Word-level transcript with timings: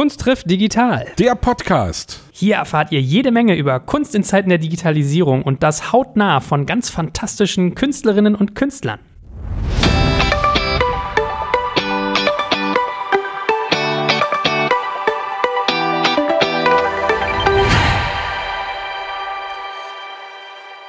Kunst 0.00 0.20
trifft 0.20 0.50
digital. 0.50 1.04
Der 1.18 1.34
Podcast. 1.34 2.20
Hier 2.32 2.54
erfahrt 2.54 2.90
ihr 2.90 3.02
jede 3.02 3.30
Menge 3.30 3.54
über 3.54 3.78
Kunst 3.80 4.14
in 4.14 4.24
Zeiten 4.24 4.48
der 4.48 4.56
Digitalisierung 4.56 5.42
und 5.42 5.62
das 5.62 5.92
hautnah 5.92 6.40
von 6.40 6.64
ganz 6.64 6.88
fantastischen 6.88 7.74
Künstlerinnen 7.74 8.34
und 8.34 8.54
Künstlern. 8.54 8.98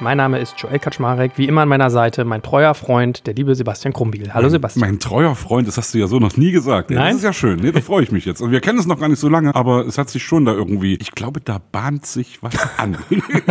Mein 0.02 0.18
Name 0.18 0.40
ist 0.40 0.56
Joel 0.58 0.80
Kaczmarek, 0.80 1.34
wie 1.36 1.46
immer 1.46 1.62
an 1.62 1.70
meiner 1.70 1.92
Seite 1.92 2.26
mein 2.26 2.42
treuer 2.42 2.74
Freund, 2.74 3.28
der 3.28 3.36
liebe 3.36 3.54
Sebastian 3.54 3.94
Krumbiel. 3.94 4.34
Hallo 4.34 4.50
Sebastian. 4.50 4.82
Mein 4.82 5.00
treuer 5.00 5.36
Freund, 5.36 5.68
das 5.68 5.78
hast 5.78 5.94
du 5.94 6.00
ja 6.00 6.08
so 6.08 6.18
noch 6.18 6.38
nie 6.38 6.52
gesagt. 6.52 6.90
Nein? 6.90 7.10
Das 7.10 7.18
ist 7.18 7.24
ja 7.24 7.34
schön. 7.34 7.60
Nee, 7.60 7.72
da 7.72 7.82
freue 7.82 8.02
ich 8.02 8.12
mich 8.12 8.26
jetzt. 8.26 8.42
Und 8.42 8.50
wir 8.50 8.62
kennen 8.62 8.80
es 8.80 8.88
noch 8.88 9.00
gar 9.00 9.10
nicht 9.10 9.20
so 9.20 9.30
lange, 9.30 9.54
aber 9.54 9.86
es 9.86 10.00
hat 10.00 10.10
sich 10.10 10.24
schon 10.24 10.46
da 10.46 10.54
irgendwie, 10.54 10.96
ich 10.96 11.12
glaube, 11.12 11.40
da 11.40 11.62
bahnt 11.72 12.08
sich 12.08 12.42
was 12.42 12.56
an. 12.78 12.98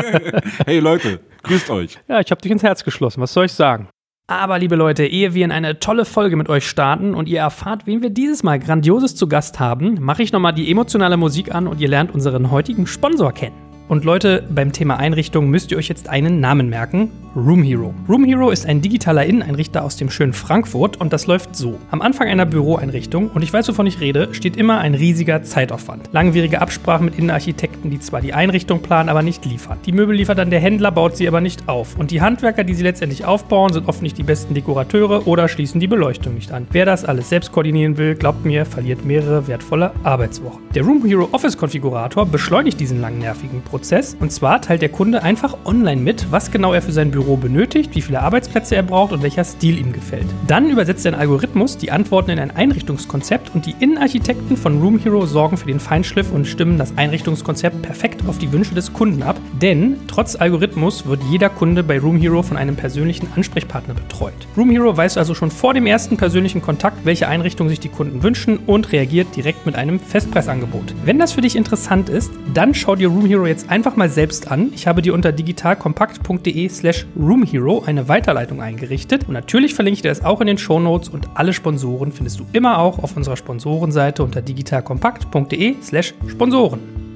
hey 0.66 0.80
Leute, 0.80 1.20
grüßt 1.44 1.70
euch. 1.70 2.00
Ja, 2.08 2.18
ich 2.18 2.32
habe 2.32 2.42
dich 2.42 2.50
ins 2.50 2.64
Herz 2.64 2.82
geschlossen. 2.82 3.20
Was 3.20 3.32
soll 3.32 3.44
ich 3.44 3.52
sagen? 3.52 3.86
Aber 4.26 4.58
liebe 4.58 4.74
Leute, 4.74 5.06
ehe 5.06 5.34
wir 5.34 5.44
in 5.44 5.52
eine 5.52 5.78
tolle 5.78 6.04
Folge 6.04 6.34
mit 6.34 6.48
euch 6.48 6.68
starten 6.68 7.14
und 7.14 7.28
ihr 7.28 7.38
erfahrt, 7.38 7.86
wen 7.86 8.02
wir 8.02 8.10
dieses 8.10 8.42
Mal 8.42 8.58
grandioses 8.58 9.14
zu 9.14 9.28
Gast 9.28 9.60
haben, 9.60 9.98
mache 10.00 10.24
ich 10.24 10.32
nochmal 10.32 10.52
die 10.52 10.68
emotionale 10.68 11.16
Musik 11.16 11.54
an 11.54 11.68
und 11.68 11.80
ihr 11.80 11.88
lernt 11.88 12.12
unseren 12.12 12.50
heutigen 12.50 12.88
Sponsor 12.88 13.30
kennen. 13.30 13.69
Und 13.90 14.04
Leute, 14.04 14.44
beim 14.48 14.70
Thema 14.70 14.98
Einrichtung 14.98 15.50
müsst 15.50 15.72
ihr 15.72 15.76
euch 15.76 15.88
jetzt 15.88 16.08
einen 16.08 16.38
Namen 16.38 16.68
merken: 16.68 17.10
Room 17.36 17.62
Hero. 17.62 17.94
Room 18.08 18.24
Hero 18.24 18.50
ist 18.50 18.66
ein 18.66 18.80
digitaler 18.80 19.24
Inneneinrichter 19.24 19.84
aus 19.84 19.96
dem 19.96 20.10
schönen 20.10 20.32
Frankfurt 20.32 21.00
und 21.00 21.12
das 21.12 21.28
läuft 21.28 21.54
so. 21.54 21.78
Am 21.92 22.02
Anfang 22.02 22.26
einer 22.26 22.44
Büroeinrichtung, 22.44 23.30
und 23.30 23.42
ich 23.42 23.52
weiß, 23.52 23.68
wovon 23.68 23.86
ich 23.86 24.00
rede, 24.00 24.30
steht 24.32 24.56
immer 24.56 24.78
ein 24.78 24.94
riesiger 24.94 25.44
Zeitaufwand. 25.44 26.08
Langwierige 26.10 26.60
Absprachen 26.60 27.04
mit 27.04 27.16
Innenarchitekten, 27.16 27.88
die 27.88 28.00
zwar 28.00 28.20
die 28.20 28.34
Einrichtung 28.34 28.82
planen, 28.82 29.08
aber 29.08 29.22
nicht 29.22 29.44
liefern. 29.44 29.78
Die 29.86 29.92
Möbel 29.92 30.16
liefert 30.16 30.38
dann 30.38 30.50
der 30.50 30.58
Händler, 30.58 30.90
baut 30.90 31.16
sie 31.16 31.28
aber 31.28 31.40
nicht 31.40 31.68
auf. 31.68 31.96
Und 31.96 32.10
die 32.10 32.20
Handwerker, 32.20 32.64
die 32.64 32.74
sie 32.74 32.82
letztendlich 32.82 33.24
aufbauen, 33.24 33.72
sind 33.72 33.86
oft 33.86 34.02
nicht 34.02 34.18
die 34.18 34.24
besten 34.24 34.54
Dekorateure 34.54 35.28
oder 35.28 35.46
schließen 35.46 35.78
die 35.78 35.86
Beleuchtung 35.86 36.34
nicht 36.34 36.50
an. 36.50 36.66
Wer 36.72 36.84
das 36.84 37.04
alles 37.04 37.28
selbst 37.28 37.52
koordinieren 37.52 37.96
will, 37.96 38.16
glaubt 38.16 38.44
mir, 38.44 38.66
verliert 38.66 39.04
mehrere 39.04 39.46
wertvolle 39.46 39.92
Arbeitswochen. 40.02 40.62
Der 40.74 40.82
Room 40.82 41.04
Hero 41.04 41.28
Office 41.30 41.56
Konfigurator 41.56 42.26
beschleunigt 42.26 42.80
diesen 42.80 43.00
langen 43.00 43.20
nervigen 43.20 43.62
Prozess. 43.62 44.16
Und 44.18 44.32
zwar 44.32 44.60
teilt 44.60 44.82
der 44.82 44.88
Kunde 44.88 45.22
einfach 45.22 45.56
online 45.64 46.00
mit, 46.00 46.26
was 46.32 46.50
genau 46.50 46.72
er 46.72 46.82
für 46.82 46.90
sein 46.90 47.12
Büro 47.12 47.19
benötigt, 47.36 47.94
wie 47.94 48.02
viele 48.02 48.20
Arbeitsplätze 48.20 48.76
er 48.76 48.82
braucht 48.82 49.12
und 49.12 49.22
welcher 49.22 49.44
Stil 49.44 49.78
ihm 49.78 49.92
gefällt. 49.92 50.26
Dann 50.46 50.70
übersetzt 50.70 51.06
ein 51.06 51.14
Algorithmus 51.14 51.78
die 51.78 51.90
Antworten 51.90 52.30
in 52.30 52.38
ein 52.38 52.50
Einrichtungskonzept 52.50 53.54
und 53.54 53.66
die 53.66 53.74
Innenarchitekten 53.78 54.56
von 54.56 54.80
Room 54.80 54.98
Hero 54.98 55.26
sorgen 55.26 55.56
für 55.56 55.66
den 55.66 55.80
Feinschliff 55.80 56.32
und 56.32 56.46
stimmen 56.46 56.78
das 56.78 56.96
Einrichtungskonzept 56.96 57.82
perfekt 57.82 58.22
auf 58.26 58.38
die 58.38 58.52
Wünsche 58.52 58.74
des 58.74 58.92
Kunden 58.92 59.22
ab. 59.22 59.38
Denn 59.60 59.96
trotz 60.08 60.36
Algorithmus 60.36 61.06
wird 61.06 61.22
jeder 61.30 61.48
Kunde 61.48 61.82
bei 61.82 61.98
Room 61.98 62.16
Hero 62.16 62.42
von 62.42 62.56
einem 62.56 62.76
persönlichen 62.76 63.28
Ansprechpartner 63.34 63.94
betreut. 63.94 64.34
Room 64.56 64.70
Hero 64.70 64.96
weiß 64.96 65.16
also 65.18 65.34
schon 65.34 65.50
vor 65.50 65.74
dem 65.74 65.86
ersten 65.86 66.16
persönlichen 66.16 66.62
Kontakt, 66.62 67.04
welche 67.04 67.28
Einrichtung 67.28 67.68
sich 67.68 67.80
die 67.80 67.88
Kunden 67.88 68.22
wünschen 68.22 68.58
und 68.66 68.92
reagiert 68.92 69.34
direkt 69.36 69.66
mit 69.66 69.76
einem 69.76 70.00
Festpreisangebot. 70.00 70.94
Wenn 71.04 71.18
das 71.18 71.32
für 71.32 71.40
dich 71.40 71.56
interessant 71.56 72.08
ist, 72.08 72.32
dann 72.54 72.74
schau 72.74 72.96
dir 72.96 73.08
Room 73.08 73.26
Hero 73.26 73.46
jetzt 73.46 73.70
einfach 73.70 73.96
mal 73.96 74.08
selbst 74.08 74.50
an. 74.50 74.72
Ich 74.74 74.86
habe 74.86 75.02
dir 75.02 75.14
unter 75.14 75.32
digitalkompakt.de 75.32 76.68
slash 76.68 77.06
roomhero 77.18 77.82
eine 77.84 78.08
Weiterleitung 78.08 78.60
eingerichtet 78.60 79.26
und 79.26 79.34
natürlich 79.34 79.74
verlinke 79.74 79.96
ich 79.96 80.02
dir 80.02 80.08
das 80.08 80.24
auch 80.24 80.40
in 80.40 80.46
den 80.46 80.58
Shownotes 80.58 81.08
und 81.08 81.28
alle 81.34 81.52
Sponsoren 81.52 82.12
findest 82.12 82.40
du 82.40 82.46
immer 82.52 82.78
auch 82.78 82.98
auf 82.98 83.16
unserer 83.16 83.36
Sponsorenseite 83.36 84.22
unter 84.22 84.42
digitalkompakt.de 84.42 85.76
slash 85.82 86.14
Sponsoren. 86.28 87.09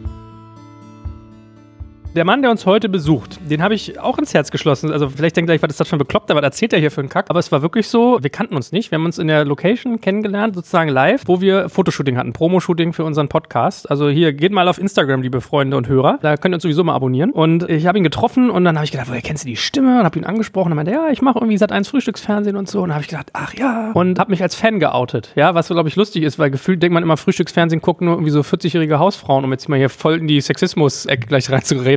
Der 2.15 2.25
Mann, 2.25 2.43
der 2.43 2.53
uns 2.53 2.65
heute 2.65 2.89
besucht, 2.89 3.41
den 3.51 3.61
habe 3.61 3.75
ich 3.75 3.99
auch 3.99 4.19
ins 4.19 4.35
Herz 4.35 4.53
geschlossen. 4.53 4.93
Also 4.93 5.09
vielleicht 5.09 5.37
denkt 5.37 5.51
ihr, 5.51 5.61
was 5.61 5.71
ist 5.71 5.81
das 5.81 5.89
schon 5.89 5.99
bekloppt, 5.99 6.31
aber 6.31 6.43
was 6.43 6.47
erzählt 6.47 6.73
er 6.73 6.79
hier 6.79 6.93
für 6.93 7.01
einen 7.01 7.09
Kack? 7.09 7.27
Aber 7.29 7.41
es 7.41 7.51
war 7.51 7.61
wirklich 7.61 7.89
so, 7.89 8.19
wir 8.23 8.31
kannten 8.31 8.55
uns 8.55 8.71
nicht. 8.71 8.93
Wir 8.93 8.99
haben 8.99 9.05
uns 9.05 9.19
in 9.19 9.27
der 9.27 9.45
Location 9.45 10.01
kennengelernt, 10.01 10.55
sozusagen 10.55 10.91
live, 10.91 11.23
wo 11.27 11.41
wir 11.41 11.69
Fotoshooting 11.69 12.17
hatten, 12.17 12.33
Promo-Shooting 12.33 12.93
für 12.93 13.03
unseren 13.03 13.27
Podcast. 13.27 13.91
Also 13.91 14.09
hier, 14.09 14.33
geht 14.33 14.53
mal 14.53 14.69
auf 14.69 14.79
Instagram, 14.79 15.23
liebe 15.23 15.41
Freunde 15.41 15.77
und 15.77 15.89
Hörer. 15.89 16.21
Da 16.23 16.37
könnt 16.37 16.53
ihr 16.53 16.57
uns 16.59 16.63
sowieso 16.63 16.85
mal 16.85 16.95
abonnieren. 16.95 17.33
Und 17.33 17.69
ich 17.69 17.89
habe 17.89 17.99
ihn 17.99 18.05
getroffen 18.05 18.49
und 18.49 18.63
dann 18.63 18.77
habe 18.77 18.85
ich 18.85 18.93
gedacht, 18.93 19.09
woher 19.09 19.21
kennst 19.21 19.43
du 19.43 19.49
die 19.49 19.57
Stimme? 19.57 19.99
Und 19.99 20.05
habe 20.05 20.17
ihn 20.17 20.25
angesprochen 20.25 20.71
und 20.71 20.77
meinte, 20.77 20.93
ja, 20.93 21.09
ich 21.11 21.21
mache 21.21 21.41
irgendwie 21.41 21.59
seit 21.59 21.73
eins 21.73 21.89
Frühstücksfernsehen 21.89 22.55
und 22.55 22.69
so. 22.69 22.83
Und 22.83 22.93
habe 22.93 23.03
ich 23.03 23.09
gedacht, 23.09 23.31
ach 23.33 23.55
ja. 23.55 23.91
Und 23.93 24.21
habe 24.21 24.31
mich 24.31 24.41
als 24.41 24.55
Fan 24.55 24.79
geoutet. 24.79 25.33
Ja, 25.35 25.57
was 25.57 25.67
so, 25.67 25.75
glaube 25.75 25.89
ich, 25.89 25.97
lustig 25.97 26.23
ist, 26.23 26.39
weil 26.39 26.53
gefühlt 26.53 26.81
denkt 26.81 26.95
man 26.95 27.03
immer, 27.03 27.17
Frühstücksfernsehen 27.17 27.83
gucken 27.83 28.05
nur 28.05 28.15
irgendwie 28.15 28.31
so 28.31 28.43
40-jährige 28.43 29.01
Hausfrauen, 29.01 29.45
um 29.45 29.51
jetzt 29.51 29.69
mal 29.69 29.81
hier 29.81 29.91
voll 29.91 30.19
in 30.19 30.29
die 30.29 30.41
Sexismus-Ecke 30.41 31.27
gleich 31.27 31.51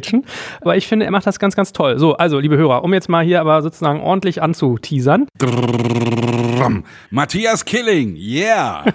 reinzugerätschen. 0.07 0.25
Aber 0.61 0.77
ich 0.77 0.87
finde, 0.87 1.05
er 1.05 1.11
macht 1.11 1.27
das 1.27 1.39
ganz, 1.39 1.55
ganz 1.55 1.73
toll. 1.73 1.99
So, 1.99 2.15
also, 2.15 2.39
liebe 2.39 2.57
Hörer, 2.57 2.83
um 2.83 2.93
jetzt 2.93 3.09
mal 3.09 3.23
hier 3.23 3.41
aber 3.41 3.61
sozusagen 3.61 4.01
ordentlich 4.01 4.41
anzuteasern. 4.41 5.27
Matthias 7.09 7.65
Killing, 7.65 8.15
yeah. 8.15 8.85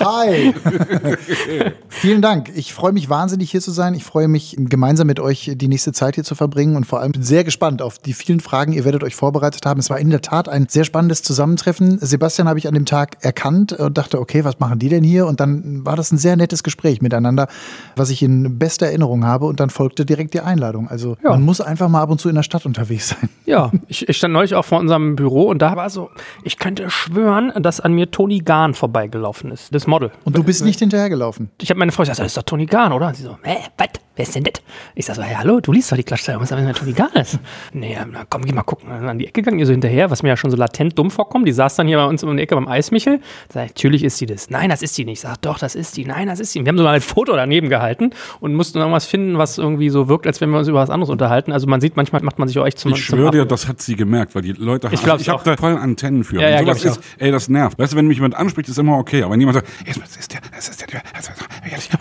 Hi. 0.00 0.52
Vielen 1.88 2.22
Dank. 2.22 2.50
Ich 2.54 2.74
freue 2.74 2.92
mich 2.92 3.08
wahnsinnig 3.08 3.50
hier 3.50 3.60
zu 3.60 3.70
sein. 3.70 3.94
Ich 3.94 4.04
freue 4.04 4.28
mich 4.28 4.56
gemeinsam 4.58 5.06
mit 5.06 5.20
euch 5.20 5.52
die 5.54 5.68
nächste 5.68 5.92
Zeit 5.92 6.14
hier 6.16 6.24
zu 6.24 6.34
verbringen 6.34 6.76
und 6.76 6.84
vor 6.84 7.00
allem 7.00 7.12
bin 7.12 7.22
sehr 7.22 7.44
gespannt 7.44 7.82
auf 7.82 7.98
die 7.98 8.12
vielen 8.12 8.40
Fragen. 8.40 8.72
Ihr 8.72 8.84
werdet 8.84 9.02
euch 9.02 9.14
vorbereitet 9.14 9.64
haben. 9.66 9.80
Es 9.80 9.90
war 9.90 9.98
in 9.98 10.10
der 10.10 10.20
Tat 10.22 10.48
ein 10.48 10.66
sehr 10.68 10.84
spannendes 10.84 11.22
Zusammentreffen. 11.22 11.98
Sebastian 12.00 12.48
habe 12.48 12.58
ich 12.58 12.68
an 12.68 12.74
dem 12.74 12.84
Tag 12.84 13.18
erkannt 13.24 13.72
und 13.72 13.96
dachte, 13.96 14.20
okay, 14.20 14.44
was 14.44 14.58
machen 14.60 14.78
die 14.78 14.88
denn 14.88 15.04
hier? 15.04 15.26
Und 15.26 15.40
dann 15.40 15.84
war 15.86 15.96
das 15.96 16.12
ein 16.12 16.18
sehr 16.18 16.36
nettes 16.36 16.62
Gespräch 16.62 17.00
miteinander, 17.00 17.48
was 17.96 18.10
ich 18.10 18.22
in 18.22 18.58
bester 18.58 18.86
Erinnerung 18.86 19.24
habe. 19.24 19.46
Und 19.46 19.60
dann 19.60 19.70
folgte 19.70 20.04
direkt 20.04 20.34
die 20.34 20.40
Einladung. 20.40 20.88
Also 20.88 21.16
Ja. 21.22 21.30
man 21.30 21.42
muss 21.42 21.60
einfach 21.60 21.88
mal 21.88 22.02
ab 22.02 22.10
und 22.10 22.20
zu 22.20 22.28
in 22.28 22.34
der 22.34 22.42
Stadt 22.42 22.66
unterwegs 22.66 23.08
sein. 23.08 23.28
Ja, 23.46 23.70
ich, 23.88 24.08
ich 24.08 24.16
stand 24.16 24.34
neulich 24.34 24.54
auch 24.54 24.64
vor 24.64 24.78
unserem 24.80 25.16
Büro 25.16 25.44
und 25.48 25.62
da 25.62 25.76
war 25.76 25.88
so, 25.88 26.10
ich 26.42 26.58
könnte 26.58 26.90
schwören, 26.90 27.52
dass 27.62 27.80
an 27.80 27.92
mir 27.92 28.10
Toni 28.10 28.40
Gahn 28.40 28.74
vorbeigelaufen 28.74 29.50
ist, 29.52 29.74
das 29.74 29.85
Model. 29.86 30.10
Und 30.24 30.36
du 30.36 30.42
bist 30.42 30.64
nicht 30.64 30.78
hinterhergelaufen. 30.78 31.50
Ich 31.60 31.70
habe 31.70 31.78
meine 31.78 31.92
Frau 31.92 32.02
gesagt, 32.02 32.18
das 32.18 32.26
ist 32.26 32.36
doch 32.36 32.42
Toni 32.42 32.66
Gahn, 32.66 32.92
oder? 32.92 33.08
Und 33.08 33.16
sie 33.16 33.22
so, 33.22 33.38
hä, 33.42 33.56
was? 33.76 33.88
Wer 34.16 34.22
ist 34.22 34.34
denn 34.34 34.44
das? 34.44 34.62
Ich 34.94 35.04
sag 35.04 35.16
so, 35.16 35.22
hey, 35.22 35.34
hallo, 35.34 35.60
du 35.60 35.72
liest 35.72 35.92
doch 35.92 35.96
die 35.96 36.02
Klatschzeitung, 36.02 36.42
was 36.42 36.50
ist 36.50 36.86
denn 36.86 36.94
Gahn 36.94 37.12
ist? 37.14 37.38
Nee, 37.74 37.98
na, 38.10 38.24
komm, 38.28 38.46
geh 38.46 38.52
mal 38.52 38.62
gucken. 38.62 38.88
Dann 38.88 39.06
an 39.06 39.18
die 39.18 39.26
Ecke 39.26 39.42
gegangen, 39.42 39.58
ihr 39.58 39.66
so 39.66 39.72
hinterher, 39.72 40.10
was 40.10 40.22
mir 40.22 40.30
ja 40.30 40.36
schon 40.38 40.50
so 40.50 40.56
latent 40.56 40.98
dumm 40.98 41.10
vorkommt. 41.10 41.46
Die 41.46 41.52
saß 41.52 41.76
dann 41.76 41.86
hier 41.86 41.98
bei 41.98 42.06
uns 42.06 42.22
in 42.22 42.34
der 42.34 42.42
Ecke 42.42 42.54
beim 42.54 42.66
Eismichel. 42.66 43.20
Sag 43.52 43.66
ich, 43.66 43.70
natürlich 43.72 44.04
ist 44.04 44.16
sie 44.16 44.24
das. 44.24 44.48
Nein, 44.48 44.70
das 44.70 44.80
ist 44.80 44.94
sie 44.94 45.04
nicht. 45.04 45.16
Ich 45.16 45.20
sag, 45.20 45.36
doch, 45.42 45.58
das 45.58 45.74
ist 45.74 45.96
die. 45.96 46.06
Nein, 46.06 46.28
das 46.28 46.40
ist 46.40 46.52
sie. 46.52 46.64
Wir 46.64 46.68
haben 46.68 46.78
so 46.78 46.86
ein 46.86 47.00
Foto 47.02 47.36
daneben 47.36 47.68
gehalten 47.68 48.10
und 48.40 48.54
mussten 48.54 48.78
irgendwas 48.78 49.04
finden, 49.04 49.36
was 49.36 49.58
irgendwie 49.58 49.90
so 49.90 50.08
wirkt, 50.08 50.26
als 50.26 50.40
wenn 50.40 50.48
wir 50.50 50.58
uns 50.58 50.68
über 50.68 50.80
was 50.80 50.90
anderes 50.90 51.10
unterhalten. 51.10 51.52
Also 51.52 51.66
man 51.66 51.82
sieht, 51.82 51.96
manchmal 51.96 52.22
macht 52.22 52.38
man 52.38 52.48
sich 52.48 52.58
auch 52.58 52.66
echt 52.66 52.78
zum 52.78 52.92
Ich 52.92 53.04
schwöre 53.04 53.30
dir, 53.30 53.44
das 53.44 53.68
hat 53.68 53.82
sie 53.82 53.96
gemerkt, 53.96 54.34
weil 54.34 54.42
die 54.42 54.52
Leute 54.52 54.88
Ich 54.92 55.02
glaub's 55.02 55.22
ich 55.22 55.28
habe 55.28 55.42
da 55.44 55.56
voll 55.56 55.76
Antennen 55.76 56.24
für. 56.24 56.40
Ja, 56.40 56.48
ja, 56.48 56.60
sowas 56.60 56.78
ich 56.78 56.84
ist, 56.84 57.00
ey, 57.18 57.30
das 57.30 57.48
nervt. 57.48 57.78
Weißt 57.78 57.92
du, 57.92 57.96
wenn 57.96 58.06
mich 58.06 58.16
jemand 58.16 58.34
anspricht, 58.34 58.68
ist 58.68 58.78
immer 58.78 58.96
okay, 58.96 59.22
aber 59.22 59.32
wenn 59.32 59.40
jemand 59.40 59.56
sagt, 59.56 59.68
ey, 59.84 59.92
das 59.98 60.16
ist 60.16 60.32
der, 60.32 60.40
das 60.54 60.68
ist 60.68 60.80
der, 60.80 61.02
das 61.14 61.28
ist 61.28 61.92
der, 61.92 61.98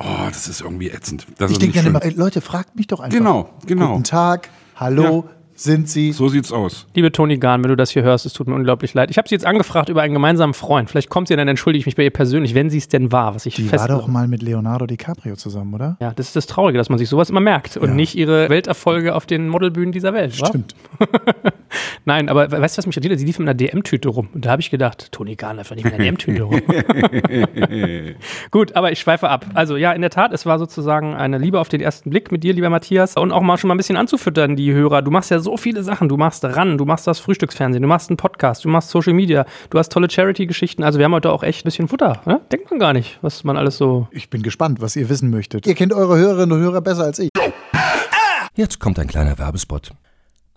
oh, 0.00 0.26
das 0.28 0.48
ist 0.48 0.60
irgendwie 0.60 0.90
ätzend. 0.90 1.26
Das 1.38 1.50
Ich 1.50 1.58
denke 1.58 1.76
nicht 1.78 1.86
dann 1.94 2.02
immer, 2.02 2.16
Leute, 2.16 2.40
fragt 2.40 2.76
mich 2.76 2.86
doch 2.86 3.00
einfach. 3.00 3.16
Genau, 3.16 3.50
genau. 3.66 3.92
Guten 3.92 4.04
Tag, 4.04 4.48
hallo, 4.76 5.28
sind 5.62 5.88
Sie? 5.88 6.12
So 6.12 6.28
sieht's 6.28 6.52
aus. 6.52 6.86
Liebe 6.94 7.12
Toni 7.12 7.36
Gahn, 7.38 7.62
wenn 7.62 7.68
du 7.68 7.76
das 7.76 7.90
hier 7.90 8.02
hörst, 8.02 8.24
es 8.24 8.32
tut 8.32 8.48
mir 8.48 8.54
unglaublich 8.54 8.94
leid. 8.94 9.10
Ich 9.10 9.18
habe 9.18 9.28
sie 9.28 9.34
jetzt 9.34 9.44
angefragt 9.44 9.88
über 9.88 10.02
einen 10.02 10.14
gemeinsamen 10.14 10.54
Freund. 10.54 10.88
Vielleicht 10.88 11.10
kommt 11.10 11.28
sie, 11.28 11.36
dann 11.36 11.48
entschuldige 11.48 11.80
ich 11.80 11.86
mich 11.86 11.96
bei 11.96 12.04
ihr 12.04 12.10
persönlich, 12.10 12.54
wenn 12.54 12.70
sie 12.70 12.78
es 12.78 12.88
denn 12.88 13.12
war, 13.12 13.34
was 13.34 13.44
ich 13.46 13.56
Die 13.56 13.64
fest 13.64 13.88
war 13.88 13.88
doch 13.98 14.08
mal 14.08 14.26
mit 14.26 14.42
Leonardo 14.42 14.86
DiCaprio 14.86 15.36
zusammen, 15.36 15.74
oder? 15.74 15.96
Ja, 16.00 16.12
das 16.14 16.28
ist 16.28 16.36
das 16.36 16.46
Traurige, 16.46 16.78
dass 16.78 16.88
man 16.88 16.98
sich 16.98 17.08
sowas 17.08 17.28
immer 17.30 17.40
merkt 17.40 17.76
und 17.76 17.88
Ja. 17.90 17.94
nicht 17.94 18.14
ihre 18.16 18.48
Welterfolge 18.48 19.14
auf 19.14 19.26
den 19.26 19.48
Modelbühnen 19.48 19.92
dieser 19.92 20.14
Welt. 20.14 20.34
Stimmt. 20.34 20.74
Nein, 22.04 22.28
aber 22.28 22.50
weißt 22.50 22.76
du, 22.76 22.78
was 22.78 22.86
mich 22.86 22.96
irritiert? 22.96 23.18
Sie 23.18 23.26
lief 23.26 23.38
mit 23.38 23.46
einer 23.46 23.54
DM-Tüte 23.54 24.08
rum. 24.08 24.28
Und 24.32 24.44
da 24.46 24.52
habe 24.52 24.62
ich 24.62 24.70
gedacht, 24.70 25.12
Toni 25.12 25.36
Gahn 25.36 25.58
doch 25.58 25.70
nicht 25.74 25.84
mit 25.84 25.92
einer 25.92 26.02
DM-Tüte 26.04 26.42
rum. 26.42 26.60
Gut, 28.50 28.74
aber 28.74 28.92
ich 28.92 28.98
schweife 28.98 29.28
ab. 29.28 29.44
Also 29.54 29.76
ja, 29.76 29.92
in 29.92 30.00
der 30.00 30.10
Tat, 30.10 30.32
es 30.32 30.46
war 30.46 30.58
sozusagen 30.58 31.14
eine 31.14 31.38
Liebe 31.38 31.60
auf 31.60 31.68
den 31.68 31.80
ersten 31.80 32.10
Blick 32.10 32.32
mit 32.32 32.42
dir, 32.42 32.54
lieber 32.54 32.70
Matthias. 32.70 33.16
Und 33.16 33.30
auch 33.32 33.42
mal 33.42 33.58
schon 33.58 33.68
mal 33.68 33.74
ein 33.74 33.76
bisschen 33.76 33.96
anzufüttern, 33.96 34.56
die 34.56 34.72
Hörer. 34.72 35.02
Du 35.02 35.10
machst 35.10 35.30
ja 35.30 35.38
so 35.38 35.49
viele 35.56 35.82
Sachen. 35.82 36.08
Du 36.08 36.16
machst 36.16 36.44
RAN, 36.44 36.78
du 36.78 36.84
machst 36.84 37.06
das 37.06 37.18
Frühstücksfernsehen, 37.18 37.82
du 37.82 37.88
machst 37.88 38.10
einen 38.10 38.16
Podcast, 38.16 38.64
du 38.64 38.68
machst 38.68 38.90
Social 38.90 39.12
Media, 39.12 39.46
du 39.70 39.78
hast 39.78 39.90
tolle 39.90 40.10
Charity-Geschichten. 40.10 40.82
Also 40.82 40.98
wir 40.98 41.04
haben 41.04 41.14
heute 41.14 41.30
auch 41.30 41.42
echt 41.42 41.60
ein 41.60 41.64
bisschen 41.64 41.88
Futter. 41.88 42.20
Ne? 42.26 42.40
Denkt 42.52 42.70
man 42.70 42.78
gar 42.78 42.92
nicht, 42.92 43.18
was 43.22 43.44
man 43.44 43.56
alles 43.56 43.76
so... 43.76 44.08
Ich 44.10 44.30
bin 44.30 44.42
gespannt, 44.42 44.80
was 44.80 44.96
ihr 44.96 45.08
wissen 45.08 45.30
möchtet. 45.30 45.66
Ihr 45.66 45.74
kennt 45.74 45.92
eure 45.92 46.16
Hörerinnen 46.16 46.52
und 46.52 46.60
Hörer 46.60 46.80
besser 46.80 47.04
als 47.04 47.18
ich. 47.18 47.30
Jetzt 48.54 48.80
kommt 48.80 48.98
ein 48.98 49.06
kleiner 49.06 49.38
Werbespot. 49.38 49.92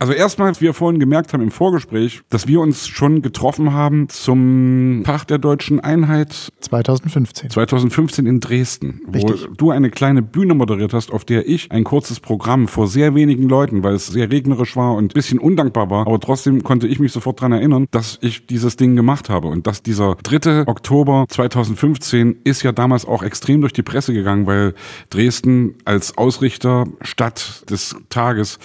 Also 0.00 0.12
erstmal, 0.12 0.48
als 0.48 0.60
wir 0.60 0.74
vorhin 0.74 1.00
gemerkt 1.00 1.32
haben 1.32 1.42
im 1.42 1.50
Vorgespräch, 1.50 2.22
dass 2.30 2.46
wir 2.46 2.60
uns 2.60 2.86
schon 2.86 3.20
getroffen 3.20 3.72
haben 3.72 4.08
zum 4.08 5.02
Tag 5.04 5.26
der 5.26 5.38
deutschen 5.38 5.80
Einheit 5.80 6.52
2015. 6.60 7.50
2015 7.50 8.26
in 8.26 8.38
Dresden, 8.38 9.00
Richtig. 9.12 9.48
wo 9.48 9.54
du 9.54 9.70
eine 9.70 9.90
kleine 9.90 10.22
Bühne 10.22 10.54
moderiert 10.54 10.92
hast, 10.92 11.12
auf 11.12 11.24
der 11.24 11.48
ich 11.48 11.72
ein 11.72 11.82
kurzes 11.82 12.20
Programm 12.20 12.68
vor 12.68 12.86
sehr 12.86 13.14
wenigen 13.16 13.48
Leuten, 13.48 13.82
weil 13.82 13.94
es 13.94 14.06
sehr 14.06 14.30
regnerisch 14.30 14.76
war 14.76 14.94
und 14.94 15.06
ein 15.06 15.14
bisschen 15.14 15.40
undankbar 15.40 15.90
war, 15.90 16.06
aber 16.06 16.20
trotzdem 16.20 16.62
konnte 16.62 16.86
ich 16.86 17.00
mich 17.00 17.10
sofort 17.10 17.40
dran 17.40 17.52
erinnern, 17.52 17.86
dass 17.90 18.18
ich 18.20 18.46
dieses 18.46 18.76
Ding 18.76 18.94
gemacht 18.94 19.28
habe 19.28 19.48
und 19.48 19.66
dass 19.66 19.82
dieser 19.82 20.14
3. 20.22 20.68
Oktober 20.68 21.26
2015 21.28 22.36
ist 22.44 22.62
ja 22.62 22.70
damals 22.70 23.04
auch 23.04 23.24
extrem 23.24 23.60
durch 23.60 23.72
die 23.72 23.82
Presse 23.82 24.12
gegangen, 24.12 24.46
weil 24.46 24.74
Dresden 25.10 25.74
als 25.84 26.16
Ausrichterstadt 26.16 27.68
des 27.68 27.96
Tages 28.10 28.58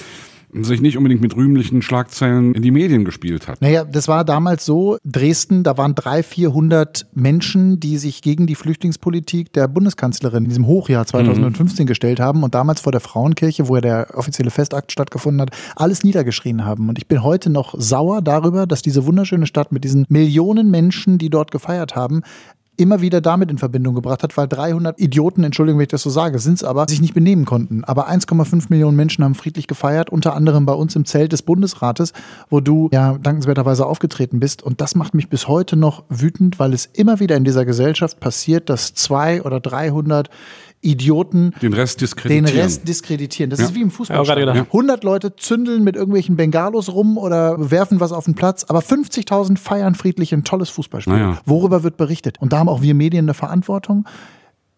sich 0.62 0.82
nicht 0.82 0.98
unbedingt 0.98 1.22
mit 1.22 1.36
rühmlichen 1.36 1.82
Schlagzeilen 1.82 2.54
in 2.54 2.62
die 2.62 2.72
Medien 2.72 3.06
gespielt 3.06 3.48
hat. 3.48 3.62
Naja, 3.62 3.84
das 3.84 4.08
war 4.08 4.24
damals 4.24 4.66
so, 4.66 4.98
Dresden, 5.04 5.64
da 5.64 5.78
waren 5.78 5.96
300, 5.96 6.26
400 6.26 7.08
Menschen, 7.14 7.80
die 7.80 7.98
sich 7.98 8.22
gegen 8.22 8.48
die 8.48 8.56
Flüchtlingspolitik 8.56 9.54
der 9.54 9.68
Bundeskanzlerin 9.68 10.44
in 10.44 10.50
diesem 10.50 10.68
Hochjahr 10.68 11.06
2015 11.06 11.84
mhm. 11.84 11.88
gestellt 11.88 12.20
haben 12.20 12.44
und 12.44 12.54
damals 12.54 12.82
vor 12.82 12.92
der 12.92 13.02
Frauenkirche, 13.02 13.68
wo 13.68 13.76
ja 13.76 13.82
der 13.82 14.08
offizielle 14.16 14.52
Festakt 14.52 14.92
stattgefunden 14.92 15.42
hat, 15.42 15.52
alles 15.76 16.04
niedergeschrien 16.04 16.66
haben. 16.66 16.90
Und 16.90 16.98
ich 16.98 17.08
bin 17.08 17.24
heute 17.24 17.50
noch 17.50 17.76
sauer 17.78 18.22
darüber, 18.22 18.68
dass 18.68 18.82
diese 18.82 19.06
wunderschöne 19.06 19.48
Stadt 19.48 19.72
mit 19.72 19.84
diesen 19.84 20.06
Millionen 20.10 20.70
Menschen, 20.70 21.18
die 21.18 21.30
dort 21.30 21.52
gefeiert 21.52 21.96
haben, 21.96 22.22
immer 22.78 23.02
wieder 23.02 23.22
damit 23.22 23.52
in 23.52 23.58
Verbindung 23.58 23.96
gebracht 23.96 24.24
hat, 24.24 24.36
weil 24.36 24.48
300 24.48 25.00
Idioten, 25.00 25.44
Entschuldigung, 25.44 25.80
wenn 25.80 25.84
ich 25.84 25.90
das 25.90 26.02
so 26.02 26.10
sage, 26.10 26.40
sind 26.40 26.56
es 26.56 26.64
aber, 26.64 26.88
sich 26.88 27.02
nicht 27.02 27.14
benehmen 27.14 27.46
konnten. 27.46 27.84
Aber 27.84 28.10
1,5 28.10 28.66
Millionen 28.70 28.96
Menschen 28.96 29.24
haben 29.24 29.36
friedlich 29.36 29.68
gefeiert, 29.68 30.10
unter 30.10 30.36
anderem 30.36 30.66
bei 30.66 30.74
uns 30.74 30.96
im 30.96 31.06
Zelt 31.06 31.31
des 31.31 31.44
Bundesrates, 31.44 32.14
wo 32.50 32.60
du 32.60 32.90
ja 32.92 33.18
dankenswerterweise 33.18 33.86
aufgetreten 33.86 34.40
bist. 34.40 34.64
Und 34.64 34.81
das 34.81 34.96
macht 34.96 35.14
mich 35.14 35.30
bis 35.30 35.48
heute 35.48 35.75
noch 35.75 36.04
wütend, 36.10 36.60
weil 36.60 36.74
es 36.74 36.86
immer 36.86 37.20
wieder 37.20 37.36
in 37.36 37.44
dieser 37.44 37.66
Gesellschaft 37.66 38.20
passiert, 38.20 38.70
dass 38.70 38.94
zwei 38.94 39.44
oder 39.44 39.60
300 39.60 40.30
Idioten 40.83 41.53
den 41.62 41.74
Rest 41.74 42.01
diskreditieren. 42.01 42.45
Den 42.45 42.56
Rest 42.62 42.88
diskreditieren. 42.88 43.50
Das 43.50 43.59
Ja. 43.59 43.65
ist 43.65 43.75
wie 43.75 43.81
im 43.81 43.91
Fußball. 43.91 44.25
Ja, 44.25 44.53
100 44.71 45.03
Leute 45.03 45.35
zündeln 45.35 45.83
mit 45.83 45.95
irgendwelchen 45.95 46.35
Bengalos 46.35 46.91
rum 46.94 47.18
oder 47.18 47.71
werfen 47.71 48.00
was 48.00 48.12
auf 48.12 48.25
den 48.25 48.35
Platz, 48.35 48.65
aber 48.68 48.81
50.000 48.81 49.57
feiern 49.57 49.95
friedlich 49.95 50.33
ein 50.33 50.44
tolles 50.44 50.69
Fußballspiel. 50.69 51.13
Naja. 51.13 51.39
Worüber 51.45 51.83
wird 51.83 51.97
berichtet? 51.97 52.38
Und 52.39 52.53
da 52.53 52.59
haben 52.59 52.69
auch 52.69 52.81
wir 52.81 52.94
Medien 52.94 53.25
eine 53.25 53.33
Verantwortung. 53.33 54.06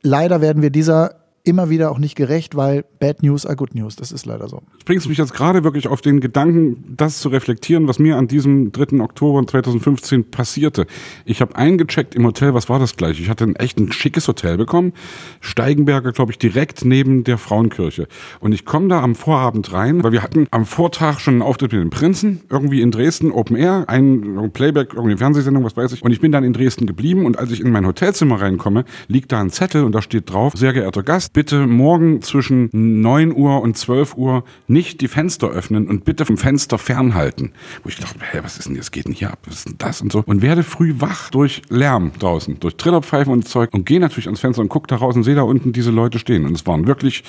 Leider 0.02 0.40
werden 0.42 0.62
wir 0.62 0.70
dieser 0.70 1.16
immer 1.46 1.70
wieder 1.70 1.92
auch 1.92 2.00
nicht 2.00 2.16
gerecht, 2.16 2.56
weil 2.56 2.86
Bad 3.00 3.24
News 3.24 3.46
are 3.46 3.56
Good 3.56 3.76
News. 3.76 3.96
Das 3.96 4.12
ist 4.12 4.26
leider 4.26 4.50
so. 4.50 4.62
bringst 4.86 5.08
mich 5.08 5.18
jetzt 5.18 5.34
gerade 5.34 5.64
wirklich 5.64 5.88
auf 5.88 6.02
den 6.02 6.20
Gedanken, 6.20 6.96
das 6.98 7.20
zu 7.20 7.30
reflektieren, 7.30 7.88
was 7.88 8.00
mir 8.00 8.18
an 8.18 8.28
diesem 8.28 8.72
3. 8.72 9.00
Oktober 9.00 9.46
2015 9.46 10.32
passierte. 10.32 10.88
Ich 11.26 11.42
habe 11.42 11.56
eingecheckt 11.56 12.16
im 12.16 12.26
Hotel, 12.26 12.54
was 12.54 12.70
war 12.70 12.80
das 12.80 12.98
gleich? 12.98 13.20
Ich 13.20 13.30
hatte 13.30 13.46
ein 13.46 13.56
echt 13.56 13.80
ein 13.80 13.92
schickes 13.92 14.28
Hotel 14.28 14.58
bekommen. 14.58 14.94
Steigenberger, 15.40 16.12
glaube 16.12 16.32
ich, 16.32 16.38
direkt 16.38 16.84
neben 16.84 17.24
der 17.24 17.38
Frauenkirche. 17.38 18.08
Und 18.40 18.54
ich 18.54 18.66
komme 18.66 18.88
da 18.88 19.02
am 19.02 19.16
Vorabend 19.16 19.72
rein, 19.72 20.04
weil 20.04 20.12
wir 20.12 20.24
hatten 20.24 20.48
am 20.52 20.66
Vortag 20.66 21.20
schon 21.20 21.36
einen 21.36 21.42
Auftritt 21.44 21.72
mit 21.72 21.82
den 21.82 21.90
Prinzen, 21.90 22.42
irgendwie 22.50 22.82
in 22.82 22.92
Dresden, 22.92 23.32
Open 23.32 23.56
Air, 23.56 23.86
ein 23.88 24.52
Playback, 24.54 24.94
irgendwie 24.94 25.18
Fernsehsendung, 25.18 25.64
was 25.64 25.78
weiß 25.78 25.92
ich. 25.94 26.02
Und 26.02 26.12
ich 26.12 26.20
bin 26.20 26.32
dann 26.32 26.44
in 26.44 26.54
Dresden 26.54 26.86
geblieben 26.86 27.26
und 27.26 27.38
als 27.38 27.52
ich 27.52 27.62
in 27.62 27.72
mein 27.72 27.86
Hotelzimmer 27.86 28.42
reinkomme, 28.42 28.86
liegt 29.08 29.32
da 29.32 29.40
ein 29.40 29.50
Zettel 29.50 29.84
und 29.84 29.94
da 29.94 30.02
steht 30.02 30.32
drauf, 30.32 30.54
sehr 30.56 30.74
geehrter 30.74 31.04
Gast, 31.04 31.34
bitte 31.36 31.68
morgen 31.68 32.22
zwischen 32.22 32.70
9 32.72 33.36
Uhr 33.36 33.62
und 33.62 33.78
12 33.78 34.16
Uhr 34.16 34.46
nicht 34.68 35.02
die 35.02 35.10
Fenster 35.10 35.50
öffnen 35.50 35.86
und 35.88 36.06
bitte 36.06 36.26
vom 36.26 36.38
Fenster 36.38 36.78
fernhalten. 36.78 37.52
Wo 37.84 37.90
ich 37.90 37.98
dachte, 38.00 38.18
hä, 38.32 38.40
was 38.42 38.58
ist 38.58 38.70
denn, 38.70 38.76
jetzt 38.76 38.94
geht 38.94 39.06
denn 39.06 39.14
hier 39.14 39.32
ab, 39.32 39.40
was 39.46 39.58
ist 39.58 39.68
denn 39.68 39.76
das 39.78 40.02
und 40.02 40.14
so. 40.14 40.24
Und 40.26 40.42
werde 40.42 40.64
früh 40.64 40.96
wach 41.00 41.30
durch 41.32 41.62
Lärm 41.68 42.14
draußen, 42.18 42.58
durch 42.62 42.78
Trillerpfeifen 42.78 43.34
und 43.34 43.50
Zeug 43.50 43.74
und 43.74 43.86
gehe 43.86 44.00
natürlich 44.00 44.28
ans 44.28 44.40
Fenster 44.40 44.62
und 44.62 44.70
gucke 44.70 44.88
da 44.88 44.96
raus 44.96 45.18
und 45.18 45.24
sehe 45.24 45.36
da 45.36 45.42
unten 45.42 45.74
diese 45.74 45.92
Leute 45.92 46.20
stehen. 46.20 46.46
Und 46.46 46.56
es 46.56 46.66
waren 46.66 46.88
wirklich 46.88 47.26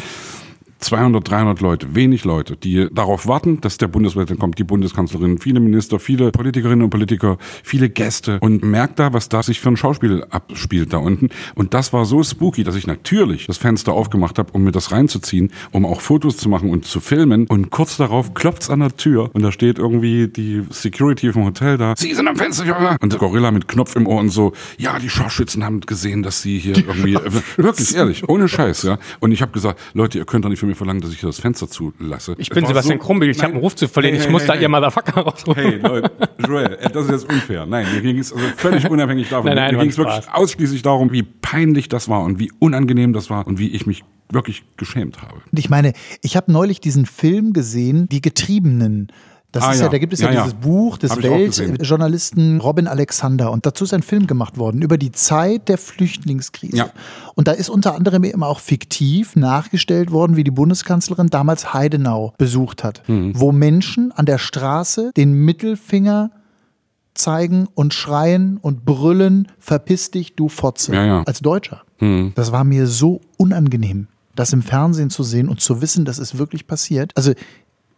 200, 0.78 1.28
300 1.28 1.60
Leute, 1.60 1.94
wenig 1.94 2.24
Leute, 2.24 2.56
die 2.56 2.88
darauf 2.92 3.26
warten, 3.26 3.60
dass 3.60 3.78
der 3.78 3.88
Bundespräsident 3.88 4.40
kommt, 4.40 4.58
die 4.58 4.64
Bundeskanzlerin, 4.64 5.38
viele 5.38 5.60
Minister, 5.60 5.98
viele 5.98 6.30
Politikerinnen 6.30 6.82
und 6.82 6.90
Politiker, 6.90 7.38
viele 7.62 7.88
Gäste 7.88 8.38
und 8.40 8.62
merkt 8.62 8.98
da, 8.98 9.12
was 9.12 9.28
da 9.28 9.42
sich 9.42 9.60
für 9.60 9.70
ein 9.70 9.76
Schauspiel 9.76 10.24
abspielt 10.30 10.92
da 10.92 10.98
unten. 10.98 11.30
Und 11.54 11.74
das 11.74 11.92
war 11.92 12.04
so 12.04 12.22
spooky, 12.22 12.64
dass 12.64 12.76
ich 12.76 12.86
natürlich 12.86 13.46
das 13.46 13.58
Fenster 13.58 13.92
aufgemacht 13.92 14.38
habe, 14.38 14.52
um 14.52 14.64
mir 14.64 14.72
das 14.72 14.92
reinzuziehen, 14.92 15.50
um 15.72 15.86
auch 15.86 16.00
Fotos 16.00 16.36
zu 16.36 16.48
machen 16.48 16.70
und 16.70 16.84
zu 16.84 17.00
filmen. 17.00 17.46
Und 17.46 17.70
kurz 17.70 17.96
darauf 17.96 18.34
klopft's 18.34 18.70
an 18.70 18.80
der 18.80 18.96
Tür 18.96 19.30
und 19.32 19.42
da 19.42 19.52
steht 19.52 19.78
irgendwie 19.78 20.28
die 20.28 20.62
Security 20.70 21.32
vom 21.32 21.44
Hotel 21.44 21.78
da. 21.78 21.94
Sie 21.96 22.12
sind 22.12 22.28
am 22.28 22.36
Fenster, 22.36 22.66
ja. 22.66 22.96
Und 23.00 23.12
der 23.12 23.18
Gorilla 23.18 23.50
mit 23.50 23.68
Knopf 23.68 23.96
im 23.96 24.06
Ohr 24.06 24.20
und 24.20 24.28
so, 24.28 24.52
ja, 24.78 24.98
die 24.98 25.08
Scharfschützen 25.08 25.64
haben 25.64 25.80
gesehen, 25.80 26.22
dass 26.22 26.42
sie 26.42 26.58
hier 26.58 26.76
irgendwie, 26.76 27.14
wirklich 27.56 27.94
ehrlich, 27.94 28.28
ohne 28.28 28.48
Scheiß, 28.48 28.82
ja. 28.82 28.98
Und 29.20 29.32
ich 29.32 29.42
habe 29.42 29.52
gesagt, 29.52 29.80
Leute, 29.94 30.18
ihr 30.18 30.24
könnt 30.24 30.44
doch 30.44 30.50
nicht 30.50 30.65
für 30.66 30.70
mich 30.70 30.76
verlangen, 30.76 31.00
dass 31.00 31.12
ich 31.12 31.20
das 31.20 31.38
Fenster 31.40 31.68
zulasse. 31.68 32.34
Ich 32.38 32.50
bin 32.50 32.66
Sebastian 32.66 32.98
so- 32.98 33.04
Krumbig, 33.04 33.30
ich 33.30 33.42
habe 33.42 33.52
einen 33.52 33.62
Ruf 33.62 33.76
zu 33.76 33.88
verlieren. 33.88 34.14
Hey, 34.14 34.20
ich 34.20 34.26
hey, 34.26 34.32
muss 34.32 34.42
hey, 34.42 34.48
da 34.48 34.54
hey. 34.54 34.62
ihr 34.62 34.68
Motherfucker 34.68 35.20
rausrufen. 35.20 35.62
Hey 35.62 35.76
Leute, 35.78 36.10
Joel, 36.46 36.78
das 36.92 37.04
ist 37.04 37.10
jetzt 37.10 37.32
unfair. 37.32 37.66
Nein, 37.66 37.86
mir 37.94 38.00
ging 38.00 38.18
es 38.18 38.32
also 38.32 38.44
völlig 38.56 38.88
unabhängig 38.90 39.28
davon. 39.28 39.46
Nein, 39.46 39.56
nein, 39.56 39.74
mir 39.76 39.80
ging 39.82 39.90
es 39.90 39.98
wirklich 39.98 40.28
ausschließlich 40.32 40.82
darum, 40.82 41.12
wie 41.12 41.22
peinlich 41.22 41.88
das 41.88 42.08
war 42.08 42.22
und 42.22 42.38
wie 42.38 42.50
unangenehm 42.58 43.12
das 43.12 43.30
war 43.30 43.46
und 43.46 43.58
wie 43.58 43.68
ich 43.68 43.86
mich 43.86 44.04
wirklich 44.30 44.64
geschämt 44.76 45.22
habe. 45.22 45.36
Und 45.50 45.58
ich 45.58 45.70
meine, 45.70 45.92
ich 46.22 46.36
habe 46.36 46.50
neulich 46.50 46.80
diesen 46.80 47.06
Film 47.06 47.52
gesehen, 47.52 48.08
Die 48.10 48.20
Getriebenen. 48.20 49.08
Das 49.56 49.64
Ah, 49.64 49.72
ist 49.72 49.78
ja, 49.80 49.84
ja. 49.86 49.90
da 49.90 49.98
gibt 49.98 50.12
es 50.12 50.20
ja, 50.20 50.28
Ja, 50.28 50.34
ja. 50.34 50.42
dieses 50.44 50.54
Buch 50.60 50.98
des. 50.98 51.10
Weltjournalisten 51.16 52.60
Robin 52.60 52.86
Alexander 52.86 53.50
und 53.52 53.66
dazu 53.66 53.84
ist 53.84 53.94
ein 53.94 54.02
Film 54.02 54.26
gemacht 54.26 54.58
worden 54.58 54.82
über 54.82 54.98
die 54.98 55.12
Zeit 55.12 55.68
der 55.68 55.78
Flüchtlingskrise. 55.78 56.76
Ja. 56.76 56.90
Und 57.34 57.48
da 57.48 57.52
ist 57.52 57.68
unter 57.68 57.94
anderem 57.94 58.24
eben 58.24 58.42
auch 58.42 58.60
fiktiv 58.60 59.36
nachgestellt 59.36 60.10
worden, 60.10 60.36
wie 60.36 60.44
die 60.44 60.50
Bundeskanzlerin 60.50 61.28
damals 61.28 61.74
Heidenau 61.74 62.34
besucht 62.38 62.84
hat, 62.84 63.02
Mhm. 63.08 63.32
wo 63.38 63.52
Menschen 63.52 64.12
an 64.12 64.26
der 64.26 64.38
Straße 64.38 65.10
den 65.16 65.32
Mittelfinger 65.32 66.30
zeigen 67.14 67.66
und 67.74 67.94
schreien 67.94 68.58
und 68.60 68.84
brüllen, 68.84 69.48
verpiss 69.58 70.10
dich, 70.10 70.34
du 70.36 70.48
Fotze, 70.48 70.94
Ja, 70.94 71.04
ja. 71.06 71.22
als 71.22 71.40
Deutscher. 71.40 71.82
Mhm. 72.00 72.32
Das 72.34 72.52
war 72.52 72.64
mir 72.64 72.86
so 72.86 73.20
unangenehm, 73.38 74.08
das 74.34 74.52
im 74.52 74.60
Fernsehen 74.62 75.08
zu 75.08 75.22
sehen 75.22 75.48
und 75.48 75.60
zu 75.60 75.80
wissen, 75.80 76.04
dass 76.04 76.18
es 76.18 76.36
wirklich 76.36 76.66
passiert. 76.66 77.12
Also 77.14 77.32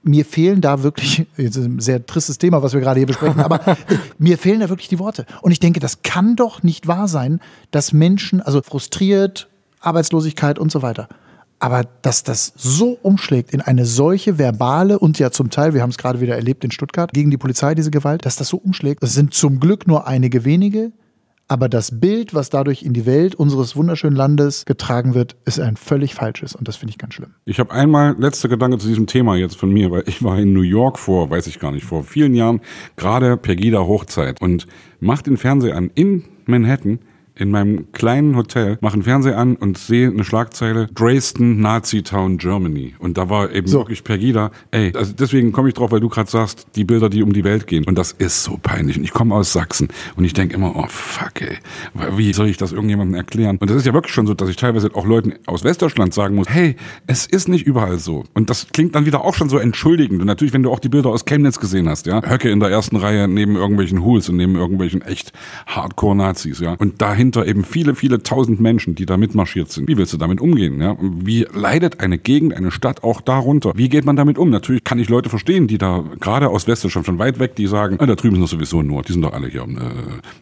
mir 0.02 0.24
fehlen 0.24 0.60
da 0.60 0.82
wirklich, 0.82 1.26
jetzt 1.36 1.56
ist 1.56 1.64
ein 1.64 1.80
sehr 1.80 2.04
tristes 2.06 2.38
Thema, 2.38 2.62
was 2.62 2.72
wir 2.72 2.80
gerade 2.80 3.00
hier 3.00 3.06
besprechen, 3.06 3.40
aber 3.40 3.66
äh, 3.66 3.76
mir 4.18 4.38
fehlen 4.38 4.60
da 4.60 4.68
wirklich 4.68 4.88
die 4.88 4.98
Worte. 4.98 5.26
Und 5.42 5.52
ich 5.52 5.60
denke, 5.60 5.80
das 5.80 6.02
kann 6.02 6.36
doch 6.36 6.62
nicht 6.62 6.86
wahr 6.86 7.08
sein, 7.08 7.40
dass 7.70 7.92
Menschen, 7.92 8.40
also 8.40 8.62
frustriert, 8.62 9.48
Arbeitslosigkeit 9.80 10.58
und 10.58 10.72
so 10.72 10.82
weiter. 10.82 11.08
Aber 11.60 11.84
dass 12.02 12.22
das 12.22 12.52
so 12.56 12.98
umschlägt 13.02 13.52
in 13.52 13.60
eine 13.60 13.84
solche 13.84 14.38
verbale 14.38 14.98
und 14.98 15.18
ja 15.18 15.32
zum 15.32 15.50
Teil, 15.50 15.74
wir 15.74 15.82
haben 15.82 15.90
es 15.90 15.98
gerade 15.98 16.20
wieder 16.20 16.36
erlebt 16.36 16.62
in 16.64 16.70
Stuttgart, 16.70 17.12
gegen 17.12 17.30
die 17.30 17.36
Polizei 17.36 17.74
diese 17.74 17.90
Gewalt, 17.90 18.24
dass 18.24 18.36
das 18.36 18.48
so 18.48 18.58
umschlägt, 18.58 19.02
das 19.02 19.14
sind 19.14 19.34
zum 19.34 19.58
Glück 19.58 19.86
nur 19.88 20.06
einige 20.06 20.44
wenige, 20.44 20.92
aber 21.48 21.68
das 21.70 21.98
Bild, 21.98 22.34
was 22.34 22.50
dadurch 22.50 22.82
in 22.82 22.92
die 22.92 23.06
Welt 23.06 23.34
unseres 23.34 23.74
wunderschönen 23.74 24.14
Landes 24.14 24.66
getragen 24.66 25.14
wird, 25.14 25.34
ist 25.46 25.58
ein 25.58 25.76
völlig 25.76 26.14
falsches 26.14 26.54
und 26.54 26.68
das 26.68 26.76
finde 26.76 26.90
ich 26.90 26.98
ganz 26.98 27.14
schlimm. 27.14 27.34
Ich 27.46 27.58
habe 27.58 27.72
einmal 27.72 28.14
letzter 28.18 28.48
Gedanke 28.48 28.78
zu 28.78 28.86
diesem 28.86 29.06
Thema 29.06 29.34
jetzt 29.36 29.56
von 29.56 29.72
mir, 29.72 29.90
weil 29.90 30.04
ich 30.06 30.22
war 30.22 30.38
in 30.38 30.52
New 30.52 30.60
York 30.60 30.98
vor, 30.98 31.30
weiß 31.30 31.46
ich 31.46 31.58
gar 31.58 31.72
nicht, 31.72 31.86
vor 31.86 32.04
vielen 32.04 32.34
Jahren, 32.34 32.60
gerade 32.96 33.38
Pegida 33.38 33.80
Hochzeit 33.80 34.40
und 34.42 34.66
mach 35.00 35.22
den 35.22 35.38
Fernseher 35.38 35.76
an 35.76 35.90
in 35.94 36.24
Manhattan 36.44 37.00
in 37.38 37.50
meinem 37.50 37.90
kleinen 37.92 38.36
Hotel, 38.36 38.78
mache 38.80 38.94
einen 38.94 39.02
Fernseher 39.02 39.38
an 39.38 39.56
und 39.56 39.78
sehe 39.78 40.08
eine 40.08 40.24
Schlagzeile 40.24 40.88
Dresden, 40.94 41.60
Nazi 41.60 42.02
Town, 42.02 42.38
Germany. 42.38 42.94
Und 42.98 43.16
da 43.16 43.30
war 43.30 43.52
eben 43.52 43.68
so. 43.68 43.78
wirklich 43.78 44.04
Pegida. 44.04 44.50
Ey, 44.70 44.92
also 44.94 45.12
deswegen 45.12 45.52
komme 45.52 45.68
ich 45.68 45.74
drauf, 45.74 45.92
weil 45.92 46.00
du 46.00 46.08
gerade 46.08 46.30
sagst, 46.30 46.66
die 46.74 46.84
Bilder, 46.84 47.08
die 47.08 47.22
um 47.22 47.32
die 47.32 47.44
Welt 47.44 47.66
gehen. 47.66 47.84
Und 47.84 47.96
das 47.96 48.12
ist 48.12 48.42
so 48.42 48.58
peinlich. 48.60 48.98
Und 48.98 49.04
ich 49.04 49.12
komme 49.12 49.34
aus 49.34 49.52
Sachsen 49.52 49.88
und 50.16 50.24
ich 50.24 50.32
denke 50.32 50.54
immer, 50.54 50.74
oh 50.76 50.86
fuck, 50.88 51.40
ey, 51.40 51.58
wie 52.16 52.32
soll 52.32 52.48
ich 52.48 52.56
das 52.56 52.72
irgendjemandem 52.72 53.14
erklären? 53.14 53.58
Und 53.58 53.70
das 53.70 53.76
ist 53.76 53.86
ja 53.86 53.94
wirklich 53.94 54.12
schon 54.12 54.26
so, 54.26 54.34
dass 54.34 54.48
ich 54.48 54.56
teilweise 54.56 54.94
auch 54.94 55.06
Leuten 55.06 55.34
aus 55.46 55.62
Westdeutschland 55.62 56.12
sagen 56.14 56.34
muss, 56.34 56.48
hey, 56.48 56.76
es 57.06 57.26
ist 57.26 57.48
nicht 57.48 57.66
überall 57.66 57.98
so. 57.98 58.24
Und 58.34 58.50
das 58.50 58.68
klingt 58.72 58.94
dann 58.94 59.06
wieder 59.06 59.24
auch 59.24 59.34
schon 59.34 59.48
so 59.48 59.58
entschuldigend. 59.58 60.20
Und 60.20 60.26
natürlich, 60.26 60.52
wenn 60.52 60.64
du 60.64 60.72
auch 60.72 60.80
die 60.80 60.88
Bilder 60.88 61.10
aus 61.10 61.24
Chemnitz 61.24 61.60
gesehen 61.60 61.88
hast, 61.88 62.06
ja, 62.06 62.20
Höcke 62.28 62.50
in 62.50 62.58
der 62.58 62.70
ersten 62.70 62.96
Reihe 62.96 63.28
neben 63.28 63.54
irgendwelchen 63.54 64.02
Hools 64.04 64.28
und 64.28 64.36
neben 64.36 64.56
irgendwelchen 64.56 65.02
echt 65.02 65.32
Hardcore-Nazis, 65.66 66.60
ja. 66.60 66.74
Und 66.78 67.00
dahin 67.00 67.27
dahinter 67.32 67.46
eben 67.46 67.64
viele, 67.64 67.94
viele 67.94 68.22
tausend 68.22 68.60
Menschen, 68.60 68.94
die 68.94 69.06
da 69.06 69.16
mitmarschiert 69.16 69.70
sind. 69.70 69.88
Wie 69.88 69.96
willst 69.96 70.12
du 70.12 70.16
damit 70.16 70.40
umgehen? 70.40 70.80
Ja? 70.80 70.96
Wie 71.00 71.46
leidet 71.52 72.00
eine 72.00 72.18
Gegend, 72.18 72.54
eine 72.54 72.70
Stadt 72.70 73.04
auch 73.04 73.20
darunter? 73.20 73.72
Wie 73.74 73.88
geht 73.88 74.04
man 74.04 74.16
damit 74.16 74.38
um? 74.38 74.50
Natürlich 74.50 74.84
kann 74.84 74.98
ich 74.98 75.08
Leute 75.08 75.28
verstehen, 75.28 75.66
die 75.66 75.78
da 75.78 76.04
gerade 76.20 76.48
aus 76.48 76.66
Westdeutschland 76.66 77.06
schon 77.06 77.18
weit 77.18 77.38
weg, 77.38 77.56
die 77.56 77.66
sagen, 77.66 77.96
ah, 78.00 78.06
da 78.06 78.14
drüben 78.14 78.36
sind 78.36 78.44
doch 78.44 78.48
sowieso 78.48 78.82
nur, 78.82 79.02
die 79.02 79.12
sind 79.12 79.22
doch 79.22 79.32
alle 79.32 79.48
hier. 79.48 79.62
Äh, 79.62 79.66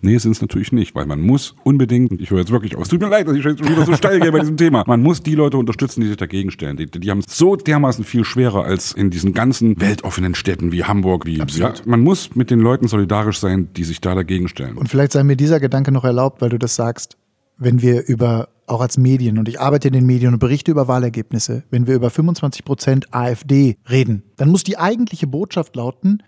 nee, 0.02 0.19
sind 0.19 0.33
es 0.33 0.40
natürlich 0.40 0.73
nicht, 0.73 0.95
weil 0.95 1.07
man 1.07 1.21
muss 1.21 1.55
unbedingt, 1.64 2.21
ich 2.21 2.31
höre 2.31 2.38
jetzt 2.38 2.50
wirklich 2.50 2.76
auf, 2.76 2.83
es 2.83 2.88
tut 2.88 3.00
mir 3.00 3.09
leid, 3.09 3.26
dass 3.26 3.35
ich 3.35 3.43
schon 3.43 3.59
wieder 3.59 3.85
so 3.85 3.95
steil 3.95 4.21
gehe 4.21 4.33
bei 4.33 4.40
diesem 4.40 4.57
Thema, 4.57 4.85
man 4.87 5.02
muss 5.02 5.23
die 5.23 5.35
Leute 5.35 5.57
unterstützen, 5.59 6.00
die 6.00 6.09
sich 6.09 6.16
dagegen 6.16 6.50
stellen. 6.50 6.76
Die, 6.76 6.87
die 6.87 7.11
haben 7.11 7.21
es 7.21 7.37
so 7.37 7.57
dermaßen 7.57 8.05
viel 8.05 8.25
schwerer 8.25 8.64
als 8.64 8.93
in 8.93 9.11
diesen 9.11 9.33
ganzen 9.33 9.81
weltoffenen 9.81 10.35
Städten 10.35 10.73
wie 10.73 10.85
Hamburg, 10.85 11.26
wie 11.26 11.38
ja, 11.38 11.73
man 11.85 12.00
muss 12.00 12.35
mit 12.35 12.50
den 12.50 12.61
Leuten 12.61 12.88
solidarisch 12.88 13.38
sein, 13.38 13.69
die 13.76 13.85
sich 13.85 14.00
da 14.00 14.14
dagegen 14.14 14.49
stellen. 14.49 14.76
Und 14.76 14.88
vielleicht 14.88 15.12
sei 15.12 15.25
mir 15.25 15.37
dieser 15.37 15.61
Gedanke 15.61 15.93
noch 15.93 16.05
erlaubt, 16.05 16.40
weil 16.40 16.50
du 16.50 16.59
das 16.59 16.75
sagst, 16.76 17.16
wenn 17.59 17.83
wir 17.83 18.06
über, 18.06 18.49
auch 18.66 18.80
als 18.80 18.99
Medien, 18.99 19.38
und 19.38 19.49
ich 19.49 19.61
arbeite 19.61 19.88
in 19.88 19.95
den 19.95 20.06
Medien 20.06 20.33
und 20.33 20.38
berichte 20.38 20.71
über 20.71 20.88
Wahlergebnisse, 20.88 21.64
wenn 21.71 21.87
wir 21.87 21.95
über 21.95 22.11
25 22.11 22.64
Prozent 22.64 23.14
AfD 23.14 23.76
reden, 23.88 24.23
dann 24.37 24.50
muss 24.50 24.64
die 24.64 24.78
eigentliche 24.78 25.26
Botschaft 25.26 25.75
lauten, 25.76 26.23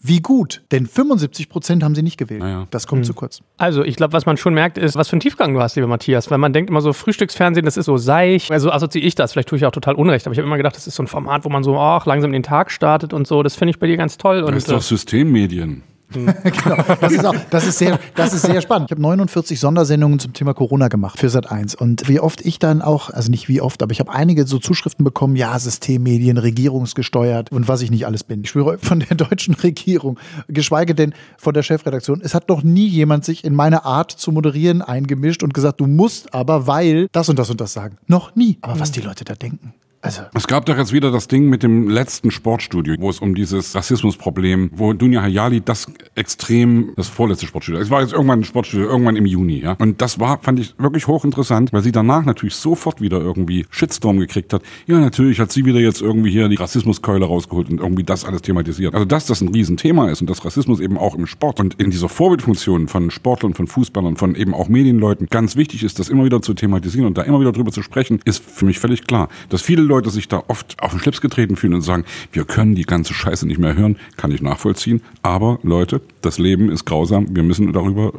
wie 0.00 0.20
gut, 0.20 0.62
denn 0.70 0.86
75 0.86 1.48
Prozent 1.48 1.82
haben 1.82 1.96
sie 1.96 2.02
nicht 2.02 2.18
gewählt. 2.18 2.40
Naja. 2.40 2.68
Das 2.70 2.86
kommt 2.86 3.00
hm. 3.00 3.04
zu 3.04 3.14
kurz. 3.14 3.40
Also, 3.56 3.82
ich 3.82 3.96
glaube, 3.96 4.12
was 4.12 4.26
man 4.26 4.36
schon 4.36 4.54
merkt, 4.54 4.78
ist, 4.78 4.94
was 4.94 5.08
für 5.08 5.14
einen 5.14 5.20
Tiefgang 5.20 5.52
du 5.54 5.60
hast, 5.60 5.74
lieber 5.74 5.88
Matthias. 5.88 6.30
Weil 6.30 6.38
man 6.38 6.52
denkt 6.52 6.70
immer 6.70 6.80
so, 6.80 6.92
Frühstücksfernsehen, 6.92 7.64
das 7.64 7.76
ist 7.76 7.86
so 7.86 7.96
seich. 7.96 8.50
Also 8.52 8.70
assoziiere 8.70 9.08
ich 9.08 9.16
das. 9.16 9.32
Vielleicht 9.32 9.48
tue 9.48 9.58
ich 9.58 9.66
auch 9.66 9.72
total 9.72 9.96
Unrecht. 9.96 10.26
Aber 10.26 10.32
ich 10.34 10.38
habe 10.38 10.46
immer 10.46 10.56
gedacht, 10.56 10.76
das 10.76 10.86
ist 10.86 10.94
so 10.94 11.02
ein 11.02 11.08
Format, 11.08 11.44
wo 11.44 11.48
man 11.48 11.64
so, 11.64 11.76
ach, 11.76 12.06
langsam 12.06 12.30
den 12.30 12.44
Tag 12.44 12.70
startet 12.70 13.12
und 13.12 13.26
so. 13.26 13.42
Das 13.42 13.56
finde 13.56 13.70
ich 13.70 13.80
bei 13.80 13.88
dir 13.88 13.96
ganz 13.96 14.18
toll. 14.18 14.42
Das 14.42 14.54
ist 14.54 14.70
doch 14.70 14.82
Systemmedien. 14.82 15.82
genau. 16.12 16.82
Das 17.00 17.12
ist, 17.12 17.24
auch, 17.24 17.34
das, 17.50 17.66
ist 17.66 17.78
sehr, 17.78 17.98
das 18.14 18.32
ist 18.32 18.42
sehr 18.42 18.60
spannend. 18.62 18.88
Ich 18.88 18.92
habe 18.92 19.02
49 19.02 19.60
Sondersendungen 19.60 20.18
zum 20.18 20.32
Thema 20.32 20.54
Corona 20.54 20.88
gemacht 20.88 21.18
für 21.18 21.28
Sat 21.28 21.50
1. 21.50 21.74
Und 21.74 22.08
wie 22.08 22.20
oft 22.20 22.40
ich 22.40 22.58
dann 22.58 22.80
auch, 22.80 23.10
also 23.10 23.30
nicht 23.30 23.48
wie 23.48 23.60
oft, 23.60 23.82
aber 23.82 23.92
ich 23.92 24.00
habe 24.00 24.10
einige 24.10 24.46
so 24.46 24.58
Zuschriften 24.58 25.04
bekommen, 25.04 25.36
ja, 25.36 25.58
Systemmedien, 25.58 26.38
regierungsgesteuert 26.38 27.52
und 27.52 27.68
was 27.68 27.82
ich 27.82 27.90
nicht 27.90 28.06
alles 28.06 28.24
bin. 28.24 28.42
Ich 28.42 28.50
schwöre 28.50 28.78
von 28.78 29.00
der 29.00 29.16
deutschen 29.16 29.54
Regierung, 29.54 30.18
geschweige 30.48 30.94
denn 30.94 31.14
von 31.36 31.52
der 31.52 31.62
Chefredaktion. 31.62 32.20
Es 32.22 32.34
hat 32.34 32.48
noch 32.48 32.62
nie 32.62 32.86
jemand 32.86 33.24
sich 33.24 33.44
in 33.44 33.54
meine 33.54 33.84
Art 33.84 34.10
zu 34.10 34.32
moderieren 34.32 34.82
eingemischt 34.82 35.42
und 35.42 35.52
gesagt, 35.52 35.80
du 35.80 35.86
musst 35.86 36.32
aber, 36.34 36.66
weil 36.66 37.08
das 37.12 37.28
und 37.28 37.38
das 37.38 37.50
und 37.50 37.60
das 37.60 37.72
sagen. 37.72 37.98
Noch 38.06 38.34
nie. 38.34 38.58
Aber 38.62 38.80
was 38.80 38.92
die 38.92 39.00
Leute 39.00 39.24
da 39.24 39.34
denken. 39.34 39.74
Also. 40.00 40.22
Es 40.32 40.46
gab 40.46 40.64
doch 40.66 40.76
jetzt 40.76 40.92
wieder 40.92 41.10
das 41.10 41.26
Ding 41.26 41.48
mit 41.48 41.64
dem 41.64 41.88
letzten 41.88 42.30
Sportstudio, 42.30 42.94
wo 43.00 43.10
es 43.10 43.18
um 43.18 43.34
dieses 43.34 43.74
Rassismusproblem, 43.74 44.70
wo 44.72 44.92
Dunja 44.92 45.22
Hayali 45.22 45.60
das 45.60 45.86
extrem, 46.14 46.92
das 46.96 47.08
vorletzte 47.08 47.46
Sportstudio, 47.46 47.80
es 47.80 47.90
war 47.90 48.02
jetzt 48.02 48.12
irgendwann 48.12 48.40
ein 48.40 48.44
Sportstudio, 48.44 48.86
irgendwann 48.86 49.16
im 49.16 49.26
Juni, 49.26 49.58
ja. 49.58 49.72
Und 49.72 50.00
das 50.00 50.20
war, 50.20 50.38
fand 50.40 50.60
ich 50.60 50.74
wirklich 50.78 51.08
hochinteressant, 51.08 51.72
weil 51.72 51.82
sie 51.82 51.90
danach 51.90 52.24
natürlich 52.24 52.54
sofort 52.54 53.00
wieder 53.00 53.20
irgendwie 53.20 53.66
Shitstorm 53.70 54.20
gekriegt 54.20 54.52
hat. 54.52 54.62
Ja, 54.86 55.00
natürlich 55.00 55.40
hat 55.40 55.50
sie 55.50 55.64
wieder 55.64 55.80
jetzt 55.80 56.00
irgendwie 56.00 56.30
hier 56.30 56.48
die 56.48 56.56
Rassismuskeule 56.56 57.24
rausgeholt 57.24 57.68
und 57.68 57.80
irgendwie 57.80 58.04
das 58.04 58.24
alles 58.24 58.42
thematisiert. 58.42 58.94
Also, 58.94 59.04
dass 59.04 59.26
das 59.26 59.40
ein 59.40 59.48
Riesenthema 59.48 60.10
ist 60.10 60.20
und 60.20 60.30
dass 60.30 60.44
Rassismus 60.44 60.78
eben 60.78 60.96
auch 60.96 61.16
im 61.16 61.26
Sport 61.26 61.58
und 61.58 61.74
in 61.80 61.90
dieser 61.90 62.08
Vorbildfunktion 62.08 62.86
von 62.86 63.10
Sportlern, 63.10 63.54
von 63.54 63.66
Fußballern, 63.66 64.16
von 64.16 64.36
eben 64.36 64.54
auch 64.54 64.68
Medienleuten 64.68 65.26
ganz 65.26 65.56
wichtig 65.56 65.82
ist, 65.82 65.98
das 65.98 66.08
immer 66.08 66.24
wieder 66.24 66.40
zu 66.40 66.54
thematisieren 66.54 67.06
und 67.06 67.18
da 67.18 67.22
immer 67.22 67.40
wieder 67.40 67.50
drüber 67.50 67.72
zu 67.72 67.82
sprechen, 67.82 68.20
ist 68.24 68.44
für 68.44 68.64
mich 68.64 68.78
völlig 68.78 69.04
klar. 69.06 69.28
Dass 69.48 69.62
viele 69.62 69.87
Leute 69.88 70.10
sich 70.10 70.28
da 70.28 70.44
oft 70.48 70.76
auf 70.80 70.92
den 70.92 71.00
Schlips 71.00 71.20
getreten 71.20 71.56
fühlen 71.56 71.74
und 71.74 71.82
sagen, 71.82 72.04
wir 72.32 72.44
können 72.44 72.74
die 72.74 72.84
ganze 72.84 73.14
Scheiße 73.14 73.46
nicht 73.46 73.58
mehr 73.58 73.76
hören, 73.76 73.96
kann 74.16 74.30
ich 74.30 74.42
nachvollziehen. 74.42 75.02
Aber 75.22 75.58
Leute, 75.62 76.00
das 76.22 76.38
Leben 76.38 76.70
ist 76.70 76.84
grausam, 76.84 77.34
wir 77.34 77.42
müssen 77.42 77.72
darüber 77.72 78.12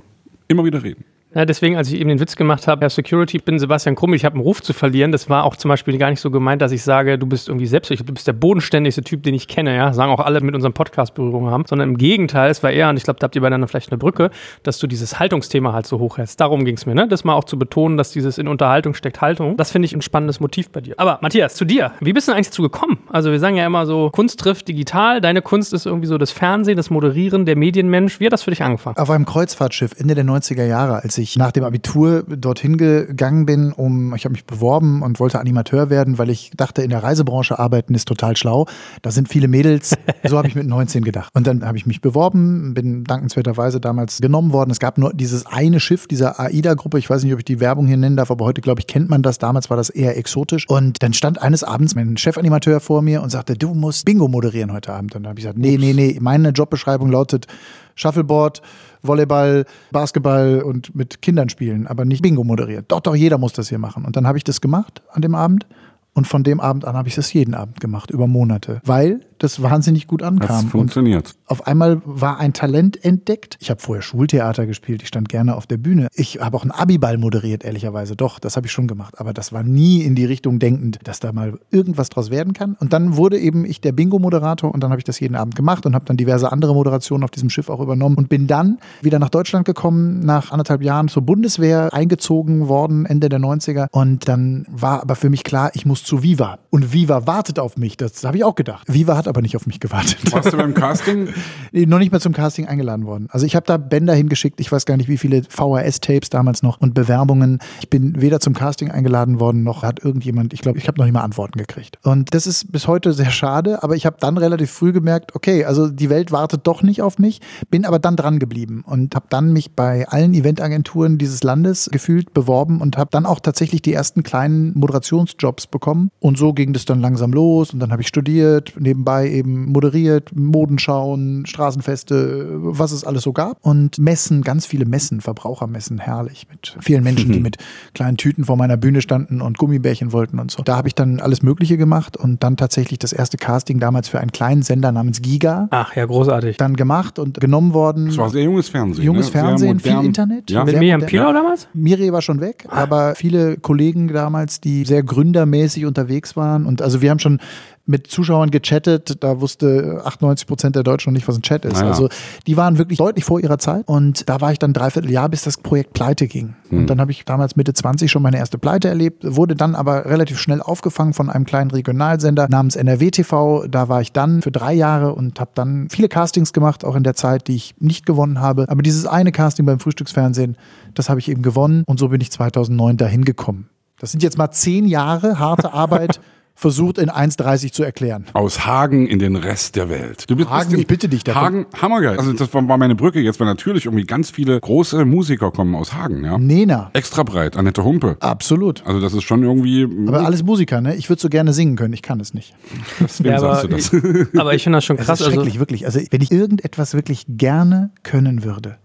immer 0.47 0.65
wieder 0.65 0.83
reden. 0.83 1.05
Ja, 1.35 1.45
deswegen, 1.45 1.77
als 1.77 1.91
ich 1.91 1.99
eben 1.99 2.09
den 2.09 2.19
Witz 2.19 2.35
gemacht 2.35 2.67
habe, 2.67 2.81
Herr 2.81 2.89
Security, 2.89 3.37
ich 3.37 3.43
bin 3.43 3.59
Sebastian 3.59 3.93
Krumm, 3.93 4.15
ich 4.15 4.25
habe 4.25 4.33
einen 4.33 4.41
Ruf 4.41 4.63
zu 4.63 4.73
verlieren. 4.73 5.11
Das 5.11 5.29
war 5.29 5.43
auch 5.43 5.55
zum 5.55 5.69
Beispiel 5.69 5.95
gar 5.99 6.09
nicht 6.09 6.21
so 6.21 6.31
gemeint, 6.31 6.59
dass 6.59 6.71
ich 6.71 6.81
sage, 6.81 7.19
du 7.19 7.27
bist 7.27 7.49
irgendwie 7.49 7.67
selbst, 7.67 7.91
du 7.91 8.13
bist 8.13 8.25
der 8.25 8.33
bodenständigste 8.33 9.03
Typ, 9.03 9.21
den 9.21 9.35
ich 9.35 9.47
kenne, 9.47 9.75
ja. 9.75 9.93
Sagen 9.93 10.11
auch 10.11 10.21
alle 10.21 10.41
mit 10.41 10.55
unserem 10.55 10.73
Podcast 10.73 11.13
Berührung 11.13 11.51
haben. 11.51 11.65
Sondern 11.67 11.89
im 11.89 11.97
Gegenteil, 11.99 12.49
es 12.49 12.63
war 12.63 12.71
eher, 12.71 12.89
und 12.89 12.97
ich 12.97 13.03
glaube, 13.03 13.19
da 13.19 13.25
habt 13.25 13.35
ihr 13.35 13.43
beieinander 13.43 13.67
vielleicht 13.67 13.91
eine 13.91 13.99
Brücke, 13.99 14.31
dass 14.63 14.79
du 14.79 14.87
dieses 14.87 15.19
Haltungsthema 15.19 15.71
halt 15.71 15.85
so 15.85 15.99
hoch 15.99 16.17
hältst. 16.17 16.41
Darum 16.41 16.65
ging 16.65 16.77
es 16.77 16.87
mir, 16.87 16.95
ne? 16.95 17.07
Das 17.07 17.23
mal 17.23 17.35
auch 17.35 17.43
zu 17.43 17.59
betonen, 17.59 17.95
dass 17.95 18.09
dieses 18.09 18.39
in 18.39 18.47
Unterhaltung 18.47 18.95
steckt 18.95 19.21
Haltung. 19.21 19.55
Das 19.55 19.69
finde 19.69 19.85
ich 19.85 19.93
ein 19.93 20.01
spannendes 20.01 20.39
Motiv 20.39 20.71
bei 20.71 20.81
dir. 20.81 20.95
Aber 20.97 21.19
Matthias, 21.21 21.53
zu 21.53 21.63
dir. 21.63 21.91
Wie 21.99 22.13
bist 22.13 22.27
du 22.27 22.31
eigentlich 22.31 22.47
dazu 22.47 22.63
gekommen? 22.63 22.97
Also 23.07 23.29
wir 23.29 23.39
sagen 23.39 23.55
ja 23.55 23.67
immer 23.67 23.85
so, 23.85 24.09
Kunst 24.09 24.39
trifft 24.39 24.67
digital. 24.67 25.21
Deine 25.21 25.43
Kunst 25.43 25.73
ist 25.73 25.85
irgendwie 25.85 26.07
so 26.07 26.17
das 26.17 26.31
Fernsehen, 26.31 26.75
das 26.75 26.89
Moderieren, 26.89 27.45
der 27.45 27.55
Medienmensch. 27.55 28.19
Wie 28.19 28.25
hat 28.25 28.33
das 28.33 28.41
für 28.41 28.49
dich 28.49 28.63
angefangen? 28.63 28.97
Auf 28.97 29.11
einem 29.11 29.27
Kreuzfahrtschiff 29.27 29.91
Ende 29.95 30.15
der 30.15 30.25
90er 30.25 30.65
Jahre, 30.65 31.03
als 31.03 31.18
ich 31.19 31.37
nach 31.37 31.51
dem 31.51 31.63
Abitur 31.63 32.23
dorthin 32.23 32.77
gegangen 32.77 33.45
bin, 33.45 33.71
um, 33.71 34.15
ich 34.15 34.25
habe 34.25 34.33
mich 34.33 34.45
beworben 34.45 35.01
und 35.01 35.19
wollte 35.19 35.39
Animateur 35.39 35.89
werden, 35.89 36.17
weil 36.17 36.29
ich 36.29 36.51
dachte, 36.55 36.81
in 36.81 36.89
der 36.89 37.03
Reisebranche 37.03 37.59
arbeiten 37.59 37.93
ist 37.93 38.07
total 38.07 38.35
schlau. 38.35 38.65
Da 39.01 39.11
sind 39.11 39.29
viele 39.29 39.47
Mädels. 39.47 39.95
So 40.27 40.37
habe 40.37 40.49
ich 40.49 40.55
mit 40.55 40.67
19 40.67 41.03
gedacht. 41.03 41.31
Und 41.33 41.47
dann 41.47 41.65
habe 41.65 41.77
ich 41.77 41.85
mich 41.85 42.01
beworben, 42.01 42.73
bin 42.73 43.05
dankenswerterweise 43.05 43.79
damals 43.79 44.19
genommen 44.19 44.51
worden. 44.51 44.69
Es 44.69 44.79
gab 44.79 44.97
nur 44.97 45.13
dieses 45.13 45.45
eine 45.45 45.79
Schiff 45.79 46.07
dieser 46.07 46.39
AIDA-Gruppe. 46.39 46.99
Ich 46.99 47.09
weiß 47.09 47.23
nicht, 47.23 47.33
ob 47.33 47.39
ich 47.39 47.45
die 47.45 47.61
Werbung 47.61 47.87
hier 47.87 47.95
nennen 47.95 48.17
darf, 48.17 48.29
aber 48.29 48.45
heute, 48.45 48.59
glaube 48.59 48.81
ich, 48.81 48.87
kennt 48.87 49.09
man 49.09 49.21
das. 49.21 49.37
Damals 49.37 49.69
war 49.69 49.77
das 49.77 49.89
eher 49.89 50.17
exotisch. 50.17 50.67
Und 50.67 51.01
dann 51.01 51.13
stand 51.13 51.41
eines 51.41 51.63
Abends 51.63 51.95
mein 51.95 52.17
Chefanimateur 52.17 52.79
vor 52.81 53.01
mir 53.01 53.23
und 53.23 53.29
sagte, 53.29 53.55
du 53.55 53.73
musst 53.73 54.05
Bingo 54.05 54.27
moderieren 54.27 54.73
heute 54.73 54.93
Abend. 54.93 55.15
Und 55.15 55.23
dann 55.23 55.29
habe 55.29 55.39
ich 55.39 55.45
gesagt, 55.45 55.57
nee, 55.57 55.77
nee, 55.77 55.93
nee, 55.93 56.17
meine 56.19 56.49
Jobbeschreibung 56.49 57.09
lautet 57.09 57.47
Shuffleboard, 57.95 58.61
Volleyball, 59.01 59.65
Basketball 59.91 60.61
und 60.61 60.95
mit 60.95 61.21
Kindern 61.21 61.49
spielen, 61.49 61.87
aber 61.87 62.05
nicht 62.05 62.21
Bingo 62.21 62.43
moderiert. 62.43 62.85
Doch, 62.89 62.99
doch, 62.99 63.15
jeder 63.15 63.37
muss 63.37 63.53
das 63.53 63.69
hier 63.69 63.79
machen. 63.79 64.05
Und 64.05 64.15
dann 64.15 64.27
habe 64.27 64.37
ich 64.37 64.43
das 64.43 64.61
gemacht 64.61 65.01
an 65.11 65.21
dem 65.21 65.35
Abend. 65.35 65.65
Und 66.13 66.27
von 66.27 66.43
dem 66.43 66.59
Abend 66.59 66.85
an 66.85 66.95
habe 66.95 67.07
ich 67.07 67.15
das 67.15 67.31
jeden 67.31 67.53
Abend 67.53 67.79
gemacht, 67.79 68.11
über 68.11 68.27
Monate. 68.27 68.81
Weil 68.83 69.21
das 69.43 69.61
wahnsinnig 69.61 70.07
gut 70.07 70.23
ankam. 70.23 70.47
Das 70.47 70.71
funktioniert. 70.71 71.35
Und 71.47 71.49
auf 71.49 71.67
einmal 71.67 72.01
war 72.05 72.39
ein 72.39 72.53
Talent 72.53 73.03
entdeckt. 73.03 73.57
Ich 73.59 73.69
habe 73.69 73.81
vorher 73.81 74.01
Schultheater 74.01 74.65
gespielt, 74.65 75.01
ich 75.01 75.07
stand 75.07 75.29
gerne 75.29 75.55
auf 75.55 75.67
der 75.67 75.77
Bühne. 75.77 76.07
Ich 76.13 76.39
habe 76.41 76.57
auch 76.57 76.63
einen 76.63 76.71
Abiball 76.71 77.17
moderiert, 77.17 77.63
ehrlicherweise. 77.63 78.15
Doch, 78.15 78.39
das 78.39 78.55
habe 78.55 78.67
ich 78.67 78.71
schon 78.71 78.87
gemacht. 78.87 79.19
Aber 79.19 79.33
das 79.33 79.53
war 79.53 79.63
nie 79.63 80.01
in 80.01 80.15
die 80.15 80.25
Richtung 80.25 80.59
denkend, 80.59 80.99
dass 81.03 81.19
da 81.19 81.31
mal 81.31 81.59
irgendwas 81.71 82.09
draus 82.09 82.29
werden 82.29 82.53
kann. 82.53 82.75
Und 82.79 82.93
dann 82.93 83.17
wurde 83.17 83.39
eben 83.39 83.65
ich 83.65 83.81
der 83.81 83.91
Bingo-Moderator 83.91 84.73
und 84.73 84.83
dann 84.83 84.91
habe 84.91 84.99
ich 84.99 85.05
das 85.05 85.19
jeden 85.19 85.35
Abend 85.35 85.55
gemacht 85.55 85.85
und 85.85 85.95
habe 85.95 86.05
dann 86.05 86.17
diverse 86.17 86.51
andere 86.51 86.73
Moderationen 86.73 87.23
auf 87.23 87.31
diesem 87.31 87.49
Schiff 87.49 87.69
auch 87.69 87.79
übernommen 87.79 88.15
und 88.15 88.29
bin 88.29 88.47
dann 88.47 88.79
wieder 89.01 89.19
nach 89.19 89.29
Deutschland 89.29 89.65
gekommen, 89.65 90.19
nach 90.19 90.51
anderthalb 90.51 90.81
Jahren 90.81 91.07
zur 91.07 91.23
Bundeswehr 91.23 91.93
eingezogen 91.93 92.67
worden, 92.67 93.05
Ende 93.05 93.29
der 93.29 93.39
90er. 93.39 93.87
Und 93.91 94.27
dann 94.27 94.65
war 94.69 95.01
aber 95.01 95.15
für 95.15 95.29
mich 95.29 95.43
klar, 95.43 95.71
ich 95.73 95.85
muss 95.85 96.03
zu 96.03 96.23
Viva. 96.23 96.59
Und 96.69 96.93
Viva 96.93 97.27
wartet 97.27 97.59
auf 97.59 97.77
mich. 97.77 97.97
Das 97.97 98.23
habe 98.23 98.37
ich 98.37 98.43
auch 98.43 98.55
gedacht. 98.55 98.91
Viva 98.91 99.15
hat 99.15 99.27
aber 99.29 99.41
nicht 99.41 99.55
auf 99.55 99.67
mich 99.67 99.79
gewartet. 99.79 100.31
Warst 100.31 100.53
du 100.53 100.57
beim 100.57 100.73
Casting? 100.73 101.29
nee, 101.71 101.85
noch 101.85 101.99
nicht 101.99 102.11
mal 102.11 102.19
zum 102.19 102.33
Casting 102.33 102.67
eingeladen 102.67 103.05
worden. 103.05 103.27
Also 103.31 103.45
ich 103.45 103.55
habe 103.55 103.65
da 103.65 103.77
Bänder 103.77 104.13
hingeschickt, 104.13 104.59
ich 104.59 104.71
weiß 104.71 104.85
gar 104.85 104.97
nicht, 104.97 105.09
wie 105.09 105.17
viele 105.17 105.43
VHS-Tapes 105.43 106.29
damals 106.29 106.63
noch 106.63 106.81
und 106.81 106.93
Bewerbungen. 106.93 107.59
Ich 107.79 107.89
bin 107.89 108.21
weder 108.21 108.39
zum 108.39 108.53
Casting 108.53 108.91
eingeladen 108.91 109.39
worden, 109.39 109.63
noch 109.63 109.83
hat 109.83 110.03
irgendjemand, 110.03 110.53
ich 110.53 110.61
glaube, 110.61 110.77
ich 110.77 110.87
habe 110.87 110.97
noch 110.97 111.05
nicht 111.05 111.13
mal 111.13 111.21
Antworten 111.21 111.57
gekriegt. 111.57 111.97
Und 112.03 112.33
das 112.33 112.47
ist 112.47 112.71
bis 112.71 112.87
heute 112.87 113.13
sehr 113.13 113.31
schade, 113.31 113.83
aber 113.83 113.95
ich 113.95 114.05
habe 114.05 114.17
dann 114.19 114.37
relativ 114.37 114.71
früh 114.71 114.91
gemerkt, 114.91 115.35
okay, 115.35 115.65
also 115.65 115.87
die 115.89 116.09
Welt 116.09 116.31
wartet 116.31 116.65
doch 116.67 116.81
nicht 116.81 117.01
auf 117.01 117.19
mich, 117.19 117.41
bin 117.69 117.85
aber 117.85 117.99
dann 117.99 118.15
dran 118.15 118.39
geblieben 118.39 118.83
und 118.85 119.15
habe 119.15 119.27
dann 119.29 119.53
mich 119.53 119.75
bei 119.75 120.07
allen 120.07 120.33
Eventagenturen 120.33 121.17
dieses 121.17 121.43
Landes 121.43 121.89
gefühlt 121.91 122.33
beworben 122.33 122.81
und 122.81 122.97
habe 122.97 123.09
dann 123.11 123.25
auch 123.25 123.39
tatsächlich 123.39 123.81
die 123.81 123.93
ersten 123.93 124.23
kleinen 124.23 124.77
Moderationsjobs 124.77 125.67
bekommen. 125.67 126.09
Und 126.19 126.37
so 126.37 126.53
ging 126.53 126.73
das 126.73 126.85
dann 126.85 126.99
langsam 126.99 127.31
los 127.31 127.73
und 127.73 127.79
dann 127.79 127.91
habe 127.91 128.01
ich 128.01 128.07
studiert, 128.07 128.73
nebenbei 128.79 129.18
eben 129.25 129.71
moderiert, 129.71 130.35
Modenschauen, 130.35 131.45
Straßenfeste, 131.45 132.47
was 132.51 132.91
es 132.91 133.03
alles 133.03 133.23
so 133.23 133.33
gab. 133.33 133.57
Und 133.61 133.97
Messen, 133.99 134.41
ganz 134.41 134.65
viele 134.65 134.85
Messen, 134.85 135.21
Verbrauchermessen, 135.21 135.99
herrlich, 135.99 136.47
mit 136.49 136.77
vielen 136.81 137.03
Menschen, 137.03 137.31
die 137.31 137.39
mit 137.39 137.57
kleinen 137.93 138.17
Tüten 138.17 138.45
vor 138.45 138.57
meiner 138.57 138.77
Bühne 138.77 139.01
standen 139.01 139.41
und 139.41 139.57
Gummibärchen 139.57 140.11
wollten 140.11 140.39
und 140.39 140.51
so. 140.51 140.63
Da 140.63 140.77
habe 140.77 140.87
ich 140.87 140.95
dann 140.95 141.19
alles 141.19 141.41
Mögliche 141.41 141.77
gemacht 141.77 142.17
und 142.17 142.43
dann 142.43 142.57
tatsächlich 142.57 142.99
das 142.99 143.13
erste 143.13 143.37
Casting 143.37 143.79
damals 143.79 144.09
für 144.09 144.19
einen 144.19 144.31
kleinen 144.31 144.61
Sender 144.61 144.91
namens 144.91 145.21
Giga. 145.21 145.67
Ach 145.71 145.95
ja, 145.95 146.05
großartig. 146.05 146.57
Dann 146.57 146.75
gemacht 146.75 147.19
und 147.19 147.39
genommen 147.39 147.73
worden. 147.73 148.07
Das 148.07 148.17
war 148.17 148.29
sehr 148.29 148.43
junges 148.43 148.69
Fernsehen. 148.69 149.05
Junges 149.05 149.27
ne? 149.27 149.31
Fernsehen, 149.31 149.79
viel. 149.79 150.03
Internet. 150.03 150.49
Ja. 150.49 150.65
Mit 150.65 150.79
Miriam. 150.79 151.01
Pilau 151.05 151.33
damals? 151.33 151.67
Miri 151.73 152.11
war 152.11 152.21
schon 152.21 152.41
weg, 152.41 152.65
aber 152.69 153.15
viele 153.15 153.57
Kollegen 153.57 154.07
damals, 154.07 154.61
die 154.61 154.85
sehr 154.85 155.03
gründermäßig 155.03 155.85
unterwegs 155.85 156.35
waren. 156.35 156.65
Und 156.65 156.81
also 156.81 157.01
wir 157.01 157.09
haben 157.09 157.19
schon 157.19 157.39
mit 157.89 158.05
Zuschauern 158.07 158.51
gechattet, 158.51 159.23
da 159.23 159.41
wusste 159.41 160.01
98 160.05 160.47
Prozent 160.47 160.75
der 160.75 160.83
Deutschen 160.83 161.11
noch 161.11 161.17
nicht, 161.17 161.27
was 161.27 161.35
ein 161.35 161.41
Chat 161.41 161.65
ist. 161.65 161.73
Naja. 161.73 161.87
Also 161.87 162.07
die 162.45 162.55
waren 162.55 162.77
wirklich 162.77 162.99
deutlich 162.99 163.25
vor 163.25 163.39
ihrer 163.39 163.57
Zeit. 163.57 163.87
Und 163.87 164.29
da 164.29 164.39
war 164.41 164.51
ich 164.51 164.59
dann 164.59 164.73
dreiviertel 164.73 165.09
Jahr, 165.09 165.27
bis 165.27 165.41
das 165.41 165.57
Projekt 165.57 165.93
pleite 165.93 166.27
ging. 166.27 166.53
Und 166.69 166.87
dann 166.87 167.01
habe 167.01 167.11
ich 167.11 167.25
damals 167.25 167.55
Mitte 167.55 167.73
20 167.73 168.11
schon 168.11 168.21
meine 168.21 168.37
erste 168.37 168.59
Pleite 168.59 168.89
erlebt, 168.89 169.23
wurde 169.25 169.55
dann 169.55 169.73
aber 169.73 170.05
relativ 170.05 170.39
schnell 170.39 170.61
aufgefangen 170.61 171.13
von 171.13 171.31
einem 171.31 171.45
kleinen 171.45 171.71
Regionalsender 171.71 172.47
namens 172.47 172.75
NRW 172.75 173.09
TV. 173.09 173.65
Da 173.67 173.89
war 173.89 174.01
ich 174.01 174.11
dann 174.11 174.43
für 174.43 174.51
drei 174.51 174.73
Jahre 174.73 175.15
und 175.15 175.39
habe 175.39 175.51
dann 175.55 175.89
viele 175.89 176.09
Castings 176.09 176.53
gemacht, 176.53 176.85
auch 176.85 176.95
in 176.95 177.03
der 177.03 177.15
Zeit, 177.15 177.47
die 177.47 177.55
ich 177.55 177.73
nicht 177.79 178.05
gewonnen 178.05 178.39
habe. 178.39 178.65
Aber 178.69 178.83
dieses 178.83 179.07
eine 179.07 179.31
Casting 179.31 179.65
beim 179.65 179.79
Frühstücksfernsehen, 179.79 180.57
das 180.93 181.09
habe 181.09 181.19
ich 181.19 181.27
eben 181.27 181.41
gewonnen 181.41 181.83
und 181.87 181.97
so 181.97 182.09
bin 182.09 182.21
ich 182.21 182.31
2009 182.31 182.97
dahin 182.97 183.25
gekommen. 183.25 183.69
Das 183.99 184.11
sind 184.11 184.23
jetzt 184.23 184.37
mal 184.37 184.51
zehn 184.51 184.85
Jahre 184.85 185.39
harte 185.39 185.73
Arbeit, 185.73 186.21
versucht 186.59 186.97
in 186.97 187.09
1,30 187.09 187.71
zu 187.71 187.83
erklären. 187.83 188.25
Aus 188.33 188.65
Hagen 188.65 189.07
in 189.07 189.17
den 189.19 189.37
Rest 189.37 189.77
der 189.77 189.89
Welt. 189.89 190.29
Du 190.29 190.35
bist 190.35 190.49
Hagen, 190.49 190.77
ich 190.77 190.87
bitte 190.87 191.07
dich, 191.07 191.23
da 191.23 191.33
Hagen, 191.35 191.65
hammergeil. 191.81 192.17
Also 192.19 192.33
das 192.33 192.53
war 192.53 192.61
meine 192.61 192.95
Brücke 192.95 193.21
jetzt, 193.21 193.39
weil 193.39 193.47
natürlich 193.47 193.85
irgendwie 193.85 194.03
ganz 194.05 194.29
viele 194.29 194.59
große 194.59 195.05
Musiker 195.05 195.51
kommen 195.51 195.73
aus 195.73 195.93
Hagen, 195.93 196.25
ja. 196.25 196.37
Nena, 196.37 196.89
Extra 196.93 197.23
breit, 197.23 197.55
Annette 197.55 197.85
Humpe. 197.85 198.17
absolut. 198.19 198.85
Also 198.85 198.99
das 198.99 199.13
ist 199.13 199.23
schon 199.23 199.41
irgendwie. 199.41 199.87
Aber 200.07 200.25
alles 200.25 200.43
Musiker, 200.43 200.81
ne? 200.81 200.95
Ich 200.95 201.09
würde 201.09 201.21
so 201.21 201.29
gerne 201.29 201.53
singen 201.53 201.77
können, 201.77 201.93
ich 201.93 202.01
kann 202.01 202.19
es 202.19 202.33
nicht. 202.33 202.53
Deswegen 202.99 203.29
Ja, 203.29 203.39
sagst 203.39 203.63
aber, 203.63 203.69
du 203.69 203.75
das. 203.77 203.93
ich, 204.33 204.39
aber 204.39 204.53
ich 204.53 204.63
finde 204.63 204.77
das 204.77 204.83
schon 204.85 204.97
Es 204.97 205.05
krass. 205.05 205.21
ist 205.21 205.27
Also, 205.27 205.37
schrecklich, 205.37 205.59
wirklich. 205.59 205.85
Also 205.85 206.01
wenn 206.11 206.21
ich 206.21 206.29
irgendetwas 206.31 206.93
wirklich 206.93 207.23
gerne 207.29 207.91
können 208.03 208.43
würde, 208.43 208.77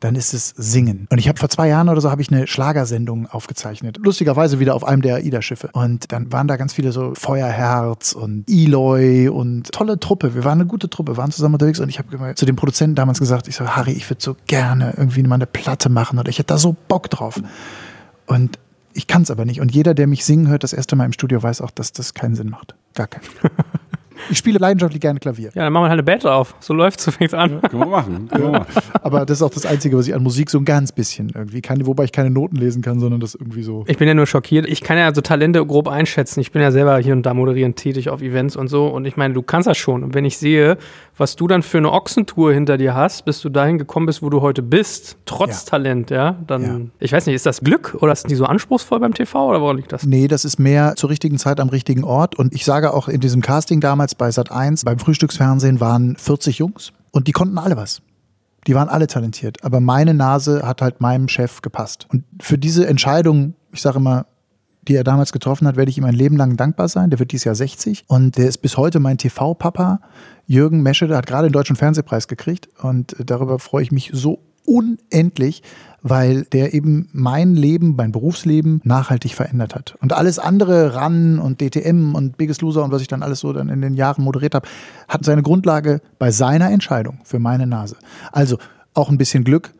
dann 0.00 0.14
ist 0.14 0.32
es 0.32 0.54
Singen. 0.56 1.06
Und 1.10 1.18
ich 1.18 1.28
habe 1.28 1.38
vor 1.38 1.50
zwei 1.50 1.68
Jahren 1.68 1.90
oder 1.90 2.00
so 2.00 2.10
habe 2.10 2.22
ich 2.22 2.32
eine 2.32 2.46
Schlagersendung 2.46 3.26
aufgezeichnet. 3.26 3.98
Lustigerweise 4.02 4.58
wieder 4.58 4.74
auf 4.74 4.82
einem 4.82 5.02
der 5.02 5.16
AIDA-Schiffe. 5.16 5.68
Und 5.72 6.10
dann 6.10 6.32
waren 6.32 6.48
da 6.48 6.56
ganz 6.56 6.72
viele 6.72 6.90
so 6.90 7.14
Feuerherz 7.14 8.12
und 8.12 8.48
Eloy 8.48 9.28
und 9.28 9.70
tolle 9.72 10.00
Truppe. 10.00 10.34
Wir 10.34 10.44
waren 10.44 10.60
eine 10.60 10.66
gute 10.66 10.88
Truppe, 10.88 11.18
waren 11.18 11.30
zusammen 11.30 11.54
unterwegs 11.54 11.80
und 11.80 11.90
ich 11.90 11.98
habe 11.98 12.34
zu 12.34 12.46
dem 12.46 12.56
Produzenten 12.56 12.94
damals 12.94 13.18
gesagt, 13.18 13.46
ich 13.46 13.56
so, 13.56 13.66
Harry, 13.66 13.92
ich 13.92 14.08
würde 14.08 14.22
so 14.22 14.36
gerne 14.46 14.94
irgendwie 14.96 15.22
mal 15.22 15.34
eine 15.34 15.46
Platte 15.46 15.90
machen 15.90 16.18
oder 16.18 16.30
ich 16.30 16.38
hätte 16.38 16.54
da 16.54 16.58
so 16.58 16.74
Bock 16.88 17.10
drauf. 17.10 17.40
Und 18.26 18.58
ich 18.94 19.06
kann 19.06 19.22
es 19.22 19.30
aber 19.30 19.44
nicht. 19.44 19.60
Und 19.60 19.74
jeder, 19.74 19.92
der 19.94 20.06
mich 20.06 20.24
singen 20.24 20.48
hört, 20.48 20.62
das 20.64 20.72
erste 20.72 20.96
Mal 20.96 21.04
im 21.04 21.12
Studio, 21.12 21.42
weiß 21.42 21.60
auch, 21.60 21.70
dass 21.70 21.92
das 21.92 22.14
keinen 22.14 22.34
Sinn 22.34 22.48
macht. 22.48 22.74
Gar 22.94 23.06
keinen. 23.06 23.24
Ich 24.28 24.38
spiele 24.38 24.58
leidenschaftlich 24.58 25.00
gerne 25.00 25.20
Klavier. 25.20 25.50
ja, 25.54 25.64
dann 25.64 25.72
machen 25.72 25.84
wir 25.84 25.88
halt 25.88 25.92
eine 25.98 26.02
Band 26.02 26.26
auf. 26.26 26.54
So 26.60 26.74
läuft's, 26.74 27.04
so 27.06 27.10
fängt's 27.10 27.34
an. 27.34 27.60
Können 27.62 27.82
wir 27.82 27.86
machen. 27.86 28.28
Können 28.28 28.44
wir 28.44 28.50
machen. 28.60 28.66
Aber 29.02 29.24
das 29.24 29.38
ist 29.38 29.42
auch 29.42 29.50
das 29.50 29.66
Einzige, 29.66 29.96
was 29.96 30.06
ich 30.06 30.14
an 30.14 30.22
Musik 30.22 30.50
so 30.50 30.58
ein 30.58 30.64
ganz 30.64 30.92
bisschen 30.92 31.30
irgendwie 31.34 31.60
kann, 31.62 31.84
wobei 31.86 32.04
ich 32.04 32.12
keine 32.12 32.30
Noten 32.30 32.56
lesen 32.56 32.82
kann, 32.82 33.00
sondern 33.00 33.20
das 33.20 33.34
irgendwie 33.34 33.62
so. 33.62 33.84
Ich 33.86 33.96
bin 33.98 34.06
ja 34.08 34.14
nur 34.14 34.26
schockiert. 34.26 34.66
Ich 34.68 34.82
kann 34.82 34.98
ja 34.98 35.14
so 35.14 35.20
Talente 35.20 35.64
grob 35.64 35.88
einschätzen. 35.88 36.40
Ich 36.40 36.52
bin 36.52 36.62
ja 36.62 36.70
selber 36.70 36.98
hier 36.98 37.12
und 37.14 37.24
da 37.24 37.34
moderierend 37.34 37.76
tätig 37.76 38.10
auf 38.10 38.20
Events 38.22 38.56
und 38.56 38.68
so. 38.68 38.86
Und 38.88 39.04
ich 39.06 39.16
meine, 39.16 39.34
du 39.34 39.42
kannst 39.42 39.66
das 39.68 39.78
schon. 39.78 40.02
Und 40.04 40.14
wenn 40.14 40.24
ich 40.24 40.36
sehe, 40.38 40.76
was 41.16 41.36
du 41.36 41.46
dann 41.46 41.62
für 41.62 41.78
eine 41.78 41.92
Ochsentour 41.92 42.52
hinter 42.52 42.78
dir 42.78 42.94
hast, 42.94 43.24
bis 43.24 43.40
du 43.40 43.48
dahin 43.48 43.78
gekommen 43.78 44.06
bist, 44.06 44.22
wo 44.22 44.30
du 44.30 44.40
heute 44.40 44.62
bist, 44.62 45.16
trotz 45.26 45.64
Ja. 45.64 45.70
Talent, 45.70 46.10
ja, 46.10 46.36
dann, 46.46 46.62
Ja. 46.62 46.80
ich 46.98 47.12
weiß 47.12 47.26
nicht, 47.26 47.34
ist 47.34 47.46
das 47.46 47.60
Glück 47.60 47.96
oder 48.00 48.12
ist 48.12 48.28
die 48.30 48.34
so 48.34 48.44
anspruchsvoll 48.46 49.00
beim 49.00 49.12
TV 49.14 49.48
oder 49.48 49.60
woran 49.60 49.76
liegt 49.76 49.92
das? 49.92 50.04
Nee, 50.04 50.28
das 50.28 50.44
ist 50.44 50.58
mehr 50.58 50.94
zur 50.96 51.10
richtigen 51.10 51.38
Zeit 51.38 51.60
am 51.60 51.68
richtigen 51.68 52.04
Ort. 52.04 52.38
Und 52.38 52.54
ich 52.54 52.64
sage 52.64 52.94
auch 52.94 53.08
in 53.08 53.20
diesem 53.20 53.42
Casting 53.42 53.80
damals 53.80 54.09
bei 54.14 54.30
Sat 54.30 54.50
1, 54.50 54.84
beim 54.84 54.98
Frühstücksfernsehen 54.98 55.80
waren 55.80 56.16
40 56.16 56.58
Jungs 56.58 56.92
und 57.10 57.28
die 57.28 57.32
konnten 57.32 57.58
alle 57.58 57.76
was. 57.76 58.02
Die 58.66 58.74
waren 58.74 58.88
alle 58.88 59.06
talentiert. 59.06 59.64
Aber 59.64 59.80
meine 59.80 60.14
Nase 60.14 60.66
hat 60.66 60.82
halt 60.82 61.00
meinem 61.00 61.28
Chef 61.28 61.62
gepasst. 61.62 62.06
Und 62.10 62.24
für 62.40 62.58
diese 62.58 62.86
Entscheidung, 62.86 63.54
ich 63.72 63.80
sage 63.80 63.98
immer, 63.98 64.26
die 64.82 64.94
er 64.94 65.04
damals 65.04 65.32
getroffen 65.32 65.66
hat, 65.66 65.76
werde 65.76 65.90
ich 65.90 65.98
ihm 65.98 66.04
ein 66.04 66.14
Leben 66.14 66.36
lang 66.36 66.56
dankbar 66.56 66.88
sein. 66.88 67.10
Der 67.10 67.18
wird 67.18 67.32
dieses 67.32 67.44
Jahr 67.44 67.54
60 67.54 68.04
und 68.06 68.36
der 68.36 68.48
ist 68.48 68.58
bis 68.58 68.76
heute 68.76 68.98
mein 68.98 69.18
TV-Papa. 69.18 70.00
Jürgen 70.46 70.82
Mesche, 70.82 71.06
der 71.06 71.18
hat 71.18 71.26
gerade 71.26 71.48
den 71.48 71.52
Deutschen 71.52 71.76
Fernsehpreis 71.76 72.28
gekriegt 72.28 72.68
und 72.82 73.14
darüber 73.18 73.58
freue 73.58 73.82
ich 73.82 73.92
mich 73.92 74.10
so 74.12 74.40
unendlich, 74.70 75.62
weil 76.02 76.44
der 76.44 76.72
eben 76.72 77.08
mein 77.12 77.54
Leben, 77.54 77.96
mein 77.96 78.12
Berufsleben 78.12 78.80
nachhaltig 78.84 79.34
verändert 79.34 79.74
hat. 79.74 79.96
Und 80.00 80.12
alles 80.12 80.38
andere, 80.38 80.94
RAN 80.94 81.38
und 81.38 81.60
DTM 81.60 82.14
und 82.14 82.36
Biggest 82.38 82.62
Loser 82.62 82.84
und 82.84 82.92
was 82.92 83.02
ich 83.02 83.08
dann 83.08 83.22
alles 83.22 83.40
so 83.40 83.52
dann 83.52 83.68
in 83.68 83.82
den 83.82 83.94
Jahren 83.94 84.24
moderiert 84.24 84.54
habe, 84.54 84.68
hat 85.08 85.24
seine 85.24 85.42
Grundlage 85.42 86.00
bei 86.18 86.30
seiner 86.30 86.70
Entscheidung 86.70 87.18
für 87.24 87.38
meine 87.38 87.66
Nase. 87.66 87.96
Also 88.32 88.58
auch 88.94 89.10
ein 89.10 89.18
bisschen 89.18 89.44
Glück, 89.44 89.74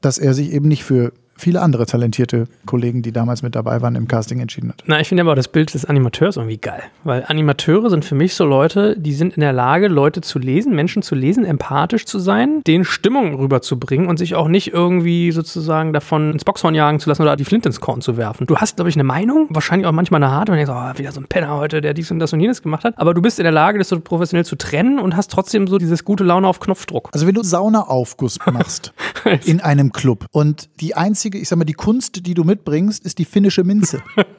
dass 0.00 0.18
er 0.18 0.34
sich 0.34 0.52
eben 0.52 0.68
nicht 0.68 0.84
für 0.84 1.12
viele 1.36 1.62
andere 1.62 1.86
talentierte 1.86 2.46
Kollegen, 2.66 3.02
die 3.02 3.12
damals 3.12 3.42
mit 3.42 3.54
dabei 3.54 3.82
waren, 3.82 3.94
im 3.94 4.08
Casting 4.08 4.40
entschieden 4.40 4.70
hat. 4.70 4.82
Na, 4.86 5.00
ich 5.00 5.08
finde 5.08 5.22
aber 5.22 5.34
das 5.34 5.48
Bild 5.48 5.72
des 5.74 5.84
Animateurs 5.84 6.36
irgendwie 6.36 6.58
geil. 6.58 6.82
Weil 7.04 7.24
Animateure 7.26 7.90
sind 7.90 8.04
für 8.04 8.14
mich 8.14 8.34
so 8.34 8.44
Leute, 8.44 8.96
die 8.98 9.12
sind 9.12 9.34
in 9.34 9.40
der 9.40 9.52
Lage, 9.52 9.88
Leute 9.88 10.20
zu 10.20 10.38
lesen, 10.38 10.74
Menschen 10.74 11.02
zu 11.02 11.14
lesen, 11.14 11.44
empathisch 11.44 12.06
zu 12.06 12.18
sein, 12.18 12.62
denen 12.66 12.84
Stimmung 12.84 13.34
rüberzubringen 13.34 14.08
und 14.08 14.18
sich 14.18 14.34
auch 14.34 14.48
nicht 14.48 14.72
irgendwie 14.72 15.32
sozusagen 15.32 15.92
davon 15.92 16.32
ins 16.32 16.44
Boxhorn 16.44 16.74
jagen 16.74 17.00
zu 17.00 17.08
lassen 17.08 17.22
oder 17.22 17.36
die 17.36 17.44
Flint 17.44 17.66
ins 17.66 17.80
Korn 17.80 18.00
zu 18.00 18.16
werfen. 18.16 18.46
Du 18.46 18.56
hast, 18.56 18.76
glaube 18.76 18.88
ich, 18.88 18.96
eine 18.96 19.04
Meinung, 19.04 19.46
wahrscheinlich 19.50 19.86
auch 19.86 19.92
manchmal 19.92 20.22
eine 20.22 20.32
harte, 20.32 20.52
wenn 20.52 20.58
du 20.58 20.66
denkst, 20.66 20.94
oh, 20.94 20.98
wieder 20.98 21.12
so 21.12 21.20
ein 21.20 21.26
Penner 21.26 21.56
heute, 21.56 21.80
der 21.80 21.94
dies 21.94 22.10
und 22.10 22.18
das 22.18 22.32
und 22.32 22.40
jenes 22.40 22.62
gemacht 22.62 22.84
hat. 22.84 22.94
Aber 22.96 23.14
du 23.14 23.22
bist 23.22 23.38
in 23.38 23.44
der 23.44 23.52
Lage, 23.52 23.78
das 23.78 23.88
so 23.88 24.00
professionell 24.00 24.44
zu 24.44 24.56
trennen 24.56 24.98
und 24.98 25.16
hast 25.16 25.30
trotzdem 25.30 25.66
so 25.66 25.78
dieses 25.78 26.04
gute 26.04 26.24
Laune 26.24 26.48
auf 26.48 26.60
Knopfdruck. 26.60 27.10
Also 27.12 27.26
wenn 27.26 27.34
du 27.34 27.42
Saunaaufguss 27.42 28.38
machst 28.52 28.92
in 29.44 29.60
einem 29.60 29.92
Club 29.92 30.26
und 30.32 30.68
die 30.80 30.94
einzige, 30.94 31.25
ich 31.34 31.48
sag 31.48 31.56
mal, 31.58 31.64
die 31.64 31.72
Kunst, 31.74 32.26
die 32.26 32.34
du 32.34 32.44
mitbringst, 32.44 33.04
ist 33.04 33.18
die 33.18 33.24
finnische 33.24 33.64
Minze. 33.64 34.02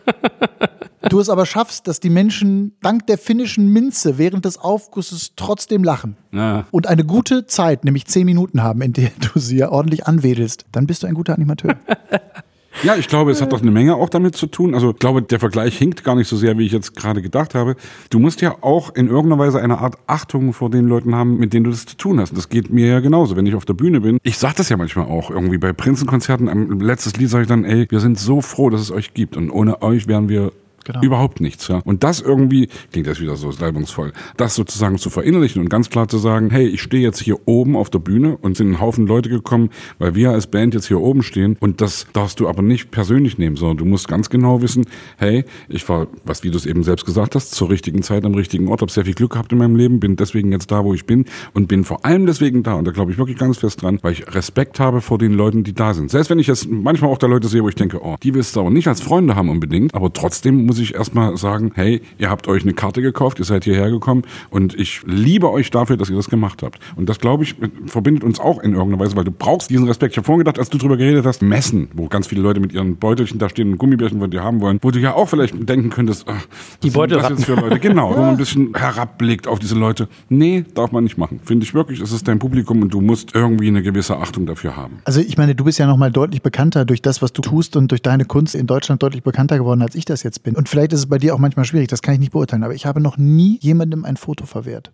Du 1.09 1.21
es 1.21 1.29
aber 1.29 1.45
schaffst, 1.45 1.87
dass 1.87 2.01
die 2.01 2.09
Menschen 2.09 2.73
dank 2.81 3.07
der 3.07 3.17
finnischen 3.17 3.71
Minze 3.71 4.17
während 4.17 4.43
des 4.43 4.57
Aufgusses 4.57 5.31
trotzdem 5.37 5.81
lachen 5.83 6.17
Ja. 6.33 6.65
und 6.71 6.87
eine 6.87 7.05
gute 7.05 7.45
Zeit, 7.45 7.85
nämlich 7.85 8.07
zehn 8.07 8.25
Minuten 8.25 8.61
haben, 8.61 8.81
in 8.81 8.91
der 8.91 9.11
du 9.33 9.39
sie 9.39 9.57
ja 9.57 9.69
ordentlich 9.69 10.05
anwedelst, 10.05 10.65
dann 10.73 10.85
bist 10.85 11.03
du 11.03 11.07
ein 11.07 11.13
guter 11.13 11.33
Animateur. 11.35 11.75
Ja, 12.83 12.95
ich 12.95 13.07
glaube, 13.07 13.31
es 13.31 13.41
hat 13.41 13.51
doch 13.53 13.61
eine 13.61 13.71
Menge 13.71 13.95
auch 13.95 14.09
damit 14.09 14.35
zu 14.35 14.47
tun. 14.47 14.75
Also 14.75 14.91
ich 14.91 14.99
glaube, 14.99 15.21
der 15.23 15.39
Vergleich 15.39 15.77
hinkt 15.77 16.03
gar 16.03 16.15
nicht 16.15 16.27
so 16.27 16.37
sehr, 16.37 16.57
wie 16.57 16.65
ich 16.65 16.71
jetzt 16.71 16.95
gerade 16.95 17.21
gedacht 17.21 17.55
habe. 17.55 17.75
Du 18.09 18.19
musst 18.19 18.41
ja 18.41 18.55
auch 18.61 18.93
in 18.95 19.07
irgendeiner 19.07 19.39
Weise 19.39 19.59
eine 19.59 19.79
Art 19.79 19.97
Achtung 20.05 20.53
vor 20.53 20.69
den 20.69 20.87
Leuten 20.87 21.15
haben, 21.15 21.37
mit 21.37 21.53
denen 21.53 21.63
du 21.63 21.71
das 21.71 21.85
zu 21.85 21.97
tun 21.97 22.19
hast. 22.19 22.37
Das 22.37 22.49
geht 22.49 22.69
mir 22.69 22.87
ja 22.87 22.99
genauso, 22.99 23.35
wenn 23.35 23.47
ich 23.47 23.55
auf 23.55 23.65
der 23.65 23.73
Bühne 23.73 24.01
bin. 24.01 24.19
Ich 24.23 24.37
sag 24.37 24.55
das 24.55 24.69
ja 24.69 24.77
manchmal 24.77 25.07
auch 25.07 25.31
irgendwie 25.31 25.57
bei 25.57 25.73
Prinzenkonzerten. 25.73 26.49
Am 26.49 26.79
letztes 26.79 27.17
Lied 27.17 27.29
sage 27.29 27.43
ich 27.43 27.47
dann, 27.47 27.65
ey, 27.65 27.87
wir 27.89 27.99
sind 27.99 28.19
so 28.19 28.41
froh, 28.41 28.69
dass 28.69 28.81
es 28.81 28.91
euch 28.91 29.13
gibt 29.13 29.37
und 29.37 29.49
ohne 29.49 29.81
euch 29.81 30.07
wären 30.07 30.29
wir 30.29 30.51
Genau. 30.87 31.01
Überhaupt 31.01 31.41
nichts, 31.41 31.67
ja. 31.67 31.81
Und 31.83 32.03
das 32.03 32.21
irgendwie, 32.21 32.69
klingt 32.93 33.07
das 33.07 33.19
wieder 33.19 33.35
so 33.35 33.51
salbungsvoll, 33.51 34.13
das 34.37 34.55
sozusagen 34.55 34.97
zu 34.97 35.09
verinnerlichen 35.09 35.61
und 35.61 35.67
ganz 35.67 35.89
klar 35.89 36.07
zu 36.07 36.17
sagen, 36.17 36.49
hey, 36.49 36.65
ich 36.65 36.81
stehe 36.81 37.03
jetzt 37.03 37.19
hier 37.19 37.45
oben 37.45 37.75
auf 37.75 37.89
der 37.89 37.99
Bühne 37.99 38.37
und 38.37 38.55
sind 38.55 38.71
ein 38.71 38.79
Haufen 38.79 39.05
Leute 39.05 39.27
gekommen, 39.27 39.69
weil 39.99 40.15
wir 40.15 40.31
als 40.31 40.47
Band 40.47 40.73
jetzt 40.73 40.87
hier 40.87 41.01
oben 41.01 41.23
stehen 41.23 41.57
und 41.59 41.81
das 41.81 42.07
darfst 42.13 42.39
du 42.39 42.47
aber 42.47 42.61
nicht 42.61 42.89
persönlich 42.89 43.37
nehmen, 43.37 43.57
sondern 43.57 43.75
du 43.75 43.83
musst 43.83 44.07
ganz 44.07 44.29
genau 44.29 44.61
wissen, 44.61 44.85
hey, 45.17 45.43
ich 45.67 45.89
war, 45.89 46.07
was 46.23 46.45
wie 46.45 46.51
du 46.51 46.57
es 46.57 46.65
eben 46.65 46.83
selbst 46.83 47.05
gesagt 47.05 47.35
hast, 47.35 47.51
zur 47.51 47.69
richtigen 47.69 48.01
Zeit 48.01 48.23
am 48.23 48.33
richtigen 48.33 48.69
Ort, 48.69 48.79
habe 48.79 48.89
sehr 48.91 49.03
viel 49.03 49.13
Glück 49.13 49.33
gehabt 49.33 49.51
in 49.51 49.57
meinem 49.57 49.75
Leben, 49.75 49.99
bin 49.99 50.15
deswegen 50.15 50.53
jetzt 50.53 50.71
da, 50.71 50.85
wo 50.85 50.93
ich 50.93 51.05
bin 51.05 51.25
und 51.53 51.67
bin 51.67 51.83
vor 51.83 52.05
allem 52.05 52.25
deswegen 52.25 52.63
da 52.63 52.75
und 52.75 52.85
da 52.85 52.91
glaube 52.91 53.11
ich 53.11 53.17
wirklich 53.17 53.37
ganz 53.37 53.57
fest 53.57 53.81
dran, 53.81 53.99
weil 54.03 54.13
ich 54.13 54.33
Respekt 54.33 54.79
habe 54.79 55.01
vor 55.01 55.17
den 55.17 55.33
Leuten, 55.33 55.65
die 55.65 55.73
da 55.73 55.93
sind. 55.93 56.11
Selbst 56.11 56.29
wenn 56.29 56.39
ich 56.39 56.47
jetzt 56.47 56.69
manchmal 56.69 57.11
auch 57.11 57.17
da 57.17 57.27
Leute 57.27 57.49
sehe, 57.49 57.61
wo 57.61 57.67
ich 57.67 57.75
denke, 57.75 58.01
oh, 58.01 58.15
die 58.23 58.33
willst 58.33 58.55
du 58.55 58.61
aber 58.61 58.69
nicht 58.69 58.87
als 58.87 59.01
Freunde 59.01 59.35
haben 59.35 59.49
unbedingt, 59.49 59.93
aber 59.93 60.13
trotzdem 60.13 60.65
muss 60.65 60.76
muss 60.77 60.89
ich 60.89 60.95
erstmal 60.95 61.35
sagen, 61.37 61.71
hey, 61.73 62.01
ihr 62.19 62.29
habt 62.29 62.47
euch 62.47 62.61
eine 62.61 62.73
Karte 62.73 63.01
gekauft, 63.01 63.39
ihr 63.39 63.45
seid 63.45 63.63
hierher 63.63 63.89
gekommen 63.89 64.21
und 64.51 64.75
ich 64.75 65.01
liebe 65.05 65.51
euch 65.51 65.71
dafür, 65.71 65.97
dass 65.97 66.09
ihr 66.09 66.15
das 66.15 66.29
gemacht 66.29 66.61
habt. 66.61 66.79
Und 66.95 67.09
das, 67.09 67.19
glaube 67.19 67.43
ich, 67.43 67.55
verbindet 67.87 68.23
uns 68.23 68.39
auch 68.39 68.59
in 68.59 68.73
irgendeiner 68.73 69.03
Weise, 69.03 69.15
weil 69.15 69.23
du 69.23 69.31
brauchst 69.31 69.71
diesen 69.71 69.87
Respekt. 69.87 70.13
Ich 70.13 70.17
habe 70.17 70.25
vorhin 70.25 70.39
gedacht, 70.39 70.59
als 70.59 70.69
du 70.69 70.77
darüber 70.77 70.97
geredet 70.97 71.25
hast, 71.25 71.41
Messen, 71.41 71.87
wo 71.93 72.07
ganz 72.07 72.27
viele 72.27 72.41
Leute 72.41 72.59
mit 72.59 72.73
ihren 72.73 72.97
Beutelchen 72.97 73.39
da 73.39 73.49
stehen 73.49 73.71
und 73.71 73.77
Gummibärchen, 73.79 74.29
die 74.29 74.39
haben 74.39 74.61
wollen, 74.61 74.77
wo 74.83 74.91
du 74.91 74.99
ja 74.99 75.15
auch 75.15 75.27
vielleicht 75.29 75.67
denken 75.67 75.89
könntest, 75.89 76.25
ach, 76.27 76.45
die 76.83 76.91
Beutel 76.91 77.17
das 77.17 77.29
jetzt 77.29 77.45
für 77.45 77.55
Leute? 77.55 77.79
Genau, 77.79 78.15
wo 78.15 78.19
man 78.19 78.29
ein 78.29 78.37
bisschen 78.37 78.75
herabblickt 78.75 79.47
auf 79.47 79.57
diese 79.57 79.75
Leute. 79.75 80.07
Nee, 80.29 80.63
darf 80.75 80.91
man 80.91 81.05
nicht 81.05 81.17
machen. 81.17 81.39
Finde 81.43 81.65
ich 81.65 81.73
wirklich, 81.73 82.01
es 82.01 82.11
ist 82.11 82.27
dein 82.27 82.37
Publikum 82.37 82.83
und 82.83 82.93
du 82.93 83.01
musst 83.01 83.33
irgendwie 83.33 83.67
eine 83.67 83.81
gewisse 83.81 84.17
Achtung 84.17 84.45
dafür 84.45 84.75
haben. 84.75 84.99
Also 85.05 85.21
ich 85.21 85.37
meine, 85.37 85.55
du 85.55 85.63
bist 85.63 85.79
ja 85.79 85.87
nochmal 85.87 86.11
deutlich 86.11 86.43
bekannter 86.43 86.85
durch 86.85 87.01
das, 87.01 87.23
was 87.23 87.33
du 87.33 87.41
tust 87.41 87.75
und 87.75 87.89
durch 87.89 88.03
deine 88.03 88.25
Kunst 88.25 88.53
in 88.53 88.67
Deutschland 88.67 89.01
deutlich 89.01 89.23
bekannter 89.23 89.57
geworden, 89.57 89.81
als 89.81 89.95
ich 89.95 90.05
das 90.05 90.21
jetzt 90.21 90.43
bin. 90.43 90.55
Und 90.55 90.66
vielleicht 90.67 90.93
ist 90.93 90.99
es 90.99 91.05
bei 91.07 91.17
dir 91.17 91.33
auch 91.33 91.39
manchmal 91.39 91.65
schwierig, 91.65 91.87
das 91.87 92.01
kann 92.01 92.13
ich 92.13 92.19
nicht 92.19 92.31
beurteilen, 92.31 92.63
aber 92.63 92.75
ich 92.75 92.85
habe 92.85 92.99
noch 93.01 93.17
nie 93.17 93.57
jemandem 93.61 94.05
ein 94.05 94.17
Foto 94.17 94.45
verwehrt. 94.45 94.91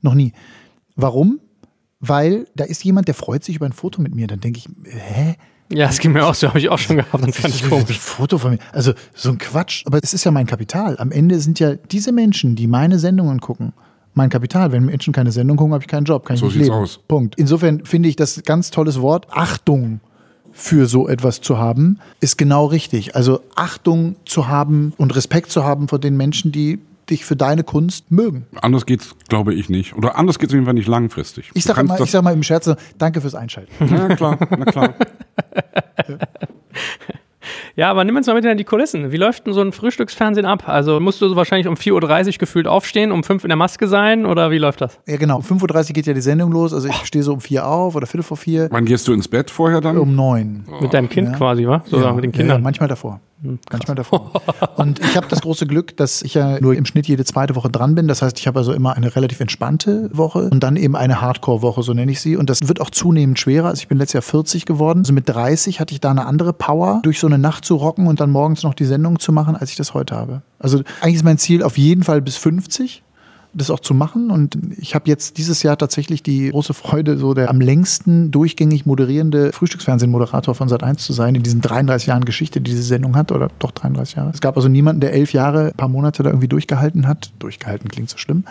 Noch 0.00 0.14
nie. 0.14 0.32
Warum? 0.96 1.40
Weil 2.00 2.48
da 2.56 2.64
ist 2.64 2.82
jemand, 2.84 3.06
der 3.08 3.14
freut 3.14 3.44
sich 3.44 3.56
über 3.56 3.66
ein 3.66 3.72
Foto 3.72 4.02
mit 4.02 4.14
mir. 4.14 4.26
Dann 4.26 4.40
denke 4.40 4.58
ich, 4.58 4.68
hä? 4.90 5.36
Ja, 5.72 5.86
das 5.86 6.00
ging 6.00 6.12
mir 6.12 6.26
auch 6.26 6.34
so, 6.34 6.48
habe 6.48 6.58
ich 6.58 6.68
auch 6.68 6.78
schon 6.78 6.96
gehabt 6.96 7.14
und 7.14 7.34
fand 7.34 7.54
ich 7.54 7.68
komisch. 7.68 7.90
Ein 7.90 7.94
Foto 7.94 8.38
von 8.38 8.50
mir. 8.52 8.58
Also 8.72 8.92
so 9.14 9.30
ein 9.30 9.38
Quatsch. 9.38 9.84
Aber 9.86 10.00
es 10.02 10.12
ist 10.12 10.24
ja 10.24 10.30
mein 10.30 10.46
Kapital. 10.46 10.98
Am 10.98 11.12
Ende 11.12 11.38
sind 11.40 11.60
ja 11.60 11.76
diese 11.76 12.12
Menschen, 12.12 12.56
die 12.56 12.66
meine 12.66 12.98
Sendungen 12.98 13.40
gucken, 13.40 13.72
mein 14.14 14.28
Kapital. 14.28 14.72
Wenn 14.72 14.84
Menschen 14.84 15.12
keine 15.12 15.32
Sendung 15.32 15.56
gucken, 15.56 15.72
habe 15.72 15.84
ich 15.84 15.88
keinen 15.88 16.04
Job, 16.04 16.26
kann 16.26 16.36
so 16.36 16.48
ich 16.48 16.54
nicht 16.54 16.64
sieht's 16.64 16.74
leben. 16.74 16.82
aus. 16.82 17.00
Punkt. 17.08 17.36
Insofern 17.38 17.84
finde 17.86 18.08
ich 18.08 18.16
das 18.16 18.42
ganz 18.44 18.70
tolles 18.70 19.00
Wort. 19.00 19.28
Achtung 19.30 20.00
für 20.52 20.86
so 20.86 21.08
etwas 21.08 21.40
zu 21.40 21.58
haben, 21.58 21.98
ist 22.20 22.38
genau 22.38 22.66
richtig. 22.66 23.16
Also 23.16 23.40
Achtung 23.54 24.16
zu 24.24 24.48
haben 24.48 24.92
und 24.96 25.14
Respekt 25.16 25.50
zu 25.50 25.64
haben 25.64 25.88
vor 25.88 25.98
den 25.98 26.16
Menschen, 26.16 26.52
die 26.52 26.80
dich 27.10 27.24
für 27.24 27.36
deine 27.36 27.64
Kunst 27.64 28.10
mögen. 28.10 28.46
Anders 28.60 28.86
geht's, 28.86 29.14
glaube 29.28 29.54
ich, 29.54 29.68
nicht. 29.68 29.94
Oder 29.94 30.16
anders 30.16 30.38
geht's 30.38 30.52
auf 30.52 30.54
jeden 30.54 30.66
Fall 30.66 30.74
nicht 30.74 30.88
langfristig. 30.88 31.50
Ich 31.54 31.64
sage 31.64 31.82
mal, 31.84 32.00
ich 32.00 32.10
sag 32.10 32.22
mal 32.22 32.32
im 32.32 32.42
Scherz, 32.42 32.70
danke 32.98 33.20
fürs 33.20 33.34
Einschalten. 33.34 33.72
Na 33.80 34.14
klar, 34.14 34.38
na 34.50 34.64
klar. 34.64 34.94
Ja, 37.76 37.90
aber 37.90 38.04
nimm 38.04 38.16
uns 38.16 38.26
mal 38.26 38.34
mit 38.34 38.44
in 38.44 38.58
die 38.58 38.64
Kulissen. 38.64 39.12
Wie 39.12 39.16
läuft 39.16 39.46
denn 39.46 39.54
so 39.54 39.60
ein 39.62 39.72
Frühstücksfernsehen 39.72 40.44
ab? 40.46 40.64
Also 40.68 41.00
musst 41.00 41.20
du 41.20 41.28
so 41.28 41.36
wahrscheinlich 41.36 41.66
um 41.68 41.74
4.30 41.74 42.26
Uhr 42.26 42.32
gefühlt 42.38 42.66
aufstehen, 42.66 43.12
um 43.12 43.24
5 43.24 43.44
in 43.44 43.48
der 43.48 43.56
Maske 43.56 43.88
sein 43.88 44.26
oder 44.26 44.50
wie 44.50 44.58
läuft 44.58 44.80
das? 44.80 44.98
Ja, 45.06 45.16
genau. 45.16 45.36
Um 45.36 45.42
5.30 45.42 45.88
Uhr 45.88 45.92
geht 45.94 46.06
ja 46.06 46.12
die 46.14 46.20
Sendung 46.20 46.52
los. 46.52 46.72
Also 46.74 46.88
ich 46.88 46.94
stehe 47.06 47.22
so 47.22 47.32
um 47.32 47.40
vier 47.40 47.66
auf 47.66 47.94
oder 47.96 48.06
viertel 48.06 48.24
vor 48.24 48.36
vier. 48.36 48.68
Wann 48.70 48.84
gehst 48.84 49.08
du 49.08 49.12
ins 49.12 49.28
Bett 49.28 49.50
vorher 49.50 49.80
dann? 49.80 49.96
Um 49.98 50.14
neun. 50.14 50.64
Mit 50.80 50.92
deinem 50.94 51.08
Kind 51.08 51.28
Ja. 51.28 51.34
quasi, 51.36 51.66
wa? 51.66 51.82
So 51.86 52.00
ja, 52.00 52.12
mit 52.12 52.24
den 52.24 52.32
Ja, 52.32 52.36
Kindern. 52.38 52.62
manchmal 52.62 52.88
davor. 52.88 53.20
Manchmal 53.70 53.96
davor. 53.96 54.30
Und 54.76 55.00
ich 55.00 55.16
habe 55.16 55.26
das 55.28 55.40
große 55.40 55.66
Glück, 55.66 55.96
dass 55.96 56.22
ich 56.22 56.34
ja 56.34 56.60
nur 56.60 56.74
im 56.74 56.86
Schnitt 56.86 57.08
jede 57.08 57.24
zweite 57.24 57.56
Woche 57.56 57.70
dran 57.70 57.94
bin. 57.94 58.08
Das 58.08 58.22
heißt, 58.22 58.38
ich 58.38 58.46
habe 58.46 58.58
also 58.58 58.72
immer 58.72 58.96
eine 58.96 59.14
relativ 59.14 59.40
entspannte 59.40 60.10
Woche 60.12 60.48
und 60.50 60.62
dann 60.62 60.76
eben 60.76 60.96
eine 60.96 61.20
Hardcore-Woche, 61.20 61.82
so 61.82 61.92
nenne 61.92 62.12
ich 62.12 62.20
sie. 62.20 62.36
Und 62.36 62.50
das 62.50 62.68
wird 62.68 62.80
auch 62.80 62.90
zunehmend 62.90 63.38
schwerer. 63.38 63.68
Also 63.68 63.80
ich 63.80 63.88
bin 63.88 63.98
letztes 63.98 64.14
Jahr 64.14 64.22
40 64.22 64.64
geworden. 64.66 65.00
Also 65.00 65.12
mit 65.12 65.28
30 65.28 65.80
hatte 65.80 65.92
ich 65.92 66.00
da 66.00 66.10
eine 66.10 66.26
andere 66.26 66.52
Power, 66.52 67.00
durch 67.02 67.18
so 67.18 67.26
eine 67.26 67.38
Nacht 67.38 67.64
zu 67.64 67.76
rocken 67.76 68.06
und 68.06 68.20
dann 68.20 68.30
morgens 68.30 68.62
noch 68.62 68.74
die 68.74 68.84
Sendung 68.84 69.18
zu 69.18 69.32
machen, 69.32 69.56
als 69.56 69.70
ich 69.70 69.76
das 69.76 69.94
heute 69.94 70.14
habe. 70.14 70.42
Also 70.58 70.82
eigentlich 71.00 71.16
ist 71.16 71.24
mein 71.24 71.38
Ziel 71.38 71.62
auf 71.62 71.78
jeden 71.78 72.04
Fall 72.04 72.20
bis 72.22 72.36
50 72.36 73.02
das 73.54 73.70
auch 73.70 73.80
zu 73.80 73.94
machen. 73.94 74.30
Und 74.30 74.58
ich 74.78 74.94
habe 74.94 75.08
jetzt 75.08 75.38
dieses 75.38 75.62
Jahr 75.62 75.76
tatsächlich 75.76 76.22
die 76.22 76.50
große 76.50 76.74
Freude, 76.74 77.18
so 77.18 77.34
der 77.34 77.50
am 77.50 77.60
längsten 77.60 78.30
durchgängig 78.30 78.86
moderierende 78.86 79.52
Frühstücksfernsehen-Moderator 79.52 80.54
von 80.54 80.68
Sat1 80.68 80.98
zu 80.98 81.12
sein, 81.12 81.34
in 81.34 81.42
diesen 81.42 81.60
33 81.60 82.08
Jahren 82.08 82.24
Geschichte, 82.24 82.60
die 82.60 82.70
diese 82.70 82.82
Sendung 82.82 83.16
hat, 83.16 83.32
oder 83.32 83.48
doch 83.58 83.70
33 83.72 84.16
Jahre. 84.16 84.30
Es 84.30 84.40
gab 84.40 84.56
also 84.56 84.68
niemanden, 84.68 85.00
der 85.00 85.12
elf 85.12 85.32
Jahre, 85.32 85.68
ein 85.68 85.76
paar 85.76 85.88
Monate 85.88 86.22
da 86.22 86.30
irgendwie 86.30 86.48
durchgehalten 86.48 87.06
hat. 87.06 87.32
Durchgehalten 87.38 87.88
klingt 87.88 88.10
so 88.10 88.18
schlimm. 88.18 88.44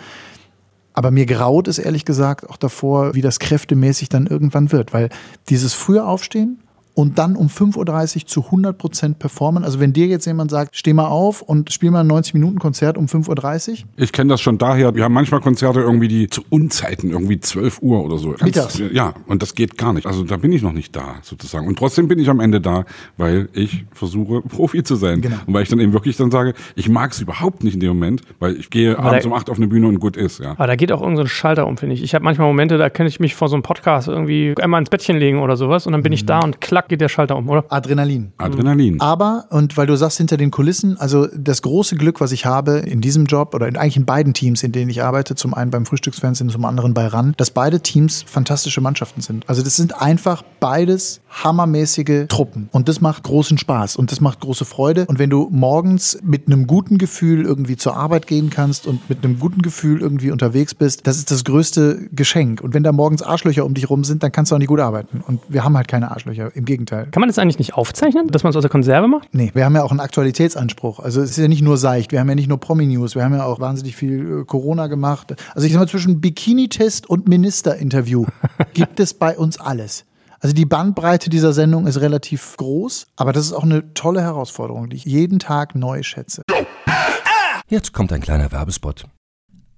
Aber 0.94 1.10
mir 1.10 1.26
graut 1.26 1.68
es 1.68 1.78
ehrlich 1.78 2.04
gesagt 2.04 2.48
auch 2.48 2.56
davor, 2.56 3.14
wie 3.14 3.22
das 3.22 3.38
kräftemäßig 3.38 4.08
dann 4.08 4.26
irgendwann 4.26 4.72
wird, 4.72 4.92
weil 4.92 5.08
dieses 5.48 5.72
frühe 5.72 6.04
Aufstehen 6.04 6.58
und 6.94 7.18
dann 7.18 7.36
um 7.36 7.46
5.30 7.48 8.16
Uhr 8.22 8.26
zu 8.26 8.44
100 8.46 8.76
Prozent 8.76 9.18
performen. 9.18 9.64
Also 9.64 9.80
wenn 9.80 9.92
dir 9.92 10.06
jetzt 10.06 10.26
jemand 10.26 10.50
sagt, 10.50 10.76
steh 10.76 10.92
mal 10.92 11.06
auf 11.08 11.40
und 11.42 11.72
spiel 11.72 11.90
mal 11.90 12.00
ein 12.00 12.10
90-Minuten-Konzert 12.10 12.98
um 12.98 13.06
5.30 13.06 13.70
Uhr, 13.70 13.76
Ich 13.96 14.12
kenne 14.12 14.30
das 14.30 14.40
schon 14.40 14.58
daher. 14.58 14.94
Wir 14.94 15.04
haben 15.04 15.12
manchmal 15.14 15.40
Konzerte 15.40 15.80
irgendwie, 15.80 16.08
die 16.08 16.28
zu 16.28 16.42
Unzeiten, 16.50 17.10
irgendwie 17.10 17.40
12 17.40 17.80
Uhr 17.82 18.04
oder 18.04 18.18
so. 18.18 18.30
Ganz- 18.30 18.42
Mittags. 18.42 18.82
Ja, 18.92 19.14
und 19.26 19.42
das 19.42 19.54
geht 19.54 19.78
gar 19.78 19.92
nicht. 19.92 20.06
Also 20.06 20.24
da 20.24 20.36
bin 20.36 20.52
ich 20.52 20.62
noch 20.62 20.72
nicht 20.72 20.94
da, 20.94 21.16
sozusagen. 21.22 21.66
Und 21.66 21.78
trotzdem 21.78 22.08
bin 22.08 22.18
ich 22.18 22.28
am 22.28 22.40
Ende 22.40 22.60
da, 22.60 22.84
weil 23.16 23.48
ich 23.52 23.84
versuche, 23.92 24.42
Profi 24.42 24.82
zu 24.82 24.96
sein. 24.96 25.20
Genau. 25.20 25.36
Und 25.46 25.54
weil 25.54 25.62
ich 25.62 25.68
dann 25.68 25.80
eben 25.80 25.92
wirklich 25.92 26.16
dann 26.16 26.30
sage, 26.30 26.54
ich 26.76 26.88
mag 26.88 27.12
es 27.12 27.20
überhaupt 27.20 27.64
nicht 27.64 27.74
in 27.74 27.80
dem 27.80 27.88
Moment, 27.90 28.22
weil 28.38 28.56
ich 28.56 28.70
gehe 28.70 28.98
Aber 28.98 29.08
abends 29.10 29.24
da- 29.24 29.30
um 29.30 29.36
8 29.36 29.50
auf 29.50 29.56
eine 29.56 29.66
Bühne 29.68 29.86
und 29.88 29.98
gut 30.00 30.16
ist, 30.16 30.40
ja. 30.40 30.52
Aber 30.52 30.66
da 30.66 30.76
geht 30.76 30.92
auch 30.92 31.00
irgendein 31.00 31.16
so 31.16 31.22
ein 31.22 31.28
Schalter 31.28 31.66
um, 31.66 31.76
finde 31.76 31.94
ich. 31.94 32.02
Ich 32.02 32.14
habe 32.14 32.24
manchmal 32.24 32.46
Momente, 32.48 32.76
da 32.78 32.90
kann 32.90 33.06
ich 33.06 33.20
mich 33.20 33.34
vor 33.34 33.48
so 33.48 33.54
einem 33.56 33.62
Podcast 33.62 34.08
irgendwie 34.08 34.54
einmal 34.60 34.80
ins 34.80 34.90
Bettchen 34.90 35.16
legen 35.18 35.38
oder 35.40 35.56
sowas 35.56 35.86
und 35.86 35.92
dann 35.92 36.02
bin 36.02 36.12
ich 36.12 36.26
da 36.26 36.40
und 36.40 36.60
klack 36.60 36.81
geht 36.88 37.00
der 37.00 37.08
Schalter 37.08 37.36
um, 37.36 37.48
oder? 37.48 37.64
Adrenalin. 37.68 38.32
Adrenalin. 38.38 39.00
Aber, 39.00 39.46
und 39.50 39.76
weil 39.76 39.86
du 39.86 39.96
sagst, 39.96 40.18
hinter 40.18 40.36
den 40.36 40.50
Kulissen, 40.50 40.98
also 40.98 41.26
das 41.26 41.62
große 41.62 41.96
Glück, 41.96 42.20
was 42.20 42.32
ich 42.32 42.46
habe 42.46 42.78
in 42.78 43.00
diesem 43.00 43.26
Job 43.26 43.54
oder 43.54 43.68
in, 43.68 43.76
eigentlich 43.76 43.96
in 43.96 44.04
beiden 44.04 44.34
Teams, 44.34 44.62
in 44.62 44.72
denen 44.72 44.90
ich 44.90 45.02
arbeite, 45.02 45.34
zum 45.34 45.54
einen 45.54 45.70
beim 45.70 45.86
Frühstücksfernsehen, 45.86 46.50
zum 46.50 46.64
anderen 46.64 46.94
bei 46.94 47.06
RAN, 47.06 47.34
dass 47.36 47.50
beide 47.50 47.80
Teams 47.80 48.24
fantastische 48.26 48.80
Mannschaften 48.80 49.20
sind. 49.20 49.48
Also 49.48 49.62
das 49.62 49.76
sind 49.76 50.00
einfach 50.00 50.42
beides 50.60 51.20
hammermäßige 51.30 52.26
Truppen. 52.28 52.68
Und 52.72 52.88
das 52.88 53.00
macht 53.00 53.22
großen 53.22 53.58
Spaß 53.58 53.96
und 53.96 54.12
das 54.12 54.20
macht 54.20 54.40
große 54.40 54.64
Freude. 54.64 55.06
Und 55.06 55.18
wenn 55.18 55.30
du 55.30 55.48
morgens 55.50 56.18
mit 56.22 56.46
einem 56.46 56.66
guten 56.66 56.98
Gefühl 56.98 57.44
irgendwie 57.44 57.76
zur 57.76 57.96
Arbeit 57.96 58.26
gehen 58.26 58.50
kannst 58.50 58.86
und 58.86 59.08
mit 59.08 59.24
einem 59.24 59.38
guten 59.38 59.62
Gefühl 59.62 60.00
irgendwie 60.00 60.30
unterwegs 60.30 60.74
bist, 60.74 61.06
das 61.06 61.16
ist 61.16 61.30
das 61.30 61.44
größte 61.44 62.08
Geschenk. 62.12 62.60
Und 62.60 62.74
wenn 62.74 62.82
da 62.82 62.92
morgens 62.92 63.22
Arschlöcher 63.22 63.64
um 63.64 63.74
dich 63.74 63.88
rum 63.88 64.04
sind, 64.04 64.22
dann 64.22 64.32
kannst 64.32 64.50
du 64.50 64.56
auch 64.56 64.58
nicht 64.58 64.68
gut 64.68 64.80
arbeiten. 64.80 65.22
Und 65.26 65.40
wir 65.48 65.64
haben 65.64 65.76
halt 65.76 65.88
keine 65.88 66.10
Arschlöcher. 66.10 66.54
Im 66.54 66.64
Gegenteil. 66.72 67.08
Kann 67.10 67.20
man 67.20 67.28
das 67.28 67.38
eigentlich 67.38 67.58
nicht 67.58 67.74
aufzeichnen, 67.74 68.28
dass 68.28 68.44
man 68.44 68.50
es 68.50 68.56
aus 68.56 68.62
der 68.62 68.70
Konserve 68.70 69.06
macht? 69.06 69.28
Nee, 69.34 69.50
wir 69.52 69.66
haben 69.66 69.74
ja 69.74 69.82
auch 69.82 69.90
einen 69.90 70.00
Aktualitätsanspruch. 70.00 71.00
Also 71.00 71.20
es 71.20 71.32
ist 71.32 71.36
ja 71.36 71.48
nicht 71.48 71.60
nur 71.60 71.76
seicht, 71.76 72.12
wir 72.12 72.20
haben 72.20 72.28
ja 72.30 72.34
nicht 72.34 72.48
nur 72.48 72.58
Promi-News, 72.58 73.14
wir 73.14 73.24
haben 73.24 73.34
ja 73.34 73.44
auch 73.44 73.60
wahnsinnig 73.60 73.94
viel 73.94 74.40
äh, 74.40 74.44
Corona 74.44 74.86
gemacht. 74.86 75.34
Also 75.54 75.66
ich 75.66 75.72
sag 75.74 75.80
mal, 75.80 75.88
zwischen 75.88 76.22
Bikini-Test 76.22 77.10
und 77.10 77.28
Ministerinterview 77.28 78.24
gibt 78.72 79.00
es 79.00 79.12
bei 79.12 79.36
uns 79.36 79.60
alles. 79.60 80.06
Also 80.40 80.54
die 80.54 80.64
Bandbreite 80.64 81.28
dieser 81.28 81.52
Sendung 81.52 81.86
ist 81.86 82.00
relativ 82.00 82.56
groß, 82.56 83.08
aber 83.16 83.32
das 83.32 83.44
ist 83.44 83.52
auch 83.52 83.64
eine 83.64 83.92
tolle 83.94 84.22
Herausforderung, 84.22 84.88
die 84.88 84.96
ich 84.96 85.04
jeden 85.04 85.38
Tag 85.38 85.74
neu 85.74 86.02
schätze. 86.02 86.42
Jetzt 87.68 87.92
kommt 87.92 88.12
ein 88.12 88.20
kleiner 88.20 88.50
Werbespot. 88.50 89.04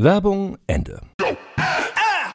Werbung 0.00 0.58
Ende. 0.68 1.00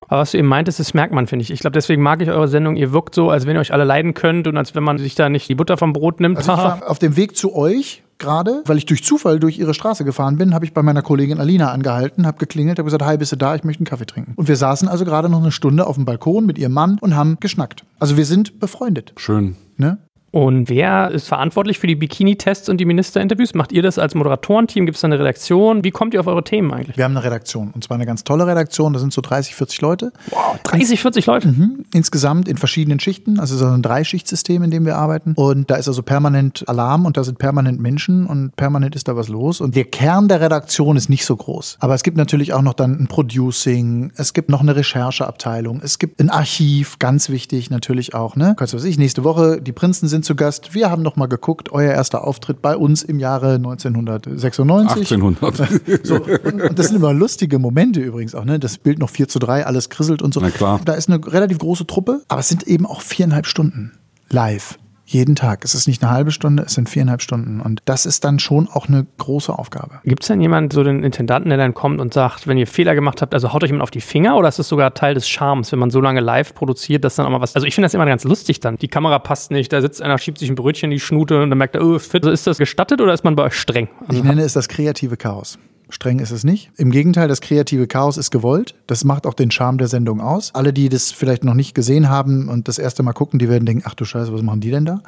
Aber 0.10 0.20
was 0.20 0.32
du 0.32 0.38
eben 0.38 0.50
meintest, 0.50 0.82
das 0.82 0.94
merkt 0.94 1.14
man, 1.14 1.28
finde 1.28 1.44
ich. 1.44 1.50
Ich 1.50 1.62
glaube, 1.62 1.74
deswegen 1.74 2.02
mag 2.02 2.22
ich 2.22 2.30
eure 2.30 2.50
Sendung. 2.50 2.76
Ihr 2.76 2.92
wirkt 2.92 3.16
so, 3.16 3.30
als 3.30 3.46
wenn 3.46 3.56
ihr 3.56 3.62
euch 3.62 3.72
alle 3.72 3.86
leiden 3.86 4.14
könnt 4.14 4.48
und 4.48 4.58
als 4.58 4.76
wenn 4.76 4.84
man 4.84 4.98
sich 4.98 5.16
da 5.16 5.30
nicht 5.30 5.48
die 5.48 5.56
Butter 5.56 5.78
vom 5.78 5.94
Brot 5.94 6.20
nimmt. 6.20 6.38
Also 6.38 6.52
ich 6.52 6.58
war 6.58 6.90
auf 6.90 7.00
dem 7.00 7.16
Weg 7.16 7.38
zu 7.38 7.56
euch 7.56 8.04
gerade, 8.18 8.64
weil 8.66 8.78
ich 8.78 8.86
durch 8.86 9.02
Zufall 9.02 9.40
durch 9.40 9.58
ihre 9.60 9.74
Straße 9.74 10.04
gefahren 10.04 10.38
bin, 10.38 10.54
habe 10.54 10.66
ich 10.66 10.74
bei 10.74 10.84
meiner 10.84 11.02
Kollegin 11.02 11.40
Alina 11.40 11.72
angehalten, 11.72 12.28
habe 12.28 12.38
geklingelt, 12.38 12.80
habe 12.80 12.86
gesagt, 12.86 13.04
hi, 13.06 13.18
bist 13.18 13.32
du 13.32 13.38
da? 13.38 13.56
Ich 13.56 13.64
möchte 13.64 13.80
einen 13.80 13.88
Kaffee 13.88 14.06
trinken. 14.06 14.34
Und 14.36 14.50
wir 14.50 14.58
saßen 14.58 14.90
also 14.90 15.06
gerade 15.06 15.30
noch 15.30 15.42
eine 15.42 15.54
Stunde 15.54 15.88
auf 15.88 15.96
dem 15.96 16.04
Balkon 16.04 16.46
mit 16.46 16.58
ihrem 16.58 16.74
Mann 16.74 16.98
und 17.00 17.16
haben 17.16 17.38
geschnackt. 17.40 17.86
Also 17.98 18.18
wir 18.18 18.26
sind 18.26 18.60
befreundet. 18.60 19.14
Schön. 19.16 19.56
Ne? 19.78 20.00
Und 20.34 20.68
wer 20.68 21.12
ist 21.12 21.28
verantwortlich 21.28 21.78
für 21.78 21.86
die 21.86 21.96
Bikini-Tests 21.96 22.68
und 22.68 22.78
die 22.78 22.86
Ministerinterviews? 22.86 23.54
Macht 23.54 23.72
ihr 23.72 23.84
das 23.84 24.00
als 24.00 24.16
Moderatorenteam? 24.16 24.88
Gibt 24.88 24.96
es 24.96 25.02
da 25.02 25.06
eine 25.06 25.20
Redaktion? 25.20 25.84
Wie 25.84 25.92
kommt 25.92 26.16
ihr 26.16 26.20
auf 26.20 26.26
eure 26.26 26.44
Themen 26.44 26.74
eigentlich? 26.74 26.98
Wir 26.98 27.04
haben 27.04 27.16
eine 27.16 27.24
Redaktion 27.24 27.70
und 27.70 27.84
zwar 27.84 27.96
eine 27.96 28.08
ganz 28.08 28.24
tolle 28.24 28.48
Redaktion. 28.48 28.94
Da 28.94 29.00
sind 29.00 29.14
so 29.14 29.22
30, 29.22 29.54
40 29.54 29.82
Leute. 29.82 30.12
Wow, 30.32 30.58
30, 30.64 31.02
40 31.02 31.26
Leute? 31.28 31.50
Mhm. 31.50 31.86
Insgesamt 31.94 32.48
in 32.48 32.58
verschiedenen 32.58 33.00
Schichten. 33.00 33.40
Also 33.40 33.56
so 33.58 33.68
ein 33.68 33.84
Dreischichtsystem, 33.84 34.64
in 34.64 34.72
dem 34.72 34.88
wir 34.88 34.96
arbeiten. 34.96 35.34
Und 35.36 35.70
da 35.70 35.76
ist 35.76 35.88
also 35.88 36.02
permanent 36.02 36.68
Alarm 36.68 37.06
und 37.06 37.16
da 37.16 37.24
sind 37.24 37.38
permanent 37.38 37.80
Menschen 37.80 38.26
und 38.26 38.56
permanent 38.56 38.96
ist 38.96 39.08
da 39.08 39.16
was 39.16 39.28
los. 39.28 39.62
Und 39.62 39.76
der 39.76 39.86
Kern 39.86 40.30
der 40.30 40.42
Redaktion 40.42 40.98
ist 40.98 41.10
nicht 41.10 41.28
so 41.28 41.36
groß. 41.36 41.78
Aber 41.80 41.94
es 41.94 42.02
gibt 42.02 42.18
natürlich 42.18 42.54
auch 42.54 42.64
noch 42.64 42.74
dann 42.74 43.00
ein 43.00 43.06
Producing, 43.06 44.12
es 44.16 44.34
gibt 44.34 44.50
noch 44.50 44.62
eine 44.62 44.76
Rechercheabteilung, 44.76 45.80
es 45.84 46.00
gibt 46.00 46.20
ein 46.20 46.32
Archiv, 46.32 46.98
ganz 46.98 47.30
wichtig 47.30 47.70
natürlich 47.70 48.16
auch. 48.16 48.36
Ne? 48.36 48.56
Kannst 48.58 48.74
du 48.74 48.78
was 48.78 48.84
ich, 48.84 48.98
nächste 48.98 49.24
Woche, 49.24 49.62
die 49.62 49.74
Prinzen 49.74 50.08
sind 50.08 50.23
zu 50.24 50.36
Gast. 50.36 50.74
Wir 50.74 50.90
haben 50.90 51.02
noch 51.04 51.16
mal 51.16 51.28
geguckt, 51.28 51.72
euer 51.72 51.92
erster 51.92 52.24
Auftritt 52.24 52.62
bei 52.62 52.76
uns 52.76 53.04
im 53.04 53.20
Jahre 53.20 53.56
1996. 53.56 55.12
1800. 55.12 55.82
So, 56.04 56.16
und, 56.16 56.62
und 56.62 56.80
das 56.80 56.88
sind 56.88 56.98
immer 56.98 57.14
lustige 57.14 57.60
Momente 57.60 58.00
übrigens 58.00 58.36
auch, 58.36 58.46
ne? 58.46 58.60
Das 58.60 58.78
Bild 58.78 59.00
noch 59.00 59.10
4 59.10 59.28
zu 59.28 59.40
3, 59.40 59.66
alles 59.66 59.90
krisselt 59.90 60.22
und 60.22 60.34
so. 60.34 60.40
Na 60.40 60.50
klar. 60.50 60.82
Da 60.84 60.94
ist 60.94 61.10
eine 61.10 61.26
relativ 61.26 61.60
große 61.60 61.88
Truppe, 61.88 62.24
aber 62.28 62.40
es 62.40 62.50
sind 62.50 62.64
eben 62.64 62.86
auch 62.86 63.02
viereinhalb 63.02 63.46
Stunden 63.46 63.92
live. 64.30 64.78
Jeden 65.06 65.36
Tag. 65.36 65.66
Es 65.66 65.76
ist 65.76 65.88
nicht 65.88 66.02
eine 66.02 66.12
halbe 66.12 66.32
Stunde, 66.32 66.64
es 66.64 66.74
sind 66.74 66.90
viereinhalb 66.90 67.22
Stunden. 67.22 67.60
Und 67.60 67.82
das 67.86 68.06
ist 68.06 68.24
dann 68.24 68.40
schon 68.40 68.70
auch 68.70 68.88
eine 68.88 69.06
große 69.18 69.52
Aufgabe. 69.58 70.00
Gibt 70.06 70.24
es 70.24 70.28
denn 70.28 70.40
jemanden, 70.40 70.72
so 70.72 70.84
den 70.84 71.04
Intendanten, 71.04 71.50
der 71.50 71.58
dann 71.58 71.74
kommt 71.74 72.00
und 72.00 72.14
sagt, 72.14 72.48
wenn 72.48 72.58
ihr 72.58 72.68
Fehler 72.68 72.96
gemacht 72.96 73.22
habt, 73.22 73.34
also 73.34 73.52
haut 73.52 73.64
euch 73.64 73.70
jemand 73.70 73.84
auf 73.84 73.92
die 73.92 74.02
Finger 74.02 74.38
oder 74.38 74.48
ist 74.48 74.60
das 74.60 74.70
sogar 74.70 74.94
Teil 74.94 75.14
des 75.14 75.28
Charmes, 75.28 75.72
wenn 75.72 75.80
man 75.80 75.90
so 75.90 76.00
lange 76.00 76.22
live 76.22 76.54
produziert, 76.56 77.04
dass 77.04 77.16
dann 77.16 77.26
auch 77.26 77.32
mal 77.32 77.42
was. 77.42 77.56
Also 77.56 77.68
ich 77.68 77.76
finde 77.76 77.86
das 77.86 77.94
immer 77.94 78.06
ganz 78.06 78.24
lustig 78.24 78.60
dann. 78.62 78.78
Die 78.78 78.88
Kamera 78.88 79.20
passt 79.20 79.52
nicht, 79.52 79.74
da 79.74 79.82
sitzt 79.82 80.02
einer, 80.02 80.18
schiebt 80.18 80.38
sich 80.38 80.50
ein 80.50 80.56
Brötchen 80.56 80.92
in 80.92 80.96
die 80.96 81.00
Schnute 81.00 81.42
und 81.42 81.50
dann 81.50 81.58
merkt 81.58 81.76
er, 81.76 81.84
oh, 81.84 81.96
ist 81.96 82.10
fit. 82.10 82.24
Also 82.24 82.32
ist 82.32 82.48
das 82.48 82.58
gestattet 82.58 83.02
oder 83.02 83.14
ist 83.14 83.24
man 83.24 83.36
bei 83.36 83.44
euch 83.44 83.56
streng? 83.56 83.90
Also 84.08 84.20
Ich 84.20 84.24
nenne 84.24 84.42
es 84.42 84.54
das 84.54 84.70
kreative 84.70 85.18
Chaos. 85.18 85.58
Streng 85.94 86.18
ist 86.18 86.32
es 86.32 86.44
nicht. 86.44 86.72
Im 86.78 86.90
Gegenteil, 86.90 87.28
das 87.28 87.40
kreative 87.40 87.86
Chaos 87.86 88.18
ist 88.18 88.32
gewollt. 88.32 88.74
Das 88.88 89.04
macht 89.04 89.28
auch 89.28 89.36
den 89.36 89.52
Charme 89.52 89.78
der 89.78 89.88
Sendung 89.88 90.22
aus. 90.22 90.50
Alle, 90.56 90.74
die 90.74 90.90
das 90.90 91.12
vielleicht 91.12 91.44
noch 91.44 91.54
nicht 91.54 91.76
gesehen 91.76 92.10
haben 92.10 92.50
und 92.50 92.68
das 92.68 92.80
erste 92.80 93.04
Mal 93.04 93.14
gucken, 93.14 93.38
die 93.38 93.48
werden 93.48 93.68
denken, 93.68 93.84
ach 93.86 93.94
du 93.94 94.04
Scheiße, 94.04 94.34
was 94.34 94.42
machen 94.42 94.60
die 94.60 94.72
denn 94.72 94.86
da? 94.86 95.04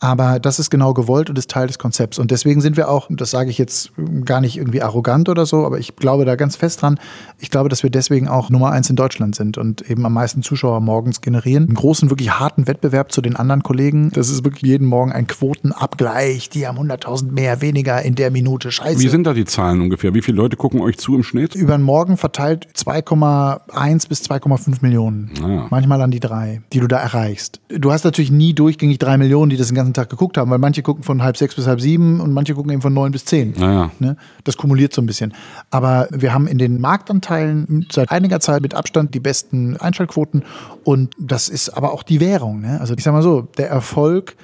Aber 0.00 0.38
das 0.38 0.58
ist 0.58 0.70
genau 0.70 0.92
gewollt 0.92 1.30
und 1.30 1.38
ist 1.38 1.50
Teil 1.50 1.66
des 1.66 1.78
Konzepts. 1.78 2.18
Und 2.18 2.30
deswegen 2.30 2.60
sind 2.60 2.76
wir 2.76 2.88
auch, 2.88 3.08
das 3.10 3.30
sage 3.30 3.50
ich 3.50 3.58
jetzt 3.58 3.92
gar 4.24 4.40
nicht 4.40 4.56
irgendwie 4.56 4.82
arrogant 4.82 5.28
oder 5.28 5.46
so, 5.46 5.64
aber 5.64 5.78
ich 5.78 5.96
glaube 5.96 6.24
da 6.24 6.36
ganz 6.36 6.56
fest 6.56 6.82
dran. 6.82 6.98
Ich 7.38 7.50
glaube, 7.50 7.68
dass 7.68 7.82
wir 7.82 7.90
deswegen 7.90 8.28
auch 8.28 8.50
Nummer 8.50 8.70
eins 8.70 8.90
in 8.90 8.96
Deutschland 8.96 9.34
sind 9.34 9.56
und 9.58 9.88
eben 9.90 10.04
am 10.04 10.12
meisten 10.12 10.42
Zuschauer 10.42 10.80
morgens 10.80 11.20
generieren. 11.20 11.64
Einen 11.64 11.74
großen, 11.74 12.10
wirklich 12.10 12.38
harten 12.38 12.66
Wettbewerb 12.66 13.12
zu 13.12 13.22
den 13.22 13.36
anderen 13.36 13.62
Kollegen. 13.62 14.10
Das 14.12 14.28
ist 14.28 14.44
wirklich 14.44 14.62
jeden 14.62 14.86
Morgen 14.86 15.12
ein 15.12 15.26
Quotenabgleich. 15.26 16.50
Die 16.50 16.66
haben 16.66 16.78
100.000 16.78 17.32
mehr, 17.32 17.62
weniger 17.62 18.02
in 18.02 18.14
der 18.14 18.30
Minute. 18.30 18.70
Scheiße. 18.72 19.00
Wie 19.00 19.08
sind 19.08 19.26
da 19.26 19.32
die 19.32 19.44
Zahlen 19.44 19.80
ungefähr? 19.80 20.14
Wie 20.14 20.22
viele 20.22 20.36
Leute 20.36 20.56
gucken 20.56 20.80
euch 20.80 20.98
zu 20.98 21.14
im 21.14 21.22
Schnitt? 21.22 21.54
über 21.54 21.76
den 21.76 21.82
Morgen 21.82 22.16
verteilt 22.16 22.68
2,1 22.76 24.08
bis 24.08 24.22
2,5 24.22 24.76
Millionen. 24.82 25.30
Ah. 25.42 25.66
Manchmal 25.70 26.00
an 26.02 26.10
die 26.10 26.20
drei, 26.20 26.62
die 26.72 26.80
du 26.80 26.86
da 26.86 26.98
erreichst. 26.98 27.60
Du 27.68 27.90
hast 27.92 28.04
natürlich 28.04 28.30
nie 28.30 28.54
durchgängig 28.54 28.98
drei 28.98 29.16
Millionen, 29.16 29.50
die 29.50 29.56
das 29.56 29.68
den 29.68 29.76
ganzen 29.84 29.94
Tag 29.94 30.10
geguckt 30.10 30.36
haben, 30.36 30.50
weil 30.50 30.58
manche 30.58 30.82
gucken 30.82 31.04
von 31.04 31.22
halb 31.22 31.36
sechs 31.36 31.54
bis 31.54 31.66
halb 31.66 31.80
sieben 31.80 32.20
und 32.20 32.32
manche 32.32 32.54
gucken 32.54 32.72
eben 32.72 32.82
von 32.82 32.92
neun 32.92 33.12
bis 33.12 33.24
zehn. 33.24 33.54
Naja. 33.56 33.90
Ne? 33.98 34.16
Das 34.44 34.56
kumuliert 34.56 34.92
so 34.92 35.02
ein 35.02 35.06
bisschen. 35.06 35.34
Aber 35.70 36.08
wir 36.10 36.32
haben 36.32 36.46
in 36.46 36.58
den 36.58 36.80
Marktanteilen 36.80 37.86
seit 37.90 38.10
einiger 38.10 38.40
Zeit 38.40 38.62
mit 38.62 38.74
Abstand 38.74 39.14
die 39.14 39.20
besten 39.20 39.76
Einschaltquoten 39.76 40.44
und 40.84 41.14
das 41.18 41.48
ist 41.48 41.70
aber 41.70 41.92
auch 41.92 42.02
die 42.02 42.20
Währung. 42.20 42.60
Ne? 42.60 42.80
Also 42.80 42.94
ich 42.94 43.04
sag 43.04 43.12
mal 43.12 43.22
so, 43.22 43.42
der 43.58 43.68
Erfolg, 43.68 44.36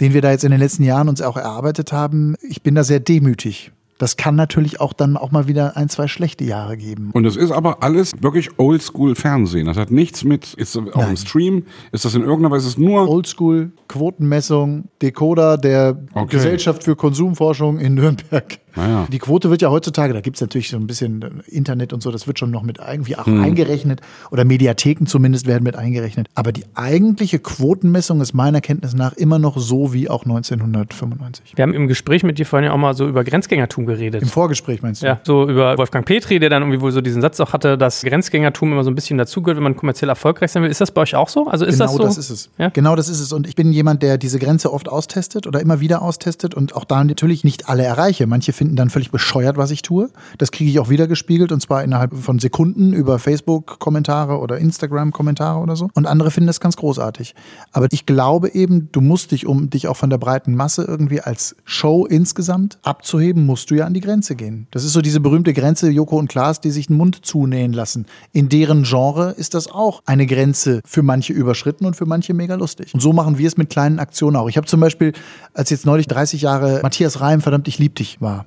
den 0.00 0.14
wir 0.14 0.22
da 0.22 0.30
jetzt 0.30 0.44
in 0.44 0.50
den 0.50 0.60
letzten 0.60 0.82
Jahren 0.82 1.08
uns 1.08 1.20
auch 1.20 1.36
erarbeitet 1.36 1.92
haben, 1.92 2.36
ich 2.40 2.62
bin 2.62 2.74
da 2.74 2.84
sehr 2.84 3.00
demütig. 3.00 3.72
Das 4.00 4.16
kann 4.16 4.34
natürlich 4.34 4.80
auch 4.80 4.94
dann 4.94 5.18
auch 5.18 5.30
mal 5.30 5.46
wieder 5.46 5.76
ein, 5.76 5.90
zwei 5.90 6.08
schlechte 6.08 6.42
Jahre 6.42 6.78
geben. 6.78 7.10
Und 7.12 7.24
das 7.24 7.36
ist 7.36 7.50
aber 7.50 7.82
alles 7.82 8.14
wirklich 8.22 8.58
Oldschool-Fernsehen. 8.58 9.66
Das 9.66 9.76
hat 9.76 9.90
nichts 9.90 10.24
mit, 10.24 10.54
ist 10.54 10.74
auch 10.74 10.82
Nein. 10.96 11.10
im 11.10 11.16
Stream, 11.18 11.66
ist 11.92 12.06
das 12.06 12.14
in 12.14 12.22
irgendeiner 12.22 12.50
Weise, 12.50 12.66
ist 12.66 12.72
es 12.72 12.78
nur, 12.78 13.06
Oldschool, 13.06 13.72
Quotenmessung, 13.88 14.84
Decoder 15.02 15.58
der 15.58 16.00
Okay. 16.14 16.36
Gesellschaft 16.36 16.82
für 16.82 16.96
Konsumforschung 16.96 17.78
in 17.78 17.92
Nürnberg. 17.94 18.58
Naja. 18.76 19.06
Die 19.10 19.18
Quote 19.18 19.50
wird 19.50 19.62
ja 19.62 19.70
heutzutage, 19.70 20.12
da 20.12 20.20
gibt 20.20 20.36
es 20.36 20.40
natürlich 20.40 20.70
so 20.70 20.76
ein 20.76 20.86
bisschen 20.86 21.22
äh, 21.22 21.28
Internet 21.50 21.92
und 21.92 22.02
so, 22.02 22.10
das 22.10 22.26
wird 22.26 22.38
schon 22.38 22.50
noch 22.50 22.62
mit 22.62 22.78
irgendwie 22.78 23.16
auch 23.16 23.26
eingerechnet 23.26 24.00
oder 24.30 24.44
Mediatheken 24.44 25.06
zumindest 25.06 25.46
werden 25.46 25.64
mit 25.64 25.76
eingerechnet. 25.76 26.28
Aber 26.34 26.52
die 26.52 26.64
eigentliche 26.74 27.38
Quotenmessung 27.38 28.20
ist 28.20 28.34
meiner 28.34 28.60
Kenntnis 28.60 28.94
nach 28.94 29.12
immer 29.14 29.38
noch 29.38 29.58
so 29.58 29.92
wie 29.92 30.08
auch 30.08 30.24
1995. 30.24 31.52
Wir 31.56 31.62
haben 31.62 31.74
im 31.74 31.88
Gespräch 31.88 32.22
mit 32.22 32.38
dir 32.38 32.46
vorhin 32.46 32.66
ja 32.66 32.72
auch 32.72 32.78
mal 32.78 32.94
so 32.94 33.08
über 33.08 33.24
Grenzgängertum 33.24 33.86
geredet. 33.86 34.22
Im 34.22 34.28
Vorgespräch 34.28 34.82
meinst 34.82 35.02
du? 35.02 35.06
Ja, 35.06 35.20
so 35.24 35.48
über 35.48 35.76
Wolfgang 35.78 36.06
Petri, 36.06 36.38
der 36.38 36.50
dann 36.50 36.62
irgendwie 36.62 36.80
wohl 36.80 36.92
so 36.92 37.00
diesen 37.00 37.22
Satz 37.22 37.40
auch 37.40 37.52
hatte, 37.52 37.76
dass 37.76 38.02
Grenzgängertum 38.02 38.72
immer 38.72 38.84
so 38.84 38.90
ein 38.90 38.94
bisschen 38.94 39.18
dazugehört, 39.18 39.56
wenn 39.56 39.64
man 39.64 39.76
kommerziell 39.76 40.08
erfolgreich 40.08 40.52
sein 40.52 40.62
will. 40.62 40.70
Ist 40.70 40.80
das 40.80 40.90
bei 40.90 41.02
euch 41.02 41.14
auch 41.14 41.28
so? 41.28 41.46
Also 41.46 41.64
ist 41.64 41.78
genau 41.78 41.98
das 41.98 42.14
so? 42.14 42.20
ist 42.20 42.30
es. 42.30 42.50
Ja? 42.58 42.68
Genau 42.70 42.96
das 42.96 43.08
ist 43.08 43.20
es. 43.20 43.32
Und 43.32 43.46
ich 43.46 43.56
bin 43.56 43.72
jemand, 43.72 44.02
der 44.02 44.18
diese 44.18 44.38
Grenze 44.38 44.72
oft 44.72 44.88
austestet 44.88 45.46
oder 45.46 45.60
immer 45.60 45.80
wieder 45.80 46.02
austestet 46.02 46.54
und 46.54 46.74
auch 46.74 46.84
da 46.84 47.02
natürlich 47.04 47.44
nicht 47.44 47.68
alle 47.68 47.82
erreiche. 47.82 48.26
Manche 48.26 48.52
finden 48.60 48.76
dann 48.76 48.90
völlig 48.90 49.10
bescheuert, 49.10 49.56
was 49.56 49.70
ich 49.70 49.80
tue. 49.80 50.10
Das 50.36 50.52
kriege 50.52 50.70
ich 50.70 50.78
auch 50.80 50.90
wieder 50.90 51.06
gespiegelt 51.06 51.50
und 51.50 51.62
zwar 51.62 51.82
innerhalb 51.82 52.14
von 52.14 52.38
Sekunden 52.38 52.92
über 52.92 53.18
Facebook-Kommentare 53.18 54.38
oder 54.38 54.58
Instagram-Kommentare 54.58 55.58
oder 55.60 55.76
so. 55.76 55.88
Und 55.94 56.04
andere 56.04 56.30
finden 56.30 56.46
das 56.48 56.60
ganz 56.60 56.76
großartig. 56.76 57.34
Aber 57.72 57.86
ich 57.90 58.04
glaube 58.04 58.52
eben, 58.52 58.90
du 58.92 59.00
musst 59.00 59.30
dich, 59.30 59.46
um 59.46 59.70
dich 59.70 59.88
auch 59.88 59.96
von 59.96 60.10
der 60.10 60.18
breiten 60.18 60.54
Masse 60.54 60.84
irgendwie 60.84 61.22
als 61.22 61.56
Show 61.64 62.04
insgesamt 62.04 62.78
abzuheben, 62.82 63.46
musst 63.46 63.70
du 63.70 63.76
ja 63.76 63.86
an 63.86 63.94
die 63.94 64.02
Grenze 64.02 64.34
gehen. 64.34 64.66
Das 64.72 64.84
ist 64.84 64.92
so 64.92 65.00
diese 65.00 65.20
berühmte 65.20 65.54
Grenze 65.54 65.88
Joko 65.88 66.18
und 66.18 66.28
Klaas, 66.28 66.60
die 66.60 66.70
sich 66.70 66.88
den 66.88 66.98
Mund 66.98 67.24
zunähen 67.24 67.72
lassen. 67.72 68.04
In 68.32 68.50
deren 68.50 68.82
Genre 68.82 69.30
ist 69.30 69.54
das 69.54 69.70
auch 69.70 70.02
eine 70.04 70.26
Grenze 70.26 70.82
für 70.84 71.02
manche 71.02 71.32
überschritten 71.32 71.86
und 71.86 71.96
für 71.96 72.04
manche 72.04 72.34
mega 72.34 72.56
lustig. 72.56 72.92
Und 72.92 73.00
so 73.00 73.14
machen 73.14 73.38
wir 73.38 73.46
es 73.46 73.56
mit 73.56 73.70
kleinen 73.70 73.98
Aktionen 73.98 74.36
auch. 74.36 74.50
Ich 74.50 74.58
habe 74.58 74.66
zum 74.66 74.80
Beispiel, 74.80 75.14
als 75.54 75.70
jetzt 75.70 75.86
neulich 75.86 76.08
30 76.08 76.42
Jahre 76.42 76.80
Matthias 76.82 77.22
Reim, 77.22 77.40
verdammt, 77.40 77.66
ich 77.66 77.78
lieb 77.78 77.94
dich 77.94 78.20
war, 78.20 78.44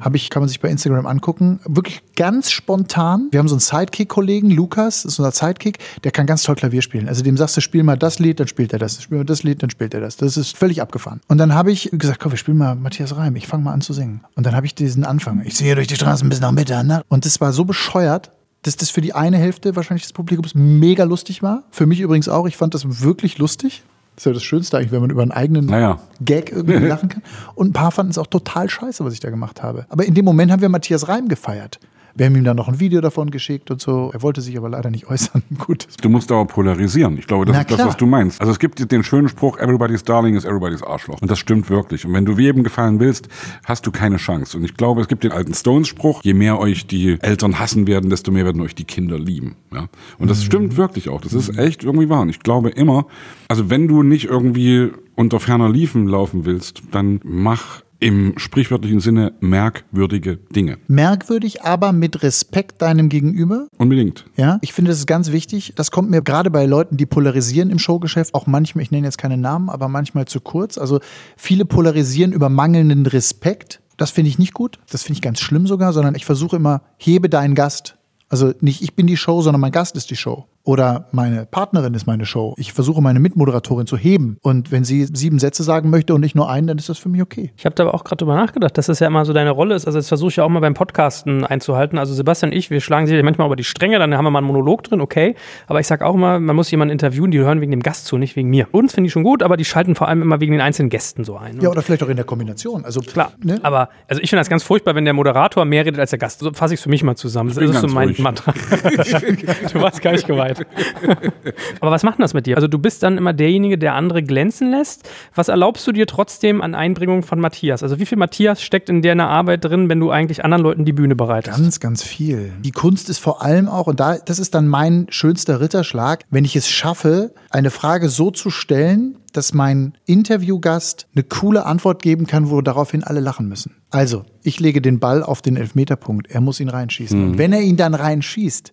habe 0.00 0.16
ich, 0.16 0.30
kann 0.30 0.42
man 0.42 0.48
sich 0.48 0.60
bei 0.60 0.68
Instagram 0.68 1.06
angucken, 1.06 1.60
wirklich 1.64 2.02
ganz 2.16 2.50
spontan. 2.50 3.28
Wir 3.30 3.38
haben 3.38 3.48
so 3.48 3.54
einen 3.54 3.60
Sidekick-Kollegen, 3.60 4.50
Lukas, 4.50 5.04
ist 5.04 5.18
unser 5.18 5.32
Sidekick, 5.32 5.78
der 6.04 6.12
kann 6.12 6.26
ganz 6.26 6.42
toll 6.42 6.54
Klavier 6.54 6.82
spielen. 6.82 7.08
Also 7.08 7.22
dem 7.22 7.36
sagst 7.36 7.56
du, 7.56 7.60
spiel 7.60 7.82
mal 7.82 7.96
das 7.96 8.18
Lied, 8.18 8.40
dann 8.40 8.48
spielt 8.48 8.72
er 8.72 8.78
das. 8.78 9.02
Spiel 9.02 9.18
mal 9.18 9.24
das 9.24 9.42
Lied, 9.42 9.62
dann 9.62 9.70
spielt 9.70 9.94
er 9.94 10.00
das. 10.00 10.16
Das 10.16 10.36
ist 10.36 10.56
völlig 10.56 10.82
abgefahren. 10.82 11.20
Und 11.28 11.38
dann 11.38 11.54
habe 11.54 11.72
ich 11.72 11.90
gesagt, 11.92 12.20
komm, 12.20 12.32
wir 12.32 12.38
spielen 12.38 12.58
mal 12.58 12.74
Matthias 12.74 13.16
Reim. 13.16 13.36
Ich 13.36 13.46
fange 13.46 13.64
mal 13.64 13.72
an 13.72 13.80
zu 13.80 13.92
singen. 13.92 14.20
Und 14.34 14.46
dann 14.46 14.54
habe 14.54 14.66
ich 14.66 14.74
diesen 14.74 15.04
Anfang. 15.04 15.42
Ich 15.44 15.56
singe 15.56 15.74
durch 15.74 15.86
die 15.86 15.96
Straßen 15.96 16.28
bis 16.28 16.40
nach 16.40 16.52
Mitternacht. 16.52 17.04
Und 17.08 17.24
das 17.24 17.40
war 17.40 17.52
so 17.52 17.64
bescheuert, 17.64 18.30
dass 18.62 18.76
das 18.76 18.90
für 18.90 19.00
die 19.00 19.14
eine 19.14 19.38
Hälfte 19.38 19.76
wahrscheinlich 19.76 20.02
des 20.02 20.12
Publikums 20.12 20.54
mega 20.54 21.04
lustig 21.04 21.42
war. 21.42 21.64
Für 21.70 21.86
mich 21.86 22.00
übrigens 22.00 22.28
auch. 22.28 22.46
Ich 22.46 22.56
fand 22.56 22.74
das 22.74 23.00
wirklich 23.00 23.38
lustig. 23.38 23.82
Das 24.16 24.22
ist 24.22 24.26
ja 24.26 24.32
das 24.32 24.44
Schönste 24.44 24.78
eigentlich, 24.78 24.92
wenn 24.92 25.02
man 25.02 25.10
über 25.10 25.22
einen 25.22 25.30
eigenen 25.30 25.66
Naja. 25.66 26.00
Gag 26.22 26.50
irgendwie 26.50 26.74
lachen 26.86 27.10
kann. 27.10 27.22
Und 27.54 27.68
ein 27.68 27.72
paar 27.72 27.92
fanden 27.92 28.10
es 28.10 28.18
auch 28.18 28.26
total 28.26 28.68
scheiße, 28.68 29.04
was 29.04 29.12
ich 29.12 29.20
da 29.20 29.30
gemacht 29.30 29.62
habe. 29.62 29.84
Aber 29.90 30.04
in 30.04 30.14
dem 30.14 30.24
Moment 30.24 30.50
haben 30.50 30.62
wir 30.62 30.70
Matthias 30.70 31.06
Reim 31.08 31.28
gefeiert. 31.28 31.78
Wir 32.16 32.26
haben 32.26 32.34
ihm 32.34 32.44
dann 32.44 32.56
noch 32.56 32.68
ein 32.68 32.80
Video 32.80 33.02
davon 33.02 33.30
geschickt 33.30 33.70
und 33.70 33.80
so. 33.80 34.10
Er 34.14 34.22
wollte 34.22 34.40
sich 34.40 34.56
aber 34.56 34.70
leider 34.70 34.90
nicht 34.90 35.06
äußern. 35.06 35.42
Gut. 35.58 35.86
du 36.00 36.08
musst 36.08 36.32
aber 36.32 36.46
polarisieren. 36.46 37.18
Ich 37.18 37.26
glaube, 37.26 37.44
das 37.44 37.54
Na 37.54 37.60
ist 37.60 37.70
das, 37.70 37.76
klar. 37.76 37.88
was 37.88 37.96
du 37.98 38.06
meinst. 38.06 38.40
Also 38.40 38.52
es 38.52 38.58
gibt 38.58 38.90
den 38.90 39.04
schönen 39.04 39.28
Spruch, 39.28 39.58
everybody's 39.58 40.02
darling 40.02 40.34
is 40.34 40.44
everybody's 40.46 40.82
Arschloch. 40.82 41.20
Und 41.20 41.30
das 41.30 41.38
stimmt 41.38 41.68
wirklich. 41.68 42.06
Und 42.06 42.14
wenn 42.14 42.24
du 42.24 42.32
jedem 42.38 42.64
gefallen 42.64 43.00
willst, 43.00 43.28
hast 43.64 43.86
du 43.86 43.90
keine 43.90 44.16
Chance. 44.16 44.56
Und 44.56 44.64
ich 44.64 44.76
glaube, 44.76 45.02
es 45.02 45.08
gibt 45.08 45.24
den 45.24 45.32
alten 45.32 45.52
Stones-Spruch, 45.52 46.22
je 46.24 46.32
mehr 46.32 46.58
euch 46.58 46.86
die 46.86 47.18
Eltern 47.20 47.58
hassen 47.58 47.86
werden, 47.86 48.08
desto 48.08 48.32
mehr 48.32 48.46
werden 48.46 48.62
euch 48.62 48.74
die 48.74 48.84
Kinder 48.84 49.18
lieben. 49.18 49.56
Ja? 49.72 49.88
Und 50.18 50.30
das 50.30 50.42
stimmt 50.42 50.76
wirklich 50.78 51.10
auch. 51.10 51.20
Das 51.20 51.34
ist 51.34 51.58
echt 51.58 51.84
irgendwie 51.84 52.08
wahr. 52.08 52.22
Und 52.22 52.30
ich 52.30 52.40
glaube 52.40 52.70
immer, 52.70 53.06
also 53.48 53.68
wenn 53.68 53.88
du 53.88 54.02
nicht 54.02 54.24
irgendwie 54.24 54.90
unter 55.16 55.38
ferner 55.40 55.68
Liefen 55.68 56.06
laufen 56.06 56.44
willst, 56.44 56.82
dann 56.92 57.20
mach 57.24 57.82
im 57.98 58.34
sprichwörtlichen 58.36 59.00
Sinne 59.00 59.32
merkwürdige 59.40 60.36
Dinge. 60.36 60.78
Merkwürdig, 60.86 61.62
aber 61.62 61.92
mit 61.92 62.22
Respekt 62.22 62.82
deinem 62.82 63.08
Gegenüber. 63.08 63.68
Unbedingt. 63.78 64.26
Ja, 64.36 64.58
ich 64.62 64.72
finde, 64.72 64.90
das 64.90 64.98
ist 64.98 65.06
ganz 65.06 65.32
wichtig. 65.32 65.72
Das 65.76 65.90
kommt 65.90 66.10
mir 66.10 66.22
gerade 66.22 66.50
bei 66.50 66.66
Leuten, 66.66 66.96
die 66.96 67.06
polarisieren 67.06 67.70
im 67.70 67.78
Showgeschäft, 67.78 68.34
auch 68.34 68.46
manchmal, 68.46 68.82
ich 68.82 68.90
nenne 68.90 69.06
jetzt 69.06 69.18
keine 69.18 69.36
Namen, 69.36 69.70
aber 69.70 69.88
manchmal 69.88 70.26
zu 70.26 70.40
kurz. 70.40 70.78
Also 70.78 71.00
viele 71.36 71.64
polarisieren 71.64 72.32
über 72.32 72.48
mangelnden 72.48 73.06
Respekt. 73.06 73.80
Das 73.96 74.10
finde 74.10 74.28
ich 74.28 74.38
nicht 74.38 74.52
gut. 74.52 74.78
Das 74.90 75.02
finde 75.02 75.18
ich 75.18 75.22
ganz 75.22 75.40
schlimm 75.40 75.66
sogar, 75.66 75.92
sondern 75.92 76.14
ich 76.14 76.26
versuche 76.26 76.56
immer, 76.56 76.82
hebe 76.98 77.28
deinen 77.28 77.54
Gast. 77.54 77.96
Also 78.28 78.52
nicht 78.60 78.82
ich 78.82 78.94
bin 78.94 79.06
die 79.06 79.16
Show, 79.16 79.40
sondern 79.40 79.60
mein 79.60 79.72
Gast 79.72 79.96
ist 79.96 80.10
die 80.10 80.16
Show. 80.16 80.46
Oder 80.66 81.06
meine 81.12 81.46
Partnerin 81.46 81.94
ist 81.94 82.06
meine 82.06 82.26
Show. 82.26 82.54
Ich 82.58 82.72
versuche 82.72 83.00
meine 83.00 83.20
Mitmoderatorin 83.20 83.86
zu 83.86 83.96
heben. 83.96 84.38
Und 84.42 84.72
wenn 84.72 84.84
sie 84.84 85.04
sieben 85.04 85.38
Sätze 85.38 85.62
sagen 85.62 85.90
möchte 85.90 86.14
und 86.14 86.20
nicht 86.20 86.34
nur 86.34 86.50
einen, 86.50 86.66
dann 86.66 86.78
ist 86.78 86.88
das 86.88 86.98
für 86.98 87.08
mich 87.08 87.22
okay. 87.22 87.52
Ich 87.56 87.64
habe 87.64 87.74
da 87.74 87.84
aber 87.84 87.94
auch 87.94 88.04
gerade 88.04 88.16
drüber 88.16 88.34
nachgedacht, 88.34 88.76
dass 88.76 88.86
das 88.86 88.98
ja 88.98 89.06
immer 89.06 89.24
so 89.24 89.32
deine 89.32 89.50
Rolle 89.50 89.74
ist. 89.74 89.86
Also 89.86 89.98
das 89.98 90.08
versuche 90.08 90.30
ich 90.30 90.36
ja 90.36 90.44
auch 90.44 90.48
mal 90.48 90.60
beim 90.60 90.74
Podcasten 90.74 91.44
einzuhalten. 91.44 91.98
Also 91.98 92.14
Sebastian 92.14 92.46
und 92.46 92.56
ich, 92.56 92.70
wir 92.70 92.80
schlagen 92.80 93.06
sich 93.06 93.22
manchmal 93.22 93.46
über 93.46 93.56
die 93.56 93.64
Stränge, 93.64 93.98
dann 93.98 94.16
haben 94.16 94.24
wir 94.24 94.30
mal 94.30 94.38
einen 94.38 94.46
Monolog 94.46 94.82
drin, 94.84 95.00
okay. 95.00 95.34
Aber 95.66 95.80
ich 95.80 95.86
sage 95.86 96.04
auch 96.04 96.14
immer, 96.14 96.40
man 96.40 96.56
muss 96.56 96.70
jemanden 96.70 96.92
interviewen, 96.92 97.30
die 97.30 97.38
hören 97.38 97.60
wegen 97.60 97.70
dem 97.70 97.82
Gast 97.82 98.06
zu, 98.06 98.18
nicht 98.18 98.36
wegen 98.36 98.48
mir. 98.48 98.68
Uns 98.72 98.94
finde 98.94 99.06
ich 99.06 99.12
schon 99.12 99.22
gut, 99.22 99.42
aber 99.42 99.56
die 99.56 99.64
schalten 99.64 99.94
vor 99.94 100.08
allem 100.08 100.22
immer 100.22 100.40
wegen 100.40 100.52
den 100.52 100.60
einzelnen 100.60 100.90
Gästen 100.90 101.24
so 101.24 101.36
ein. 101.36 101.60
Ja, 101.60 101.70
oder 101.70 101.82
vielleicht 101.82 102.02
auch 102.02 102.08
in 102.08 102.16
der 102.16 102.24
Kombination. 102.24 102.84
Also 102.84 103.00
klar. 103.00 103.32
Ne? 103.42 103.58
Aber 103.62 103.88
also 104.08 104.22
ich 104.22 104.30
finde 104.30 104.40
das 104.40 104.48
ganz 104.48 104.62
furchtbar, 104.62 104.94
wenn 104.94 105.04
der 105.04 105.14
Moderator 105.14 105.64
mehr 105.64 105.84
redet 105.84 106.00
als 106.00 106.10
der 106.10 106.18
Gast. 106.18 106.40
So 106.40 106.52
fasse 106.52 106.74
ich 106.74 106.80
es 106.80 106.84
für 106.84 106.90
mich 106.90 107.02
mal 107.02 107.16
zusammen. 107.16 107.52
Das 107.54 107.58
ist 107.58 107.80
so 107.80 107.88
mein 107.88 108.14
Mantra. 108.18 108.52
du 109.72 109.80
warst 109.80 110.02
gar 110.02 110.12
nicht 110.12 110.26
geweiht. 110.26 110.55
aber 111.80 111.90
was 111.90 112.02
macht 112.02 112.18
denn 112.18 112.22
das 112.22 112.34
mit 112.34 112.46
dir? 112.46 112.56
Also 112.56 112.68
du 112.68 112.78
bist 112.78 113.02
dann 113.02 113.18
immer 113.18 113.32
derjenige, 113.32 113.78
der 113.78 113.94
andere 113.94 114.22
glänzen 114.22 114.70
lässt. 114.70 115.08
Was 115.34 115.48
erlaubst 115.48 115.86
du 115.86 115.92
dir 115.92 116.06
trotzdem 116.06 116.62
an 116.62 116.74
Einbringung 116.74 117.22
von 117.22 117.40
Matthias? 117.40 117.82
Also 117.82 117.98
wie 117.98 118.06
viel 118.06 118.18
Matthias 118.18 118.62
steckt 118.62 118.88
in 118.88 119.02
deiner 119.02 119.28
Arbeit 119.28 119.64
drin, 119.64 119.88
wenn 119.88 120.00
du 120.00 120.10
eigentlich 120.10 120.44
anderen 120.44 120.62
Leuten 120.62 120.84
die 120.84 120.92
Bühne 120.92 121.16
bereitest? 121.16 121.58
Ganz, 121.58 121.80
ganz 121.80 122.02
viel. 122.02 122.52
Die 122.60 122.72
Kunst 122.72 123.08
ist 123.10 123.18
vor 123.18 123.42
allem 123.42 123.68
auch, 123.68 123.86
und 123.86 124.00
da, 124.00 124.18
das 124.18 124.38
ist 124.38 124.54
dann 124.54 124.68
mein 124.68 125.06
schönster 125.10 125.60
Ritterschlag, 125.60 126.24
wenn 126.30 126.44
ich 126.44 126.56
es 126.56 126.70
schaffe, 126.70 127.32
eine 127.50 127.70
Frage 127.70 128.08
so 128.08 128.30
zu 128.30 128.50
stellen, 128.50 129.18
dass 129.32 129.52
mein 129.52 129.92
Interviewgast 130.06 131.06
eine 131.14 131.22
coole 131.22 131.66
Antwort 131.66 132.02
geben 132.02 132.26
kann, 132.26 132.50
wo 132.50 132.60
daraufhin 132.62 133.04
alle 133.04 133.20
lachen 133.20 133.48
müssen. 133.48 133.76
Also, 133.90 134.24
ich 134.42 134.60
lege 134.60 134.80
den 134.80 134.98
Ball 134.98 135.22
auf 135.22 135.42
den 135.42 135.56
Elfmeterpunkt. 135.56 136.28
Er 136.28 136.40
muss 136.40 136.60
ihn 136.60 136.68
reinschießen. 136.68 137.18
Mhm. 137.18 137.30
Und 137.30 137.38
wenn 137.38 137.52
er 137.52 137.60
ihn 137.60 137.76
dann 137.76 137.94
reinschießt, 137.94 138.72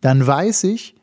dann 0.00 0.26
weiß 0.26 0.64
ich, 0.64 0.94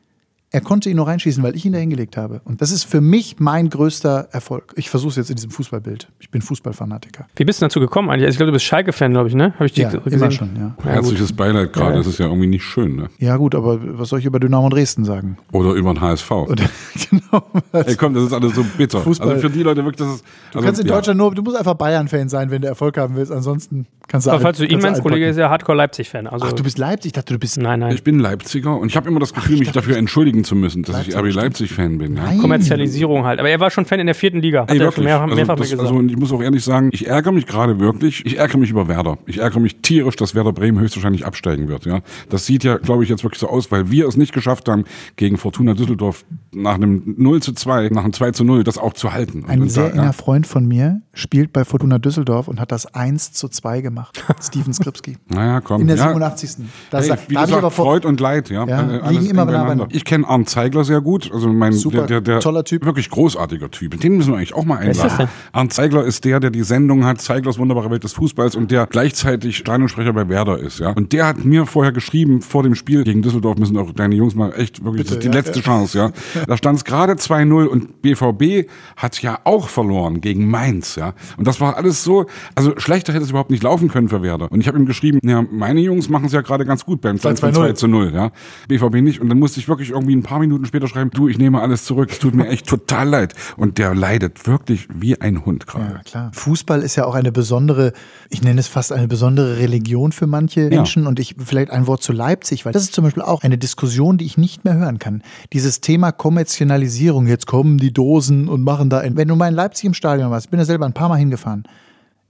er 0.50 0.62
konnte 0.62 0.90
ihn 0.90 0.96
nur 0.96 1.08
reinschießen, 1.08 1.44
weil 1.44 1.56
ich 1.58 1.66
ihn 1.66 1.74
da 1.74 1.80
hingelegt 1.80 2.16
habe. 2.16 2.40
Und 2.46 2.62
das 2.62 2.72
ist 2.72 2.86
für 2.86 3.02
mich 3.02 3.36
mein 3.38 3.70
größter 3.70 4.30
Erfolg. 4.32 4.74
Ich 4.78 4.90
versuche 4.90 5.10
es 5.10 5.16
jetzt 5.18 5.30
in 5.30 5.36
diesem 5.36 5.52
Fußballbild. 5.52 6.08
Ich 6.20 6.32
bin 6.32 6.42
Fußballfanatiker. 6.42 7.28
Wie 7.36 7.44
bist 7.44 7.62
du 7.62 7.66
dazu 7.66 7.82
gekommen 7.82 8.10
eigentlich? 8.10 8.26
Also 8.26 8.36
ich 8.36 8.38
glaube, 8.38 8.52
du 8.52 8.56
bist 8.56 8.66
Schalke-Fan, 8.66 9.12
glaube 9.12 9.28
ich, 9.28 9.36
ne? 9.36 9.54
Habe 9.56 9.66
ich 9.66 9.74
dich 9.74 9.84
ja, 9.84 9.90
gesehen? 9.90 10.14
immer 10.14 10.32
schon, 10.32 10.56
ja. 10.56 10.76
ja 10.86 10.92
Herzliches 10.92 11.34
Beileid 11.34 11.74
gerade. 11.74 11.92
Ja. 11.92 11.98
Das 11.98 12.08
ist 12.08 12.20
ja 12.20 12.28
irgendwie 12.28 12.48
nicht 12.48 12.64
schön, 12.64 12.96
ne? 12.96 13.10
Ja 13.20 13.36
gut, 13.36 13.56
aber 13.56 14.00
was 14.00 14.08
soll 14.08 14.20
ich 14.20 14.26
über 14.26 14.40
Dynamo 14.40 14.70
Dresden 14.70 15.04
sagen? 15.04 15.38
Oder 15.52 15.74
über 15.74 15.94
den 15.94 16.00
HSV. 16.00 16.32
Oder, 16.32 16.64
genau. 17.10 17.44
Ey, 17.74 17.96
komm, 17.98 18.14
das 18.14 18.24
ist 18.24 18.34
alles 18.34 18.56
so 18.56 18.66
bitter. 18.78 19.02
Fußball. 19.02 19.30
Also 19.32 19.50
für 19.50 19.54
die 19.54 19.64
Leute 19.64 19.84
wirklich, 19.84 20.08
das 20.08 20.16
ist... 20.16 20.26
Du 20.54 20.60
also, 20.60 20.66
kannst 20.66 20.82
in 20.82 20.88
Deutschland 20.88 21.18
nur, 21.18 21.36
du 21.36 21.42
musst 21.42 21.58
einfach 21.58 21.74
Bayern-Fan 21.74 22.30
sein, 22.30 22.52
wenn 22.52 22.62
du 22.62 22.70
Erfolg 22.70 22.98
haben 22.98 23.18
willst. 23.18 23.34
Ansonsten 23.34 23.86
kannst 24.08 24.28
du 24.28 24.32
Aber 24.32 24.40
falls 24.40 24.60
du 24.60 24.66
ihn 24.66 24.80
meinst, 24.80 25.02
Kollege 25.02 25.28
ist 25.28 25.38
ja 25.38 25.50
Hardcore-Leipzig-Fan. 25.50 26.28
Also 26.28 26.46
Ach, 26.48 26.54
du 26.54 26.64
bist 26.64 26.78
Leipzig? 26.78 27.10
Ich 27.10 27.14
dachte, 27.14 27.34
du 27.34 27.40
bist... 27.40 27.58
Nein, 27.58 27.82
nein. 27.82 27.94
Ich 27.94 28.04
bin 28.04 28.20
Leipziger 28.20 28.78
und 28.78 28.88
ich 28.88 28.96
habe 28.96 29.10
immer 29.10 29.20
das 29.20 29.34
Gefühl, 29.34 29.56
Ach, 29.56 29.60
mich 29.60 29.72
dafür 29.74 29.98
entschuldigen 29.98 30.37
zu 30.44 30.56
müssen, 30.56 30.84
dass 30.84 30.96
Leipzig 30.96 31.14
ich 31.14 31.20
RB 31.20 31.34
Leipzig-Fan 31.34 31.98
bin. 31.98 32.18
Ja? 32.18 32.34
Kommerzialisierung 32.40 33.26
halt. 33.26 33.40
Aber 33.40 33.50
er 33.50 33.60
war 33.60 33.70
schon 33.70 33.86
Fan 33.86 34.00
in 34.00 34.08
der 34.08 34.16
vierten 34.16 34.42
Liga. 34.42 34.66
Ey, 34.68 34.80
wirklich. 34.80 35.06
Mehr, 35.06 35.22
also, 35.22 35.36
mehrfach 35.36 35.56
das, 35.56 35.72
gesagt. 35.72 35.90
Also, 35.90 36.02
ich 36.02 36.18
muss 36.18 36.32
auch 36.32 36.42
ehrlich 36.42 36.64
sagen, 36.64 36.90
ich 36.92 37.08
ärgere 37.08 37.32
mich 37.32 37.46
gerade 37.46 37.80
wirklich. 37.80 38.26
Ich 38.26 38.38
ärgere 38.38 38.58
mich 38.58 38.70
über 38.70 38.88
Werder. 38.88 39.18
Ich 39.26 39.38
ärgere 39.40 39.60
mich 39.60 39.78
tierisch, 39.82 40.16
dass 40.16 40.36
Werder 40.36 40.54
Bremen 40.54 40.80
höchstwahrscheinlich 40.80 41.26
absteigen 41.26 41.68
wird. 41.68 41.86
Ja, 41.86 42.02
Das 42.30 42.46
sieht 42.46 42.64
ja, 42.64 42.78
glaube 42.78 43.04
ich, 43.04 43.10
jetzt 43.10 43.24
wirklich 43.24 43.40
so 43.40 43.48
aus, 43.48 43.72
weil 43.72 43.92
wir 43.92 44.08
es 44.08 44.18
nicht 44.18 44.34
geschafft 44.34 44.70
haben, 44.70 44.86
gegen 45.16 45.38
Fortuna 45.38 45.74
Düsseldorf 45.74 46.26
nach 46.54 46.76
einem 46.76 47.16
0 47.18 47.42
zu 47.42 47.54
2, 47.54 47.90
nach 47.90 48.04
einem 48.04 48.14
2 48.14 48.32
zu 48.32 48.44
0, 48.44 48.64
das 48.64 48.78
auch 48.78 48.94
zu 48.94 49.14
halten. 49.14 49.46
Ein 49.48 49.62
und 49.62 49.70
sehr 49.70 49.86
da, 49.86 49.94
enger 49.94 50.04
ja. 50.04 50.12
Freund 50.12 50.48
von 50.48 50.66
mir 50.66 51.02
spielt 51.14 51.54
bei 51.54 51.66
Fortuna 51.66 52.00
Düsseldorf 52.00 52.48
und 52.48 52.60
hat 52.60 52.72
das 52.72 52.94
1 52.94 53.34
zu 53.34 53.48
2 53.48 53.82
gemacht. 53.82 54.24
Steven 54.42 54.74
Skripski. 54.74 55.18
naja, 55.28 55.62
komm. 55.62 55.82
In 55.82 55.88
der 55.88 55.98
87. 55.98 56.66
Das 56.90 57.02
hey, 57.02 57.10
sagt, 57.10 57.30
wie 57.30 57.36
gesagt, 57.36 57.74
Freud 57.74 58.08
und 58.08 58.20
Leid. 58.20 58.50
Ja, 58.50 58.66
ja 58.66 59.10
liegen 59.10 59.28
immer 59.28 59.46
beieinander. 59.46 59.88
Ich 59.92 60.06
kenne 60.06 60.27
Arndt 60.28 60.50
Zeigler 60.50 60.84
sehr 60.84 61.02
gut. 61.02 61.32
Also 61.34 61.52
mein, 61.52 61.74
Super, 61.74 62.06
der, 62.06 62.22
der, 62.22 62.22
der 62.22 62.40
toller 62.40 62.64
Typ. 62.64 62.86
Wirklich 62.86 63.10
großartiger 63.10 63.72
Typ. 63.72 64.00
Den 64.00 64.18
müssen 64.18 64.32
wir 64.32 64.38
eigentlich 64.38 64.54
auch 64.54 64.66
mal 64.66 64.78
einladen. 64.78 65.28
Arndt 65.52 65.74
Zeigler 65.74 66.04
ist 66.04 66.26
der, 66.26 66.40
der 66.40 66.50
die 66.50 66.64
Sendung 66.64 67.06
hat, 67.06 67.22
Zeiglers 67.22 67.58
wunderbare 67.58 67.90
Welt 67.90 68.04
des 68.04 68.14
Fußballs 68.14 68.56
und 68.56 68.72
der 68.72 68.88
gleichzeitig 68.88 69.58
Stadionsprecher 69.58 70.14
bei 70.14 70.30
Werder 70.30 70.60
ist. 70.60 70.80
Ja. 70.80 70.92
Und 70.92 71.14
der 71.14 71.28
hat 71.28 71.44
mir 71.44 71.66
vorher 71.66 71.92
geschrieben, 71.92 72.42
vor 72.42 72.64
dem 72.64 72.76
Spiel 72.76 73.04
gegen 73.04 73.22
Düsseldorf 73.22 73.58
müssen 73.58 73.78
auch 73.78 73.92
deine 73.92 74.16
Jungs 74.16 74.36
mal 74.36 74.54
echt 74.56 74.84
wirklich, 74.84 75.04
Bitte, 75.04 75.16
das 75.16 75.18
ist 75.18 75.24
die 75.24 75.28
ja, 75.28 75.34
letzte 75.34 75.60
ja. 75.60 75.66
Chance. 75.66 75.98
Ja. 75.98 76.12
Da 76.46 76.58
stand 76.58 76.78
es 76.78 76.86
gerade 76.86 77.14
2-0 77.14 77.66
und 77.66 78.02
BVB 78.02 78.70
hat 78.96 79.22
ja 79.22 79.40
auch 79.44 79.70
verloren 79.70 80.22
gegen 80.22 80.50
Mainz. 80.50 80.96
Ja. 80.96 81.14
Und 81.38 81.48
das 81.48 81.62
war 81.62 81.78
alles 81.78 82.04
so, 82.04 82.26
also 82.56 82.74
schlechter 82.78 83.14
hätte 83.14 83.24
es 83.24 83.30
überhaupt 83.30 83.52
nicht 83.52 83.64
laufen 83.64 83.90
können 83.90 84.10
für 84.10 84.22
Werder. 84.22 84.52
Und 84.52 84.62
ich 84.62 84.68
habe 84.68 84.78
ihm 84.78 84.86
geschrieben, 84.86 85.20
ja, 85.24 85.44
meine 85.50 85.82
Jungs 85.82 86.10
machen 86.10 86.26
es 86.26 86.34
ja 86.34 86.42
gerade 86.42 86.66
ganz 86.66 86.86
gut 86.86 87.02
beim 87.02 87.20
2 87.20 87.74
zu 87.74 87.88
0. 87.88 88.12
Ja. 88.14 88.32
BVB 88.68 88.96
nicht. 89.02 89.22
Und 89.22 89.30
dann 89.30 89.40
musste 89.40 89.60
ich 89.60 89.68
wirklich 89.68 89.92
irgendwie 89.92 90.14
ein 90.18 90.24
paar 90.24 90.40
Minuten 90.40 90.66
später 90.66 90.88
schreiben, 90.88 91.10
du, 91.12 91.28
ich 91.28 91.38
nehme 91.38 91.62
alles 91.62 91.86
zurück. 91.86 92.10
Es 92.12 92.20
tut 92.20 92.36
mir 92.36 92.48
echt 92.48 92.68
total 92.68 93.08
leid. 93.08 93.34
Und 93.56 93.78
der 93.78 93.96
leidet 93.96 94.48
wirklich 94.48 94.88
wie 94.94 95.20
ein 95.20 95.46
Hund 95.46 95.68
gerade. 95.68 95.94
Ja, 95.94 96.00
klar. 96.04 96.32
Fußball 96.34 96.82
ist 96.82 96.96
ja 96.96 97.06
auch 97.06 97.16
eine 97.16 97.32
besondere, 97.32 97.94
ich 98.30 98.44
nenne 98.44 98.60
es 98.60 98.68
fast 98.68 98.92
eine 98.92 99.08
besondere 99.08 99.58
Religion 99.58 100.12
für 100.12 100.28
manche 100.28 100.62
ja. 100.62 100.70
Menschen. 100.70 101.08
Und 101.08 101.20
ich 101.20 101.36
vielleicht 101.44 101.72
ein 101.72 101.88
Wort 101.88 102.04
zu 102.04 102.14
Leipzig, 102.14 102.66
weil 102.66 102.74
das 102.74 102.84
ist 102.84 102.94
zum 102.94 103.04
Beispiel 103.04 103.24
auch 103.24 103.44
eine 103.44 103.58
Diskussion, 103.58 104.18
die 104.18 104.26
ich 104.26 104.38
nicht 104.38 104.66
mehr 104.66 104.76
hören 104.76 105.00
kann. 105.00 105.24
Dieses 105.54 105.82
Thema 105.82 106.12
Kommerzialisierung. 106.12 107.28
Jetzt 107.28 107.48
kommen 107.48 107.78
die 107.78 107.94
Dosen 107.94 108.48
und 108.48 108.62
machen 108.62 108.90
da. 108.90 109.04
Wenn 109.04 109.28
du 109.28 109.36
mal 109.36 109.48
in 109.48 109.56
Leipzig 109.56 109.86
im 109.86 109.94
Stadion 109.94 110.32
warst, 110.32 110.48
ich 110.48 110.50
bin 110.50 110.60
ja 110.60 110.66
selber 110.66 110.86
ein 110.86 110.94
paar 110.94 111.10
Mal 111.10 111.18
hingefahren, 111.18 111.64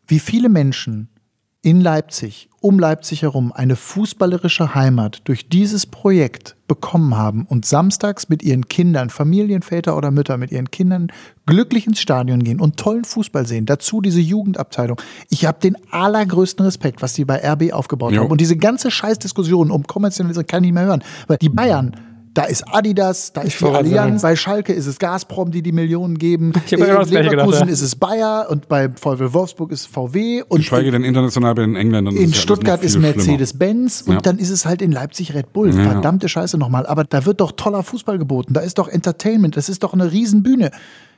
wie 0.07 0.19
viele 0.19 0.49
Menschen 0.49 1.09
in 1.61 1.81
Leipzig, 1.81 2.49
um 2.61 2.79
Leipzig 2.79 3.23
herum, 3.23 3.51
eine 3.51 3.75
fußballerische 3.75 4.75
Heimat 4.75 5.21
durch 5.25 5.49
dieses 5.49 5.85
Projekt 5.85 6.55
bekommen 6.67 7.15
haben 7.15 7.45
und 7.45 7.65
samstags 7.65 8.29
mit 8.29 8.43
ihren 8.43 8.67
Kindern, 8.67 9.09
Familienväter 9.09 9.97
oder 9.97 10.11
Mütter, 10.11 10.37
mit 10.37 10.51
ihren 10.51 10.69
Kindern 10.69 11.07
glücklich 11.45 11.87
ins 11.87 11.99
Stadion 11.99 12.43
gehen 12.43 12.59
und 12.59 12.77
tollen 12.77 13.05
Fußball 13.05 13.47
sehen. 13.47 13.65
Dazu 13.65 14.01
diese 14.01 14.19
Jugendabteilung. 14.19 15.01
Ich 15.29 15.45
habe 15.45 15.59
den 15.59 15.77
allergrößten 15.91 16.65
Respekt, 16.65 17.01
was 17.01 17.13
die 17.13 17.25
bei 17.25 17.41
RB 17.43 17.73
aufgebaut 17.73 18.13
jo. 18.13 18.21
haben. 18.21 18.31
Und 18.31 18.41
diese 18.41 18.57
ganze 18.57 18.91
Scheißdiskussion 18.91 19.71
um 19.71 19.83
Kommerzialisierung 19.83 20.45
kann 20.45 20.63
ich 20.63 20.67
nicht 20.67 20.75
mehr 20.75 20.85
hören. 20.85 21.03
Weil 21.27 21.37
die 21.37 21.49
Bayern 21.49 21.95
da 22.37 22.43
ist 22.43 22.63
Adidas, 22.71 23.33
da 23.33 23.41
ist 23.41 23.59
die 23.59 23.65
Allianz. 23.65 24.21
Bei 24.21 24.35
Schalke 24.35 24.71
ist 24.71 24.85
es 24.85 24.99
Gazprom, 24.99 25.49
die 25.49 25.63
die 25.63 25.71
Millionen 25.71 26.19
geben. 26.19 26.53
Ich 26.67 26.71
in 26.71 26.79
Leverkusen 26.79 27.29
gedacht, 27.29 27.51
ja. 27.51 27.65
ist 27.65 27.81
es 27.81 27.95
Bayer 27.95 28.47
und 28.51 28.67
bei 28.67 28.89
VW 28.89 29.33
Wolfsburg 29.33 29.71
ist 29.71 29.87
VW. 29.87 30.43
Und 30.47 30.59
Geschweige 30.59 30.91
denn 30.91 31.03
international 31.03 31.55
bei 31.55 31.63
den 31.63 31.75
Engländern. 31.75 32.15
In 32.15 32.35
Stuttgart 32.35 32.83
ist 32.83 32.99
Mercedes-Benz 32.99 34.03
und 34.03 34.13
ja. 34.13 34.21
dann 34.21 34.37
ist 34.37 34.51
es 34.51 34.67
halt 34.67 34.83
in 34.83 34.91
Leipzig 34.91 35.33
Red 35.33 35.51
Bull. 35.51 35.73
Ja. 35.73 35.83
Verdammte 35.93 36.29
Scheiße 36.29 36.59
nochmal. 36.59 36.85
Aber 36.85 37.05
da 37.05 37.25
wird 37.25 37.41
doch 37.41 37.53
toller 37.53 37.81
Fußball 37.81 38.19
geboten. 38.19 38.53
Da 38.53 38.61
ist 38.61 38.77
doch 38.77 38.87
Entertainment. 38.87 39.57
Das 39.57 39.67
ist 39.67 39.81
doch 39.81 39.93
eine 39.93 40.11
Riesenbühne. 40.11 40.69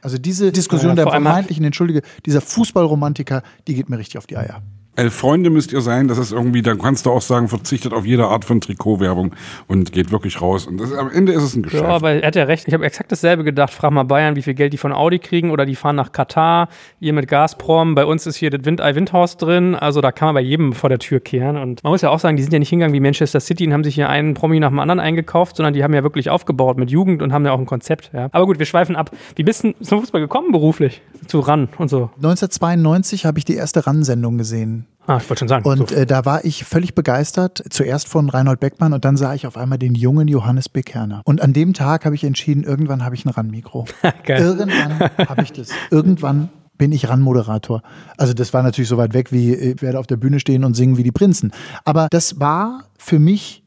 Also 0.02 0.18
diese 0.18 0.54
Diskussion 0.54 0.96
der 0.96 1.06
vermeintlichen, 1.06 1.66
entschuldige, 1.66 2.02
dieser 2.26 2.40
Fußballromantiker, 2.40 3.44
die 3.68 3.76
geht 3.76 3.90
mir 3.90 3.98
richtig 3.98 4.18
auf 4.18 4.26
die 4.26 4.38
Eier 4.38 4.62
elf 5.00 5.14
Freunde 5.14 5.50
müsst 5.50 5.72
ihr 5.72 5.82
sein. 5.82 6.08
Das 6.08 6.18
ist 6.18 6.32
irgendwie, 6.32 6.62
dann 6.62 6.78
kannst 6.78 7.06
du 7.06 7.12
auch 7.12 7.22
sagen, 7.22 7.48
verzichtet 7.48 7.94
auf 7.94 8.06
jede 8.06 8.28
Art 8.28 8.46
von 8.46 8.62
Trikotwerbung 8.62 9.34
und 9.68 9.92
geht 9.92 10.12
wirklich 10.12 10.42
raus. 10.42 10.68
Und 10.68 10.80
das, 10.80 10.94
am 10.94 11.10
Ende 11.10 11.32
ist 11.32 11.44
es 11.44 11.56
ein 11.56 11.64
Geschäft. 11.64 11.84
Ja, 11.84 11.90
aber 11.90 12.12
er 12.12 12.28
hat 12.28 12.36
ja 12.36 12.44
recht. 12.44 12.68
Ich 12.68 12.74
habe 12.74 12.86
exakt 12.86 13.12
dasselbe 13.12 13.44
gedacht. 13.44 13.74
Frag 13.74 13.92
mal 13.92 14.04
Bayern, 14.04 14.36
wie 14.36 14.42
viel 14.42 14.54
Geld 14.54 14.74
die 14.74 14.78
von 14.78 14.92
Audi 14.92 15.20
kriegen 15.20 15.52
oder 15.52 15.66
die 15.66 15.76
fahren 15.76 15.96
nach 15.96 16.12
Katar. 16.12 16.68
Ihr 17.00 17.14
mit 17.14 17.28
Gazprom. 17.28 17.96
Bei 17.96 18.06
uns 18.06 18.28
ist 18.28 18.36
hier 18.36 18.50
das 18.50 18.66
Windei 18.66 18.96
Windhaus 18.96 19.38
drin. 19.38 19.76
Also 19.76 20.02
da 20.02 20.12
kann 20.12 20.28
man 20.28 20.36
bei 20.36 20.42
jedem 20.42 20.74
vor 20.74 20.90
der 20.90 21.00
Tür 21.00 21.20
kehren. 21.20 21.58
Und 21.58 21.84
man 21.84 21.92
muss 21.92 22.02
ja 22.02 22.10
auch 22.10 22.20
sagen, 22.20 22.36
die 22.36 22.44
sind 22.44 22.52
ja 22.52 22.60
nicht 22.60 22.70
hingegangen 22.70 22.94
wie 22.94 23.00
Manchester 23.00 23.40
City 23.40 23.66
und 23.66 23.74
haben 23.74 23.84
sich 23.84 23.96
hier 23.96 24.10
einen 24.10 24.34
Promi 24.34 24.60
nach 24.60 24.70
dem 24.70 24.80
anderen 24.80 25.00
eingekauft, 25.00 25.56
sondern 25.56 25.74
die 25.74 25.84
haben 25.84 25.94
ja 25.94 26.04
wirklich 26.04 26.30
aufgebaut 26.30 26.78
mit 26.78 26.92
Jugend 26.92 27.22
und 27.22 27.32
haben 27.32 27.46
ja 27.46 27.54
auch 27.54 27.60
ein 27.60 27.66
Konzept. 27.66 28.12
Ja. 28.14 28.28
Aber 28.32 28.46
gut, 28.46 28.60
wir 28.60 28.66
schweifen 28.66 28.96
ab. 28.96 29.12
Wie 29.36 29.44
bist 29.44 29.64
du 29.64 29.74
zum 29.82 30.02
Fußball 30.02 30.22
gekommen 30.22 30.52
beruflich? 30.52 31.02
Zu 31.28 31.40
RAN 31.40 31.70
und 31.78 31.90
so? 31.90 32.10
1992 32.18 33.26
habe 33.26 33.38
ich 33.38 33.46
die 33.46 33.56
erste 33.56 33.86
RAN-Sendung 33.86 34.38
gesehen. 34.38 34.86
Ah, 35.10 35.18
ich 35.18 35.28
wollte 35.28 35.40
schon 35.40 35.48
sagen. 35.48 35.66
Und 35.66 35.90
so. 35.90 35.96
äh, 35.96 36.06
da 36.06 36.26
war 36.26 36.46
ich 36.46 36.66
völlig 36.66 36.94
begeistert, 36.94 37.64
zuerst 37.72 38.08
von 38.08 38.30
Reinhold 38.30 38.60
Beckmann 38.60 38.94
und 38.94 39.06
dann 39.06 39.18
sah 39.18 39.34
ich 39.34 39.48
auf 39.48 39.58
einmal 39.58 39.80
den 39.80 39.96
jungen 39.96 40.28
Johannes 40.28 40.70
Bekerner. 40.70 41.22
Und 41.26 41.42
an 41.42 41.52
dem 41.52 41.74
Tag 41.74 42.06
habe 42.06 42.14
ich 42.14 42.24
entschieden, 42.24 42.64
irgendwann 42.64 43.04
habe 43.04 43.16
ich 43.16 43.26
ein 43.26 43.30
RAN-Mikro. 43.30 43.86
irgendwann 44.28 45.00
habe 45.28 45.42
ich 45.42 45.52
das. 45.52 45.70
Irgendwann 45.90 46.50
bin 46.78 46.92
ich 46.92 47.10
RAN-Moderator. 47.10 47.82
Also 48.18 48.34
das 48.34 48.54
war 48.54 48.62
natürlich 48.62 48.88
so 48.88 48.98
weit 48.98 49.14
weg, 49.14 49.32
wie 49.32 49.54
ich 49.54 49.78
äh, 49.78 49.82
werde 49.82 50.00
auf 50.00 50.06
der 50.06 50.18
Bühne 50.18 50.40
stehen 50.40 50.64
und 50.64 50.76
singen 50.76 50.98
wie 50.98 51.04
die 51.04 51.12
Prinzen. 51.12 51.54
Aber 51.86 52.08
das 52.12 52.40
war 52.40 52.86
für 52.98 53.18
mich 53.18 53.64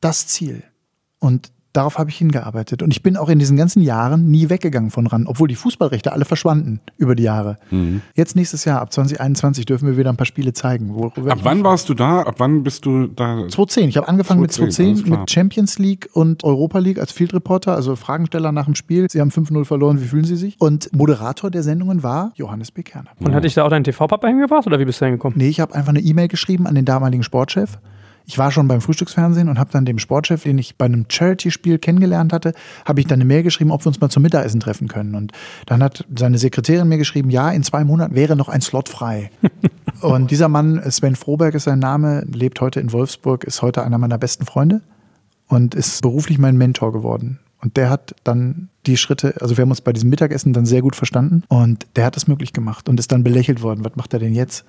das 0.00 0.28
Ziel. 0.28 0.62
Und 1.18 1.50
darauf 1.74 1.98
habe 1.98 2.08
ich 2.08 2.16
hingearbeitet. 2.16 2.82
Und 2.82 2.92
ich 2.92 3.02
bin 3.02 3.16
auch 3.16 3.28
in 3.28 3.38
diesen 3.38 3.56
ganzen 3.56 3.82
Jahren 3.82 4.30
nie 4.30 4.48
weggegangen 4.48 4.90
von 4.90 5.06
RAN, 5.06 5.26
obwohl 5.26 5.48
die 5.48 5.56
Fußballrechte 5.56 6.12
alle 6.12 6.24
verschwanden 6.24 6.80
über 6.96 7.14
die 7.14 7.24
Jahre. 7.24 7.58
Mhm. 7.70 8.00
Jetzt 8.14 8.36
nächstes 8.36 8.64
Jahr, 8.64 8.80
ab 8.80 8.92
2021, 8.92 9.66
dürfen 9.66 9.88
wir 9.88 9.98
wieder 9.98 10.10
ein 10.10 10.16
paar 10.16 10.26
Spiele 10.26 10.52
zeigen. 10.52 10.94
ab 11.04 11.38
wann 11.42 11.64
warst 11.64 11.88
du 11.88 11.94
da? 11.94 12.22
Ab 12.22 12.36
wann 12.38 12.62
bist 12.62 12.86
du 12.86 13.08
da? 13.08 13.48
2010. 13.48 13.88
Ich 13.88 13.96
habe 13.96 14.08
angefangen 14.08 14.40
2010, 14.40 14.86
mit 14.86 14.96
2010 14.98 15.20
mit 15.20 15.30
Champions 15.30 15.78
League 15.78 16.08
und 16.12 16.44
Europa 16.44 16.78
League 16.78 16.98
als 16.98 17.12
Field 17.12 17.34
Reporter, 17.34 17.74
also 17.74 17.96
Fragensteller 17.96 18.52
nach 18.52 18.66
dem 18.66 18.76
Spiel. 18.76 19.10
Sie 19.10 19.20
haben 19.20 19.30
5-0 19.30 19.64
verloren, 19.64 20.00
wie 20.00 20.06
fühlen 20.06 20.24
Sie 20.24 20.36
sich? 20.36 20.56
Und 20.60 20.92
Moderator 20.94 21.50
der 21.50 21.62
Sendungen 21.64 22.02
war 22.02 22.32
Johannes 22.36 22.70
B. 22.70 22.82
Kerner. 22.82 23.10
Und 23.18 23.30
ja. 23.30 23.34
hatte 23.34 23.48
ich 23.48 23.54
da 23.54 23.64
auch 23.64 23.70
deinen 23.70 23.84
TV-Papa 23.84 24.28
hingebracht 24.28 24.66
oder 24.66 24.78
wie 24.78 24.84
bist 24.84 25.00
du 25.00 25.06
hingekommen? 25.06 25.36
Nee, 25.36 25.48
ich 25.48 25.60
habe 25.60 25.74
einfach 25.74 25.90
eine 25.90 26.00
E-Mail 26.00 26.28
geschrieben 26.28 26.66
an 26.66 26.74
den 26.74 26.84
damaligen 26.84 27.24
Sportchef 27.24 27.78
Ich 28.26 28.38
war 28.38 28.50
schon 28.50 28.68
beim 28.68 28.80
Frühstücksfernsehen 28.80 29.48
und 29.48 29.58
habe 29.58 29.70
dann 29.70 29.84
dem 29.84 29.98
Sportchef, 29.98 30.44
den 30.44 30.56
ich 30.56 30.76
bei 30.76 30.86
einem 30.86 31.04
Charity-Spiel 31.08 31.78
kennengelernt 31.78 32.32
hatte, 32.32 32.54
habe 32.86 33.00
ich 33.00 33.06
dann 33.06 33.18
eine 33.18 33.26
Mail 33.26 33.42
geschrieben, 33.42 33.70
ob 33.70 33.84
wir 33.84 33.88
uns 33.88 34.00
mal 34.00 34.08
zum 34.08 34.22
Mittagessen 34.22 34.60
treffen 34.60 34.88
können. 34.88 35.14
Und 35.14 35.32
dann 35.66 35.82
hat 35.82 36.04
seine 36.16 36.38
Sekretärin 36.38 36.88
mir 36.88 36.98
geschrieben, 36.98 37.28
ja, 37.28 37.50
in 37.50 37.62
zwei 37.62 37.84
Monaten 37.84 38.14
wäre 38.14 38.34
noch 38.34 38.48
ein 38.48 38.62
Slot 38.62 38.88
frei. 38.88 39.30
und 40.00 40.30
dieser 40.30 40.48
Mann, 40.48 40.80
Sven 40.90 41.16
Froberg 41.16 41.54
ist 41.54 41.64
sein 41.64 41.78
Name, 41.78 42.24
lebt 42.32 42.60
heute 42.60 42.80
in 42.80 42.92
Wolfsburg, 42.92 43.44
ist 43.44 43.60
heute 43.60 43.82
einer 43.84 43.98
meiner 43.98 44.18
besten 44.18 44.46
Freunde 44.46 44.80
und 45.48 45.74
ist 45.74 46.00
beruflich 46.00 46.38
mein 46.38 46.56
Mentor 46.56 46.92
geworden. 46.92 47.40
Und 47.60 47.76
der 47.76 47.88
hat 47.90 48.14
dann 48.24 48.68
die 48.86 48.96
Schritte, 48.96 49.34
also 49.40 49.56
wir 49.56 49.62
haben 49.62 49.70
uns 49.70 49.80
bei 49.80 49.92
diesem 49.92 50.10
Mittagessen 50.10 50.52
dann 50.52 50.66
sehr 50.66 50.82
gut 50.82 50.96
verstanden 50.96 51.44
und 51.48 51.86
der 51.96 52.04
hat 52.04 52.16
es 52.16 52.26
möglich 52.26 52.52
gemacht 52.52 52.88
und 52.88 53.00
ist 53.00 53.10
dann 53.10 53.24
belächelt 53.24 53.62
worden. 53.62 53.84
Was 53.84 53.96
macht 53.96 54.12
er 54.12 54.18
denn 54.18 54.34
jetzt? 54.34 54.66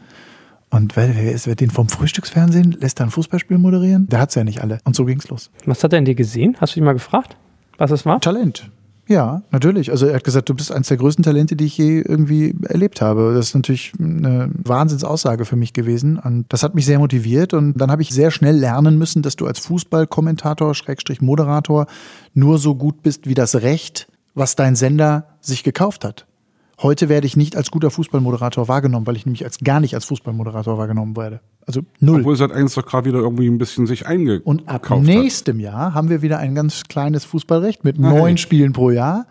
Und 0.69 0.95
wer, 0.95 1.15
wer 1.15 1.31
ist 1.31 1.47
wer 1.47 1.55
den 1.55 1.69
vom 1.69 1.89
Frühstücksfernsehen? 1.89 2.71
Lässt 2.71 2.99
er 2.99 3.05
ein 3.05 3.11
Fußballspiel 3.11 3.57
moderieren? 3.57 4.07
Der 4.07 4.19
hat 4.19 4.29
es 4.29 4.35
ja 4.35 4.43
nicht 4.43 4.61
alle. 4.61 4.79
Und 4.83 4.95
so 4.95 5.05
ging's 5.05 5.29
los. 5.29 5.51
Was 5.65 5.83
hat 5.83 5.93
er 5.93 5.99
in 5.99 6.05
dir 6.05 6.15
gesehen? 6.15 6.57
Hast 6.59 6.75
du 6.75 6.79
ihn 6.79 6.85
mal 6.85 6.93
gefragt, 6.93 7.37
was 7.77 7.91
es 7.91 8.05
war? 8.05 8.19
Talent. 8.19 8.69
Ja, 9.07 9.43
natürlich. 9.51 9.91
Also 9.91 10.07
er 10.07 10.15
hat 10.15 10.23
gesagt, 10.23 10.49
du 10.49 10.55
bist 10.55 10.71
eines 10.71 10.87
der 10.87 10.97
größten 10.97 11.23
Talente, 11.23 11.55
die 11.55 11.65
ich 11.65 11.77
je 11.77 12.01
irgendwie 12.01 12.55
erlebt 12.67 13.01
habe. 13.01 13.33
Das 13.35 13.49
ist 13.49 13.55
natürlich 13.55 13.93
eine 13.99 14.49
Wahnsinnsaussage 14.63 15.45
für 15.45 15.55
mich 15.55 15.73
gewesen. 15.73 16.17
Und 16.17 16.45
das 16.49 16.63
hat 16.63 16.73
mich 16.73 16.85
sehr 16.85 16.97
motiviert. 16.97 17.53
Und 17.53 17.79
dann 17.79 17.91
habe 17.91 18.01
ich 18.01 18.09
sehr 18.09 18.31
schnell 18.31 18.57
lernen 18.57 18.97
müssen, 18.97 19.21
dass 19.21 19.35
du 19.35 19.45
als 19.45 19.59
Fußballkommentator, 19.59 20.73
Schrägstrich 20.73 21.21
Moderator, 21.21 21.85
nur 22.33 22.57
so 22.57 22.73
gut 22.73 23.03
bist 23.03 23.27
wie 23.27 23.35
das 23.35 23.55
Recht, 23.55 24.07
was 24.33 24.55
dein 24.55 24.75
Sender 24.75 25.27
sich 25.39 25.63
gekauft 25.63 26.03
hat. 26.03 26.25
Heute 26.81 27.07
werde 27.07 27.25
ich 27.25 27.37
nicht 27.37 27.55
als 27.55 27.71
guter 27.71 27.89
Fußballmoderator 27.89 28.67
wahrgenommen, 28.67 29.07
weil 29.07 29.15
ich 29.15 29.25
nämlich 29.25 29.45
als 29.45 29.59
gar 29.59 29.79
nicht 29.79 29.95
als 29.95 30.05
Fußballmoderator 30.05 30.77
wahrgenommen 30.77 31.15
werde. 31.15 31.39
Also 31.65 31.81
null. 31.99 32.19
Obwohl 32.19 32.35
seit 32.35 32.51
eins 32.51 32.73
doch 32.75 32.85
gerade 32.85 33.07
wieder 33.07 33.19
irgendwie 33.19 33.47
ein 33.47 33.57
bisschen 33.57 33.87
sich 33.87 34.05
eingekauft 34.05 34.45
Und 34.45 34.67
ab 34.67 34.89
nächstem 34.99 35.59
Jahr 35.59 35.93
haben 35.93 36.09
wir 36.09 36.21
wieder 36.21 36.37
ein 36.39 36.53
ganz 36.53 36.83
kleines 36.83 37.23
Fußballrecht 37.25 37.83
mit 37.83 37.97
neun 37.97 38.37
Spielen 38.37 38.73
pro 38.73 38.91
Jahr. 38.91 39.25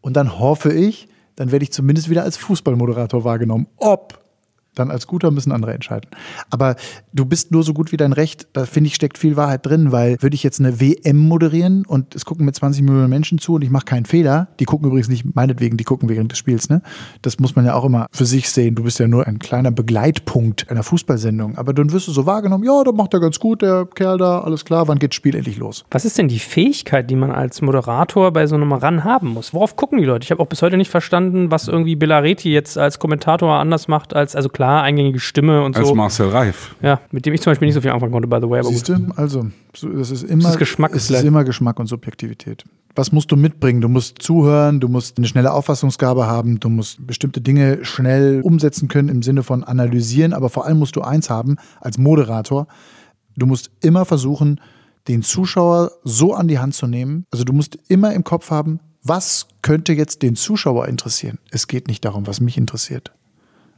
Und 0.00 0.16
dann 0.16 0.38
hoffe 0.38 0.72
ich, 0.72 1.08
dann 1.36 1.50
werde 1.50 1.64
ich 1.64 1.72
zumindest 1.72 2.10
wieder 2.10 2.22
als 2.22 2.36
Fußballmoderator 2.36 3.24
wahrgenommen. 3.24 3.66
Ob 3.76 4.23
dann 4.74 4.90
als 4.90 5.06
guter 5.06 5.30
müssen 5.30 5.52
andere 5.52 5.74
entscheiden. 5.74 6.10
Aber 6.50 6.76
du 7.12 7.24
bist 7.24 7.52
nur 7.52 7.62
so 7.62 7.74
gut 7.74 7.92
wie 7.92 7.96
dein 7.96 8.12
Recht. 8.12 8.48
Da 8.52 8.66
finde 8.66 8.88
ich, 8.88 8.94
steckt 8.94 9.18
viel 9.18 9.36
Wahrheit 9.36 9.64
drin, 9.66 9.92
weil 9.92 10.16
würde 10.20 10.34
ich 10.34 10.42
jetzt 10.42 10.60
eine 10.60 10.80
WM 10.80 11.16
moderieren 11.16 11.84
und 11.86 12.14
es 12.14 12.24
gucken 12.24 12.44
mit 12.44 12.54
20 12.54 12.82
Millionen 12.82 13.10
Menschen 13.10 13.38
zu 13.38 13.54
und 13.54 13.62
ich 13.62 13.70
mache 13.70 13.84
keinen 13.84 14.06
Fehler. 14.06 14.48
Die 14.60 14.64
gucken 14.64 14.88
übrigens 14.88 15.08
nicht 15.08 15.34
meinetwegen, 15.34 15.76
die 15.76 15.84
gucken 15.84 16.08
während 16.08 16.30
des 16.30 16.38
Spiels. 16.38 16.68
Ne? 16.68 16.82
Das 17.22 17.38
muss 17.38 17.56
man 17.56 17.64
ja 17.64 17.74
auch 17.74 17.84
immer 17.84 18.06
für 18.12 18.26
sich 18.26 18.50
sehen. 18.50 18.74
Du 18.74 18.84
bist 18.84 18.98
ja 18.98 19.08
nur 19.08 19.26
ein 19.26 19.38
kleiner 19.38 19.70
Begleitpunkt 19.70 20.70
einer 20.70 20.82
Fußballsendung. 20.82 21.56
Aber 21.56 21.72
dann 21.72 21.92
wirst 21.92 22.08
du 22.08 22.12
so 22.12 22.26
wahrgenommen, 22.26 22.64
ja, 22.64 22.82
da 22.84 22.92
macht 22.92 23.14
er 23.14 23.20
ganz 23.20 23.38
gut, 23.38 23.62
der 23.62 23.86
Kerl 23.86 24.18
da, 24.18 24.40
alles 24.40 24.64
klar, 24.64 24.88
wann 24.88 24.98
geht 24.98 25.10
das 25.10 25.16
Spiel 25.16 25.34
endlich 25.34 25.58
los? 25.58 25.84
Was 25.90 26.04
ist 26.04 26.18
denn 26.18 26.28
die 26.28 26.38
Fähigkeit, 26.38 27.10
die 27.10 27.16
man 27.16 27.30
als 27.30 27.62
Moderator 27.62 28.32
bei 28.32 28.46
so 28.46 28.54
einem 28.54 28.72
Run 28.72 29.04
haben 29.04 29.28
muss? 29.28 29.54
Worauf 29.54 29.76
gucken 29.76 29.98
die 29.98 30.04
Leute? 30.04 30.24
Ich 30.24 30.30
habe 30.30 30.42
auch 30.42 30.46
bis 30.46 30.62
heute 30.62 30.76
nicht 30.76 30.90
verstanden, 30.90 31.50
was 31.50 31.68
irgendwie 31.68 31.96
Bellaretti 31.96 32.52
jetzt 32.52 32.78
als 32.78 32.98
Kommentator 32.98 33.54
anders 33.54 33.88
macht 33.88 34.14
als, 34.14 34.36
also 34.36 34.48
klar, 34.48 34.63
eingängige 34.82 35.20
Stimme 35.20 35.62
und 35.64 35.76
Als 35.76 35.88
so. 35.88 35.94
Marcel 35.94 36.28
Reif. 36.28 36.74
Ja, 36.82 37.00
mit 37.10 37.26
dem 37.26 37.34
ich 37.34 37.42
zum 37.42 37.50
Beispiel 37.50 37.66
nicht 37.66 37.74
so 37.74 37.80
viel 37.80 37.90
anfangen 37.90 38.12
konnte, 38.12 38.28
by 38.28 38.38
the 38.40 38.48
way. 38.48 38.60
Aber 38.60 38.68
Siehst 38.68 38.88
du? 38.88 38.94
Also, 39.16 39.46
so, 39.74 39.88
das 39.88 40.10
ist 40.10 40.22
immer, 40.22 40.50
ist 40.50 40.58
Geschmack 40.58 40.94
es 40.94 41.10
ist 41.10 41.22
immer 41.22 41.44
Geschmack 41.44 41.78
und 41.80 41.86
Subjektivität. 41.86 42.64
Was 42.94 43.10
musst 43.10 43.32
du 43.32 43.36
mitbringen? 43.36 43.80
Du 43.80 43.88
musst 43.88 44.22
zuhören, 44.22 44.78
du 44.78 44.88
musst 44.88 45.18
eine 45.18 45.26
schnelle 45.26 45.52
Auffassungsgabe 45.52 46.26
haben, 46.26 46.60
du 46.60 46.68
musst 46.68 47.04
bestimmte 47.06 47.40
Dinge 47.40 47.84
schnell 47.84 48.40
umsetzen 48.42 48.88
können 48.88 49.08
im 49.08 49.22
Sinne 49.22 49.42
von 49.42 49.64
analysieren, 49.64 50.32
aber 50.32 50.48
vor 50.48 50.66
allem 50.66 50.78
musst 50.78 50.94
du 50.94 51.02
eins 51.02 51.28
haben 51.28 51.56
als 51.80 51.98
Moderator. 51.98 52.68
Du 53.36 53.46
musst 53.46 53.70
immer 53.80 54.04
versuchen, 54.04 54.60
den 55.08 55.22
Zuschauer 55.22 55.92
so 56.04 56.34
an 56.34 56.48
die 56.48 56.58
Hand 56.58 56.74
zu 56.74 56.86
nehmen. 56.86 57.26
Also 57.30 57.44
du 57.44 57.52
musst 57.52 57.78
immer 57.88 58.12
im 58.14 58.24
Kopf 58.24 58.50
haben, 58.50 58.80
was 59.02 59.48
könnte 59.60 59.92
jetzt 59.92 60.22
den 60.22 60.34
Zuschauer 60.34 60.88
interessieren? 60.88 61.38
Es 61.50 61.66
geht 61.66 61.88
nicht 61.88 62.04
darum, 62.04 62.26
was 62.26 62.40
mich 62.40 62.56
interessiert, 62.56 63.12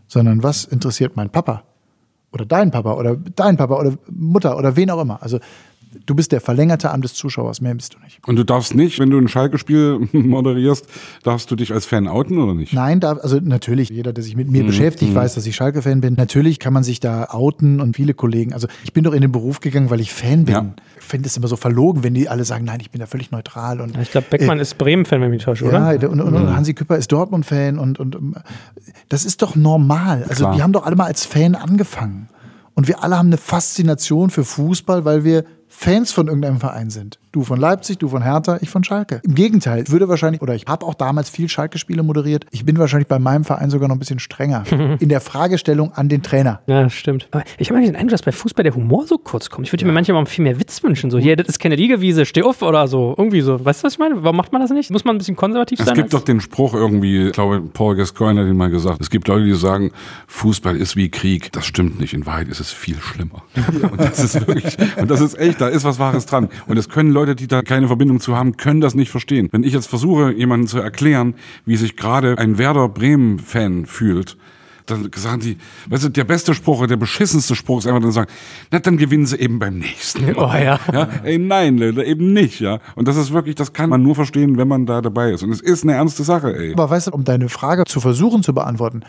sondern 0.09 0.43
was 0.43 0.65
interessiert 0.65 1.17
mein 1.17 1.31
Papa? 1.31 1.65
oder 2.37 2.45
dein 2.45 2.71
Papa 2.71 2.95
oder 2.95 3.17
dein 3.17 3.57
Papa 3.57 3.79
oder 3.79 3.95
Mutter 4.11 4.59
oder 4.59 4.77
wen 4.77 4.91
auch 4.91 5.01
immer. 5.01 5.23
Also 5.23 5.39
du 6.05 6.15
bist 6.15 6.33
der 6.33 6.43
verlängerte 6.43 6.91
Arm 6.91 7.01
des 7.01 7.15
Zuschauers, 7.15 7.63
mehr 7.63 7.75
bist 7.75 7.95
du 7.95 7.99
nicht. 8.01 8.21
Und 8.27 8.37
du 8.37 8.45
darfst 8.45 8.75
nicht, 8.75 8.99
wenn 8.99 9.09
du 9.09 9.19
ein 9.19 9.29
Schalke-Spiel 9.29 10.09
moderierst, 10.13 10.87
darfst 11.23 11.51
du 11.51 11.57
dich 11.57 11.73
als 11.73 11.87
Fan 11.87 12.07
outen 12.07 12.39
oder 12.39 12.55
nicht? 12.55 12.75
Nein, 12.75 13.01
da, 13.01 13.15
also 13.15 13.39
natürlich, 13.43 13.89
jeder, 13.89 14.13
der 14.13 14.23
sich 14.23 14.37
mit 14.37 14.51
mir 14.51 14.65
beschäftigt, 14.65 15.15
weiß, 15.15 15.35
dass 15.35 15.47
ich 15.47 15.57
Schalke-Fan 15.57 16.03
bin. 16.03 16.15
Natürlich 16.15 16.59
kann 16.59 16.75
man 16.75 16.85
sich 16.85 17.01
da 17.01 17.29
outen 17.31 17.81
und 17.81 17.97
viele 17.97 18.13
Kollegen. 18.13 18.53
Also 18.53 18.69
ich 18.85 18.93
bin 18.93 19.05
doch 19.05 19.15
in 19.15 19.23
den 19.23 19.33
Beruf 19.33 19.61
gegangen, 19.61 19.89
weil 19.89 20.01
ich 20.01 20.13
Fan 20.13 20.45
bin. 20.45 20.55
Ja. 20.55 20.75
Ich 21.07 21.11
finde 21.11 21.29
es 21.29 21.37
immer 21.37 21.47
so 21.47 21.55
verlogen, 21.55 22.03
wenn 22.03 22.15
die 22.15 22.29
alle 22.29 22.45
sagen, 22.45 22.65
nein, 22.65 22.81
ich 22.81 22.91
bin 22.91 22.99
da 22.99 23.07
völlig 23.07 23.31
neutral. 23.31 23.81
Und, 23.81 23.97
Ich 23.97 24.11
glaube, 24.11 24.27
Beckmann 24.29 24.59
ist 24.59 24.77
Bremen-Fan, 24.77 25.21
wenn 25.21 25.29
ich 25.29 25.37
mich 25.37 25.45
täusche, 25.45 25.65
oder? 25.65 25.95
Ja, 25.95 26.09
und, 26.09 26.21
und, 26.21 26.35
und 26.35 26.57
Hansi 26.57 26.75
Küpper 26.75 26.97
ist 26.97 27.13
Dortmund-Fan 27.13 27.79
und, 27.79 28.01
und 28.01 28.17
ähm, 28.17 28.35
das 29.09 29.25
ist 29.25 29.41
doch 29.41 29.55
normal. 29.55 30.25
Also 30.29 30.43
Klar. 30.43 30.57
wir 30.57 30.65
haben 30.65 30.73
doch 30.73 30.85
alle 30.85 30.97
mal 30.97 31.05
als 31.05 31.25
Fan 31.25 31.55
angefangen. 31.55 32.29
Und 32.75 32.89
wir 32.89 33.05
alle 33.05 33.17
haben 33.17 33.29
eine 33.29 33.37
Faszination 33.37 34.31
für 34.31 34.45
Fußball, 34.45 35.05
weil 35.05 35.23
wir 35.23 35.45
Fans 35.69 36.11
von 36.11 36.27
irgendeinem 36.27 36.59
Verein 36.59 36.91
sind. 36.91 37.21
Du 37.37 37.43
von 37.45 37.61
Leipzig, 37.61 37.99
du 37.99 38.09
von 38.09 38.23
Hertha, 38.23 38.57
ich 38.63 38.71
von 38.71 38.83
Schalke. 38.83 39.21
Im 39.23 39.35
Gegenteil, 39.35 39.83
ich 39.83 39.91
würde 39.91 40.09
wahrscheinlich, 40.09 40.41
oder 40.41 40.55
ich 40.55 40.65
habe 40.67 40.87
auch 40.87 40.95
damals 40.95 41.29
viel 41.29 41.51
Schalke-Spiele 41.51 42.03
moderiert. 42.03 42.47
Ich 42.51 42.65
bin 42.65 42.79
wahrscheinlich 42.79 43.09
bei 43.09 43.19
meinem 43.19 43.45
Verein 43.45 43.69
sogar 43.69 43.89
noch 43.89 43.97
ein 43.97 43.99
bisschen 43.99 44.21
strenger 44.21 44.65
in 45.01 45.11
der 45.11 45.21
Fragestellung 45.21 45.93
an 45.93 46.09
den 46.09 46.23
Trainer. 46.23 46.63
Ja, 46.67 46.89
stimmt. 46.89 47.29
Aber 47.33 47.45
ich 47.59 47.69
habe 47.69 47.79
mir 47.79 47.85
den 47.85 47.95
Eindruck, 47.95 48.13
dass 48.13 48.23
bei 48.23 48.33
Fußball 48.33 48.63
der 48.63 48.75
Humor 48.75 49.07
so 49.07 49.19
kurz 49.19 49.51
kommt. 49.51 49.67
Ich 49.67 49.73
würde 49.75 49.85
mir 49.85 49.93
manchmal 49.93 50.15
mal 50.23 50.25
viel 50.25 50.45
mehr 50.45 50.59
Witz 50.59 50.83
wünschen. 50.83 51.11
So, 51.11 51.19
hier, 51.19 51.37
das 51.37 51.47
ist 51.49 51.59
keine 51.59 51.75
Liegewiese, 51.77 52.25
steh 52.25 52.41
auf 52.43 52.63
oder 52.63 52.89
so. 52.89 53.15
Irgendwie 53.19 53.43
so. 53.43 53.63
Weißt 53.63 53.83
du, 53.83 53.85
was 53.87 53.93
ich 53.93 53.99
meine? 53.99 54.25
Warum 54.25 54.37
macht 54.37 54.53
man 54.55 54.63
das 54.63 54.71
nicht? 54.71 54.91
Muss 54.91 55.05
man 55.05 55.17
ein 55.17 55.19
bisschen 55.19 55.37
konservativ 55.37 55.79
Es 55.81 55.85
sein? 55.85 55.95
gibt 55.95 56.05
als- 56.07 56.13
doch 56.13 56.25
den 56.25 56.41
Spruch 56.41 56.73
irgendwie, 56.73 57.27
ich 57.27 57.33
glaube, 57.33 57.61
Paul 57.61 57.97
Gascoigne 57.97 58.41
hat 58.41 58.49
ihn 58.49 58.57
mal 58.57 58.71
gesagt, 58.71 59.03
es 59.03 59.11
gibt 59.11 59.29
Leute, 59.29 59.45
die 59.45 59.53
sagen, 59.55 59.91
Fußball 60.27 60.75
ist 60.75 60.97
wie 60.97 61.11
Krieg. 61.11 61.53
Das 61.53 61.67
stimmt 61.67 62.01
nicht. 62.01 62.15
In 62.15 62.25
Wahrheit 62.25 62.49
ist 62.49 62.61
es 62.61 62.73
viel 62.73 62.97
schlimmer. 62.99 63.43
Und 63.93 64.01
das 64.01 64.21
ist 64.25 64.47
wirklich, 64.49 64.79
und 64.97 65.11
das 65.11 65.21
ist 65.21 65.39
echt, 65.39 65.61
da 65.61 65.69
ist 65.69 65.85
was 65.85 65.99
Wahres 65.99 66.25
dran. 66.25 66.49
Und 66.67 66.79
es 66.79 66.89
können 66.89 67.11
Leute, 67.11 67.26
die 67.35 67.47
da 67.47 67.63
keine 67.63 67.87
Verbindung 67.87 68.21
zu 68.21 68.37
haben, 68.37 68.57
können 68.57 68.81
das 68.81 68.95
nicht 68.95 69.11
verstehen. 69.11 69.49
Wenn 69.53 69.65
ich 69.65 69.73
jetzt 69.73 69.87
versuche, 69.87 70.33
jemandem 70.33 70.69
zu 70.69 70.79
erklären, 70.79 71.35
wie 71.65 71.77
sich 71.77 71.97
gerade 71.97 72.39
ein 72.39 72.59
Werder 72.59 72.89
Bremen-Fan 72.89 73.87
fühlt, 73.87 74.37
dann 74.87 75.11
sagen 75.15 75.41
die, 75.41 75.57
weißt 75.89 76.05
du, 76.05 76.09
der 76.11 76.25
beste 76.25 76.55
Spruch, 76.55 76.87
der 76.87 76.97
beschissenste 76.97 77.55
Spruch 77.55 77.81
ist 77.81 77.87
einfach 77.87 78.01
dann 78.01 78.13
sagen, 78.13 78.31
na, 78.71 78.79
dann 78.79 78.97
gewinnen 78.97 79.27
sie 79.27 79.39
eben 79.39 79.59
beim 79.59 79.79
nächsten. 79.79 80.35
Oh 80.37 80.53
ja. 80.53 80.79
ja. 80.93 81.09
Ey, 81.25 81.39
nein, 81.39 81.79
Leute, 81.79 82.05
eben 82.05 82.33
nicht, 82.33 82.61
ja. 82.61 82.79
Und 82.95 83.09
das 83.09 83.17
ist 83.17 83.33
wirklich, 83.33 83.55
das 83.55 83.73
kann 83.73 83.91
man 83.91 84.03
nur 84.03 84.15
verstehen, 84.15 84.57
wenn 84.57 84.69
man 84.69 84.87
da 84.87 85.01
dabei 85.01 85.33
ist. 85.33 85.43
Und 85.43 85.51
es 85.51 85.61
ist 85.61 85.83
eine 85.83 85.95
ernste 85.95 86.23
Sache, 86.23 86.57
ey. 86.57 86.73
Aber 86.73 86.89
weißt 86.89 87.09
du, 87.09 87.11
um 87.13 87.25
deine 87.25 87.49
Frage 87.49 87.85
zu 87.85 88.01
versuchen 88.01 88.43
zu 88.43 88.55
beantworten, 88.55 89.03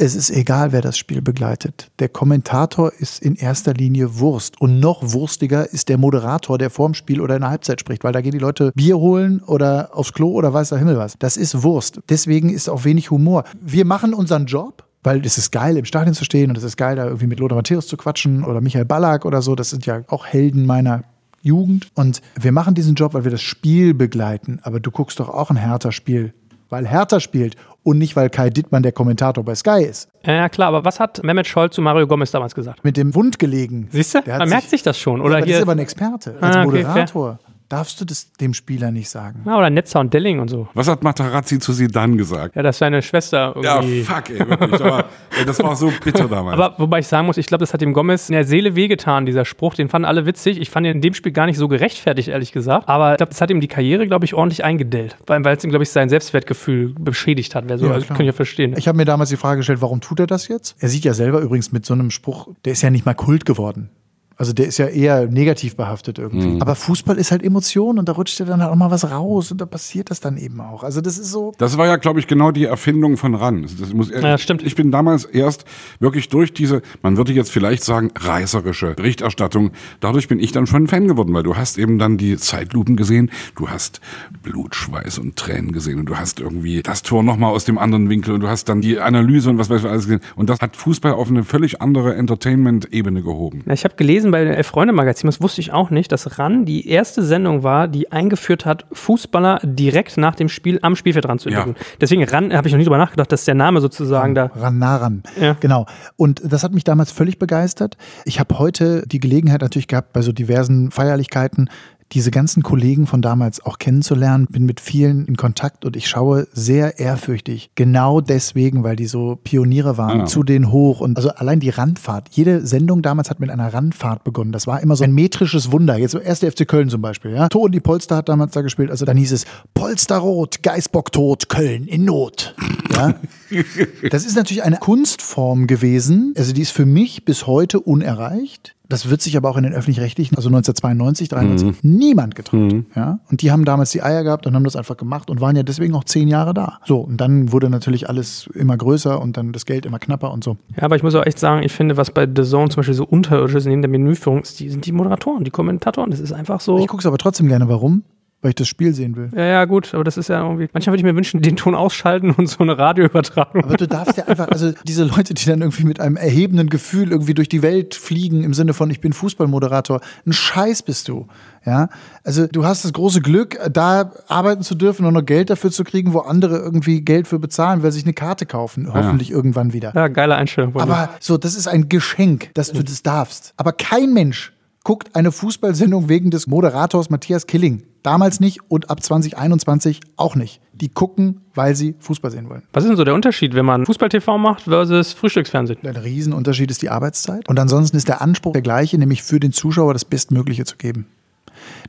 es 0.00 0.14
ist 0.14 0.30
egal, 0.30 0.72
wer 0.72 0.80
das 0.80 0.96
Spiel 0.96 1.20
begleitet. 1.22 1.90
Der 1.98 2.08
Kommentator 2.08 2.92
ist 2.92 3.20
in 3.20 3.34
erster 3.34 3.74
Linie 3.74 4.18
Wurst. 4.18 4.60
Und 4.60 4.78
noch 4.80 5.12
wurstiger 5.12 5.72
ist 5.72 5.88
der 5.88 5.98
Moderator, 5.98 6.56
der 6.56 6.70
vorm 6.70 6.94
Spiel 6.94 7.20
oder 7.20 7.34
in 7.34 7.42
der 7.42 7.50
Halbzeit 7.50 7.80
spricht, 7.80 8.04
weil 8.04 8.12
da 8.12 8.20
gehen 8.20 8.32
die 8.32 8.38
Leute 8.38 8.72
Bier 8.74 8.98
holen 8.98 9.42
oder 9.44 9.90
aufs 9.92 10.12
Klo 10.12 10.30
oder 10.30 10.54
weiß 10.54 10.68
der 10.70 10.78
Himmel 10.78 10.98
was. 10.98 11.16
Das 11.18 11.36
ist 11.36 11.62
Wurst. 11.62 12.00
Deswegen 12.08 12.50
ist 12.50 12.68
auch 12.68 12.84
wenig 12.84 13.10
Humor. 13.10 13.44
Wir 13.60 13.84
machen 13.84 14.14
unseren 14.14 14.46
Job. 14.46 14.84
Weil 15.04 15.24
es 15.24 15.38
ist 15.38 15.52
geil, 15.52 15.76
im 15.76 15.84
Stadion 15.84 16.12
zu 16.12 16.24
stehen 16.24 16.50
und 16.50 16.58
es 16.58 16.64
ist 16.64 16.76
geil, 16.76 16.96
da 16.96 17.04
irgendwie 17.04 17.28
mit 17.28 17.38
Lothar 17.38 17.56
Matthäus 17.56 17.86
zu 17.86 17.96
quatschen 17.96 18.42
oder 18.42 18.60
Michael 18.60 18.84
Ballack 18.84 19.24
oder 19.24 19.42
so. 19.42 19.54
Das 19.54 19.70
sind 19.70 19.86
ja 19.86 20.02
auch 20.08 20.26
Helden 20.26 20.66
meiner 20.66 21.04
Jugend. 21.40 21.86
Und 21.94 22.20
wir 22.38 22.50
machen 22.50 22.74
diesen 22.74 22.96
Job, 22.96 23.14
weil 23.14 23.22
wir 23.22 23.30
das 23.30 23.40
Spiel 23.40 23.94
begleiten. 23.94 24.58
Aber 24.64 24.80
du 24.80 24.90
guckst 24.90 25.20
doch 25.20 25.28
auch 25.28 25.50
ein 25.50 25.56
härter 25.56 25.92
Spiel, 25.92 26.34
weil 26.68 26.86
Hertha 26.86 27.20
spielt 27.20 27.56
und 27.82 27.98
nicht, 27.98 28.16
weil 28.16 28.28
Kai 28.30 28.50
Dittmann 28.50 28.82
der 28.82 28.92
Kommentator 28.92 29.44
bei 29.44 29.54
Sky 29.54 29.82
ist. 29.88 30.08
Ja, 30.24 30.48
klar, 30.48 30.68
aber 30.68 30.84
was 30.84 31.00
hat 31.00 31.22
Mehmet 31.22 31.46
Scholl 31.46 31.70
zu 31.70 31.80
Mario 31.80 32.06
Gomez 32.06 32.30
damals 32.30 32.54
gesagt? 32.54 32.84
Mit 32.84 32.96
dem 32.96 33.14
Wund 33.14 33.38
gelegen. 33.38 33.88
Siehst 33.90 34.14
du? 34.14 34.20
Man 34.26 34.48
merkt 34.48 34.68
sich 34.70 34.82
das 34.82 34.98
schon. 34.98 35.20
Oder 35.20 35.36
aber 35.36 35.40
das 35.40 35.46
hier. 35.46 35.56
ist 35.56 35.62
aber 35.62 35.72
ein 35.72 35.78
Experte. 35.78 36.34
Als 36.40 36.56
Ah, 36.56 36.64
okay, 36.64 36.82
Moderator 36.84 37.38
darfst 37.68 38.00
du 38.00 38.04
das 38.04 38.32
dem 38.32 38.54
Spieler 38.54 38.90
nicht 38.90 39.10
sagen. 39.10 39.42
Ja, 39.46 39.58
oder 39.58 39.68
Netzer 39.68 40.00
und 40.00 40.14
Delling 40.14 40.40
und 40.40 40.48
so. 40.48 40.68
Was 40.74 40.88
hat 40.88 41.02
Matarazzi 41.02 41.58
zu 41.58 41.72
Sidan 41.72 42.16
gesagt? 42.16 42.56
Ja, 42.56 42.62
dass 42.62 42.78
seine 42.78 43.02
Schwester 43.02 43.54
Ja, 43.62 43.76
irgendwie. 43.76 44.02
fuck, 44.02 44.30
ey, 44.30 44.38
wirklich. 44.48 44.80
Aber, 44.80 45.04
ey, 45.38 45.44
das 45.44 45.62
war 45.62 45.76
so 45.76 45.92
bitter 46.02 46.28
damals. 46.28 46.58
Aber 46.58 46.74
wobei 46.78 47.00
ich 47.00 47.06
sagen 47.06 47.26
muss, 47.26 47.36
ich 47.36 47.46
glaube, 47.46 47.60
das 47.60 47.74
hat 47.74 47.80
dem 47.80 47.92
Gomez 47.92 48.28
in 48.30 48.32
der 48.34 48.44
Seele 48.44 48.74
wehgetan, 48.74 49.26
dieser 49.26 49.44
Spruch. 49.44 49.74
Den 49.74 49.88
fanden 49.88 50.06
alle 50.06 50.24
witzig. 50.24 50.60
Ich 50.60 50.70
fand 50.70 50.86
ihn 50.86 50.92
in 50.96 51.00
dem 51.02 51.12
Spiel 51.14 51.32
gar 51.32 51.46
nicht 51.46 51.58
so 51.58 51.68
gerechtfertigt, 51.68 52.28
ehrlich 52.28 52.52
gesagt. 52.52 52.88
Aber 52.88 53.12
ich 53.12 53.16
glaube, 53.18 53.30
das 53.30 53.40
hat 53.40 53.50
ihm 53.50 53.60
die 53.60 53.68
Karriere, 53.68 54.06
glaube 54.06 54.24
ich, 54.24 54.34
ordentlich 54.34 54.64
eingedellt. 54.64 55.16
Weil 55.26 55.44
weil 55.44 55.56
es 55.56 55.64
ihm, 55.64 55.70
glaube 55.70 55.82
ich, 55.82 55.90
sein 55.90 56.08
Selbstwertgefühl 56.08 56.94
beschädigt 56.98 57.54
hat. 57.54 57.64
Wer 57.68 57.78
so, 57.78 57.86
Ja, 57.86 57.92
also, 57.92 58.06
klar. 58.06 58.16
kann 58.16 58.24
ich 58.24 58.28
ja 58.28 58.36
verstehen. 58.36 58.74
Ich 58.78 58.88
habe 58.88 58.96
mir 58.96 59.04
damals 59.04 59.28
die 59.30 59.36
Frage 59.36 59.58
gestellt, 59.58 59.82
warum 59.82 60.00
tut 60.00 60.20
er 60.20 60.26
das 60.26 60.48
jetzt? 60.48 60.76
Er 60.80 60.88
sieht 60.88 61.04
ja 61.04 61.12
selber 61.14 61.40
übrigens 61.40 61.70
mit 61.72 61.84
so 61.84 61.92
einem 61.94 62.10
Spruch, 62.10 62.48
der 62.64 62.72
ist 62.72 62.82
ja 62.82 62.90
nicht 62.90 63.04
mal 63.04 63.14
Kult 63.14 63.44
geworden. 63.44 63.90
Also 64.38 64.52
der 64.52 64.66
ist 64.68 64.78
ja 64.78 64.86
eher 64.86 65.26
negativ 65.26 65.74
behaftet 65.74 66.18
irgendwie. 66.20 66.46
Mhm. 66.46 66.62
Aber 66.62 66.76
Fußball 66.76 67.18
ist 67.18 67.32
halt 67.32 67.42
Emotion 67.42 67.98
und 67.98 68.08
da 68.08 68.12
rutscht 68.12 68.38
ja 68.38 68.46
dann 68.46 68.62
halt 68.62 68.70
auch 68.70 68.76
mal 68.76 68.92
was 68.92 69.10
raus 69.10 69.50
und 69.50 69.60
da 69.60 69.66
passiert 69.66 70.12
das 70.12 70.20
dann 70.20 70.36
eben 70.36 70.60
auch. 70.60 70.84
Also 70.84 71.00
das 71.00 71.18
ist 71.18 71.32
so. 71.32 71.52
Das 71.58 71.76
war 71.76 71.86
ja, 71.86 71.96
glaube 71.96 72.20
ich, 72.20 72.28
genau 72.28 72.52
die 72.52 72.64
Erfindung 72.64 73.16
von 73.16 73.34
RAN. 73.34 73.66
Das 73.80 73.92
muss, 73.92 74.10
Ja, 74.10 74.38
stimmt. 74.38 74.62
Ich 74.62 74.76
bin 74.76 74.92
damals 74.92 75.24
erst 75.24 75.64
wirklich 75.98 76.28
durch 76.28 76.54
diese, 76.54 76.82
man 77.02 77.16
würde 77.16 77.32
jetzt 77.32 77.50
vielleicht 77.50 77.82
sagen, 77.82 78.12
reißerische 78.16 78.94
Berichterstattung, 78.94 79.72
dadurch 79.98 80.28
bin 80.28 80.38
ich 80.38 80.52
dann 80.52 80.68
schon 80.68 80.84
ein 80.84 80.86
Fan 80.86 81.08
geworden, 81.08 81.34
weil 81.34 81.42
du 81.42 81.56
hast 81.56 81.76
eben 81.76 81.98
dann 81.98 82.16
die 82.16 82.36
Zeitlupen 82.36 82.96
gesehen, 82.96 83.32
du 83.56 83.68
hast 83.68 84.00
Blut, 84.44 84.76
Schweiß 84.76 85.18
und 85.18 85.34
Tränen 85.34 85.72
gesehen 85.72 85.98
und 85.98 86.06
du 86.06 86.16
hast 86.16 86.38
irgendwie 86.38 86.82
das 86.82 87.02
Tor 87.02 87.24
nochmal 87.24 87.52
aus 87.52 87.64
dem 87.64 87.76
anderen 87.76 88.08
Winkel 88.08 88.34
und 88.34 88.40
du 88.40 88.48
hast 88.48 88.68
dann 88.68 88.80
die 88.80 89.00
Analyse 89.00 89.50
und 89.50 89.58
was 89.58 89.68
weiß 89.68 89.80
ich 89.80 89.88
alles 89.88 90.04
gesehen. 90.04 90.20
Und 90.36 90.48
das 90.48 90.60
hat 90.60 90.76
Fußball 90.76 91.12
auf 91.12 91.28
eine 91.28 91.42
völlig 91.42 91.82
andere 91.82 92.14
Entertainment-Ebene 92.14 93.22
gehoben. 93.22 93.62
Na, 93.66 93.72
Ich 93.74 93.82
habe 93.84 93.96
gelesen 93.96 94.27
bei 94.30 94.44
der 94.44 94.56
Elf-Freunde-Magazin, 94.56 95.28
das 95.28 95.40
wusste 95.40 95.60
ich 95.60 95.72
auch 95.72 95.90
nicht, 95.90 96.12
dass 96.12 96.38
RAN 96.38 96.64
die 96.64 96.88
erste 96.88 97.22
Sendung 97.22 97.62
war, 97.62 97.88
die 97.88 98.12
eingeführt 98.12 98.66
hat, 98.66 98.86
Fußballer 98.92 99.60
direkt 99.62 100.16
nach 100.16 100.34
dem 100.34 100.48
Spiel 100.48 100.78
am 100.82 100.96
Spielfeld 100.96 101.28
ranzuinterviewen. 101.28 101.76
Ja. 101.78 101.86
Deswegen 102.00 102.24
RAN, 102.24 102.52
habe 102.52 102.68
ich 102.68 102.72
noch 102.72 102.78
nie 102.78 102.84
drüber 102.84 102.98
nachgedacht, 102.98 103.30
dass 103.32 103.44
der 103.44 103.54
Name 103.54 103.80
sozusagen 103.80 104.34
da. 104.34 104.50
Ran 104.54 104.78
nah 104.78 104.96
ran. 104.96 105.22
Ja. 105.40 105.56
Genau. 105.60 105.86
Und 106.16 106.42
das 106.44 106.62
hat 106.64 106.72
mich 106.72 106.84
damals 106.84 107.12
völlig 107.12 107.38
begeistert. 107.38 107.96
Ich 108.24 108.40
habe 108.40 108.58
heute 108.58 109.06
die 109.06 109.20
Gelegenheit 109.20 109.60
natürlich 109.60 109.88
gehabt, 109.88 110.12
bei 110.12 110.22
so 110.22 110.32
diversen 110.32 110.90
Feierlichkeiten 110.90 111.68
diese 112.12 112.30
ganzen 112.30 112.62
Kollegen 112.62 113.06
von 113.06 113.20
damals 113.20 113.64
auch 113.64 113.78
kennenzulernen, 113.78 114.46
bin 114.50 114.64
mit 114.64 114.80
vielen 114.80 115.26
in 115.26 115.36
Kontakt 115.36 115.84
und 115.84 115.94
ich 115.96 116.08
schaue 116.08 116.46
sehr 116.52 116.98
ehrfürchtig. 116.98 117.70
Genau 117.74 118.20
deswegen, 118.20 118.82
weil 118.82 118.96
die 118.96 119.06
so 119.06 119.38
Pioniere 119.42 119.98
waren, 119.98 120.22
Ah. 120.22 120.24
zu 120.26 120.42
denen 120.42 120.72
hoch 120.72 121.00
und 121.00 121.16
also 121.18 121.28
allein 121.30 121.60
die 121.60 121.68
Randfahrt. 121.70 122.28
Jede 122.30 122.66
Sendung 122.66 123.02
damals 123.02 123.28
hat 123.28 123.40
mit 123.40 123.50
einer 123.50 123.72
Randfahrt 123.74 124.24
begonnen. 124.24 124.52
Das 124.52 124.66
war 124.66 124.80
immer 124.82 124.96
so 124.96 125.04
ein 125.04 125.12
metrisches 125.12 125.70
Wunder. 125.70 125.98
Jetzt 125.98 126.12
so 126.12 126.18
erste 126.18 126.50
FC 126.50 126.66
Köln 126.66 126.88
zum 126.88 127.02
Beispiel. 127.02 127.32
Ja? 127.32 127.48
Toni 127.48 127.80
Polster 127.80 128.16
hat 128.16 128.28
damals 128.28 128.52
da 128.52 128.62
gespielt. 128.62 128.90
Also 128.90 129.04
dann 129.04 129.16
hieß 129.16 129.32
es 129.32 129.44
Polsterrot, 129.74 130.62
Geißbock 130.62 131.12
tot, 131.12 131.48
Köln 131.48 131.86
in 131.86 132.04
Not. 132.04 132.54
Ja? 132.94 133.14
Das 134.10 134.24
ist 134.24 134.36
natürlich 134.36 134.62
eine 134.62 134.76
Kunstform 134.76 135.66
gewesen. 135.66 136.34
Also 136.36 136.52
die 136.52 136.62
ist 136.62 136.70
für 136.70 136.86
mich 136.86 137.24
bis 137.24 137.46
heute 137.46 137.80
unerreicht. 137.80 138.74
Das 138.88 139.10
wird 139.10 139.20
sich 139.20 139.36
aber 139.36 139.50
auch 139.50 139.58
in 139.58 139.64
den 139.64 139.74
öffentlich-rechtlichen, 139.74 140.36
also 140.36 140.48
1992, 140.48 141.28
93, 141.28 141.82
niemand 141.82 142.34
getraut. 142.34 142.74
Ja? 142.96 143.20
Und 143.30 143.42
die 143.42 143.50
haben 143.50 143.66
damals 143.66 143.90
die 143.90 144.02
Eier 144.02 144.24
gehabt 144.24 144.46
und 144.46 144.54
haben 144.54 144.64
das 144.64 144.76
einfach 144.76 144.96
gemacht 144.96 145.28
und 145.28 145.42
waren 145.42 145.56
ja 145.56 145.62
deswegen 145.62 145.94
auch 145.94 146.04
zehn 146.04 146.26
Jahre 146.26 146.54
da. 146.54 146.78
So, 146.86 147.00
und 147.00 147.18
dann 147.18 147.52
wurde 147.52 147.68
natürlich 147.68 148.08
alles 148.08 148.48
immer 148.54 148.78
größer 148.78 149.20
und 149.20 149.36
dann 149.36 149.52
das 149.52 149.66
Geld 149.66 149.84
immer 149.84 149.98
knapper 149.98 150.32
und 150.32 150.42
so. 150.42 150.56
Ja, 150.74 150.84
aber 150.84 150.96
ich 150.96 151.02
muss 151.02 151.14
auch 151.14 151.26
echt 151.26 151.38
sagen, 151.38 151.62
ich 151.62 151.72
finde, 151.72 151.98
was 151.98 152.10
bei 152.10 152.26
The 152.26 152.42
Zone 152.44 152.70
zum 152.70 152.76
Beispiel 152.76 152.94
so 152.94 153.04
unterirdisch 153.04 153.54
ist 153.56 153.66
neben 153.66 153.82
der 153.82 153.90
Menüführung, 153.90 154.40
ist, 154.40 154.58
die 154.58 154.70
sind 154.70 154.86
die 154.86 154.92
Moderatoren, 154.92 155.44
die 155.44 155.50
Kommentatoren. 155.50 156.10
Das 156.10 156.20
ist 156.20 156.32
einfach 156.32 156.60
so. 156.60 156.78
Ich 156.78 156.86
gucke 156.86 157.00
es 157.00 157.06
aber 157.06 157.18
trotzdem 157.18 157.48
gerne. 157.48 157.68
Warum? 157.68 158.04
Weil 158.40 158.50
ich 158.50 158.54
das 158.54 158.68
Spiel 158.68 158.94
sehen 158.94 159.16
will. 159.16 159.30
Ja, 159.34 159.44
ja, 159.44 159.64
gut, 159.64 159.92
aber 159.94 160.04
das 160.04 160.16
ist 160.16 160.28
ja 160.28 160.40
irgendwie. 160.40 160.68
Manchmal 160.72 160.92
würde 160.92 161.00
ich 161.00 161.04
mir 161.04 161.16
wünschen, 161.16 161.42
den 161.42 161.56
Ton 161.56 161.74
ausschalten 161.74 162.30
und 162.30 162.48
so 162.48 162.60
eine 162.60 162.78
Radioübertragung. 162.78 163.64
Aber 163.64 163.76
du 163.76 163.88
darfst 163.88 164.16
ja 164.16 164.26
einfach, 164.26 164.46
also 164.46 164.72
diese 164.84 165.02
Leute, 165.02 165.34
die 165.34 165.44
dann 165.44 165.60
irgendwie 165.60 165.84
mit 165.84 165.98
einem 165.98 166.16
erhebenden 166.16 166.68
Gefühl 166.68 167.10
irgendwie 167.10 167.34
durch 167.34 167.48
die 167.48 167.62
Welt 167.62 167.96
fliegen, 167.96 168.44
im 168.44 168.54
Sinne 168.54 168.74
von, 168.74 168.90
ich 168.90 169.00
bin 169.00 169.12
Fußballmoderator, 169.12 170.00
ein 170.24 170.32
Scheiß 170.32 170.84
bist 170.84 171.08
du. 171.08 171.26
Ja, 171.66 171.88
also 172.22 172.46
du 172.46 172.64
hast 172.64 172.84
das 172.84 172.92
große 172.92 173.22
Glück, 173.22 173.58
da 173.72 174.12
arbeiten 174.28 174.62
zu 174.62 174.76
dürfen 174.76 175.04
und 175.04 175.14
noch 175.14 175.26
Geld 175.26 175.50
dafür 175.50 175.72
zu 175.72 175.82
kriegen, 175.82 176.12
wo 176.12 176.20
andere 176.20 176.58
irgendwie 176.58 177.00
Geld 177.00 177.26
für 177.26 177.40
bezahlen, 177.40 177.82
weil 177.82 177.90
sie 177.90 177.98
sich 177.98 178.06
eine 178.06 178.14
Karte 178.14 178.46
kaufen, 178.46 178.88
hoffentlich 178.94 179.32
irgendwann 179.32 179.72
wieder. 179.72 179.92
Ja, 179.96 180.06
geile 180.06 180.36
Einstellung. 180.36 180.76
Aber 180.76 181.10
so, 181.18 181.36
das 181.38 181.56
ist 181.56 181.66
ein 181.66 181.88
Geschenk, 181.88 182.54
dass 182.54 182.70
du 182.70 182.84
das 182.84 183.02
darfst. 183.02 183.52
Aber 183.56 183.72
kein 183.72 184.14
Mensch 184.14 184.52
guckt 184.88 185.14
eine 185.14 185.32
Fußballsendung 185.32 186.08
wegen 186.08 186.30
des 186.30 186.46
Moderators 186.46 187.10
Matthias 187.10 187.46
Killing. 187.46 187.82
Damals 188.02 188.40
nicht 188.40 188.60
und 188.68 188.88
ab 188.88 189.02
2021 189.02 190.00
auch 190.16 190.34
nicht. 190.34 190.62
Die 190.72 190.88
gucken, 190.88 191.42
weil 191.54 191.76
sie 191.76 191.94
Fußball 191.98 192.30
sehen 192.30 192.48
wollen. 192.48 192.62
Was 192.72 192.84
ist 192.84 192.88
denn 192.88 192.96
so 192.96 193.04
der 193.04 193.12
Unterschied, 193.12 193.54
wenn 193.54 193.66
man 193.66 193.84
Fußball-TV 193.84 194.38
macht 194.38 194.62
versus 194.62 195.12
Frühstücksfernsehen? 195.12 195.78
Der 195.82 196.02
Riesenunterschied 196.02 196.70
ist 196.70 196.80
die 196.80 196.88
Arbeitszeit. 196.88 197.46
Und 197.50 197.58
ansonsten 197.58 197.98
ist 197.98 198.08
der 198.08 198.22
Anspruch 198.22 198.54
der 198.54 198.62
gleiche, 198.62 198.96
nämlich 198.96 199.22
für 199.22 199.38
den 199.38 199.52
Zuschauer 199.52 199.92
das 199.92 200.06
Bestmögliche 200.06 200.64
zu 200.64 200.78
geben. 200.78 201.06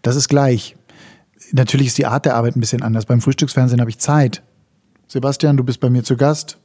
Das 0.01 0.17
ist 0.17 0.27
gleich. 0.27 0.75
Natürlich 1.53 1.87
ist 1.87 1.99
die 1.99 2.05
Art 2.05 2.25
der 2.25 2.35
Arbeit 2.35 2.57
ein 2.57 2.59
bisschen 2.59 2.81
anders. 2.81 3.05
Beim 3.05 3.21
Frühstücksfernsehen 3.21 3.79
habe 3.79 3.91
ich 3.91 3.99
Zeit. 3.99 4.43
Sebastian, 5.07 5.55
du 5.55 5.63
bist 5.63 5.79
bei 5.79 5.89
mir 5.89 6.03
zu 6.03 6.17
Gast. 6.17 6.57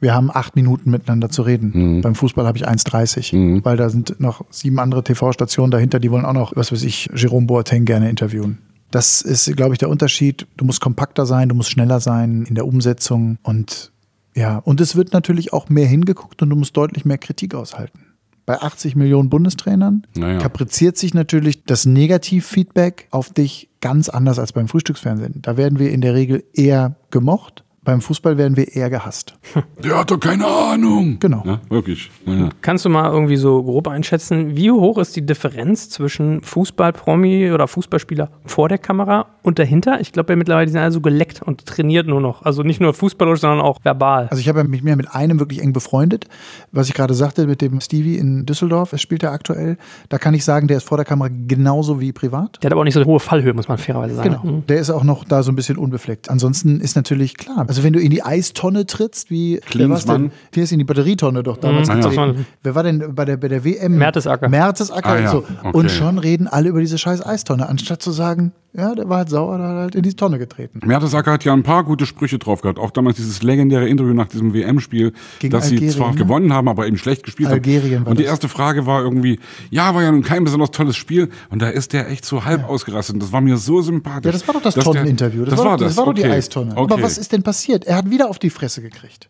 Wir 0.00 0.14
haben 0.14 0.30
acht 0.32 0.56
Minuten 0.56 0.90
miteinander 0.90 1.28
zu 1.28 1.42
reden. 1.42 2.00
Beim 2.00 2.14
Fußball 2.14 2.46
habe 2.46 2.56
ich 2.56 2.66
1,30, 2.66 3.64
weil 3.64 3.76
da 3.76 3.90
sind 3.90 4.18
noch 4.18 4.44
sieben 4.50 4.78
andere 4.78 5.04
TV-Stationen 5.04 5.70
dahinter, 5.70 6.00
die 6.00 6.10
wollen 6.10 6.24
auch 6.24 6.32
noch, 6.32 6.56
was 6.56 6.72
weiß 6.72 6.82
ich, 6.84 7.10
Jerome 7.14 7.46
Boateng 7.46 7.84
gerne 7.84 8.08
interviewen. 8.08 8.58
Das 8.90 9.20
ist, 9.20 9.54
glaube 9.56 9.74
ich, 9.74 9.78
der 9.78 9.88
Unterschied. 9.90 10.46
Du 10.56 10.64
musst 10.64 10.80
kompakter 10.80 11.26
sein, 11.26 11.48
du 11.48 11.54
musst 11.54 11.70
schneller 11.70 12.00
sein 12.00 12.44
in 12.48 12.54
der 12.54 12.66
Umsetzung 12.66 13.38
und 13.42 13.92
ja, 14.34 14.58
und 14.58 14.80
es 14.80 14.96
wird 14.96 15.12
natürlich 15.12 15.52
auch 15.52 15.68
mehr 15.68 15.86
hingeguckt 15.86 16.40
und 16.40 16.50
du 16.50 16.56
musst 16.56 16.76
deutlich 16.76 17.04
mehr 17.04 17.18
Kritik 17.18 17.54
aushalten. 17.54 18.00
Bei 18.46 18.60
80 18.60 18.96
Millionen 18.96 19.28
Bundestrainern 19.28 20.06
Naja. 20.16 20.38
kapriziert 20.38 20.96
sich 20.96 21.14
natürlich 21.14 21.64
das 21.64 21.84
Negativfeedback 21.84 23.08
auf 23.10 23.32
dich 23.32 23.68
ganz 23.80 24.08
anders 24.08 24.38
als 24.38 24.52
beim 24.52 24.66
Frühstücksfernsehen. 24.68 25.42
Da 25.42 25.56
werden 25.56 25.78
wir 25.78 25.92
in 25.92 26.00
der 26.00 26.14
Regel 26.14 26.44
eher 26.54 26.96
gemocht, 27.10 27.64
beim 27.90 28.00
Fußball 28.00 28.38
werden 28.38 28.56
wir 28.56 28.76
eher 28.76 28.88
gehasst. 28.88 29.34
Der 29.82 29.98
hat 29.98 30.12
doch 30.12 30.20
keine 30.20 30.46
Ahnung. 30.46 31.18
Genau. 31.18 31.42
Ja, 31.44 31.60
wirklich. 31.68 32.08
Ja. 32.24 32.50
Kannst 32.60 32.84
du 32.84 32.88
mal 32.88 33.10
irgendwie 33.10 33.36
so 33.36 33.62
grob 33.64 33.88
einschätzen, 33.88 34.56
wie 34.56 34.70
hoch 34.70 34.98
ist 34.98 35.16
die 35.16 35.26
Differenz 35.26 35.90
zwischen 35.90 36.40
Fußballpromi 36.42 37.50
oder 37.50 37.66
Fußballspieler 37.66 38.30
vor 38.46 38.68
der 38.68 38.78
Kamera 38.78 39.26
und 39.42 39.58
dahinter? 39.58 40.00
Ich 40.00 40.12
glaube 40.12 40.32
ja 40.32 40.36
mittlerweile, 40.36 40.66
die 40.66 40.72
sind 40.72 40.80
alle 40.80 40.92
so 40.92 41.00
geleckt 41.00 41.42
und 41.42 41.66
trainiert 41.66 42.06
nur 42.06 42.20
noch. 42.20 42.42
Also 42.42 42.62
nicht 42.62 42.80
nur 42.80 42.94
fußballerisch, 42.94 43.40
sondern 43.40 43.60
auch 43.60 43.78
verbal. 43.82 44.28
Also 44.30 44.40
ich 44.40 44.48
habe 44.48 44.60
ja 44.60 44.64
mich 44.66 44.82
mehr 44.82 44.96
mit 44.96 45.14
einem 45.14 45.38
wirklich 45.40 45.62
eng 45.62 45.72
befreundet. 45.72 46.26
Was 46.72 46.88
ich 46.88 46.94
gerade 46.94 47.14
sagte 47.14 47.46
mit 47.46 47.60
dem 47.62 47.80
Stevie 47.80 48.16
in 48.16 48.46
Düsseldorf, 48.46 48.92
es 48.92 49.00
spielt 49.00 49.22
er 49.22 49.32
aktuell. 49.32 49.76
Da 50.08 50.18
kann 50.18 50.34
ich 50.34 50.44
sagen, 50.44 50.68
der 50.68 50.78
ist 50.78 50.86
vor 50.88 50.96
der 50.98 51.04
Kamera 51.04 51.28
genauso 51.46 52.00
wie 52.00 52.12
privat. 52.12 52.58
Der 52.62 52.68
hat 52.68 52.72
aber 52.72 52.80
auch 52.82 52.84
nicht 52.84 52.94
so 52.94 53.00
eine 53.00 53.06
hohe 53.06 53.20
Fallhöhe, 53.20 53.54
muss 53.54 53.68
man 53.68 53.78
fairerweise 53.78 54.14
sagen. 54.14 54.36
Genau. 54.42 54.62
Der 54.68 54.78
ist 54.80 54.90
auch 54.90 55.04
noch 55.04 55.24
da 55.24 55.42
so 55.42 55.50
ein 55.52 55.56
bisschen 55.56 55.76
unbefleckt. 55.78 56.30
Ansonsten 56.30 56.80
ist 56.80 56.96
natürlich 56.96 57.36
klar. 57.36 57.64
Also 57.68 57.82
wenn 57.82 57.92
du 57.92 58.00
in 58.00 58.10
die 58.10 58.22
Eistonne 58.22 58.86
trittst, 58.86 59.30
wie? 59.30 59.58
Klinsmann. 59.66 60.32
Hier 60.52 60.64
ist 60.64 60.72
in 60.72 60.78
die 60.78 60.84
Batterietonne 60.84 61.42
doch 61.42 61.56
damals 61.56 61.88
Mhm. 61.88 61.94
getreten. 62.00 62.16
Ja. 62.38 62.44
Wer 62.62 62.74
war 62.74 62.82
denn 62.82 63.14
bei 63.14 63.24
der, 63.24 63.36
bei 63.36 63.48
der 63.48 63.64
WM? 63.64 63.96
Mertesacker. 63.98 64.48
Mertesacker 64.48 65.08
Ah, 65.08 65.16
und 65.16 65.22
ja. 65.22 65.30
so. 65.30 65.38
Okay. 65.38 65.70
Und 65.72 65.90
schon 65.90 66.18
reden 66.18 66.46
alle 66.46 66.68
über 66.68 66.80
diese 66.80 66.98
scheiß 66.98 67.24
Eistonne, 67.24 67.68
anstatt 67.68 68.02
zu 68.02 68.10
sagen, 68.10 68.52
ja, 68.72 68.94
der 68.94 69.08
war 69.08 69.18
halt 69.18 69.30
sauer, 69.30 69.58
der 69.58 69.68
hat 69.68 69.76
halt 69.76 69.94
in 69.96 70.02
die 70.02 70.14
Tonne 70.14 70.38
getreten. 70.38 70.80
Mertesacker 70.84 71.32
hat 71.32 71.44
ja 71.44 71.52
ein 71.52 71.64
paar 71.64 71.82
gute 71.82 72.06
Sprüche 72.06 72.38
drauf 72.38 72.60
gehabt. 72.60 72.78
Auch 72.78 72.92
damals 72.92 73.16
dieses 73.16 73.42
legendäre 73.42 73.88
Interview 73.88 74.14
nach 74.14 74.28
diesem 74.28 74.54
WM-Spiel, 74.54 75.12
dass 75.50 75.68
sie 75.68 75.74
Algerien, 75.74 75.90
zwar 75.90 76.10
ne? 76.10 76.16
gewonnen 76.16 76.52
haben, 76.52 76.68
aber 76.68 76.86
eben 76.86 76.96
schlecht 76.96 77.24
gespielt 77.24 77.48
Algerien 77.48 78.00
haben. 78.00 78.04
war 78.06 78.10
Und 78.12 78.18
die 78.18 78.22
das. 78.22 78.32
erste 78.32 78.48
Frage 78.48 78.86
war 78.86 79.02
irgendwie, 79.02 79.40
ja, 79.70 79.92
war 79.94 80.02
ja 80.02 80.12
nun 80.12 80.22
kein 80.22 80.44
besonders 80.44 80.70
tolles 80.70 80.96
Spiel. 80.96 81.30
Und 81.48 81.62
da 81.62 81.68
ist 81.68 81.92
der 81.92 82.08
echt 82.08 82.24
so 82.24 82.44
halb 82.44 82.68
ausgerastet. 82.68 83.14
Und 83.14 83.22
das 83.22 83.32
war 83.32 83.40
mir 83.40 83.56
so 83.56 83.82
sympathisch. 83.82 84.26
Ja, 84.26 84.32
das 84.32 84.46
war 84.46 84.54
doch 84.54 84.62
das 84.62 84.74
Tonneninterview. 84.76 85.44
Das, 85.44 85.58
war 85.58 85.76
das. 85.76 85.88
Das 85.88 85.96
war 85.96 86.06
doch 86.06 86.14
die 86.14 86.22
okay. 86.22 86.32
Eistonne. 86.32 86.72
Okay. 86.76 86.92
Aber 86.92 87.02
was 87.02 87.18
ist 87.18 87.32
denn 87.32 87.42
passiert? 87.42 87.86
Er 87.86 87.96
hat 87.96 88.10
wieder 88.10 88.30
auf 88.30 88.38
die 88.38 88.50
Fresse 88.50 88.82
gekriegt. 88.82 89.28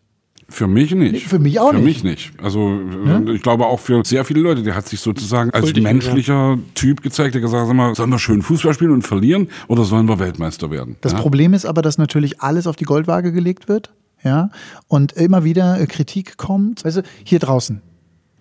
Für 0.51 0.67
mich 0.67 0.93
nicht. 0.93 1.27
für 1.27 1.39
mich 1.39 1.59
auch 1.59 1.71
für 1.71 1.77
nicht. 1.77 2.01
Für 2.01 2.07
mich 2.07 2.17
nicht. 2.17 2.33
Also 2.43 2.79
äh, 3.05 3.31
ich 3.31 3.41
glaube 3.41 3.65
auch 3.65 3.79
für 3.79 4.03
sehr 4.05 4.25
viele 4.25 4.41
Leute, 4.41 4.63
der 4.63 4.75
hat 4.75 4.87
sich 4.87 4.99
sozusagen 4.99 5.49
als 5.51 5.65
Kultig, 5.65 5.83
menschlicher 5.83 6.59
Typ 6.75 7.01
gezeigt, 7.01 7.33
der 7.35 7.41
gesagt 7.41 7.61
hat, 7.61 7.67
sag 7.67 7.75
mal, 7.75 7.95
sollen 7.95 8.09
wir 8.09 8.19
schön 8.19 8.41
Fußball 8.41 8.73
spielen 8.73 8.91
und 8.91 9.03
verlieren 9.03 9.47
oder 9.67 9.85
sollen 9.85 10.07
wir 10.07 10.19
Weltmeister 10.19 10.69
werden? 10.69 10.97
Das 11.01 11.13
ja? 11.13 11.19
Problem 11.19 11.53
ist 11.53 11.65
aber, 11.65 11.81
dass 11.81 11.97
natürlich 11.97 12.41
alles 12.41 12.67
auf 12.67 12.75
die 12.75 12.83
Goldwaage 12.83 13.31
gelegt 13.31 13.69
wird. 13.69 13.93
Ja, 14.23 14.51
und 14.87 15.13
immer 15.13 15.43
wieder 15.43 15.79
äh, 15.79 15.87
Kritik 15.87 16.37
kommt. 16.37 16.85
Weißt 16.85 16.97
du, 16.97 17.03
hier 17.23 17.39
draußen, 17.39 17.81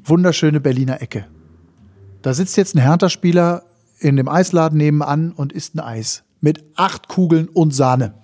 wunderschöne 0.05 0.61
Berliner 0.61 1.01
Ecke. 1.01 1.27
Da 2.21 2.35
sitzt 2.35 2.57
jetzt 2.59 2.75
ein 2.75 2.83
Hertha-Spieler 2.83 3.63
in 3.99 4.17
dem 4.17 4.29
Eisladen 4.29 4.77
nebenan 4.77 5.33
und 5.33 5.53
isst 5.53 5.75
ein 5.75 5.81
Eis 5.81 6.25
mit 6.41 6.65
acht 6.77 7.09
Kugeln 7.09 7.49
und 7.49 7.75
Sahne. 7.75 8.15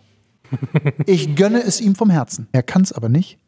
Ich 1.07 1.35
gönne 1.35 1.63
es 1.63 1.81
ihm 1.81 1.95
vom 1.95 2.11
Herzen. 2.11 2.49
Er 2.53 2.63
kann 2.63 2.83
es 2.83 2.93
aber 2.93 3.09
nicht, 3.09 3.39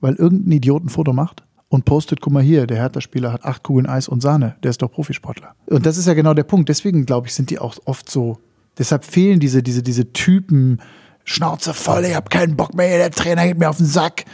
weil 0.00 0.14
irgendein 0.14 0.52
Idiot 0.52 0.84
ein 0.84 0.88
Foto 0.88 1.12
macht 1.12 1.42
und 1.68 1.84
postet, 1.84 2.20
guck 2.20 2.32
mal 2.32 2.42
hier, 2.42 2.66
der 2.66 2.78
Hertha-Spieler 2.78 3.32
hat 3.32 3.44
acht 3.44 3.62
Kugeln 3.62 3.86
Eis 3.86 4.08
und 4.08 4.20
Sahne. 4.20 4.56
Der 4.62 4.70
ist 4.70 4.82
doch 4.82 4.90
Profisportler. 4.90 5.54
Und 5.66 5.86
das 5.86 5.98
ist 5.98 6.06
ja 6.06 6.14
genau 6.14 6.34
der 6.34 6.44
Punkt. 6.44 6.68
Deswegen, 6.68 7.04
glaube 7.04 7.26
ich, 7.26 7.34
sind 7.34 7.50
die 7.50 7.58
auch 7.58 7.76
oft 7.84 8.08
so. 8.10 8.38
Deshalb 8.78 9.04
fehlen 9.04 9.40
diese, 9.40 9.62
diese, 9.62 9.82
diese 9.82 10.12
Typen, 10.12 10.80
Schnauze 11.24 11.74
voll, 11.74 12.06
ich 12.06 12.14
hab 12.14 12.30
keinen 12.30 12.56
Bock 12.56 12.74
mehr, 12.74 12.96
der 12.96 13.10
Trainer 13.10 13.46
geht 13.46 13.58
mir 13.58 13.68
auf 13.68 13.76
den 13.76 13.86
Sack. 13.86 14.24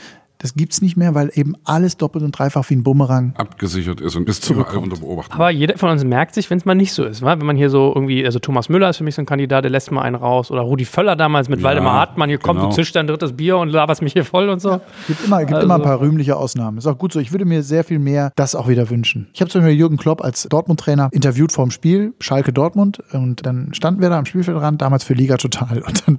Das 0.44 0.52
gibt's 0.54 0.82
nicht 0.82 0.98
mehr, 0.98 1.14
weil 1.14 1.30
eben 1.32 1.54
alles 1.64 1.96
doppelt 1.96 2.22
und 2.22 2.32
dreifach 2.38 2.68
wie 2.68 2.74
ein 2.76 2.82
Bumerang 2.82 3.32
abgesichert 3.38 4.02
ist 4.02 4.14
und 4.14 4.28
ist 4.28 4.50
überall 4.50 4.76
unter 4.76 4.98
Beobachtung. 4.98 5.34
Aber 5.36 5.48
jeder 5.50 5.78
von 5.78 5.88
uns 5.88 6.04
merkt 6.04 6.34
sich, 6.34 6.50
wenn 6.50 6.58
es 6.58 6.66
mal 6.66 6.74
nicht 6.74 6.92
so 6.92 7.02
ist. 7.04 7.22
wa? 7.22 7.38
Wenn 7.40 7.46
man 7.46 7.56
hier 7.56 7.70
so 7.70 7.90
irgendwie, 7.94 8.26
also 8.26 8.38
Thomas 8.40 8.68
Müller 8.68 8.90
ist 8.90 8.98
für 8.98 9.04
mich 9.04 9.14
so 9.14 9.22
ein 9.22 9.26
Kandidat, 9.26 9.64
der 9.64 9.70
lässt 9.70 9.90
mal 9.90 10.02
einen 10.02 10.16
raus. 10.16 10.50
Oder 10.50 10.60
Rudi 10.60 10.84
Völler 10.84 11.16
damals 11.16 11.48
mit 11.48 11.60
Ja, 11.60 11.64
Waldemar 11.64 11.94
Hartmann, 11.94 12.28
hier 12.28 12.36
kommt, 12.36 12.58
genau. 12.60 12.68
du 12.68 12.74
zischt 12.76 12.94
dein 12.94 13.06
drittes 13.06 13.32
Bier 13.32 13.56
und 13.56 13.70
laberst 13.70 14.02
mich 14.02 14.12
hier 14.12 14.26
voll 14.26 14.50
und 14.50 14.60
so. 14.60 14.82
Gibt 15.08 15.24
immer, 15.24 15.38
gibt 15.40 15.54
Also- 15.54 15.64
immer 15.64 15.76
ein 15.76 15.82
paar 15.82 15.98
rühmliche 15.98 16.36
Ausnahmen. 16.36 16.76
Ist 16.76 16.86
auch 16.86 16.98
gut 16.98 17.14
so. 17.14 17.20
Ich 17.20 17.32
würde 17.32 17.46
mir 17.46 17.62
sehr 17.62 17.82
viel 17.82 17.98
mehr 17.98 18.30
das 18.36 18.54
auch 18.54 18.68
wieder 18.68 18.90
wünschen. 18.90 19.28
Ich 19.32 19.40
habe 19.40 19.50
zum 19.50 19.62
Beispiel 19.62 19.78
Jürgen 19.78 19.96
Klopp 19.96 20.22
als 20.22 20.42
Dortmund-Trainer 20.50 21.08
interviewt 21.12 21.52
vorm 21.52 21.70
Spiel, 21.70 22.12
Schalke 22.20 22.52
Dortmund. 22.52 23.02
Und 23.14 23.46
dann 23.46 23.72
standen 23.72 24.02
wir 24.02 24.10
da 24.10 24.18
am 24.18 24.26
Spielfeldrand, 24.26 24.82
damals 24.82 25.04
für 25.04 25.14
Liga 25.14 25.38
Total. 25.38 25.80
Und 25.86 26.06
dann 26.06 26.18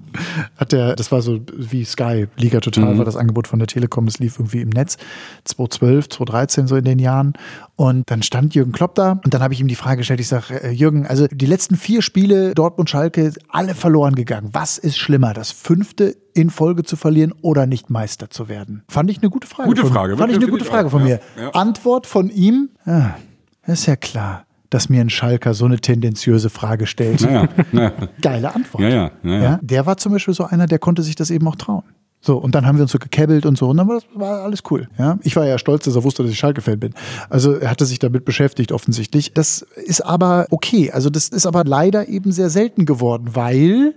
hat 0.57 0.71
der, 0.71 0.95
das 0.95 1.11
war 1.11 1.21
so 1.21 1.41
wie 1.55 1.85
Sky, 1.85 2.25
Liga 2.37 2.59
Total 2.59 2.97
war 2.97 3.05
das 3.05 3.15
Angebot 3.17 3.47
von 3.47 3.59
der 3.59 3.67
Telekom, 3.67 4.07
das 4.07 4.14
lief 4.19 4.39
irgendwie 4.39 4.61
im 4.61 4.69
Netz. 4.69 4.97
2012, 5.45 6.09
2013, 6.09 6.67
so 6.67 6.75
in 6.75 6.85
den 6.85 6.99
Jahren. 6.99 7.33
Und 7.75 8.09
dann 8.09 8.23
stand 8.23 8.55
Jürgen 8.55 8.71
Klopp 8.71 8.95
da 8.95 9.19
und 9.23 9.33
dann 9.33 9.41
habe 9.41 9.53
ich 9.53 9.59
ihm 9.59 9.67
die 9.67 9.75
Frage 9.75 9.97
gestellt, 9.97 10.19
ich 10.19 10.27
sage, 10.27 10.63
äh, 10.63 10.71
Jürgen, 10.71 11.05
also 11.05 11.27
die 11.27 11.45
letzten 11.45 11.75
vier 11.75 12.01
Spiele 12.01 12.53
Dortmund-Schalke, 12.53 13.33
alle 13.49 13.75
verloren 13.75 14.15
gegangen. 14.15 14.49
Was 14.53 14.77
ist 14.77 14.97
schlimmer, 14.97 15.33
das 15.33 15.51
fünfte 15.51 16.15
in 16.33 16.49
Folge 16.49 16.83
zu 16.83 16.95
verlieren 16.95 17.33
oder 17.41 17.65
nicht 17.65 17.89
Meister 17.89 18.29
zu 18.29 18.47
werden? 18.47 18.83
Fand 18.87 19.09
ich 19.11 19.19
eine 19.21 19.29
gute 19.29 19.47
Frage. 19.47 19.69
Gute 19.69 19.81
von, 19.81 19.91
Frage, 19.91 20.17
Fand 20.17 20.31
ich 20.31 20.37
eine 20.37 20.47
gute 20.47 20.65
Frage 20.65 20.87
auch, 20.87 20.91
von 20.91 21.01
ja, 21.05 21.17
mir. 21.35 21.43
ja. 21.43 21.49
Antwort 21.51 22.07
von 22.07 22.29
ihm, 22.29 22.69
ja, 22.85 23.17
ist 23.65 23.87
ja 23.87 23.95
klar, 23.95 24.45
dass 24.69 24.89
mir 24.89 25.01
ein 25.01 25.09
Schalker 25.09 25.53
so 25.53 25.65
eine 25.65 25.79
tendenziöse 25.79 26.49
Frage 26.49 26.87
stellt. 26.87 27.21
Naja, 27.21 27.49
naja. 27.71 27.93
Geile 28.21 28.53
Antwort. 28.53 28.83
Ja, 28.83 28.89
ja, 28.89 29.11
ja, 29.23 29.41
ja. 29.41 29.59
Der 29.61 29.85
war 29.85 29.97
zum 29.97 30.13
Beispiel 30.13 30.33
so 30.33 30.45
einer, 30.45 30.67
der 30.67 30.79
konnte 30.79 31.03
sich 31.03 31.15
das 31.15 31.29
eben 31.29 31.47
auch 31.47 31.55
trauen. 31.55 31.83
So, 32.25 32.37
und 32.37 32.55
dann 32.55 32.65
haben 32.65 32.77
wir 32.77 32.81
uns 32.81 32.91
so 32.91 32.97
gekebbelt 32.97 33.45
und 33.45 33.55
so, 33.55 33.69
und 33.69 33.77
dann 33.77 33.87
war 33.87 33.99
das 33.99 34.05
war 34.15 34.41
alles 34.41 34.63
cool. 34.71 34.87
Ja? 34.97 35.19
Ich 35.21 35.35
war 35.35 35.45
ja 35.45 35.59
stolz, 35.59 35.85
dass 35.85 35.95
er 35.95 36.03
wusste, 36.03 36.23
dass 36.23 36.31
ich 36.31 36.39
Schalke-Fan 36.39 36.79
bin. 36.79 36.95
Also 37.29 37.53
er 37.53 37.69
hatte 37.69 37.85
sich 37.85 37.99
damit 37.99 38.25
beschäftigt, 38.25 38.71
offensichtlich. 38.71 39.33
Das 39.33 39.61
ist 39.75 40.01
aber 40.01 40.47
okay. 40.49 40.91
Also 40.91 41.11
das 41.11 41.29
ist 41.29 41.45
aber 41.45 41.63
leider 41.63 42.09
eben 42.09 42.31
sehr 42.31 42.49
selten 42.49 42.87
geworden, 42.87 43.35
weil 43.35 43.93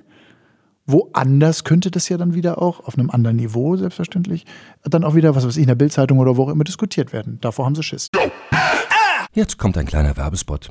woanders 0.84 1.64
könnte 1.64 1.90
das 1.90 2.10
ja 2.10 2.18
dann 2.18 2.34
wieder 2.34 2.60
auch, 2.60 2.80
auf 2.86 2.98
einem 2.98 3.08
anderen 3.08 3.36
Niveau 3.36 3.76
selbstverständlich, 3.76 4.44
dann 4.84 5.04
auch 5.04 5.14
wieder, 5.14 5.34
was 5.34 5.46
weiß 5.46 5.56
ich, 5.56 5.62
in 5.62 5.68
der 5.68 5.74
Bildzeitung 5.74 6.18
oder 6.18 6.36
wo 6.36 6.44
auch 6.44 6.48
immer 6.50 6.64
diskutiert 6.64 7.14
werden. 7.14 7.38
Davor 7.40 7.64
haben 7.64 7.74
sie 7.74 7.82
Schiss. 7.82 8.10
Jetzt 9.32 9.56
kommt 9.56 9.78
ein 9.78 9.86
kleiner 9.86 10.18
Werbespot. 10.18 10.70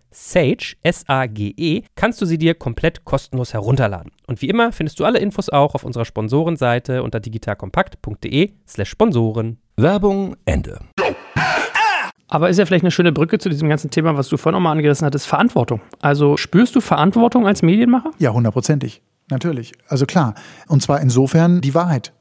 Sage, 0.11 0.75
S-A-G-E, 0.83 1.83
kannst 1.95 2.21
du 2.21 2.25
sie 2.25 2.37
dir 2.37 2.53
komplett 2.53 3.05
kostenlos 3.05 3.53
herunterladen. 3.53 4.11
Und 4.27 4.41
wie 4.41 4.49
immer 4.49 4.71
findest 4.71 4.99
du 4.99 5.05
alle 5.05 5.19
Infos 5.19 5.49
auch 5.49 5.73
auf 5.73 5.83
unserer 5.83 6.05
Sponsorenseite 6.05 7.01
unter 7.01 7.19
digitalkompakt.de 7.19 8.51
slash 8.67 8.89
Sponsoren. 8.89 9.57
Werbung 9.77 10.35
Ende. 10.45 10.79
Aber 12.27 12.49
ist 12.49 12.57
ja 12.57 12.65
vielleicht 12.65 12.83
eine 12.83 12.91
schöne 12.91 13.11
Brücke 13.11 13.39
zu 13.39 13.49
diesem 13.49 13.67
ganzen 13.67 13.89
Thema, 13.89 14.15
was 14.15 14.29
du 14.29 14.37
vorhin 14.37 14.55
auch 14.57 14.61
mal 14.61 14.71
angerissen 14.71 15.05
hattest, 15.05 15.27
Verantwortung. 15.27 15.81
Also 15.99 16.37
spürst 16.37 16.75
du 16.75 16.81
Verantwortung 16.81 17.45
als 17.45 17.61
Medienmacher? 17.61 18.11
Ja, 18.19 18.31
hundertprozentig. 18.31 19.01
Natürlich. 19.29 19.73
Also 19.87 20.05
klar. 20.05 20.35
Und 20.67 20.81
zwar 20.81 21.01
insofern 21.01 21.61
die 21.61 21.73
Wahrheit 21.73 22.13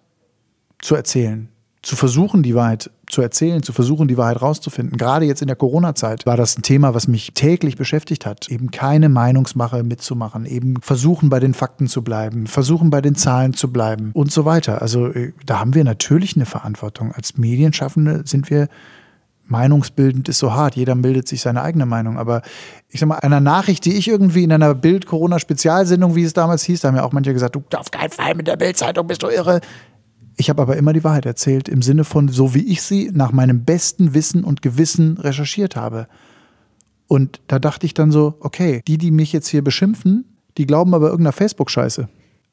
zu 0.81 0.95
erzählen. 0.95 1.49
Zu 1.83 1.97
versuchen, 1.97 2.43
die 2.43 2.55
Wahrheit 2.55 2.91
zu 3.09 3.23
erzählen, 3.23 3.63
zu 3.63 3.73
versuchen, 3.73 4.07
die 4.07 4.19
Wahrheit 4.19 4.43
rauszufinden. 4.43 4.99
Gerade 4.99 5.25
jetzt 5.25 5.41
in 5.41 5.47
der 5.47 5.57
Corona-Zeit 5.57 6.27
war 6.27 6.37
das 6.37 6.59
ein 6.59 6.63
Thema, 6.63 6.93
was 6.93 7.09
mich 7.09 7.33
täglich 7.33 7.77
beschäftigt 7.77 8.27
hat. 8.27 8.49
Eben 8.51 8.71
keine 8.71 9.09
Meinungsmache 9.09 9.83
mitzumachen, 9.83 10.45
eben 10.45 10.81
versuchen, 10.83 11.31
bei 11.31 11.41
den 11.41 11.55
Fakten 11.55 11.89
zu 11.89 12.03
bleiben, 12.03 12.47
versuchen, 12.47 12.91
bei 12.91 13.01
den 13.01 13.15
Zahlen 13.15 13.55
zu 13.55 13.73
bleiben 13.73 14.11
und 14.13 14.31
so 14.31 14.45
weiter. 14.45 14.83
Also 14.83 15.07
äh, 15.07 15.33
da 15.47 15.61
haben 15.61 15.75
wir 15.75 15.85
natürlich 15.85 16.37
eine 16.37 16.47
Verantwortung. 16.47 17.13
Als 17.13 17.39
Medienschaffende 17.39 18.23
sind 18.27 18.51
wir 18.51 18.69
Meinungsbildend 19.51 20.29
ist 20.29 20.39
so 20.39 20.55
hart, 20.55 20.77
jeder 20.77 20.95
bildet 20.95 21.27
sich 21.27 21.41
seine 21.41 21.63
eigene 21.63 21.85
Meinung. 21.85 22.19
Aber 22.19 22.43
ich 22.89 23.01
sag 23.01 23.09
mal, 23.09 23.17
einer 23.17 23.41
Nachricht, 23.41 23.85
die 23.85 23.95
ich 23.95 24.07
irgendwie 24.07 24.45
in 24.45 24.53
einer 24.53 24.75
Bild-Corona-Spezialsendung, 24.75 26.15
wie 26.15 26.23
es 26.23 26.33
damals 26.33 26.63
hieß, 26.63 26.81
da 26.81 26.89
haben 26.89 26.97
ja 26.97 27.03
auch 27.03 27.13
manche 27.13 27.33
gesagt, 27.33 27.57
du 27.57 27.63
auf 27.77 27.91
keinen 27.91 28.11
Fall 28.11 28.35
mit 28.37 28.47
der 28.47 28.57
Bild-Zeitung, 28.57 29.09
bist 29.09 29.23
du 29.25 29.29
irre. 29.29 29.61
Ich 30.41 30.49
habe 30.49 30.63
aber 30.63 30.79
immer 30.79 30.95
die 30.95 31.05
Wahrheit 31.05 31.27
erzählt, 31.27 31.69
im 31.69 31.83
Sinne 31.83 32.03
von, 32.05 32.29
so 32.29 32.55
wie 32.55 32.65
ich 32.67 32.81
sie 32.81 33.11
nach 33.13 33.31
meinem 33.31 33.65
besten 33.67 34.15
Wissen 34.15 34.43
und 34.43 34.63
Gewissen 34.63 35.19
recherchiert 35.19 35.77
habe. 35.77 36.07
Und 37.09 37.43
da 37.47 37.59
dachte 37.59 37.85
ich 37.85 37.93
dann 37.93 38.11
so, 38.11 38.37
okay, 38.41 38.81
die, 38.89 38.97
die 38.97 39.11
mich 39.11 39.35
jetzt 39.35 39.49
hier 39.49 39.63
beschimpfen, 39.63 40.25
die 40.57 40.65
glauben 40.65 40.95
aber 40.95 41.09
irgendeiner 41.11 41.33
Facebook-Scheiße. 41.35 42.09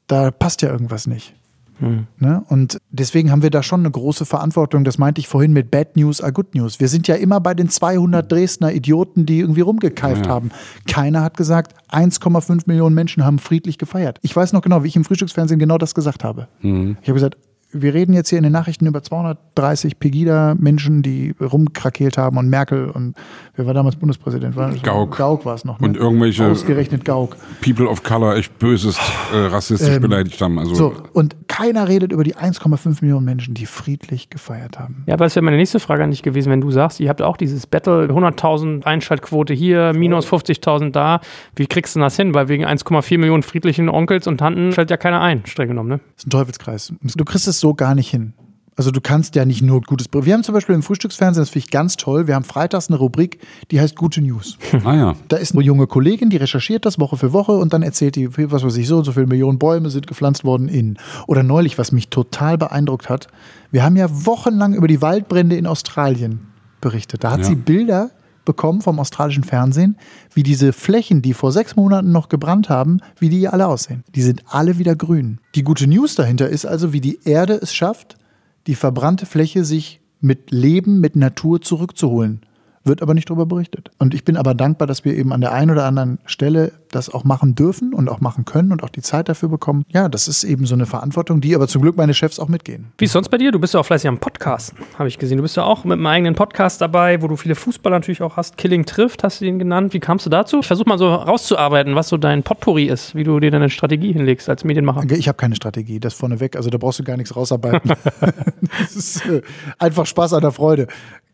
Da 0.08 0.32
passt 0.32 0.62
ja 0.64 0.70
irgendwas 0.70 1.08
nicht. 1.08 1.34
Ne? 1.80 2.44
Und 2.50 2.80
deswegen 2.90 3.32
haben 3.32 3.44
wir 3.44 3.52
da 3.52 3.64
schon 3.64 3.82
eine 3.82 3.92
große 3.92 4.26
Verantwortung. 4.26 4.84
Das 4.84 4.98
meinte 4.98 5.20
ich 5.22 5.30
vorhin 5.30 5.54
mit 5.54 5.72
Bad 5.72 5.96
News 5.96 6.20
are 6.20 6.34
Good 6.34 6.56
News. 6.56 6.82
Wir 6.82 6.90
sind 6.90 7.08
ja 7.08 7.16
immer 7.16 7.40
bei 7.40 7.54
den 7.54 7.70
200 7.70 8.30
Dresdner 8.30 8.74
Idioten, 8.74 9.26
die 9.26 9.40
irgendwie 9.40 9.62
rumgekeift 9.62 10.26
Ja. 10.26 10.32
haben. 10.32 10.50
Keiner 10.88 11.22
hat 11.22 11.38
gesagt, 11.38 11.74
1,5 11.90 12.64
Millionen 12.66 12.96
Menschen 12.96 13.24
haben 13.24 13.38
friedlich 13.40 13.78
gefeiert. 13.78 14.20
Ich 14.24 14.36
weiß 14.36 14.52
noch 14.52 14.62
genau, 14.62 14.84
wie 14.84 14.88
ich 14.88 14.96
im 14.98 15.06
Frühstücksfernsehen 15.06 15.60
genau 15.60 15.78
das 15.78 15.96
gesagt 15.96 16.26
habe. 16.26 16.48
Mhm. 16.62 16.98
Ich 17.02 17.08
habe 17.08 17.14
gesagt, 17.14 17.38
wir 17.74 17.94
reden 17.94 18.14
jetzt 18.14 18.30
hier 18.30 18.38
in 18.38 18.44
den 18.44 18.54
Nachrichten 18.54 18.86
über 18.88 19.04
230 19.04 20.00
Pegida-Menschen, 20.00 21.02
die 21.02 21.34
rumkrakeelt 21.40 22.18
haben 22.18 22.38
und 22.38 22.50
Merkel 22.50 22.90
und 22.90 23.16
wer 23.56 23.66
war 23.66 23.74
damals 23.74 23.96
Bundespräsident? 23.98 24.56
War 24.56 24.72
das- 24.72 24.82
Gauck. 24.82 25.18
Gauck 25.18 25.46
war 25.46 25.56
es 25.56 25.66
noch. 25.66 25.80
Ne? 25.80 25.88
Und 25.88 25.98
irgendwelche- 25.98 26.48
Ausgerechnet 26.48 27.04
Gauck. 27.06 27.36
People 27.62 27.88
of 27.88 28.04
Color 28.04 28.36
echt 28.38 28.58
böses 28.60 28.98
äh, 29.34 29.38
rassistisch 29.38 29.96
Ähm, 29.96 30.02
beleidigt 30.02 30.40
haben. 30.42 30.58
Also 30.60 30.76
So, 30.76 30.94
und 31.14 31.36
keiner 31.48 31.88
redet 31.88 32.12
über 32.12 32.24
die 32.24 32.36
1,5 32.36 33.02
Millionen 33.02 33.26
Menschen, 33.26 33.54
die 33.54 33.66
friedlich 33.66 34.30
gefeiert 34.30 34.80
haben. 34.80 35.04
Ja, 35.06 35.16
aber 35.16 35.26
das 35.26 35.36
wäre 35.36 35.44
meine 35.44 35.58
nächste 35.58 35.80
Frage 35.80 36.04
an 36.04 36.12
dich 36.12 36.24
gewesen, 36.24 36.50
wenn 36.52 36.62
du 36.62 36.72
sagst, 36.72 37.00
ihr 37.00 37.10
habt 37.10 37.22
auch 37.22 37.38
dieses 37.38 37.68
Battle, 37.68 38.08
100.000 38.08 38.84
Einschaltquote 38.86 39.54
hier, 39.54 39.94
minus 39.94 40.26
50.000 40.26 40.92
da. 40.92 41.20
Wie 41.56 41.68
kriegst 41.68 41.96
du 41.96 42.00
denn 42.00 42.06
das 42.06 42.16
hin? 42.16 42.34
Weil 42.34 42.48
wegen 42.48 42.66
1,4 42.66 43.18
Millionen 43.18 43.44
friedlichen 43.44 43.90
Onkels 43.90 44.28
und 44.28 44.38
Tanten 44.38 44.72
stellt 44.72 44.90
ja 44.90 44.98
keiner 44.98 45.22
ein, 45.22 45.46
streng 45.46 45.68
genommen, 45.68 45.90
ne? 45.90 45.98
Das 46.16 46.24
ist 46.24 46.28
ein 46.28 46.30
Teufelskreis. 46.32 46.94
Du 47.16 47.26
kriegst 47.26 47.48
es 47.48 47.57
so 47.60 47.74
gar 47.74 47.96
nicht 47.96 48.10
hin. 48.10 48.34
Also 48.76 48.92
du 48.92 49.02
kannst 49.02 49.34
ja 49.34 49.44
nicht 49.44 49.64
nur 49.64 49.82
gutes. 49.82 50.06
Wir 50.14 50.34
haben 50.36 50.44
zum 50.44 50.54
Beispiel 50.54 50.76
im 50.76 50.84
Frühstücksfernsehen, 50.84 51.42
das 51.42 51.50
finde 51.50 51.66
ich 51.66 51.72
ganz 51.72 51.98
toll, 51.98 52.28
wir 52.28 52.36
haben 52.36 52.44
freitags 52.46 52.90
eine 52.90 52.98
Rubrik, 52.98 53.40
die 53.72 53.82
heißt 53.82 53.96
Gute 53.96 54.22
News. 54.22 54.60
ah 54.86 54.94
ja. 54.96 55.16
Da 55.30 55.38
ist 55.38 55.54
eine 55.56 55.64
junge 55.64 55.88
Kollegin, 55.88 56.30
die 56.30 56.38
recherchiert 56.38 56.86
das 56.86 57.00
Woche 57.00 57.18
für 57.18 57.34
Woche 57.34 57.54
und 57.54 57.74
dann 57.74 57.82
erzählt 57.82 58.16
die, 58.16 58.30
was 58.52 58.64
weiß 58.64 58.78
ich, 58.78 58.88
so 58.88 58.98
und 59.00 59.04
so 59.06 59.14
viele 59.14 59.26
Millionen 59.26 59.58
Bäume 59.58 59.90
sind 59.90 60.06
gepflanzt 60.06 60.44
worden 60.46 60.68
in. 60.70 61.00
Oder 61.26 61.42
neulich, 61.42 61.80
was 61.80 61.92
mich 61.92 62.10
total 62.10 62.60
beeindruckt 62.60 63.10
hat, 63.10 63.28
wir 63.72 63.84
haben 63.84 63.96
ja 63.96 64.08
wochenlang 64.12 64.76
über 64.76 64.88
die 64.88 65.02
Waldbrände 65.02 65.56
in 65.58 65.66
Australien 65.66 66.42
berichtet. 66.80 67.24
Da 67.24 67.32
hat 67.32 67.40
Ja. 67.40 67.46
sie 67.46 67.56
Bilder 67.56 68.12
bekommen 68.48 68.82
vom 68.82 69.00
australischen 69.00 69.44
Fernsehen, 69.44 69.98
wie 70.34 70.42
diese 70.42 70.74
Flächen, 70.74 71.22
die 71.22 71.36
vor 71.36 71.52
sechs 71.52 71.76
Monaten 71.76 72.12
noch 72.12 72.30
gebrannt 72.30 72.70
haben, 72.70 73.02
wie 73.20 73.30
die 73.30 73.48
alle 73.48 73.68
aussehen. 73.68 74.04
Die 74.16 74.24
sind 74.24 74.44
alle 74.48 74.80
wieder 74.80 74.96
grün. 74.96 75.40
Die 75.54 75.64
gute 75.64 75.86
News 75.86 76.16
dahinter 76.16 76.50
ist 76.50 76.66
also, 76.66 76.94
wie 76.94 77.02
die 77.02 77.20
Erde 77.26 77.60
es 77.62 77.76
schafft, 77.76 78.18
die 78.66 78.76
verbrannte 78.76 79.26
Fläche 79.26 79.64
sich 79.64 80.00
mit 80.22 80.50
Leben, 80.50 81.00
mit 81.00 81.16
Natur 81.16 81.62
zurückzuholen. 81.62 82.42
Wird 82.88 83.02
aber 83.02 83.14
nicht 83.14 83.30
darüber 83.30 83.46
berichtet. 83.46 83.92
Und 83.98 84.14
ich 84.14 84.24
bin 84.24 84.38
aber 84.38 84.54
dankbar, 84.54 84.88
dass 84.88 85.06
wir 85.06 85.16
eben 85.16 85.34
an 85.34 85.42
der 85.42 85.54
einen 85.54 85.72
oder 85.72 85.86
anderen 85.86 86.20
Stelle 86.26 86.72
das 86.92 87.14
auch 87.14 87.24
machen 87.24 87.56
dürfen 87.56 87.94
und 87.94 88.10
auch 88.10 88.22
machen 88.22 88.46
können 88.46 88.72
und 88.72 88.84
auch 88.84 88.90
die 88.90 89.02
Zeit 89.02 89.30
dafür 89.30 89.50
bekommen. 89.50 89.86
Ja, 89.90 90.10
das 90.10 90.28
ist 90.28 90.44
eben 90.44 90.66
so 90.66 90.76
eine 90.76 90.86
Verantwortung, 90.86 91.42
die 91.42 91.56
aber 91.56 91.68
zum 91.68 91.82
Glück 91.82 91.98
meine 91.98 92.14
Chefs 92.14 92.40
auch 92.40 92.48
mitgehen. 92.48 92.88
Wie 92.98 93.06
ist 93.06 93.12
sonst 93.12 93.30
bei 93.30 93.38
dir? 93.38 93.52
Du 93.52 93.60
bist 93.60 93.74
ja 93.74 93.80
auch 93.80 93.86
fleißig 93.86 94.08
am 94.08 94.20
Podcast, 94.20 94.74
habe 94.98 95.08
ich 95.08 95.18
gesehen. 95.18 95.38
Du 95.38 95.44
bist 95.44 95.58
ja 95.58 95.64
auch 95.64 95.84
mit 95.84 95.94
einem 95.94 96.06
eigenen 96.06 96.36
Podcast 96.36 96.82
dabei, 96.82 97.22
wo 97.22 97.28
du 97.28 97.36
viele 97.36 97.56
Fußballer 97.56 97.98
natürlich 97.98 98.22
auch 98.22 98.38
hast. 98.38 98.58
Killing 98.58 98.86
trifft, 98.86 99.24
hast 99.24 99.42
du 99.42 99.46
ihn 99.46 99.60
genannt. 99.60 99.94
Wie 99.94 100.00
kamst 100.00 100.26
du 100.26 100.30
dazu? 100.30 100.60
Ich 100.60 100.68
versuche 100.68 100.90
mal 100.90 100.98
so 100.98 101.14
rauszuarbeiten, 101.14 101.96
was 101.96 102.10
so 102.10 102.18
dein 102.18 102.44
Potpourri 102.44 102.86
ist, 102.86 103.16
wie 103.16 103.24
du 103.24 103.40
dir 103.40 103.52
deine 103.52 103.70
Strategie 103.70 104.14
hinlegst 104.14 104.50
als 104.50 104.64
Medienmacher. 104.64 105.04
Ich 105.12 105.28
habe 105.28 105.38
keine 105.38 105.56
Strategie, 105.56 106.00
das 106.00 106.14
vorneweg. 106.14 106.56
Also 106.56 106.70
da 106.70 106.78
brauchst 106.78 107.00
du 107.00 107.04
gar 107.04 107.18
nichts 107.18 107.36
rausarbeiten. 107.36 107.92
das 108.80 108.96
ist 108.96 109.26
äh, 109.26 109.42
einfach 109.78 110.06
Spaß 110.06 110.34
an 110.34 110.42
der 110.42 110.52
Freude. 110.52 110.88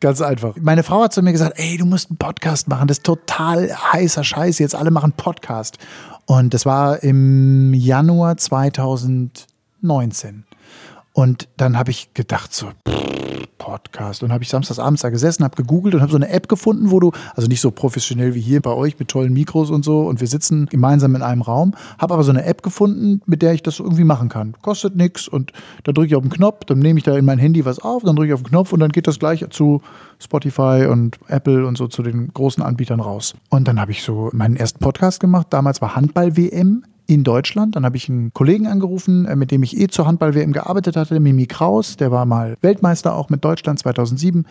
Ganz 0.04 0.20
einfach. 0.20 0.56
Meine 0.60 0.84
Frau 0.84 1.04
hat 1.04 1.14
zu 1.14 1.22
mir 1.22 1.32
gesagt, 1.32 1.54
ey, 1.56 1.78
du 1.78 1.86
musst 1.86 2.10
einen 2.10 2.18
Podcast 2.18 2.68
machen. 2.68 2.90
Das 2.90 2.98
ist 2.98 3.06
total 3.06 3.74
heißer 3.74 4.26
Scheiß. 4.26 4.60
Jetzt 4.60 4.76
alle 4.76 4.92
machen 4.92 5.14
Podcast. 5.14 5.78
Und 6.26 6.54
das 6.54 6.66
war 6.66 7.02
im 7.04 7.74
Januar 7.74 8.36
2019. 8.36 10.44
Und 11.14 11.48
dann 11.58 11.78
habe 11.78 11.92
ich 11.92 12.14
gedacht 12.14 12.54
so, 12.54 12.72
Podcast. 13.64 14.24
Und 14.24 14.34
habe 14.34 14.44
ich 14.44 14.50
samstagsabends 14.50 15.04
da 15.04 15.10
gesessen, 15.10 15.46
habe 15.46 15.56
gegoogelt 15.56 15.96
und 15.96 16.02
habe 16.02 16.12
so 16.12 16.18
eine 16.18 16.28
App 16.28 16.50
gefunden, 16.50 16.92
wo 16.92 17.00
du, 17.00 17.12
also 17.34 17.48
nicht 17.48 17.62
so 17.62 17.72
professionell 17.72 18.36
wie 18.36 18.42
hier 18.42 18.62
bei 18.62 18.72
euch 18.72 19.00
mit 19.00 19.08
tollen 19.08 19.32
Mikros 19.32 19.70
und 19.70 19.86
so 19.86 20.02
und 20.02 20.20
wir 20.20 20.28
sitzen 20.28 20.66
gemeinsam 20.66 21.16
in 21.16 21.22
einem 21.22 21.42
Raum, 21.42 21.74
habe 21.98 22.14
aber 22.14 22.24
so 22.24 22.32
eine 22.32 22.44
App 22.44 22.62
gefunden, 22.62 23.22
mit 23.26 23.42
der 23.42 23.54
ich 23.54 23.64
das 23.64 23.80
irgendwie 23.80 24.04
machen 24.04 24.28
kann. 24.28 24.56
Kostet 24.62 24.98
nichts 24.98 25.30
und 25.30 25.54
da 25.86 25.94
drücke 25.94 26.08
ich 26.08 26.16
auf 26.16 26.24
den 26.24 26.30
Knopf, 26.30 26.66
dann 26.66 26.80
nehme 26.80 26.98
ich 26.98 27.06
da 27.06 27.18
in 27.18 27.24
mein 27.24 27.40
Handy 27.40 27.64
was 27.64 27.80
auf, 27.80 28.04
dann 28.04 28.18
drücke 28.18 28.28
ich 28.28 28.34
auf 28.34 28.44
den 28.44 28.50
Knopf 28.50 28.74
und 28.74 28.82
dann 28.82 28.92
geht 28.92 29.08
das 29.08 29.18
gleich 29.18 29.46
zu 29.50 29.82
Spotify 30.20 30.88
und 30.90 31.18
Apple 31.28 31.66
und 31.66 31.78
so 31.78 31.88
zu 31.88 32.04
den 32.04 32.34
großen 32.34 32.62
Anbietern 32.62 33.00
raus. 33.00 33.34
Und 33.50 33.70
dann 33.70 33.80
habe 33.80 33.92
ich 33.92 34.04
so 34.04 34.30
meinen 34.34 34.58
ersten 34.58 34.80
Podcast 34.80 35.22
gemacht. 35.22 35.48
Damals 35.52 35.82
war 35.82 35.96
Handball-WM 35.96 36.84
in 37.08 37.24
Deutschland. 37.24 37.76
Dann 37.76 37.86
habe 37.86 37.98
ich 37.98 38.10
einen 38.10 38.34
Kollegen 38.34 38.68
angerufen, 38.68 39.26
äh, 39.26 39.36
mit 39.36 39.52
dem 39.52 39.64
ich 39.64 39.80
eh 39.80 39.88
zur 39.88 40.08
Handball-WM 40.08 40.52
gearbeitet 40.52 40.96
hatte, 40.96 41.20
Mimi 41.20 41.46
Kraus. 41.46 41.98
Der 41.98 42.12
war 42.12 42.26
mal 42.26 42.58
Weltmeister 42.62 43.16
auch 43.16 43.30
mit 43.30 43.44
Deutschland 43.44 43.80
2007. 43.80 44.46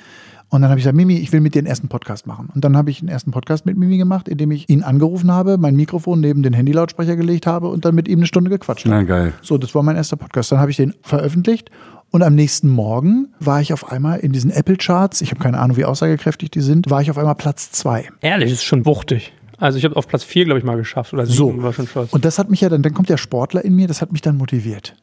Und 0.48 0.60
dann 0.60 0.70
habe 0.70 0.78
ich 0.78 0.84
gesagt, 0.84 0.96
Mimi, 0.96 1.16
ich 1.16 1.32
will 1.32 1.40
mit 1.40 1.54
dir 1.54 1.60
einen 1.60 1.66
ersten 1.66 1.88
Podcast 1.88 2.26
machen. 2.26 2.50
Und 2.54 2.62
dann 2.62 2.76
habe 2.76 2.90
ich 2.90 3.00
einen 3.00 3.08
ersten 3.08 3.30
Podcast 3.30 3.64
mit 3.64 3.78
Mimi 3.78 3.96
gemacht, 3.96 4.28
indem 4.28 4.50
ich 4.50 4.68
ihn 4.68 4.82
angerufen 4.82 5.32
habe, 5.32 5.56
mein 5.56 5.74
Mikrofon 5.74 6.20
neben 6.20 6.42
den 6.42 6.54
Handylautsprecher 6.54 7.16
gelegt 7.16 7.46
habe 7.46 7.68
und 7.68 7.86
dann 7.86 7.94
mit 7.94 8.06
ihm 8.06 8.18
eine 8.18 8.26
Stunde 8.26 8.50
gequatscht 8.50 8.84
habe. 8.84 8.96
Na 8.96 9.02
geil. 9.02 9.32
So, 9.40 9.56
das 9.56 9.74
war 9.74 9.82
mein 9.82 9.96
erster 9.96 10.16
Podcast. 10.16 10.52
Dann 10.52 10.58
habe 10.58 10.70
ich 10.70 10.76
den 10.76 10.94
veröffentlicht 11.00 11.70
und 12.10 12.22
am 12.22 12.34
nächsten 12.34 12.68
Morgen 12.68 13.28
war 13.40 13.62
ich 13.62 13.72
auf 13.72 13.90
einmal 13.90 14.20
in 14.20 14.32
diesen 14.32 14.50
Apple-Charts, 14.50 15.22
ich 15.22 15.30
habe 15.30 15.42
keine 15.42 15.58
Ahnung, 15.58 15.78
wie 15.78 15.86
aussagekräftig 15.86 16.50
die 16.50 16.60
sind, 16.60 16.90
war 16.90 17.00
ich 17.00 17.10
auf 17.10 17.16
einmal 17.16 17.34
Platz 17.34 17.72
zwei. 17.72 18.10
Ehrlich, 18.20 18.50
das 18.50 18.58
ist 18.58 18.64
schon 18.64 18.84
wuchtig. 18.84 19.32
Also 19.62 19.78
ich 19.78 19.84
habe 19.84 19.94
auf 19.94 20.08
Platz 20.08 20.24
4, 20.24 20.46
glaube 20.46 20.58
ich, 20.58 20.64
mal 20.64 20.76
geschafft. 20.76 21.12
Oder 21.12 21.24
So. 21.24 21.62
war 21.62 21.72
schon 21.72 21.86
stolz. 21.86 22.12
Und 22.12 22.24
das 22.24 22.40
hat 22.40 22.50
mich 22.50 22.60
ja 22.62 22.68
dann, 22.68 22.82
dann 22.82 22.94
kommt 22.94 23.08
der 23.08 23.16
Sportler 23.16 23.64
in 23.64 23.76
mir, 23.76 23.86
das 23.86 24.02
hat 24.02 24.10
mich 24.10 24.20
dann 24.20 24.36
motiviert. 24.36 24.96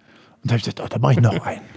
Und 0.43 0.51
da 0.51 0.53
habe 0.53 0.57
ich 0.57 0.63
gesagt, 0.63 0.81
oh, 0.83 0.87
da 0.89 0.99
mache 0.99 1.13
ich 1.13 1.21
noch 1.21 1.45
einen. 1.45 1.61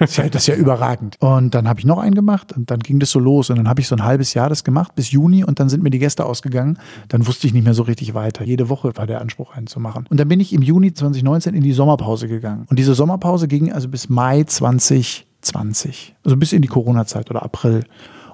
Das 0.00 0.10
ist, 0.10 0.16
ja, 0.16 0.28
das 0.28 0.42
ist 0.42 0.46
ja 0.48 0.56
überragend. 0.56 1.16
Und 1.20 1.54
dann 1.54 1.68
habe 1.68 1.78
ich 1.78 1.86
noch 1.86 1.98
einen 1.98 2.16
gemacht 2.16 2.52
und 2.52 2.68
dann 2.72 2.80
ging 2.80 2.98
das 2.98 3.10
so 3.10 3.20
los. 3.20 3.50
Und 3.50 3.56
dann 3.56 3.68
habe 3.68 3.80
ich 3.80 3.86
so 3.86 3.94
ein 3.94 4.02
halbes 4.02 4.34
Jahr 4.34 4.48
das 4.48 4.64
gemacht, 4.64 4.96
bis 4.96 5.12
Juni. 5.12 5.44
Und 5.44 5.60
dann 5.60 5.68
sind 5.68 5.84
mir 5.84 5.90
die 5.90 6.00
Gäste 6.00 6.24
ausgegangen. 6.24 6.78
Dann 7.06 7.28
wusste 7.28 7.46
ich 7.46 7.54
nicht 7.54 7.62
mehr 7.62 7.74
so 7.74 7.84
richtig 7.84 8.14
weiter. 8.14 8.44
Jede 8.44 8.68
Woche 8.68 8.90
war 8.96 9.06
der 9.06 9.20
Anspruch, 9.20 9.54
einen 9.54 9.68
zu 9.68 9.78
machen. 9.78 10.06
Und 10.10 10.18
dann 10.18 10.26
bin 10.26 10.40
ich 10.40 10.52
im 10.52 10.62
Juni 10.62 10.92
2019 10.92 11.54
in 11.54 11.62
die 11.62 11.72
Sommerpause 11.72 12.26
gegangen. 12.26 12.66
Und 12.68 12.80
diese 12.80 12.94
Sommerpause 12.96 13.46
ging 13.46 13.72
also 13.72 13.88
bis 13.88 14.08
Mai 14.08 14.42
2020. 14.42 16.16
Also 16.24 16.36
bis 16.36 16.52
in 16.52 16.62
die 16.62 16.68
Corona-Zeit 16.68 17.30
oder 17.30 17.44
April. 17.44 17.84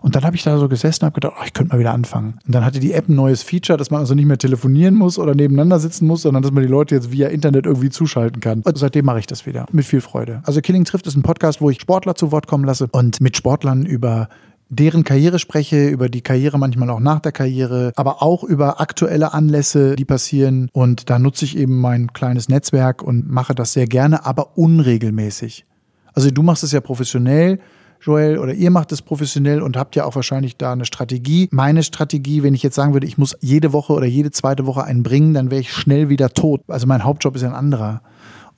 Und 0.02 0.16
dann 0.16 0.24
habe 0.24 0.36
ich 0.36 0.42
da 0.42 0.58
so 0.58 0.68
gesessen 0.68 1.04
und 1.04 1.06
habe 1.06 1.20
gedacht, 1.20 1.34
oh, 1.38 1.44
ich 1.44 1.52
könnte 1.52 1.72
mal 1.74 1.78
wieder 1.78 1.92
anfangen. 1.92 2.38
Und 2.46 2.54
dann 2.54 2.64
hatte 2.64 2.80
die 2.80 2.92
App 2.92 3.08
ein 3.08 3.14
neues 3.14 3.42
Feature, 3.42 3.76
dass 3.76 3.90
man 3.90 4.00
also 4.00 4.14
nicht 4.14 4.26
mehr 4.26 4.38
telefonieren 4.38 4.94
muss 4.94 5.18
oder 5.18 5.34
nebeneinander 5.34 5.78
sitzen 5.78 6.06
muss, 6.06 6.22
sondern 6.22 6.42
dass 6.42 6.52
man 6.52 6.62
die 6.62 6.68
Leute 6.68 6.94
jetzt 6.94 7.12
via 7.12 7.28
Internet 7.28 7.66
irgendwie 7.66 7.90
zuschalten 7.90 8.40
kann. 8.40 8.62
Und 8.62 8.78
seitdem 8.78 9.04
mache 9.04 9.18
ich 9.18 9.26
das 9.26 9.46
wieder. 9.46 9.66
Mit 9.72 9.84
viel 9.84 10.00
Freude. 10.00 10.42
Also 10.44 10.60
Killing 10.60 10.84
trifft 10.84 11.06
ist 11.06 11.16
ein 11.16 11.22
Podcast, 11.22 11.60
wo 11.60 11.70
ich 11.70 11.80
Sportler 11.80 12.14
zu 12.14 12.32
Wort 12.32 12.46
kommen 12.46 12.64
lasse 12.64 12.88
und 12.92 13.20
mit 13.20 13.36
Sportlern 13.36 13.84
über 13.84 14.28
deren 14.70 15.02
Karriere 15.02 15.38
spreche, 15.38 15.88
über 15.88 16.08
die 16.08 16.22
Karriere 16.22 16.58
manchmal 16.58 16.90
auch 16.90 17.00
nach 17.00 17.20
der 17.20 17.32
Karriere, 17.32 17.92
aber 17.96 18.22
auch 18.22 18.44
über 18.44 18.80
aktuelle 18.80 19.34
Anlässe, 19.34 19.96
die 19.96 20.04
passieren. 20.04 20.70
Und 20.72 21.10
da 21.10 21.18
nutze 21.18 21.44
ich 21.44 21.58
eben 21.58 21.80
mein 21.80 22.12
kleines 22.12 22.48
Netzwerk 22.48 23.02
und 23.02 23.28
mache 23.28 23.54
das 23.54 23.72
sehr 23.72 23.86
gerne, 23.86 24.24
aber 24.24 24.56
unregelmäßig. 24.56 25.66
Also 26.14 26.30
du 26.30 26.42
machst 26.42 26.62
es 26.62 26.72
ja 26.72 26.80
professionell. 26.80 27.58
Joel, 28.00 28.38
oder 28.38 28.54
ihr 28.54 28.70
macht 28.70 28.92
es 28.92 29.02
professionell 29.02 29.60
und 29.60 29.76
habt 29.76 29.94
ja 29.94 30.04
auch 30.04 30.14
wahrscheinlich 30.14 30.56
da 30.56 30.72
eine 30.72 30.86
Strategie. 30.86 31.48
Meine 31.52 31.82
Strategie, 31.82 32.42
wenn 32.42 32.54
ich 32.54 32.62
jetzt 32.62 32.74
sagen 32.74 32.94
würde, 32.94 33.06
ich 33.06 33.18
muss 33.18 33.36
jede 33.40 33.72
Woche 33.72 33.92
oder 33.92 34.06
jede 34.06 34.30
zweite 34.30 34.66
Woche 34.66 34.84
einen 34.84 35.02
bringen, 35.02 35.34
dann 35.34 35.50
wäre 35.50 35.60
ich 35.60 35.72
schnell 35.72 36.08
wieder 36.08 36.30
tot. 36.30 36.62
Also 36.68 36.86
mein 36.86 37.04
Hauptjob 37.04 37.36
ist 37.36 37.42
ja 37.42 37.48
ein 37.48 37.54
anderer. 37.54 38.00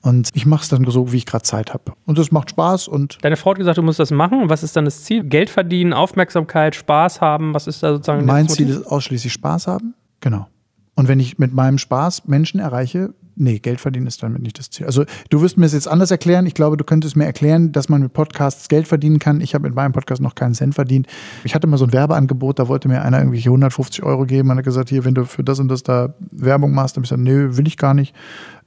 Und 0.01 0.29
ich 0.33 0.45
mache 0.45 0.63
es 0.63 0.69
dann 0.69 0.83
so, 0.85 1.13
wie 1.13 1.17
ich 1.17 1.25
gerade 1.25 1.43
Zeit 1.43 1.73
habe. 1.73 1.93
Und 2.05 2.19
es 2.19 2.31
macht 2.31 2.49
Spaß 2.49 2.89
und 2.89 3.17
Deine 3.21 3.37
Frau 3.37 3.51
hat 3.51 3.57
gesagt, 3.57 3.77
du 3.77 3.83
musst 3.83 3.99
das 3.99 4.11
machen. 4.11 4.49
Was 4.49 4.61
ist 4.61 4.75
dann 4.75 4.83
das 4.83 5.03
Ziel? 5.05 5.23
Geld 5.23 5.49
verdienen, 5.49 5.93
Aufmerksamkeit, 5.93 6.75
Spaß 6.75 7.21
haben. 7.21 7.53
Was 7.53 7.67
ist 7.67 7.81
da 7.83 7.93
sozusagen 7.93 8.25
mein 8.25 8.47
das 8.47 8.57
Ziel 8.57 8.69
ist 8.69 8.85
ausschließlich 8.85 9.31
Spaß 9.31 9.67
haben. 9.67 9.93
Genau. 10.19 10.47
Und 10.95 11.07
wenn 11.07 11.21
ich 11.21 11.39
mit 11.39 11.53
meinem 11.53 11.77
Spaß 11.77 12.27
Menschen 12.27 12.59
erreiche, 12.59 13.13
nee, 13.35 13.59
Geld 13.59 13.79
verdienen 13.79 14.07
ist 14.07 14.21
damit 14.23 14.41
nicht 14.41 14.59
das 14.59 14.69
Ziel. 14.69 14.85
Also 14.85 15.05
du 15.29 15.41
wirst 15.41 15.57
mir 15.57 15.65
es 15.65 15.73
jetzt 15.73 15.87
anders 15.87 16.11
erklären. 16.11 16.45
Ich 16.45 16.53
glaube, 16.53 16.77
du 16.77 16.83
könntest 16.83 17.15
mir 17.15 17.25
erklären, 17.25 17.71
dass 17.71 17.89
man 17.89 18.01
mit 18.01 18.13
Podcasts 18.13 18.67
Geld 18.69 18.87
verdienen 18.87 19.19
kann. 19.19 19.41
Ich 19.41 19.53
habe 19.53 19.63
mit 19.67 19.75
meinem 19.75 19.91
Podcast 19.91 20.21
noch 20.21 20.35
keinen 20.35 20.53
Cent 20.53 20.75
verdient. 20.75 21.07
Ich 21.43 21.55
hatte 21.55 21.67
mal 21.67 21.77
so 21.77 21.85
ein 21.85 21.93
Werbeangebot, 21.93 22.59
da 22.59 22.67
wollte 22.67 22.87
mir 22.87 23.01
einer 23.01 23.19
irgendwelche 23.19 23.49
150 23.49 24.03
Euro 24.03 24.25
geben. 24.25 24.47
Man 24.47 24.57
hat 24.57 24.65
gesagt, 24.65 24.89
hier, 24.89 25.05
wenn 25.05 25.13
du 25.13 25.25
für 25.25 25.43
das 25.43 25.59
und 25.59 25.67
das 25.67 25.83
da 25.83 26.13
Werbung 26.31 26.73
machst, 26.73 26.97
dann 26.97 27.01
hab 27.01 27.05
ich 27.05 27.09
gesagt, 27.09 27.23
nö, 27.23 27.57
will 27.57 27.67
ich 27.67 27.77
gar 27.77 27.93
nicht. 27.93 28.13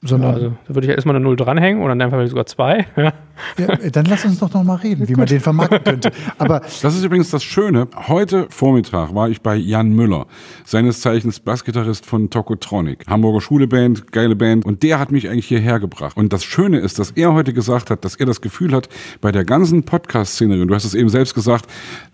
Sondern, 0.07 0.35
Also, 0.35 0.53
da 0.69 0.75
würde 0.75 0.87
ich 0.87 0.89
ja 0.89 0.95
erstmal 0.95 1.17
eine 1.17 1.25
Null 1.25 1.37
dranhängen 1.37 1.83
oder 1.83 1.93
in 1.93 1.99
deinem 1.99 2.11
Fall 2.11 2.27
sogar 2.27 2.47
zwei. 2.47 2.87
Ja. 2.97 3.13
ja, 3.59 3.91
dann 3.91 4.07
lass 4.07 4.25
uns 4.25 4.39
doch 4.39 4.51
noch 4.55 4.65
mal 4.65 4.77
reden, 4.77 5.07
wie 5.07 5.15
man 5.15 5.27
den 5.27 5.41
vermarkten 5.41 5.85
könnte. 5.85 6.11
Aber 6.39 6.61
Das 6.83 6.97
ist 6.97 7.05
übrigens 7.05 7.31
das 7.31 7.45
Schöne. 7.45 7.87
Heute 8.09 8.47
Vormittag 8.49 9.15
war 9.15 9.29
ich 9.29 9.43
bei 9.43 9.57
Jan 9.57 9.91
Müller, 9.91 10.27
seines 10.65 11.03
Zeichens 11.03 11.41
Bassgitarrist 11.41 12.07
von 12.07 12.31
Tokotronic. 12.31 13.07
Hamburger 13.07 13.43
Schuleband, 13.43 14.11
geile 14.11 14.37
Band. 14.37 14.65
Und 14.65 14.83
der 14.83 14.99
hat 14.99 15.13
mich 15.13 15.29
eigentlich 15.29 15.49
hierher 15.49 15.79
gebracht. 15.81 16.17
Und 16.17 16.33
das 16.33 16.45
Schöne 16.45 16.79
ist, 16.79 16.99
dass 16.99 17.11
er 17.11 17.35
heute 17.35 17.53
gesagt 17.53 17.91
hat, 17.91 18.07
dass 18.07 18.17
er 18.17 18.25
das 18.25 18.41
Gefühl 18.41 18.73
hat, 18.73 18.89
bei 19.21 19.33
der 19.33 19.45
ganzen 19.45 19.83
Podcast-Szenerie, 19.83 20.63
und 20.63 20.69
du 20.69 20.75
hast 20.75 20.85
es 20.85 20.95
eben 20.95 21.11
selbst 21.11 21.35
gesagt, 21.35 21.67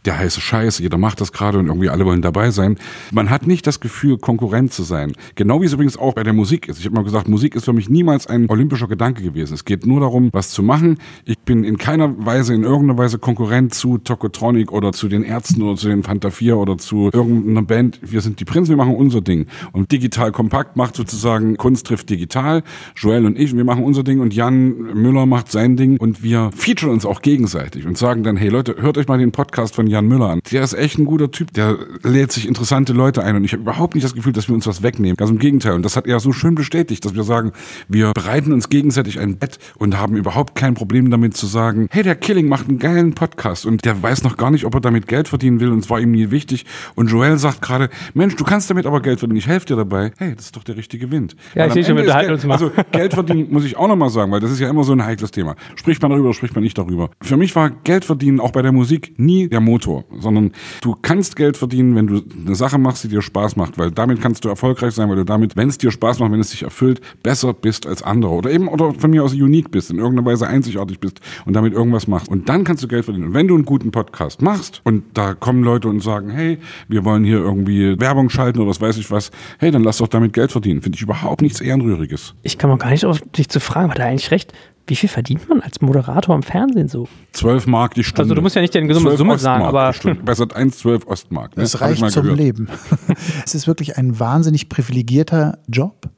der 0.05 0.19
heiße 0.19 0.41
Scheiß, 0.41 0.81
jeder 0.81 0.99
macht 0.99 1.21
das 1.21 1.31
gerade 1.31 1.59
und 1.59 1.67
irgendwie 1.69 1.89
alle 1.89 2.05
wollen 2.05 2.23
dabei 2.23 2.51
sein. 2.51 2.79
Man 3.13 3.31
hat 3.31 3.47
nicht 3.47 3.65
das 3.69 3.79
Gefühl, 3.79 4.19
Konkurrent 4.19 4.73
zu 4.73 4.83
sein. 4.83 5.13
Genau 5.37 5.61
wie 5.63 5.67
es 5.67 5.73
übrigens 5.73 5.97
auch 5.97 6.15
bei 6.15 6.25
der 6.25 6.33
Musik 6.33 6.69
ist. 6.69 6.81
Ich 6.81 6.85
habe 6.87 6.97
mal 6.97 7.05
gesagt, 7.05 7.29
Musik 7.29 7.55
ist 7.55 7.65
für 7.65 7.73
mich 7.73 7.82
niemals 7.89 8.27
ein 8.27 8.49
olympischer 8.49 8.89
Gedanke 8.89 9.23
gewesen. 9.23 9.55
Es 9.55 9.65
geht 9.65 9.87
nur 9.87 10.01
darum, 10.01 10.31
was 10.33 10.51
zu 10.51 10.63
machen. 10.63 10.99
Ich 11.25 11.39
bin 11.39 11.65
in 11.65 11.79
keiner 11.79 12.15
Weise, 12.25 12.55
in 12.55 12.63
irgendeiner 12.63 12.99
Weise 12.99 13.19
Konkurrent 13.19 13.75
zu 13.75 13.99
Tokotronic 13.99 14.73
oder 14.73 14.93
zu 14.93 15.09
den 15.09 15.23
Ärzten 15.23 15.63
oder 15.63 15.77
zu 15.77 15.89
den 15.89 16.03
Fanta 16.03 16.31
4 16.31 16.57
oder 16.57 16.79
zu 16.79 17.11
irgendeiner 17.13 17.63
Band. 17.63 18.01
Wir 18.03 18.21
sind 18.21 18.41
die 18.41 18.45
Prinzen, 18.45 18.71
wir 18.71 18.77
machen 18.77 18.95
unser 18.95 19.21
Ding. 19.21 19.47
Und 19.73 19.93
Digital 19.93 20.33
Kompakt 20.33 20.77
macht 20.77 20.97
sozusagen 20.97 21.57
Kunst 21.57 21.87
trifft 21.87 22.11
digital. 22.11 22.63
Joel 22.97 23.27
und 23.27 23.39
ich, 23.39 23.57
wir 23.57 23.65
machen 23.65 23.85
unser 23.85 24.03
Ding 24.03 24.21
und 24.21 24.35
Jan 24.35 24.73
Müller 24.95 25.27
macht 25.27 25.51
sein 25.51 25.77
Ding 25.77 25.97
und 25.99 26.23
wir 26.23 26.51
featuren 26.55 26.93
uns 26.93 27.07
auch 27.07 27.23
gegenseitig 27.23 27.87
und 27.87 27.99
sagen 27.99 28.23
dann, 28.23 28.37
hey 28.37 28.49
Leute, 28.49 28.77
hört 28.79 28.99
euch 28.99 29.09
mal 29.09 29.19
den 29.19 29.33
Podcast 29.33 29.75
von 29.75 29.87
Jan 29.87 30.07
Müller 30.07 30.31
an. 30.31 30.41
Der 30.51 30.63
ist 30.63 30.75
echt 30.75 30.99
ein 30.99 31.05
guter 31.05 31.31
Typ, 31.31 31.53
der 31.53 31.79
lädt 32.03 32.33
sich 32.33 32.47
interessante 32.47 32.93
Leute 32.93 33.23
ein 33.23 33.37
und 33.37 33.45
ich 33.45 33.53
habe 33.53 33.63
überhaupt 33.63 33.95
nicht 33.95 34.05
das 34.05 34.15
Gefühl, 34.15 34.33
dass 34.33 34.49
wir 34.49 34.55
uns 34.55 34.67
was 34.67 34.83
wegnehmen. 34.83 35.17
Ganz 35.17 35.31
im 35.31 35.39
Gegenteil. 35.39 35.75
Und 35.75 35.83
das 35.83 35.97
hat 35.97 36.07
er 36.07 36.21
so 36.21 36.33
schön 36.33 36.55
bestätigt, 36.55 37.05
dass 37.05 37.15
wir 37.15 37.25
sagen, 37.25 37.53
wir 37.89 38.13
bereiten 38.13 38.53
uns 38.53 38.69
gegenseitig 38.69 39.19
ein 39.19 39.37
Bett 39.37 39.59
und 39.77 39.99
haben 39.99 40.17
überhaupt 40.17 40.55
kein 40.55 40.75
Problem 40.75 41.11
damit 41.11 41.37
zu 41.37 41.47
sagen, 41.47 41.89
hey, 41.91 42.03
der 42.03 42.15
Killing 42.15 42.49
macht 42.49 42.69
einen 42.69 42.79
geilen 42.79 43.15
Podcast 43.15 43.67
und 43.67 43.85
der 43.85 44.03
weiß 44.03 44.23
noch 44.25 44.37
gar 44.37 44.51
nicht, 44.51 44.65
ob 44.65 44.75
er 44.75 44.81
damit 44.81 45.07
Geld 45.07 45.29
verdienen 45.29 45.61
will 45.61 45.71
und 45.71 45.81
es 45.81 45.91
war 45.91 46.01
ihm 46.01 46.13
nie 46.13 46.31
wichtig. 46.31 46.65
Und 46.95 47.11
Joel 47.11 47.39
sagt 47.39 47.63
gerade, 47.63 47.89
Mensch, 48.15 48.37
du 48.37 48.45
kannst 48.45 48.71
damit 48.71 48.87
aber 48.87 49.01
Geld 49.01 49.19
verdienen, 49.19 49.39
ich 49.39 49.47
helfe 49.47 49.67
dir 49.67 49.77
dabei. 49.77 50.13
Hey, 50.19 50.35
das 50.35 50.47
ist 50.47 50.57
doch 50.57 50.65
der 50.65 50.77
richtige 50.77 51.11
Wind. 51.11 51.37
Ja, 51.55 51.67
ich 51.67 51.73
sehe 51.73 51.85
schon, 51.85 51.97
wir 51.97 52.03
unterhalten 52.03 52.29
Geld- 52.29 52.45
uns 52.45 52.47
mal. 52.47 52.55
Also 52.55 52.71
Geld 52.93 53.15
verdienen 53.15 53.49
muss 53.51 53.65
ich 53.65 53.77
auch 53.77 53.89
noch 53.89 53.97
mal 53.97 54.11
sagen, 54.11 54.31
weil 54.33 54.41
das 54.41 54.51
ist 54.51 54.61
ja 54.61 54.69
immer 54.69 54.85
so 54.85 54.93
ein 54.93 55.05
heikles 55.05 55.31
Thema. 55.31 55.57
Spricht 55.77 56.03
man 56.03 56.11
darüber, 56.11 56.35
spricht 56.35 56.55
man 56.55 56.65
nicht 56.65 56.79
darüber. 56.79 57.11
Für 57.21 57.37
mich 57.37 57.55
war 57.57 57.71
Geld 57.71 58.05
verdienen 58.05 58.41
auch 58.41 58.51
bei 58.51 58.63
der 58.63 58.73
Musik 58.73 59.15
nie 59.19 59.49
der 59.49 59.61
Motor, 59.61 60.05
sondern 60.19 60.53
du 60.81 60.97
kannst 61.01 61.37
Geld 61.37 61.57
verdienen, 61.57 61.95
wenn 61.97 62.07
du 62.07 62.23
eine 62.47 62.55
Sache 62.55 62.79
machst, 62.79 63.05
die 63.05 63.09
dir 63.09 63.23
Spaß 63.23 63.57
macht, 63.57 63.79
weil 63.79 63.91
damit 63.91 64.21
kannst 64.21 64.45
du 64.45 64.49
erfolgreich 64.49 64.95
sein, 64.95 65.09
weil 65.09 65.17
du 65.17 65.25
damit, 65.25 65.57
wenn 65.57 65.69
es 65.69 65.79
dir 65.79 65.91
Spaß 65.91 66.19
macht, 66.19 66.33
wenn 66.33 66.41
es 66.41 66.51
dich 66.51 66.63
erfüllt, 66.63 67.01
besser 67.23 67.52
bist 67.61 67.87
als 67.87 68.03
andere 68.03 68.33
oder 68.33 68.51
eben 68.51 68.69
oder 68.69 68.93
von 68.95 69.11
mir 69.11 69.23
aus 69.25 69.33
unique 69.33 69.71
bist, 69.71 69.91
in 69.91 69.99
irgendeiner 69.99 70.27
Weise 70.27 70.47
einzigartig 70.47 71.01
bist 71.01 71.21
und 71.45 71.55
damit 71.55 71.73
irgendwas 71.73 72.07
machst. 72.07 72.29
Und 72.29 72.49
dann 72.49 72.65
kannst 72.65 72.83
du 72.83 72.89
Geld 72.89 73.05
verdienen. 73.05 73.29
Und 73.29 73.35
wenn 73.35 73.49
du 73.49 73.55
einen 73.55 73.65
guten 73.65 73.91
Podcast 73.91 74.43
machst 74.43 74.81
und 74.85 75.05
da 75.15 75.35
kommen 75.35 75.63
Leute 75.63 75.89
und 75.89 76.01
sagen, 76.01 76.31
hey, 76.31 76.59
wir 76.89 77.05
wollen 77.05 77.25
hier 77.25 77.39
irgendwie 77.39 77.99
Werbung 78.01 78.31
schalten 78.31 78.61
oder 78.61 78.71
was 78.71 78.81
weiß 78.81 78.97
ich 78.97 79.11
was, 79.11 79.31
hey, 79.59 79.71
dann 79.71 79.85
lass 79.85 79.99
doch 79.99 80.09
damit 80.09 80.33
Geld 80.33 80.53
verdienen. 80.53 80.83
Finde 80.83 80.97
ich 80.97 81.03
überhaupt 81.03 81.43
nichts 81.43 81.61
Ehrenrühriges. 81.61 82.35
Ich 82.43 82.59
kam 82.59 82.71
auch 82.71 82.79
gar 82.79 82.91
nicht 82.91 83.05
auf 83.05 83.21
dich 83.21 83.49
zu 83.49 83.61
fragen, 83.61 83.91
hat 83.91 83.99
er 83.99 84.07
eigentlich 84.07 84.31
recht? 84.31 84.53
Wie 84.87 84.97
viel 84.97 85.09
verdient 85.09 85.49
man 85.49 85.61
als 85.61 85.81
Moderator 85.81 86.35
im 86.35 86.43
Fernsehen 86.43 86.89
so? 86.89 87.07
12 87.33 87.67
Mark 87.69 87.95
die 87.95 88.03
Stunde. 88.03 88.23
Also 88.23 88.35
du 88.35 88.43
musst 88.43 88.57
ja 88.57 88.63
nicht 88.63 88.73
Summe, 88.73 88.91
12 88.91 89.17
Summe 89.17 89.39
sagen, 89.39 89.65
aber. 89.65 89.95
Bei 90.25 90.35
Sat 90.35 90.57
1 90.57 90.79
12 90.79 91.07
Ostmark. 91.07 91.57
Ne? 91.57 91.63
Das 91.63 91.81
reicht 91.81 92.01
mal 92.01 92.11
zum 92.11 92.25
gehört. 92.25 92.39
Leben. 92.39 92.69
es 93.45 93.55
ist 93.55 93.67
wirklich 93.67 93.97
ein 93.97 94.19
wahnsinnig 94.19 94.69
privilegierter 94.69 95.59
Job. 95.69 96.11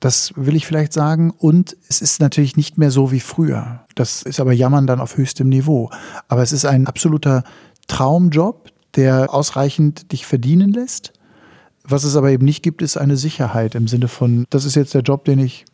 Das 0.00 0.32
will 0.34 0.56
ich 0.56 0.66
vielleicht 0.66 0.92
sagen. 0.92 1.30
Und 1.30 1.76
es 1.88 2.00
ist 2.00 2.20
natürlich 2.20 2.56
nicht 2.56 2.78
mehr 2.78 2.90
so 2.90 3.12
wie 3.12 3.20
früher. 3.20 3.84
Das 3.94 4.22
ist 4.22 4.40
aber 4.40 4.52
Jammern 4.52 4.86
dann 4.86 5.00
auf 5.00 5.16
höchstem 5.16 5.48
Niveau. 5.48 5.90
Aber 6.28 6.42
es 6.42 6.52
ist 6.52 6.64
ein 6.64 6.86
absoluter 6.86 7.44
Traumjob, 7.86 8.70
der 8.96 9.32
ausreichend 9.32 10.12
dich 10.12 10.26
verdienen 10.26 10.72
lässt. 10.72 11.12
Was 11.84 12.04
es 12.04 12.16
aber 12.16 12.30
eben 12.30 12.44
nicht 12.44 12.62
gibt, 12.62 12.82
ist 12.82 12.96
eine 12.96 13.16
Sicherheit 13.16 13.74
im 13.74 13.88
Sinne 13.88 14.08
von, 14.08 14.46
das 14.50 14.64
ist 14.64 14.74
jetzt 14.74 14.94
der 14.94 15.02
Job, 15.02 15.24
den 15.24 15.38
ich 15.38 15.64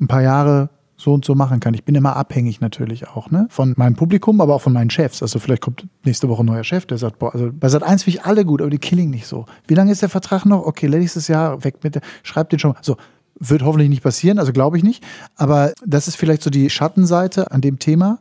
ein 0.00 0.08
paar 0.08 0.22
Jahre 0.22 0.70
so 0.96 1.12
und 1.12 1.24
so 1.24 1.34
machen 1.34 1.60
kann. 1.60 1.74
Ich 1.74 1.84
bin 1.84 1.94
immer 1.94 2.16
abhängig 2.16 2.60
natürlich 2.60 3.08
auch, 3.08 3.30
ne? 3.30 3.46
Von 3.50 3.74
meinem 3.76 3.96
Publikum, 3.96 4.40
aber 4.40 4.54
auch 4.54 4.62
von 4.62 4.72
meinen 4.72 4.90
Chefs. 4.90 5.22
Also 5.22 5.38
vielleicht 5.38 5.60
kommt 5.62 5.86
nächste 6.04 6.28
Woche 6.28 6.42
ein 6.42 6.46
neuer 6.46 6.64
Chef, 6.64 6.86
der 6.86 6.96
sagt, 6.96 7.18
boah, 7.18 7.34
also 7.34 7.50
bei 7.52 7.68
Sat 7.68 7.82
1 7.82 8.04
finde 8.04 8.18
ich 8.18 8.24
alle 8.24 8.44
gut, 8.44 8.62
aber 8.62 8.70
die 8.70 8.78
Killing 8.78 9.10
nicht 9.10 9.26
so. 9.26 9.44
Wie 9.66 9.74
lange 9.74 9.92
ist 9.92 10.02
der 10.02 10.08
Vertrag 10.08 10.46
noch? 10.46 10.64
Okay, 10.64 10.88
nächstes 10.88 11.28
Jahr 11.28 11.62
weg 11.64 11.76
mit 11.82 11.96
der, 11.96 12.02
schreibt 12.22 12.52
den 12.52 12.58
schon 12.58 12.72
mal. 12.72 12.78
So. 12.80 12.96
Wird 13.38 13.62
hoffentlich 13.62 13.88
nicht 13.90 14.02
passieren, 14.02 14.38
also 14.38 14.52
glaube 14.52 14.76
ich 14.78 14.82
nicht. 14.82 15.04
Aber 15.36 15.72
das 15.84 16.08
ist 16.08 16.16
vielleicht 16.16 16.42
so 16.42 16.50
die 16.50 16.70
Schattenseite 16.70 17.50
an 17.50 17.60
dem 17.60 17.78
Thema. 17.78 18.18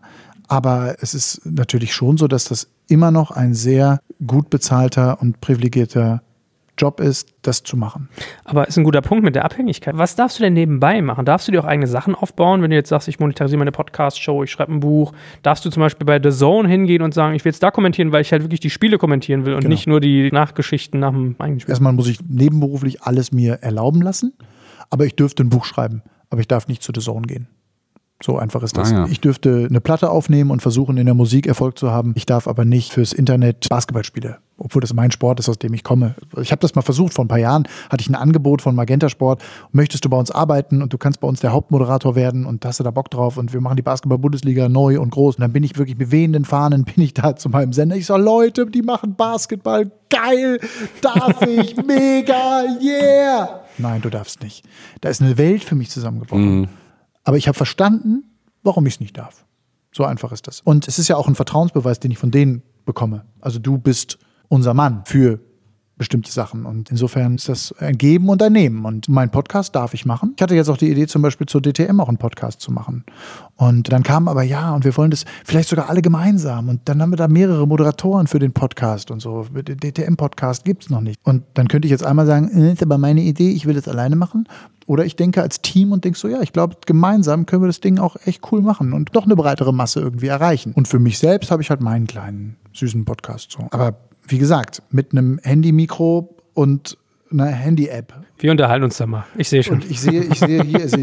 Aber 0.47 0.95
es 1.01 1.13
ist 1.13 1.41
natürlich 1.45 1.93
schon 1.93 2.17
so, 2.17 2.27
dass 2.27 2.45
das 2.45 2.67
immer 2.87 3.11
noch 3.11 3.31
ein 3.31 3.53
sehr 3.53 3.99
gut 4.25 4.49
bezahlter 4.49 5.21
und 5.21 5.41
privilegierter 5.41 6.21
Job 6.77 6.99
ist, 6.99 7.29
das 7.41 7.63
zu 7.63 7.77
machen. 7.77 8.09
Aber 8.43 8.67
ist 8.67 8.77
ein 8.77 8.83
guter 8.83 9.01
Punkt 9.01 9.23
mit 9.23 9.33
der 9.33 9.45
Abhängigkeit. 9.45 9.97
Was 9.97 10.17
darfst 10.17 10.39
du 10.39 10.43
denn 10.43 10.53
nebenbei 10.53 11.01
machen? 11.01 11.23
Darfst 11.25 11.47
du 11.47 11.53
dir 11.53 11.61
auch 11.61 11.65
eigene 11.65 11.87
Sachen 11.87 12.13
aufbauen, 12.15 12.61
wenn 12.61 12.69
du 12.69 12.75
jetzt 12.75 12.89
sagst, 12.89 13.07
ich 13.07 13.17
monetarisiere 13.17 13.57
meine 13.59 13.71
Podcast-Show, 13.71 14.43
ich 14.43 14.51
schreibe 14.51 14.73
ein 14.73 14.81
Buch? 14.81 15.13
Darfst 15.41 15.63
du 15.63 15.69
zum 15.69 15.79
Beispiel 15.79 16.05
bei 16.05 16.19
The 16.21 16.37
Zone 16.37 16.67
hingehen 16.67 17.01
und 17.01 17.13
sagen, 17.13 17.33
ich 17.33 17.45
will 17.45 17.51
jetzt 17.53 17.63
da 17.63 17.71
kommentieren, 17.71 18.11
weil 18.11 18.21
ich 18.21 18.33
halt 18.33 18.43
wirklich 18.43 18.59
die 18.59 18.69
Spiele 18.69 18.97
kommentieren 18.97 19.45
will 19.45 19.53
und 19.53 19.61
Genau. 19.61 19.69
nicht 19.69 19.87
nur 19.87 20.01
die 20.01 20.29
Nachgeschichten 20.31 20.99
nach 20.99 21.11
dem 21.11 21.35
eigenen 21.39 21.61
Spiel? 21.61 21.71
Erstmal 21.71 21.93
muss 21.93 22.09
ich 22.09 22.19
nebenberuflich 22.27 23.01
alles 23.03 23.31
mir 23.31 23.59
erlauben 23.61 24.01
lassen, 24.01 24.33
aber 24.89 25.05
ich 25.05 25.15
dürfte 25.15 25.43
ein 25.43 25.49
Buch 25.49 25.65
schreiben, 25.65 26.01
aber 26.29 26.41
ich 26.41 26.47
darf 26.47 26.67
nicht 26.67 26.83
zu 26.83 26.91
The 26.93 27.01
Zone 27.01 27.27
gehen. 27.27 27.47
So 28.23 28.37
einfach 28.37 28.63
ist 28.63 28.77
das. 28.77 28.91
Ah, 28.91 28.95
ja. 28.95 29.07
Ich 29.07 29.19
dürfte 29.19 29.67
eine 29.69 29.81
Platte 29.81 30.09
aufnehmen 30.09 30.51
und 30.51 30.61
versuchen, 30.61 30.97
in 30.97 31.05
der 31.05 31.15
Musik 31.15 31.47
Erfolg 31.47 31.77
zu 31.77 31.91
haben. 31.91 32.13
Ich 32.15 32.25
darf 32.25 32.47
aber 32.47 32.63
nicht 32.63 32.93
fürs 32.93 33.11
Internet 33.11 33.67
Basketball 33.69 34.05
spielen, 34.05 34.35
obwohl 34.57 34.81
das 34.81 34.93
mein 34.93 35.11
Sport 35.11 35.39
ist, 35.39 35.49
aus 35.49 35.59
dem 35.59 35.73
ich 35.73 35.83
komme. 35.83 36.15
Ich 36.41 36.51
habe 36.51 36.61
das 36.61 36.75
mal 36.75 36.81
versucht, 36.81 37.13
vor 37.13 37.25
ein 37.25 37.27
paar 37.27 37.39
Jahren 37.39 37.67
hatte 37.89 38.01
ich 38.01 38.09
ein 38.09 38.15
Angebot 38.15 38.61
von 38.61 38.73
Magenta 38.73 39.09
Sport. 39.09 39.43
Möchtest 39.71 40.05
du 40.05 40.09
bei 40.09 40.17
uns 40.17 40.31
arbeiten 40.31 40.81
und 40.81 40.93
du 40.93 40.97
kannst 40.97 41.19
bei 41.19 41.27
uns 41.27 41.41
der 41.41 41.51
Hauptmoderator 41.51 42.15
werden 42.15 42.45
und 42.45 42.63
hast 42.65 42.79
du 42.79 42.83
da 42.83 42.91
Bock 42.91 43.09
drauf 43.09 43.37
und 43.37 43.53
wir 43.53 43.61
machen 43.61 43.75
die 43.75 43.81
Basketball-Bundesliga 43.81 44.69
neu 44.69 44.99
und 44.99 45.09
groß. 45.09 45.35
Und 45.35 45.41
dann 45.41 45.51
bin 45.51 45.63
ich 45.63 45.77
wirklich 45.77 45.97
mit 45.97 46.11
wehenden 46.11 46.45
Fahnen, 46.45 46.83
bin 46.95 47.03
ich 47.03 47.13
da 47.13 47.35
zu 47.35 47.49
meinem 47.49 47.73
Sender. 47.73 47.95
Ich 47.95 48.05
sage, 48.05 48.23
Leute, 48.23 48.65
die 48.65 48.81
machen 48.81 49.15
Basketball, 49.15 49.91
geil, 50.09 50.59
darf 51.01 51.41
ich, 51.41 51.75
mega, 51.85 52.63
yeah. 52.81 53.61
Nein, 53.77 54.01
du 54.01 54.09
darfst 54.09 54.41
nicht. 54.41 54.65
Da 55.01 55.09
ist 55.09 55.21
eine 55.21 55.37
Welt 55.37 55.63
für 55.63 55.75
mich 55.75 55.89
zusammengebrochen. 55.89 56.69
Aber 57.25 57.37
ich 57.37 57.47
habe 57.47 57.57
verstanden, 57.57 58.23
warum 58.63 58.85
ich 58.85 58.95
es 58.95 58.99
nicht 59.01 59.17
darf. 59.17 59.45
So 59.91 60.05
einfach 60.05 60.31
ist 60.31 60.47
das. 60.47 60.61
Und 60.61 60.87
es 60.87 60.99
ist 60.99 61.07
ja 61.07 61.17
auch 61.17 61.27
ein 61.27 61.35
Vertrauensbeweis, 61.35 61.99
den 61.99 62.11
ich 62.11 62.17
von 62.17 62.31
denen 62.31 62.63
bekomme. 62.85 63.25
Also 63.41 63.59
du 63.59 63.77
bist 63.77 64.17
unser 64.49 64.73
Mann 64.73 65.03
für 65.05 65.39
bestimmte 65.97 66.31
Sachen. 66.31 66.65
Und 66.65 66.91
insofern 66.91 67.35
ist 67.35 67.47
das 67.47 67.73
ein 67.79 67.97
Geben 67.97 68.27
und 68.29 68.41
ein 68.43 68.51
Nehmen. 68.51 68.83
Und 68.85 69.07
meinen 69.07 69.31
Podcast 69.31 69.75
darf 69.75 69.93
ich 69.93 70.05
machen. 70.05 70.33
Ich 70.35 70.41
hatte 70.41 70.55
jetzt 70.55 70.69
auch 70.69 70.77
die 70.77 70.91
Idee, 70.91 71.07
zum 71.07 71.21
Beispiel 71.21 71.47
zur 71.47 71.61
DTM 71.61 71.99
auch 71.99 72.09
einen 72.09 72.17
Podcast 72.17 72.59
zu 72.59 72.71
machen. 72.71 73.05
Und 73.55 73.91
dann 73.91 74.03
kam 74.03 74.27
aber, 74.27 74.43
ja, 74.43 74.73
und 74.75 74.83
wir 74.83 74.95
wollen 74.97 75.11
das 75.11 75.25
vielleicht 75.45 75.69
sogar 75.69 75.89
alle 75.89 76.01
gemeinsam. 76.01 76.67
Und 76.67 76.81
dann 76.85 77.01
haben 77.01 77.11
wir 77.11 77.17
da 77.17 77.27
mehrere 77.27 77.65
Moderatoren 77.65 78.27
für 78.27 78.39
den 78.39 78.51
Podcast 78.51 79.09
und 79.09 79.21
so. 79.21 79.43
Den 79.43 79.77
DTM-Podcast 79.77 80.65
gibt's 80.65 80.89
noch 80.89 81.01
nicht. 81.01 81.19
Und 81.23 81.43
dann 81.53 81.67
könnte 81.69 81.87
ich 81.87 81.91
jetzt 81.91 82.05
einmal 82.05 82.25
sagen, 82.25 82.49
äh, 82.49 82.73
ist 82.73 82.83
aber 82.83 82.97
meine 82.97 83.21
Idee, 83.21 83.51
ich 83.51 83.65
will 83.65 83.75
das 83.75 83.87
alleine 83.87 84.17
machen. 84.17 84.49
Oder 84.87 85.05
ich 85.05 85.15
denke 85.15 85.41
als 85.41 85.61
Team 85.61 85.93
und 85.93 86.03
denke 86.03 86.19
so, 86.19 86.27
ja, 86.27 86.41
ich 86.41 86.53
glaube, 86.53 86.75
gemeinsam 86.85 87.45
können 87.45 87.63
wir 87.63 87.67
das 87.67 87.79
Ding 87.79 87.97
auch 87.97 88.17
echt 88.25 88.51
cool 88.51 88.61
machen 88.61 88.93
und 88.93 89.15
doch 89.15 89.23
eine 89.23 89.35
breitere 89.35 89.73
Masse 89.73 90.01
irgendwie 90.01 90.27
erreichen. 90.27 90.73
Und 90.73 90.87
für 90.87 90.99
mich 90.99 91.17
selbst 91.17 91.49
habe 91.49 91.63
ich 91.63 91.71
halt 91.71 91.81
meinen 91.81 92.05
kleinen, 92.05 92.57
süßen 92.73 93.03
Podcast 93.03 93.51
so. 93.51 93.67
Aber 93.71 93.95
wie 94.27 94.37
gesagt, 94.37 94.81
mit 94.91 95.11
einem 95.11 95.39
Handy-Mikro 95.43 96.35
und 96.53 96.97
einer 97.31 97.47
Handy-App. 97.47 98.13
Wir 98.37 98.51
unterhalten 98.51 98.83
uns 98.83 98.97
da 98.97 99.07
mal. 99.07 99.25
Ich 99.37 99.49
sehe 99.49 99.63
schon. 99.63 99.75
Und 99.75 99.89
ich 99.89 99.99
sehe, 99.99 100.23
ich 100.23 100.39
sehe 100.39 100.61
hier, 100.63 100.81
also 100.81 100.97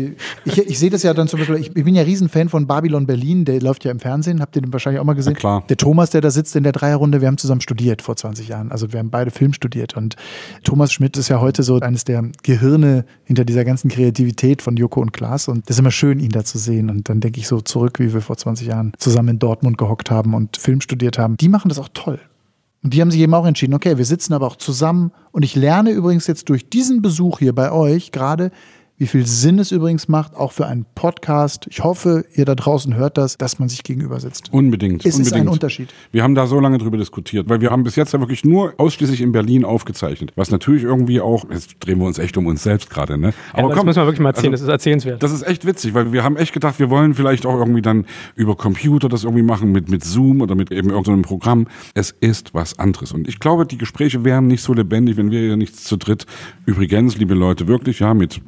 ich, 0.45 0.59
ich 0.59 0.79
sehe 0.79 0.91
das 0.91 1.03
ja 1.03 1.15
dann 1.15 1.29
zum 1.29 1.41
Beispiel, 1.41 1.57
ich, 1.57 1.75
ich 1.75 1.85
bin 1.85 1.95
ja 1.95 2.03
Riesenfan 2.03 2.49
von 2.49 2.67
Babylon 2.67 3.07
Berlin, 3.07 3.45
der 3.45 3.61
läuft 3.61 3.85
ja 3.85 3.91
im 3.91 4.01
Fernsehen, 4.01 4.41
habt 4.41 4.55
ihr 4.55 4.63
den 4.63 4.73
wahrscheinlich 4.73 5.01
auch 5.01 5.05
mal 5.05 5.15
gesehen? 5.15 5.33
Na 5.35 5.39
klar. 5.39 5.65
Der 5.69 5.77
Thomas, 5.77 6.11
der 6.11 6.21
da 6.21 6.31
sitzt 6.31 6.55
in 6.55 6.63
der 6.63 6.73
Dreierrunde, 6.73 7.21
wir 7.21 7.29
haben 7.29 7.39
zusammen 7.39 7.61
studiert 7.61 8.03
vor 8.03 8.17
20 8.17 8.49
Jahren. 8.49 8.71
Also 8.71 8.93
wir 8.93 9.01
haben 9.01 9.11
beide 9.11 9.31
Film 9.31 9.53
studiert 9.53 9.97
und 9.97 10.17
Thomas 10.63 10.93
Schmidt 10.93 11.17
ist 11.17 11.29
ja 11.29 11.41
heute 11.41 11.63
so 11.63 11.81
eines 11.81 12.05
der 12.05 12.23
Gehirne 12.43 13.05
hinter 13.25 13.45
dieser 13.45 13.65
ganzen 13.65 13.91
Kreativität 13.91 14.63
von 14.63 14.77
Joko 14.77 15.01
und 15.01 15.13
Klaas 15.13 15.49
und 15.49 15.69
das 15.69 15.77
ist 15.77 15.81
immer 15.81 15.91
schön, 15.91 16.21
ihn 16.21 16.31
da 16.31 16.45
zu 16.45 16.59
sehen. 16.59 16.91
Und 16.91 17.09
dann 17.09 17.21
denke 17.21 17.41
ich 17.41 17.49
so 17.49 17.61
zurück, 17.61 17.99
wie 17.99 18.13
wir 18.13 18.21
vor 18.21 18.37
20 18.37 18.69
Jahren 18.69 18.93
zusammen 18.99 19.31
in 19.31 19.39
Dortmund 19.39 19.79
gehockt 19.79 20.11
haben 20.11 20.35
und 20.35 20.59
Film 20.59 20.81
studiert 20.81 21.19
haben. 21.19 21.37
Die 21.39 21.49
machen 21.49 21.71
das 21.71 21.79
auch 21.79 21.89
toll. 21.93 22.21
Und 22.83 22.95
die 22.95 23.01
haben 23.01 23.11
sich 23.11 23.21
eben 23.21 23.35
auch 23.35 23.47
entschieden, 23.47 23.75
okay, 23.75 23.97
wir 23.97 24.05
sitzen 24.05 24.33
aber 24.35 24.47
auch 24.47 24.57
zusammen. 24.57 25.13
Und 25.31 25.45
ich 25.45 25.55
lerne 25.55 25.91
übrigens 25.91 26.27
jetzt 26.27 26.49
durch 26.49 26.69
diesen 26.69 27.01
Besuch 27.01 27.39
hier 27.39 27.55
bei 27.55 27.71
euch 27.71 28.11
gerade, 28.11 28.51
wie 29.03 29.09
viel 29.09 29.27
Sinn 29.27 29.59
es 29.59 29.73
übrigens 29.73 30.07
macht, 30.07 30.37
auch 30.37 30.53
für 30.53 30.69
einen 30.69 30.87
Podcast. 30.95 31.67
Ich 31.69 31.83
hoffe, 31.83 32.25
ihr 32.37 32.45
da 32.45 32.55
draußen 32.55 32.95
hört 32.95 33.19
das, 33.19 33.37
dass 33.37 33.59
man 33.59 33.69
sich 33.69 33.83
gegenüber 33.83 34.21
sitzt. 34.21 34.53
Unbedingt. 34.53 35.05
Es 35.05 35.15
ist 35.15 35.27
unbedingt. 35.27 35.49
ein 35.49 35.49
Unterschied. 35.49 35.89
Wir 36.13 36.23
haben 36.23 36.37
da 36.37 36.47
so 36.47 36.61
lange 36.61 36.79
drüber 36.79 36.99
diskutiert, 36.99 37.49
weil 37.49 37.61
wir 37.61 37.73
haben 37.73 37.83
bis 37.83 37.97
jetzt 37.97 38.13
ja 38.13 38.21
wirklich 38.21 38.45
nur 38.45 38.75
ausschließlich 38.77 39.21
in 39.21 39.33
Berlin 39.33 39.65
aufgezeichnet. 39.65 40.31
Was 40.37 40.53
natürlich 40.53 40.85
irgendwie 40.85 41.21
auch, 41.21 41.51
jetzt 41.51 41.75
drehen 41.81 41.99
wir 41.99 42.07
uns 42.07 42.21
echt 42.21 42.37
um 42.37 42.47
uns 42.47 42.63
selbst 42.63 42.91
gerade, 42.91 43.19
ne? 43.19 43.35
Ja, 43.57 43.67
das 43.67 43.83
müssen 43.83 43.97
wir 43.97 44.07
wirklich 44.07 44.21
mal 44.21 44.29
erzählen, 44.29 44.53
also, 44.53 44.67
das 44.67 44.69
ist 44.69 44.73
erzählenswert. 44.73 45.21
Das 45.21 45.33
ist 45.33 45.43
echt 45.43 45.67
witzig, 45.67 45.95
weil 45.95 46.13
wir 46.13 46.23
haben 46.23 46.37
echt 46.37 46.53
gedacht, 46.53 46.79
wir 46.79 46.89
wollen 46.89 47.15
vielleicht 47.15 47.45
auch 47.45 47.59
irgendwie 47.59 47.83
dann 47.83 48.07
über 48.37 48.55
Computer 48.55 49.09
das 49.09 49.25
irgendwie 49.25 49.43
machen, 49.43 49.73
mit, 49.73 49.89
mit 49.89 50.05
Zoom 50.05 50.43
oder 50.43 50.55
mit 50.55 50.71
eben 50.71 50.91
irgendeinem 50.91 51.23
Programm. 51.23 51.67
Es 51.95 52.15
ist 52.21 52.55
was 52.55 52.79
anderes. 52.79 53.11
Und 53.11 53.27
ich 53.27 53.41
glaube, 53.41 53.67
die 53.67 53.79
Gespräche 53.79 54.23
wären 54.23 54.47
nicht 54.47 54.63
so 54.63 54.73
lebendig, 54.73 55.17
wenn 55.17 55.33
wir 55.33 55.41
hier 55.41 55.57
nicht 55.57 55.75
zu 55.75 55.97
dritt, 55.97 56.25
übrigens, 56.67 57.17
liebe 57.17 57.35
Leute, 57.35 57.67
wirklich, 57.67 57.99
ja, 57.99 58.15
mit 58.15 58.41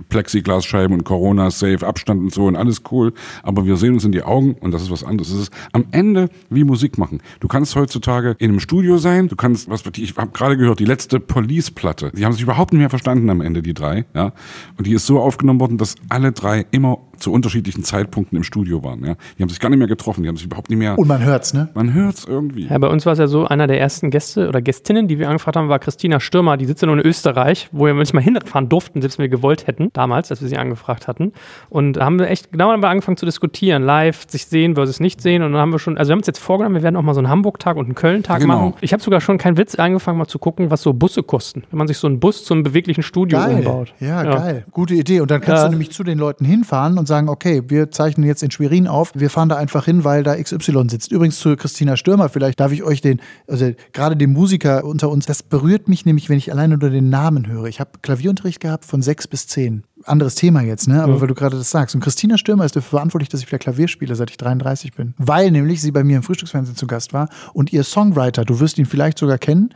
Plexiglasscheiben 0.44 0.96
und 0.96 1.04
Corona, 1.04 1.50
Safe, 1.50 1.84
Abstand 1.86 2.20
und 2.22 2.32
so 2.32 2.46
und 2.46 2.56
alles 2.56 2.82
cool. 2.92 3.12
Aber 3.42 3.66
wir 3.66 3.76
sehen 3.76 3.94
uns 3.94 4.04
in 4.04 4.12
die 4.12 4.22
Augen 4.22 4.54
und 4.60 4.72
das 4.72 4.82
ist 4.82 4.90
was 4.90 5.02
anderes. 5.02 5.30
Es 5.30 5.40
ist 5.42 5.52
am 5.72 5.86
Ende 5.90 6.28
wie 6.50 6.64
Musik 6.64 6.98
machen. 6.98 7.20
Du 7.40 7.48
kannst 7.48 7.74
heutzutage 7.74 8.36
in 8.38 8.50
einem 8.50 8.60
Studio 8.60 8.98
sein, 8.98 9.28
du 9.28 9.36
kannst, 9.36 9.68
was 9.68 9.82
ich 9.96 10.16
habe 10.16 10.30
gerade 10.32 10.56
gehört, 10.56 10.78
die 10.78 10.84
letzte 10.84 11.18
Police-Platte. 11.18 12.12
Die 12.14 12.24
haben 12.24 12.32
sich 12.32 12.42
überhaupt 12.42 12.72
nicht 12.72 12.80
mehr 12.80 12.90
verstanden 12.90 13.28
am 13.30 13.40
Ende, 13.40 13.62
die 13.62 13.74
drei, 13.74 14.04
ja. 14.14 14.32
Und 14.76 14.86
die 14.86 14.92
ist 14.92 15.06
so 15.06 15.20
aufgenommen 15.20 15.60
worden, 15.60 15.78
dass 15.78 15.96
alle 16.08 16.32
drei 16.32 16.66
immer 16.70 16.98
zu 17.18 17.32
unterschiedlichen 17.32 17.82
Zeitpunkten 17.84 18.36
im 18.36 18.44
Studio 18.44 18.82
waren, 18.84 19.04
ja. 19.04 19.14
Die 19.38 19.42
haben 19.42 19.48
sich 19.48 19.60
gar 19.60 19.68
nicht 19.70 19.78
mehr 19.78 19.88
getroffen, 19.88 20.22
die 20.22 20.28
haben 20.28 20.36
sich 20.36 20.46
überhaupt 20.46 20.70
nicht 20.70 20.78
mehr. 20.78 20.98
Und 20.98 21.08
man 21.08 21.22
hört's, 21.22 21.54
ne? 21.54 21.68
Man 21.74 21.92
hört's 21.92 22.24
irgendwie. 22.24 22.66
Ja, 22.66 22.78
bei 22.78 22.88
uns 22.88 23.06
war 23.06 23.12
es 23.14 23.18
ja 23.18 23.26
so, 23.26 23.46
einer 23.46 23.66
der 23.66 23.80
ersten 23.80 24.10
Gäste 24.10 24.48
oder 24.48 24.60
Gästinnen, 24.62 25.08
die 25.08 25.18
wir 25.18 25.28
angefragt 25.28 25.56
haben, 25.56 25.68
war 25.68 25.78
Christina 25.78 26.20
Stürmer. 26.20 26.56
Die 26.56 26.64
sitzt 26.66 26.82
ja 26.82 26.86
nur 26.86 26.96
in 26.98 27.04
Österreich, 27.06 27.68
wo 27.72 27.86
wir 27.86 27.94
manchmal 27.94 28.22
hinfahren 28.22 28.68
durften, 28.68 29.00
selbst 29.00 29.18
wenn 29.18 29.24
wir 29.24 29.28
gewollt 29.28 29.66
hätten, 29.66 29.90
damals, 29.92 30.30
als 30.30 30.40
wir 30.40 30.48
sie 30.48 30.56
angefragt 30.56 31.08
hatten. 31.08 31.32
Und 31.68 31.94
da 31.94 32.04
haben 32.04 32.18
wir 32.18 32.28
echt, 32.28 32.52
genau 32.52 32.70
haben 32.70 32.82
wir 32.82 32.88
angefangen 32.88 33.16
zu 33.16 33.26
diskutieren, 33.26 33.82
live, 33.82 34.24
sich 34.28 34.46
sehen 34.46 34.74
versus 34.74 35.00
nicht 35.00 35.20
sehen. 35.20 35.42
Und 35.42 35.52
dann 35.52 35.60
haben 35.60 35.72
wir 35.72 35.78
schon, 35.78 35.96
also 35.98 36.08
wir 36.10 36.12
haben 36.12 36.20
uns 36.20 36.26
jetzt 36.26 36.38
vorgenommen, 36.40 36.74
wir 36.76 36.82
werden 36.82 36.96
auch 36.96 37.02
mal 37.02 37.14
so 37.14 37.20
einen 37.20 37.28
Hamburg-Tag 37.28 37.76
und 37.76 37.86
einen 37.86 37.94
Köln-Tag 37.94 38.40
Genau. 38.40 38.54
machen. 38.70 38.74
Ich 38.80 38.92
habe 38.92 39.02
sogar 39.02 39.20
schon 39.20 39.38
keinen 39.38 39.56
Witz 39.56 39.74
angefangen, 39.76 40.18
mal 40.18 40.26
zu 40.26 40.38
gucken, 40.38 40.70
was 40.70 40.82
so 40.82 40.92
Busse 40.92 41.22
kosten. 41.22 41.64
Wenn 41.70 41.78
man 41.78 41.86
sich 41.88 41.98
so 41.98 42.06
einen 42.06 42.20
Bus 42.20 42.44
zum 42.44 42.62
beweglichen 42.62 43.02
Studio 43.02 43.38
Geil. 43.38 43.56
umbaut. 43.58 43.94
Ja, 44.00 44.22
geil. 44.22 44.64
Gute 44.72 44.94
Idee. 44.94 45.20
Und 45.20 45.30
dann 45.30 45.40
kannst 45.40 45.62
Ja. 45.62 45.66
du 45.66 45.70
nämlich 45.72 45.90
zu 45.92 46.02
den 46.04 46.18
Leuten 46.18 46.44
hinfahren 46.44 46.98
und 46.98 47.03
sagen, 47.06 47.28
okay, 47.28 47.62
wir 47.68 47.90
zeichnen 47.90 48.26
jetzt 48.26 48.42
in 48.42 48.50
Schwerin 48.50 48.86
auf. 48.86 49.12
Wir 49.14 49.30
fahren 49.30 49.48
da 49.48 49.56
einfach 49.56 49.84
hin, 49.84 50.04
weil 50.04 50.22
da 50.22 50.36
XY 50.36 50.88
sitzt. 50.88 51.12
Übrigens 51.12 51.38
zu 51.38 51.56
Christina 51.56 51.96
Stürmer, 51.96 52.28
vielleicht 52.28 52.60
darf 52.60 52.72
ich 52.72 52.82
euch 52.82 53.00
den, 53.00 53.20
also 53.48 53.72
gerade 53.92 54.16
den 54.16 54.32
Musiker 54.32 54.84
unter 54.84 55.10
uns, 55.10 55.26
das 55.26 55.42
berührt 55.42 55.88
mich 55.88 56.06
nämlich, 56.06 56.28
wenn 56.28 56.38
ich 56.38 56.52
alleine 56.52 56.78
nur 56.78 56.90
den 56.90 57.10
Namen 57.10 57.46
höre. 57.46 57.66
Ich 57.66 57.80
habe 57.80 57.90
Klavierunterricht 58.02 58.60
gehabt 58.60 58.84
von 58.84 59.02
sechs 59.02 59.26
bis 59.26 59.46
zehn. 59.46 59.84
Anderes 60.04 60.34
Thema 60.34 60.60
jetzt, 60.60 60.86
ne? 60.86 61.02
Aber 61.02 61.20
weil 61.20 61.28
du 61.28 61.34
gerade 61.34 61.56
das 61.56 61.70
sagst. 61.70 61.94
Und 61.94 62.02
Christina 62.02 62.36
Stürmer 62.36 62.64
ist 62.64 62.76
dafür 62.76 62.98
verantwortlich, 62.98 63.30
dass 63.30 63.40
ich 63.40 63.46
wieder 63.46 63.58
Klavier 63.58 63.88
spiele, 63.88 64.14
seit 64.16 64.30
ich 64.30 64.36
33 64.36 64.92
bin. 64.92 65.14
Weil 65.16 65.50
nämlich 65.50 65.80
sie 65.80 65.92
bei 65.92 66.04
mir 66.04 66.16
im 66.18 66.22
Frühstücksfernsehen 66.22 66.76
zu 66.76 66.86
Gast 66.86 67.12
war 67.12 67.28
und 67.54 67.72
ihr 67.72 67.84
Songwriter, 67.84 68.44
du 68.44 68.60
wirst 68.60 68.78
ihn 68.78 68.86
vielleicht 68.86 69.18
sogar 69.18 69.38
kennen, 69.38 69.70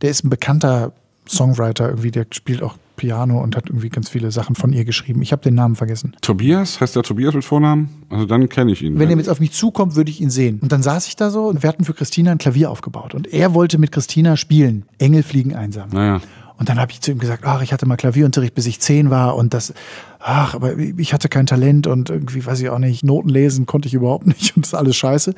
der 0.00 0.10
ist 0.10 0.24
ein 0.24 0.30
bekannter 0.30 0.92
Songwriter 1.28 1.88
irgendwie, 1.88 2.10
der 2.10 2.26
spielt 2.30 2.62
auch 2.62 2.76
Piano 2.96 3.40
und 3.42 3.56
hat 3.56 3.68
irgendwie 3.68 3.88
ganz 3.88 4.08
viele 4.08 4.30
Sachen 4.30 4.54
von 4.54 4.72
ihr 4.72 4.84
geschrieben. 4.84 5.22
Ich 5.22 5.32
habe 5.32 5.42
den 5.42 5.54
Namen 5.54 5.76
vergessen. 5.76 6.16
Tobias, 6.20 6.80
heißt 6.80 6.96
der 6.96 7.02
Tobias 7.02 7.34
mit 7.34 7.44
Vornamen? 7.44 7.88
Also 8.08 8.26
dann 8.26 8.48
kenne 8.48 8.72
ich 8.72 8.82
ihn. 8.82 8.98
Wenn 8.98 9.10
er 9.10 9.16
jetzt 9.16 9.28
auf 9.28 9.40
mich 9.40 9.52
zukommt, 9.52 9.94
würde 9.94 10.10
ich 10.10 10.20
ihn 10.20 10.30
sehen. 10.30 10.58
Und 10.60 10.72
dann 10.72 10.82
saß 10.82 11.06
ich 11.08 11.16
da 11.16 11.30
so 11.30 11.46
und 11.46 11.62
wir 11.62 11.68
hatten 11.68 11.84
für 11.84 11.94
Christina 11.94 12.32
ein 12.32 12.38
Klavier 12.38 12.70
aufgebaut. 12.70 13.14
Und 13.14 13.32
er 13.32 13.54
wollte 13.54 13.78
mit 13.78 13.92
Christina 13.92 14.36
spielen. 14.36 14.84
Engel 14.98 15.22
fliegen 15.22 15.54
einsam. 15.54 15.90
naja. 15.90 16.20
Und 16.58 16.70
dann 16.70 16.80
habe 16.80 16.90
ich 16.90 17.02
zu 17.02 17.10
ihm 17.10 17.18
gesagt, 17.18 17.44
ach, 17.44 17.60
ich 17.60 17.72
hatte 17.72 17.84
mal 17.84 17.96
Klavierunterricht, 17.96 18.54
bis 18.54 18.66
ich 18.66 18.80
zehn 18.80 19.10
war 19.10 19.36
und 19.36 19.52
das, 19.52 19.74
ach, 20.20 20.54
aber 20.54 20.78
ich 20.78 21.12
hatte 21.12 21.28
kein 21.28 21.44
Talent 21.44 21.86
und 21.86 22.08
irgendwie, 22.08 22.44
weiß 22.46 22.60
ich 22.60 22.70
auch 22.70 22.78
nicht, 22.78 23.04
Noten 23.04 23.28
lesen 23.28 23.66
konnte 23.66 23.88
ich 23.88 23.94
überhaupt 23.94 24.26
nicht 24.26 24.56
und 24.56 24.64
das 24.64 24.72
ist 24.72 24.78
alles 24.78 24.96
scheiße. 24.96 25.34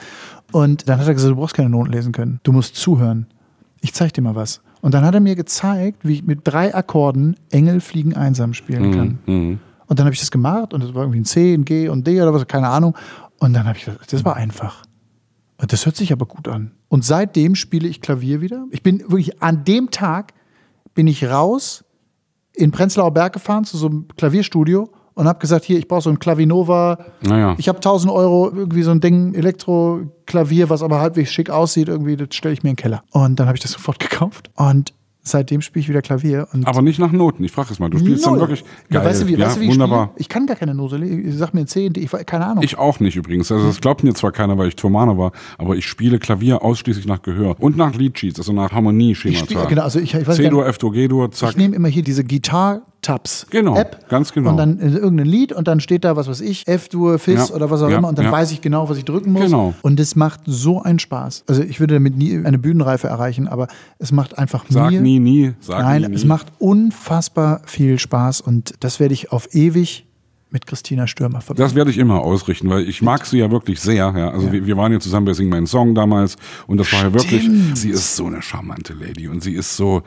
Und 0.52 0.88
dann 0.88 1.00
hat 1.00 1.08
er 1.08 1.14
gesagt, 1.14 1.32
du 1.32 1.36
brauchst 1.36 1.56
keine 1.56 1.70
Noten 1.70 1.90
lesen 1.90 2.12
können, 2.12 2.38
du 2.44 2.52
musst 2.52 2.76
zuhören. 2.76 3.26
Ich 3.80 3.94
zeig 3.94 4.12
dir 4.12 4.22
mal 4.22 4.36
was. 4.36 4.60
Und 4.80 4.94
dann 4.94 5.04
hat 5.04 5.14
er 5.14 5.20
mir 5.20 5.34
gezeigt, 5.34 6.06
wie 6.06 6.14
ich 6.14 6.24
mit 6.24 6.40
drei 6.44 6.74
Akkorden 6.74 7.36
Engel 7.50 7.80
fliegen 7.80 8.14
einsam 8.14 8.54
spielen 8.54 8.92
kann. 8.94 9.18
Mhm. 9.26 9.60
Und 9.86 9.98
dann 9.98 10.04
habe 10.04 10.14
ich 10.14 10.20
das 10.20 10.30
gemacht 10.30 10.74
und 10.74 10.82
das 10.82 10.94
war 10.94 11.02
irgendwie 11.02 11.20
ein 11.20 11.24
C, 11.24 11.54
ein 11.54 11.64
G 11.64 11.88
und 11.88 12.06
D 12.06 12.20
oder 12.20 12.32
was, 12.32 12.46
keine 12.46 12.68
Ahnung. 12.68 12.96
Und 13.38 13.54
dann 13.54 13.66
habe 13.66 13.78
ich 13.78 13.84
gesagt, 13.84 14.12
das 14.12 14.24
war 14.24 14.36
einfach. 14.36 14.84
Und 15.56 15.72
das 15.72 15.86
hört 15.86 15.96
sich 15.96 16.12
aber 16.12 16.26
gut 16.26 16.46
an. 16.46 16.72
Und 16.88 17.04
seitdem 17.04 17.54
spiele 17.54 17.88
ich 17.88 18.00
Klavier 18.00 18.40
wieder. 18.40 18.66
Ich 18.70 18.82
bin 18.82 19.00
wirklich 19.00 19.42
an 19.42 19.64
dem 19.64 19.90
Tag 19.90 20.34
bin 20.94 21.06
ich 21.06 21.24
raus 21.24 21.84
in 22.54 22.70
Prenzlauer 22.70 23.12
Berg 23.12 23.32
gefahren 23.32 23.64
zu 23.64 23.76
so 23.76 23.86
einem 23.86 24.08
Klavierstudio 24.16 24.90
und 25.18 25.26
habe 25.28 25.38
gesagt, 25.40 25.64
hier, 25.64 25.78
ich 25.78 25.88
brauche 25.88 26.02
so 26.02 26.10
ein 26.10 26.18
Klavinova. 26.18 26.98
Naja. 27.22 27.54
Ich 27.58 27.68
habe 27.68 27.78
1000 27.78 28.12
Euro, 28.12 28.50
irgendwie 28.54 28.82
so 28.82 28.90
ein 28.92 29.00
Ding, 29.00 29.34
Elektro-Klavier, 29.34 30.70
was 30.70 30.82
aber 30.82 31.00
halbwegs 31.00 31.32
schick 31.32 31.50
aussieht, 31.50 31.88
irgendwie, 31.88 32.16
das 32.16 32.28
stelle 32.32 32.54
ich 32.54 32.62
mir 32.62 32.70
in 32.70 32.76
den 32.76 32.82
Keller. 32.82 33.02
Und 33.10 33.38
dann 33.40 33.46
habe 33.46 33.56
ich 33.56 33.62
das 33.62 33.72
sofort 33.72 33.98
gekauft. 34.10 34.50
Und 34.56 34.92
seitdem 35.22 35.60
spiele 35.60 35.82
ich 35.82 35.88
wieder 35.90 36.00
Klavier. 36.00 36.48
Aber 36.64 36.80
nicht 36.80 36.98
nach 36.98 37.12
Noten. 37.12 37.44
Ich 37.44 37.52
frage 37.52 37.70
es 37.70 37.78
mal. 37.78 37.90
Du 37.90 37.98
spielst 37.98 38.24
Null. 38.24 38.38
dann 38.38 38.48
wirklich 38.48 38.64
Ja, 38.90 39.00
geil. 39.00 39.10
weißt 39.10 39.22
du, 39.22 39.26
wie, 39.26 39.34
ja, 39.34 39.44
weißt 39.46 39.56
du, 39.56 39.60
wie 39.60 39.64
ich 39.66 39.72
wunderbar. 39.72 40.04
spiele? 40.06 40.20
Ich 40.20 40.28
kann 40.30 40.46
gar 40.46 40.56
keine 40.56 40.74
Note. 40.74 41.04
Ich 41.04 41.36
sag 41.36 41.52
mir 41.52 41.60
ein 41.60 41.66
C, 41.66 41.84
ein 41.86 41.92
D, 41.92 42.00
ich 42.00 42.10
weiß- 42.10 42.24
keine 42.24 42.46
Ahnung. 42.46 42.64
Ich 42.64 42.78
auch 42.78 42.98
nicht 43.00 43.14
übrigens. 43.16 43.52
Also 43.52 43.66
das 43.66 43.78
glaubt 43.80 44.02
mir 44.04 44.14
zwar 44.14 44.32
keiner, 44.32 44.56
weil 44.56 44.68
ich 44.68 44.76
Tomane 44.76 45.18
war, 45.18 45.32
aber 45.58 45.76
ich 45.76 45.84
spiele 45.86 46.18
Klavier 46.18 46.62
ausschließlich 46.62 47.06
nach 47.06 47.20
Gehör 47.20 47.56
und 47.60 47.76
nach 47.76 47.94
Liedsheets, 47.94 48.38
also 48.38 48.54
nach 48.54 48.68
Ich 48.70 48.72
Harmonieschemata. 48.72 49.44
spiele, 49.44 49.66
genau, 49.66 49.82
also 49.82 49.98
ich, 49.98 50.14
ich 50.14 50.26
C-Dur, 50.26 50.66
F-Dur, 50.66 50.92
G-Dur, 50.92 51.30
zack. 51.32 51.50
ich 51.50 51.56
nehme 51.58 51.76
immer 51.76 51.88
hier 51.88 52.02
diese 52.04 52.24
Gitar-Tabs 53.08 53.46
Genau, 53.50 53.76
App 53.76 54.08
ganz 54.08 54.32
genau. 54.32 54.50
und 54.50 54.56
dann 54.56 54.78
äh, 54.80 54.88
irgendein 54.88 55.26
Lied 55.26 55.52
und 55.52 55.68
dann 55.68 55.80
steht 55.80 56.04
da, 56.04 56.16
was 56.16 56.28
weiß 56.28 56.40
ich, 56.40 56.66
F-Dur, 56.66 57.18
Fis 57.18 57.48
Ja, 57.48 57.54
oder 57.54 57.70
was 57.70 57.82
auch 57.82 57.90
ja, 57.90 57.98
immer 57.98 58.08
und 58.08 58.18
dann 58.18 58.26
ja. 58.26 58.32
weiß 58.32 58.52
ich 58.52 58.60
genau, 58.60 58.88
was 58.88 58.98
ich 58.98 59.04
drücken 59.04 59.32
muss. 59.32 59.44
Genau. 59.44 59.74
Und 59.82 59.98
es 60.00 60.16
macht 60.16 60.40
so 60.46 60.82
einen 60.82 60.98
Spaß. 60.98 61.44
Also 61.46 61.62
ich 61.62 61.80
würde 61.80 61.94
damit 61.94 62.16
nie 62.16 62.44
eine 62.44 62.58
Bühnenreife 62.58 63.08
erreichen, 63.08 63.48
aber 63.48 63.68
es 63.98 64.12
macht 64.12 64.38
einfach 64.38 64.64
Sag 64.68 64.90
mir, 64.90 65.00
nie, 65.00 65.18
nie. 65.18 65.52
Sag 65.60 65.82
nein, 65.82 66.02
nie, 66.02 66.08
nie. 66.08 66.14
es 66.14 66.24
macht 66.24 66.48
unfassbar 66.58 67.62
viel 67.64 67.98
Spaß 67.98 68.40
und 68.40 68.74
das 68.80 69.00
werde 69.00 69.14
ich 69.14 69.32
auf 69.32 69.54
ewig 69.54 70.04
mit 70.50 70.66
Christina 70.66 71.06
Stürmer 71.06 71.42
verbinden. 71.42 71.66
Das 71.68 71.74
werde 71.74 71.90
ich 71.90 71.98
immer 71.98 72.20
ausrichten, 72.20 72.70
weil 72.70 72.88
ich 72.88 73.02
mag 73.02 73.26
sie 73.26 73.38
ja 73.38 73.50
wirklich 73.50 73.80
sehr. 73.80 74.14
Ja. 74.16 74.30
Also 74.30 74.50
Wir, 74.50 74.66
wir 74.66 74.76
waren 74.78 74.92
ja 74.92 74.98
zusammen 74.98 75.26
bei 75.26 75.34
Sing 75.34 75.50
meinen 75.50 75.66
Song 75.66 75.94
damals 75.94 76.36
und 76.66 76.78
das 76.78 76.90
war 76.92 77.02
ja 77.02 77.12
wirklich, 77.12 77.42
Stimmt. 77.42 77.76
sie 77.76 77.90
ist 77.90 78.16
so 78.16 78.26
eine 78.26 78.40
charmante 78.40 78.94
Lady 78.94 79.28
und 79.28 79.42
sie 79.42 79.52
ist 79.52 79.76
so, 79.76 80.02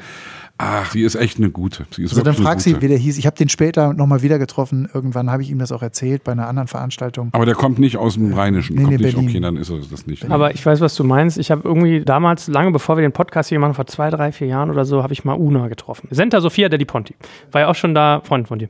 ach, 0.62 0.92
sie 0.92 1.02
ist 1.02 1.16
echt 1.16 1.38
eine 1.38 1.50
gute. 1.50 1.86
Sie 1.92 2.04
ist 2.04 2.12
Also 2.12 2.24
dann 2.24 2.36
frag 2.36 2.62
sie, 2.62 2.82
wie 2.82 2.88
der 2.88 2.98
hieß. 2.98 3.18
Ich 3.18 3.26
habe 3.26 3.36
den 3.36 3.50
später 3.50 3.94
nochmal 3.94 4.22
wieder 4.22 4.40
getroffen. 4.40 4.88
Irgendwann 4.94 5.32
habe 5.32 5.42
ich 5.42 5.50
ihm 5.50 5.60
das 5.60 5.72
auch 5.72 5.82
erzählt 5.82 6.24
bei 6.24 6.32
einer 6.32 6.48
anderen 6.48 6.68
Veranstaltung. 6.68 7.30
Aber 7.32 7.46
der 7.46 7.56
kommt 7.56 7.80
nicht 7.80 7.98
aus 7.98 8.16
dem 8.16 8.34
Rheinischen. 8.34 8.76
Nee, 8.76 8.84
kommt 8.84 8.92
nee, 8.92 9.04
nicht, 9.04 9.16
Berlin. 9.16 9.30
okay, 9.30 9.40
dann 9.40 9.58
ist 9.58 9.70
er 9.70 9.80
das 9.90 10.06
nicht. 10.08 10.30
Aber 10.30 10.54
ich 10.54 10.66
weiß, 10.66 10.80
was 10.82 10.96
du 10.96 11.04
meinst. 11.04 11.38
Ich 11.38 11.52
habe 11.52 11.62
irgendwie 11.64 12.02
damals, 12.02 12.48
lange 12.48 12.72
bevor 12.72 12.98
wir 12.98 13.02
den 13.02 13.12
Podcast 13.12 13.50
hier 13.50 13.60
machen, 13.60 13.74
vor 13.74 13.88
zwei, 13.88 14.10
drei, 14.10 14.32
vier 14.32 14.48
Jahren 14.48 14.70
oder 14.70 14.86
so, 14.86 15.04
habe 15.04 15.14
ich 15.14 15.24
mal 15.26 15.34
Una 15.34 15.68
getroffen. 15.68 16.08
Senta 16.12 16.42
Sophia 16.42 16.70
Deli 16.70 16.86
Ponti. 16.86 17.16
War 17.52 17.62
ja 17.62 17.68
auch 17.68 17.76
schon 17.76 17.96
da, 17.96 18.22
Freund 18.24 18.48
von 18.48 18.60
dir. 18.60 18.70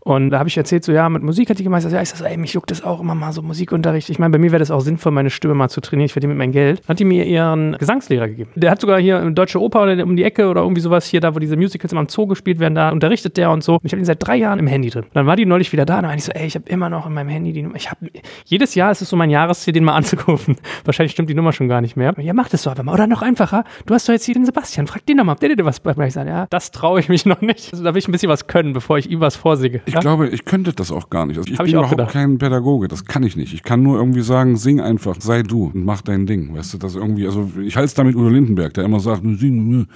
Und 0.00 0.30
da 0.30 0.38
habe 0.38 0.48
ich 0.48 0.56
erzählt, 0.56 0.84
so 0.84 0.92
ja, 0.92 1.08
mit 1.08 1.22
Musik 1.22 1.50
hat 1.50 1.58
die 1.58 1.64
gemeint, 1.64 1.84
ja, 1.90 2.02
ich 2.02 2.08
sag 2.08 2.18
so, 2.18 2.24
ey, 2.24 2.36
mich 2.36 2.52
juckt 2.52 2.70
das 2.70 2.82
auch 2.84 3.00
immer 3.00 3.14
mal 3.14 3.32
so 3.32 3.42
Musikunterricht. 3.42 4.10
Ich 4.10 4.18
meine, 4.18 4.30
bei 4.30 4.38
mir 4.38 4.52
wäre 4.52 4.60
das 4.60 4.70
auch 4.70 4.80
sinnvoll, 4.80 5.12
meine 5.12 5.30
Stimme 5.30 5.54
mal 5.54 5.68
zu 5.68 5.80
trainieren. 5.80 6.06
Ich 6.06 6.12
verdiene 6.12 6.34
mit 6.34 6.38
meinem 6.38 6.52
Geld. 6.52 6.82
Hat 6.88 6.98
die 6.98 7.04
mir 7.04 7.24
ihren 7.24 7.76
Gesangslehrer 7.78 8.28
gegeben. 8.28 8.50
Der 8.54 8.70
hat 8.70 8.80
sogar 8.80 9.00
hier 9.00 9.18
eine 9.18 9.32
Deutsche 9.32 9.60
Oper 9.60 9.82
um 10.02 10.16
die 10.16 10.24
Ecke 10.24 10.48
oder 10.48 10.62
irgendwie 10.62 10.80
sowas 10.80 11.06
hier, 11.06 11.20
da 11.20 11.31
wo 11.34 11.38
diese 11.38 11.56
Musicals 11.56 11.92
immer 11.92 12.02
im 12.02 12.08
Zoo 12.08 12.26
gespielt 12.26 12.58
werden, 12.58 12.74
da 12.74 12.90
unterrichtet 12.90 13.36
der 13.36 13.50
und 13.50 13.62
so. 13.62 13.74
Und 13.74 13.84
ich 13.84 13.92
habe 13.92 14.00
ihn 14.00 14.04
seit 14.04 14.26
drei 14.26 14.36
Jahren 14.36 14.58
im 14.58 14.66
Handy 14.66 14.90
drin. 14.90 15.04
Und 15.04 15.14
dann 15.14 15.26
war 15.26 15.36
die 15.36 15.46
neulich 15.46 15.72
wieder 15.72 15.84
da 15.84 15.96
und 15.96 16.02
dann 16.02 16.10
war 16.10 16.16
ich 16.16 16.24
so, 16.24 16.32
ey, 16.32 16.46
ich 16.46 16.54
habe 16.54 16.68
immer 16.68 16.88
noch 16.88 17.06
in 17.06 17.14
meinem 17.14 17.28
Handy 17.28 17.52
die 17.52 17.62
Nummer. 17.62 17.76
Ich 17.76 17.90
habe 17.90 18.10
jedes 18.44 18.74
Jahr 18.74 18.90
ist 18.92 19.02
es 19.02 19.08
so 19.08 19.16
mein 19.16 19.30
Jahresziel, 19.30 19.72
den 19.72 19.84
mal 19.84 19.92
anzurufen. 19.96 20.56
Wahrscheinlich 20.84 21.12
stimmt 21.12 21.30
die 21.30 21.34
Nummer 21.34 21.52
schon 21.52 21.68
gar 21.68 21.80
nicht 21.80 21.96
mehr. 21.96 22.14
Ja, 22.18 22.34
mach 22.34 22.48
das 22.48 22.62
doch 22.62 22.72
einfach 22.72 22.84
mal. 22.84 22.92
Oder 22.94 23.06
noch 23.06 23.22
einfacher. 23.22 23.64
Du 23.86 23.94
hast 23.94 24.08
doch 24.08 24.12
jetzt 24.12 24.24
hier 24.24 24.34
den 24.34 24.44
Sebastian. 24.44 24.86
Frag 24.86 25.06
den 25.06 25.18
doch 25.18 25.24
mal, 25.24 25.32
ob 25.32 25.40
der 25.40 25.54
dir 25.54 25.64
was 25.64 25.80
bei 25.80 25.94
mir 25.96 26.10
sagt. 26.10 26.28
Ja, 26.28 26.46
das 26.50 26.70
traue 26.70 27.00
ich 27.00 27.08
mich 27.08 27.26
noch 27.26 27.40
nicht. 27.40 27.72
Also, 27.72 27.84
da 27.84 27.94
will 27.94 27.98
ich 27.98 28.08
ein 28.08 28.12
bisschen 28.12 28.28
was 28.28 28.46
können, 28.46 28.72
bevor 28.72 28.98
ich 28.98 29.10
ihm 29.10 29.20
was 29.20 29.36
vorsäge. 29.36 29.80
Ich 29.86 29.94
ja? 29.94 30.00
glaube, 30.00 30.28
ich 30.28 30.44
könnte 30.44 30.72
das 30.72 30.90
auch 30.90 31.10
gar 31.10 31.26
nicht. 31.26 31.38
Also 31.38 31.50
ich 31.50 31.58
Hab 31.58 31.64
bin 31.64 31.70
ich 31.70 31.76
auch 31.76 31.80
überhaupt 31.80 31.96
gedacht. 31.96 32.12
kein 32.12 32.38
Pädagoge. 32.38 32.88
Das 32.88 33.04
kann 33.04 33.22
ich 33.22 33.36
nicht. 33.36 33.52
Ich 33.54 33.62
kann 33.62 33.82
nur 33.82 33.98
irgendwie 33.98 34.22
sagen, 34.22 34.56
sing 34.56 34.80
einfach, 34.80 35.16
sei 35.20 35.42
du 35.42 35.66
und 35.66 35.84
mach 35.84 36.02
dein 36.02 36.26
Ding. 36.26 36.54
Weißt 36.56 36.74
du, 36.74 36.78
das 36.78 36.94
irgendwie, 36.94 37.26
also 37.26 37.50
ich 37.62 37.76
halte 37.76 37.86
es 37.86 37.94
damit 37.94 38.14
Udo 38.16 38.28
Lindenberg, 38.28 38.74
der 38.74 38.84
immer 38.84 39.00
sagt, 39.00 39.22
sing, 39.22 39.86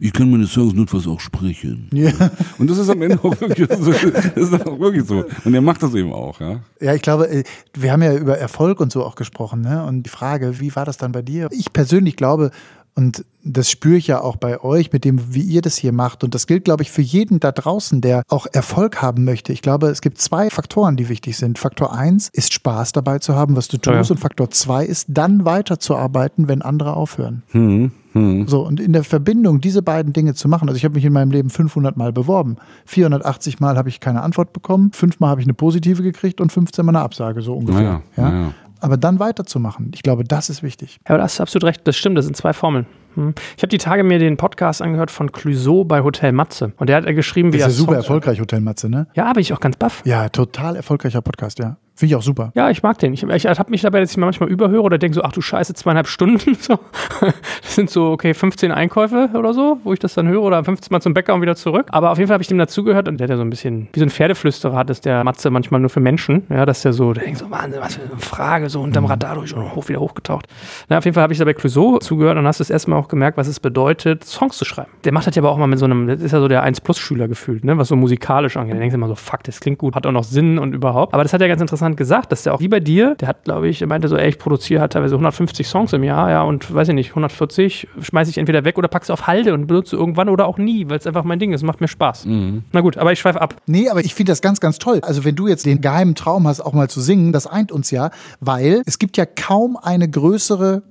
ich 0.00 0.12
kann 0.12 0.30
meine 0.30 0.46
Songs 0.46 0.67
nur 0.72 0.86
was 0.92 1.06
auch 1.06 1.20
sprechen. 1.20 1.88
Ja. 1.92 2.12
Und 2.58 2.70
das 2.70 2.78
ist 2.78 2.88
am 2.88 3.02
Ende 3.02 3.18
auch 3.22 3.40
wirklich 3.40 3.68
so. 3.80 3.92
Das 3.92 4.36
ist 4.36 4.66
auch 4.66 4.78
wirklich 4.78 5.06
so. 5.06 5.24
Und 5.44 5.54
er 5.54 5.60
macht 5.60 5.82
das 5.82 5.94
eben 5.94 6.12
auch, 6.12 6.40
ja. 6.40 6.60
Ja, 6.80 6.94
ich 6.94 7.02
glaube, 7.02 7.28
äh, 7.28 7.44
wir 7.74 7.92
haben 7.92 8.02
ja 8.02 8.14
über 8.14 8.38
Erfolg 8.38 8.80
und 8.80 8.92
so 8.92 9.04
auch 9.04 9.14
gesprochen, 9.14 9.60
ne? 9.60 9.84
Und 9.84 10.04
die 10.04 10.10
Frage, 10.10 10.60
wie 10.60 10.74
war 10.76 10.84
das 10.84 10.96
dann 10.96 11.12
bei 11.12 11.22
dir? 11.22 11.48
Ich 11.50 11.72
persönlich 11.72 12.16
glaube, 12.16 12.50
und 12.98 13.24
das 13.44 13.70
spüre 13.70 13.96
ich 13.96 14.08
ja 14.08 14.20
auch 14.20 14.34
bei 14.34 14.60
euch, 14.60 14.92
mit 14.92 15.04
dem, 15.04 15.32
wie 15.32 15.42
ihr 15.42 15.62
das 15.62 15.76
hier 15.76 15.92
macht. 15.92 16.24
Und 16.24 16.34
das 16.34 16.48
gilt, 16.48 16.64
glaube 16.64 16.82
ich, 16.82 16.90
für 16.90 17.00
jeden 17.00 17.38
da 17.38 17.52
draußen, 17.52 18.00
der 18.00 18.24
auch 18.28 18.48
Erfolg 18.52 19.00
haben 19.00 19.22
möchte. 19.24 19.52
Ich 19.52 19.62
glaube, 19.62 19.86
es 19.86 20.00
gibt 20.00 20.20
zwei 20.20 20.50
Faktoren, 20.50 20.96
die 20.96 21.08
wichtig 21.08 21.36
sind. 21.36 21.60
Faktor 21.60 21.94
eins 21.94 22.28
ist 22.32 22.52
Spaß 22.52 22.90
dabei 22.90 23.20
zu 23.20 23.36
haben, 23.36 23.54
was 23.54 23.68
du 23.68 23.76
tust. 23.76 23.94
Ja, 23.94 24.02
ja. 24.02 24.10
Und 24.10 24.18
Faktor 24.18 24.50
zwei 24.50 24.84
ist 24.84 25.06
dann 25.10 25.44
weiterzuarbeiten, 25.44 26.48
wenn 26.48 26.60
andere 26.60 26.94
aufhören. 26.94 27.44
Hm, 27.52 27.92
hm. 28.12 28.48
So, 28.48 28.66
und 28.66 28.80
in 28.80 28.92
der 28.92 29.04
Verbindung 29.04 29.60
diese 29.60 29.82
beiden 29.82 30.12
Dinge 30.12 30.34
zu 30.34 30.48
machen, 30.48 30.68
also 30.68 30.76
ich 30.76 30.84
habe 30.84 30.94
mich 30.94 31.04
in 31.04 31.12
meinem 31.12 31.30
Leben 31.30 31.50
500 31.50 31.96
Mal 31.96 32.12
beworben. 32.12 32.56
480 32.86 33.60
Mal 33.60 33.76
habe 33.76 33.88
ich 33.88 34.00
keine 34.00 34.22
Antwort 34.22 34.52
bekommen, 34.52 34.92
fünfmal 34.92 35.30
habe 35.30 35.40
ich 35.40 35.46
eine 35.46 35.54
positive 35.54 36.02
gekriegt 36.02 36.40
und 36.40 36.50
15 36.50 36.84
Mal 36.86 36.90
eine 36.96 37.00
Absage, 37.04 37.42
so 37.42 37.54
ungefähr. 37.54 37.82
Naja, 37.82 38.02
ja? 38.16 38.30
naja. 38.30 38.54
Aber 38.80 38.96
dann 38.96 39.18
weiterzumachen, 39.18 39.90
ich 39.92 40.02
glaube, 40.02 40.22
das 40.22 40.50
ist 40.50 40.62
wichtig. 40.62 41.00
Ja, 41.04 41.10
aber 41.10 41.18
da 41.18 41.24
hast 41.24 41.38
du 41.38 41.42
absolut 41.42 41.64
recht. 41.64 41.80
Das 41.84 41.96
stimmt, 41.96 42.16
das 42.16 42.26
sind 42.26 42.36
zwei 42.36 42.52
Formeln. 42.52 42.86
Hm. 43.14 43.34
Ich 43.56 43.62
habe 43.62 43.68
die 43.68 43.78
Tage 43.78 44.04
mir 44.04 44.20
den 44.20 44.36
Podcast 44.36 44.80
angehört 44.80 45.10
von 45.10 45.32
Clouseau 45.32 45.82
bei 45.84 46.02
Hotel 46.02 46.30
Matze. 46.30 46.72
Und 46.76 46.88
der 46.88 46.96
hat 46.96 47.04
äh, 47.04 47.12
geschrieben, 47.12 47.52
wie 47.52 47.58
Das 47.58 47.66
er 47.66 47.70
ist 47.70 47.74
ja 47.74 47.78
super 47.80 47.92
Songs- 47.94 48.04
erfolgreich, 48.04 48.40
Hotel 48.40 48.60
Matze, 48.60 48.88
ne? 48.88 49.08
Ja, 49.14 49.32
bin 49.32 49.40
ich 49.40 49.52
auch 49.52 49.58
ganz 49.58 49.76
baff. 49.76 50.02
Ja, 50.04 50.28
total 50.28 50.76
erfolgreicher 50.76 51.22
Podcast, 51.22 51.58
ja. 51.58 51.76
Finde 51.98 52.12
ich 52.12 52.16
auch 52.16 52.22
super. 52.22 52.52
Ja, 52.54 52.70
ich 52.70 52.84
mag 52.84 52.96
den. 52.98 53.12
Ich, 53.12 53.24
ich 53.24 53.44
habe 53.44 53.70
mich 53.72 53.82
dabei, 53.82 53.98
dass 53.98 54.12
ich 54.12 54.16
mir 54.16 54.24
manchmal 54.24 54.48
überhöre 54.48 54.82
oder 54.82 54.98
denke 54.98 55.16
so, 55.16 55.24
ach 55.24 55.32
du 55.32 55.40
Scheiße, 55.40 55.74
zweieinhalb 55.74 56.06
Stunden. 56.06 56.56
So. 56.68 56.78
Das 57.20 57.74
sind 57.74 57.88
so, 57.88 58.10
okay, 58.10 58.34
15 58.34 58.70
Einkäufe 58.70 59.30
oder 59.34 59.54
so, 59.54 59.78
wo 59.84 59.92
ich 59.92 59.98
das 59.98 60.14
dann 60.14 60.28
höre 60.28 60.42
oder 60.42 60.62
15 60.62 60.92
Mal 60.92 61.00
zum 61.00 61.14
Bäcker 61.14 61.34
und 61.34 61.40
wieder 61.40 61.56
zurück. 61.56 61.86
Aber 61.90 62.10
auf 62.10 62.18
jeden 62.18 62.28
Fall 62.28 62.34
habe 62.34 62.42
ich 62.42 62.48
dem 62.48 62.58
dazugehört 62.58 63.08
und 63.08 63.18
der 63.18 63.24
hat 63.24 63.30
ja 63.30 63.36
so 63.36 63.42
ein 63.42 63.50
bisschen, 63.50 63.88
wie 63.92 64.00
so 64.00 64.06
ein 64.06 64.10
Pferdeflüsterer 64.10 64.76
hat, 64.76 64.90
ist 64.90 65.04
der 65.06 65.24
Matze 65.24 65.50
manchmal 65.50 65.80
nur 65.80 65.88
für 65.88 66.00
Menschen. 66.00 66.44
Ja, 66.50 66.66
dass 66.66 66.82
der 66.82 66.92
so, 66.92 67.14
der 67.14 67.24
denkt 67.24 67.38
so, 67.38 67.50
Wahnsinn, 67.50 67.80
was 67.80 67.96
für 67.96 68.02
eine 68.02 68.18
Frage, 68.18 68.68
so 68.68 68.80
unterm 68.80 69.06
Radar 69.06 69.36
durch 69.36 69.54
und 69.54 69.74
hoch, 69.74 69.88
wieder 69.88 70.00
hochgetaucht. 70.00 70.46
Na, 70.88 70.98
auf 70.98 71.04
jeden 71.04 71.14
Fall 71.14 71.22
habe 71.22 71.32
ich 71.32 71.38
da 71.38 71.44
bei 71.44 71.54
Clouseau 71.54 71.98
zugehört 71.98 72.36
und 72.36 72.46
hast 72.46 72.60
das 72.60 72.70
erstmal 72.70 72.98
auch 72.98 73.08
gemerkt, 73.08 73.38
was 73.38 73.48
es 73.48 73.60
bedeutet, 73.60 74.24
Songs 74.24 74.56
zu 74.56 74.64
schreiben. 74.64 74.90
Der 75.04 75.12
macht 75.12 75.26
das 75.26 75.34
ja 75.34 75.42
aber 75.42 75.50
auch 75.50 75.58
mal 75.58 75.66
mit 75.66 75.78
so 75.78 75.86
einem, 75.86 76.06
das 76.06 76.20
ist 76.20 76.32
ja 76.32 76.40
so 76.40 76.48
der 76.48 76.64
1-Plus-Schüler 76.64 77.28
gefühlt, 77.28 77.64
ne, 77.64 77.78
was 77.78 77.88
so 77.88 77.96
musikalisch 77.96 78.56
angeht. 78.56 78.74
Da 78.74 78.78
denkst 78.78 78.92
du 78.92 78.98
immer 78.98 79.08
so, 79.08 79.14
fuck, 79.14 79.42
das 79.44 79.60
klingt 79.60 79.78
gut, 79.78 79.94
hat 79.94 80.06
auch 80.06 80.12
noch 80.12 80.24
Sinn 80.24 80.58
und 80.58 80.74
überhaupt. 80.74 81.14
Aber 81.14 81.22
das 81.22 81.32
hat 81.32 81.40
er 81.40 81.48
ganz 81.48 81.60
interessant 81.60 81.87
gesagt, 81.96 82.32
dass 82.32 82.42
der 82.42 82.54
auch 82.54 82.60
wie 82.60 82.68
bei 82.68 82.80
dir, 82.80 83.14
der 83.16 83.28
hat, 83.28 83.44
glaube 83.44 83.68
ich, 83.68 83.80
er 83.80 83.86
meinte 83.86 84.08
so, 84.08 84.16
ey, 84.16 84.28
ich 84.28 84.38
produziere 84.38 84.80
halt 84.80 84.92
teilweise 84.92 85.14
150 85.14 85.66
Songs 85.66 85.92
im 85.92 86.04
Jahr, 86.04 86.30
ja, 86.30 86.42
und 86.42 86.72
weiß 86.72 86.88
ich 86.88 86.94
nicht, 86.94 87.10
140 87.10 87.88
schmeiße 88.00 88.30
ich 88.30 88.38
entweder 88.38 88.64
weg 88.64 88.78
oder 88.78 88.88
pack's 88.88 89.10
auf 89.10 89.26
Halde 89.26 89.54
und 89.54 89.66
benutze 89.66 89.96
irgendwann 89.96 90.28
oder 90.28 90.46
auch 90.46 90.58
nie, 90.58 90.88
weil 90.88 90.98
es 90.98 91.06
einfach 91.06 91.24
mein 91.24 91.38
Ding 91.38 91.52
ist, 91.52 91.62
macht 91.62 91.80
mir 91.80 91.88
Spaß. 91.88 92.26
Na 92.72 92.80
gut, 92.80 92.96
aber 92.96 93.12
ich 93.12 93.18
schweife 93.18 93.40
ab. 93.40 93.56
Nee, 93.66 93.88
aber 93.88 94.00
ich 94.00 94.14
finde 94.14 94.32
das 94.32 94.42
ganz, 94.42 94.60
ganz 94.60 94.78
toll. 94.78 95.00
Also 95.02 95.24
wenn 95.24 95.34
du 95.34 95.48
jetzt 95.48 95.66
den 95.66 95.80
geheimen 95.80 96.14
Traum 96.14 96.46
hast, 96.46 96.60
auch 96.60 96.72
mal 96.72 96.88
zu 96.88 97.00
singen, 97.00 97.32
das 97.32 97.46
eint 97.46 97.72
uns 97.72 97.90
ja, 97.90 98.10
weil 98.40 98.82
es 98.86 98.98
gibt 98.98 99.16
ja 99.16 99.26
kaum 99.26 99.76
eine 99.76 100.08
größere, 100.08 100.82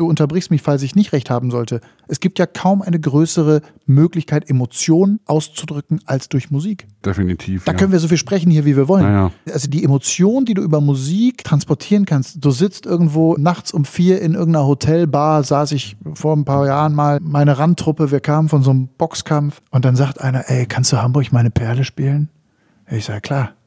du 0.00 0.08
unterbrichst 0.08 0.50
mich, 0.50 0.62
falls 0.62 0.82
ich 0.82 0.94
nicht 0.94 1.12
recht 1.12 1.30
haben 1.30 1.50
sollte, 1.50 1.80
es 2.06 2.20
gibt 2.20 2.38
ja 2.38 2.46
kaum 2.46 2.82
eine 2.82 2.98
größere 2.98 3.60
Möglichkeit, 3.86 4.48
Emotionen 4.48 5.20
auszudrücken 5.26 6.00
als 6.06 6.28
durch 6.28 6.50
Musik. 6.50 6.86
Definitiv. 7.04 7.64
Da 7.64 7.72
ja. 7.72 7.78
können 7.78 7.92
wir 7.92 7.98
so 7.98 8.08
viel 8.08 8.16
sprechen 8.16 8.50
hier, 8.50 8.64
wie 8.64 8.76
wir 8.76 8.88
wollen. 8.88 9.04
Ja, 9.04 9.26
ja. 9.46 9.52
Also 9.52 9.68
die 9.68 9.84
Emotion, 9.84 10.44
die 10.44 10.54
du 10.54 10.62
über 10.62 10.80
Musik 10.80 11.44
transportieren 11.44 12.06
kannst. 12.06 12.44
Du 12.44 12.50
sitzt 12.50 12.86
irgendwo 12.86 13.36
nachts 13.38 13.72
um 13.72 13.84
vier 13.84 14.20
in 14.20 14.34
irgendeiner 14.34 14.66
Hotelbar, 14.66 15.42
saß 15.42 15.72
ich 15.72 15.96
vor 16.14 16.36
ein 16.36 16.44
paar 16.44 16.66
Jahren 16.66 16.94
mal, 16.94 17.18
meine 17.20 17.58
Randtruppe, 17.58 18.10
wir 18.10 18.20
kamen 18.20 18.48
von 18.48 18.62
so 18.62 18.70
einem 18.70 18.88
Boxkampf 18.98 19.60
und 19.70 19.84
dann 19.84 19.96
sagt 19.96 20.20
einer, 20.20 20.48
ey, 20.48 20.66
kannst 20.66 20.92
du 20.92 21.02
Hamburg 21.02 21.32
meine 21.32 21.50
Perle 21.50 21.84
spielen? 21.84 22.28
Ich 22.90 23.04
sage, 23.04 23.20
klar. 23.20 23.57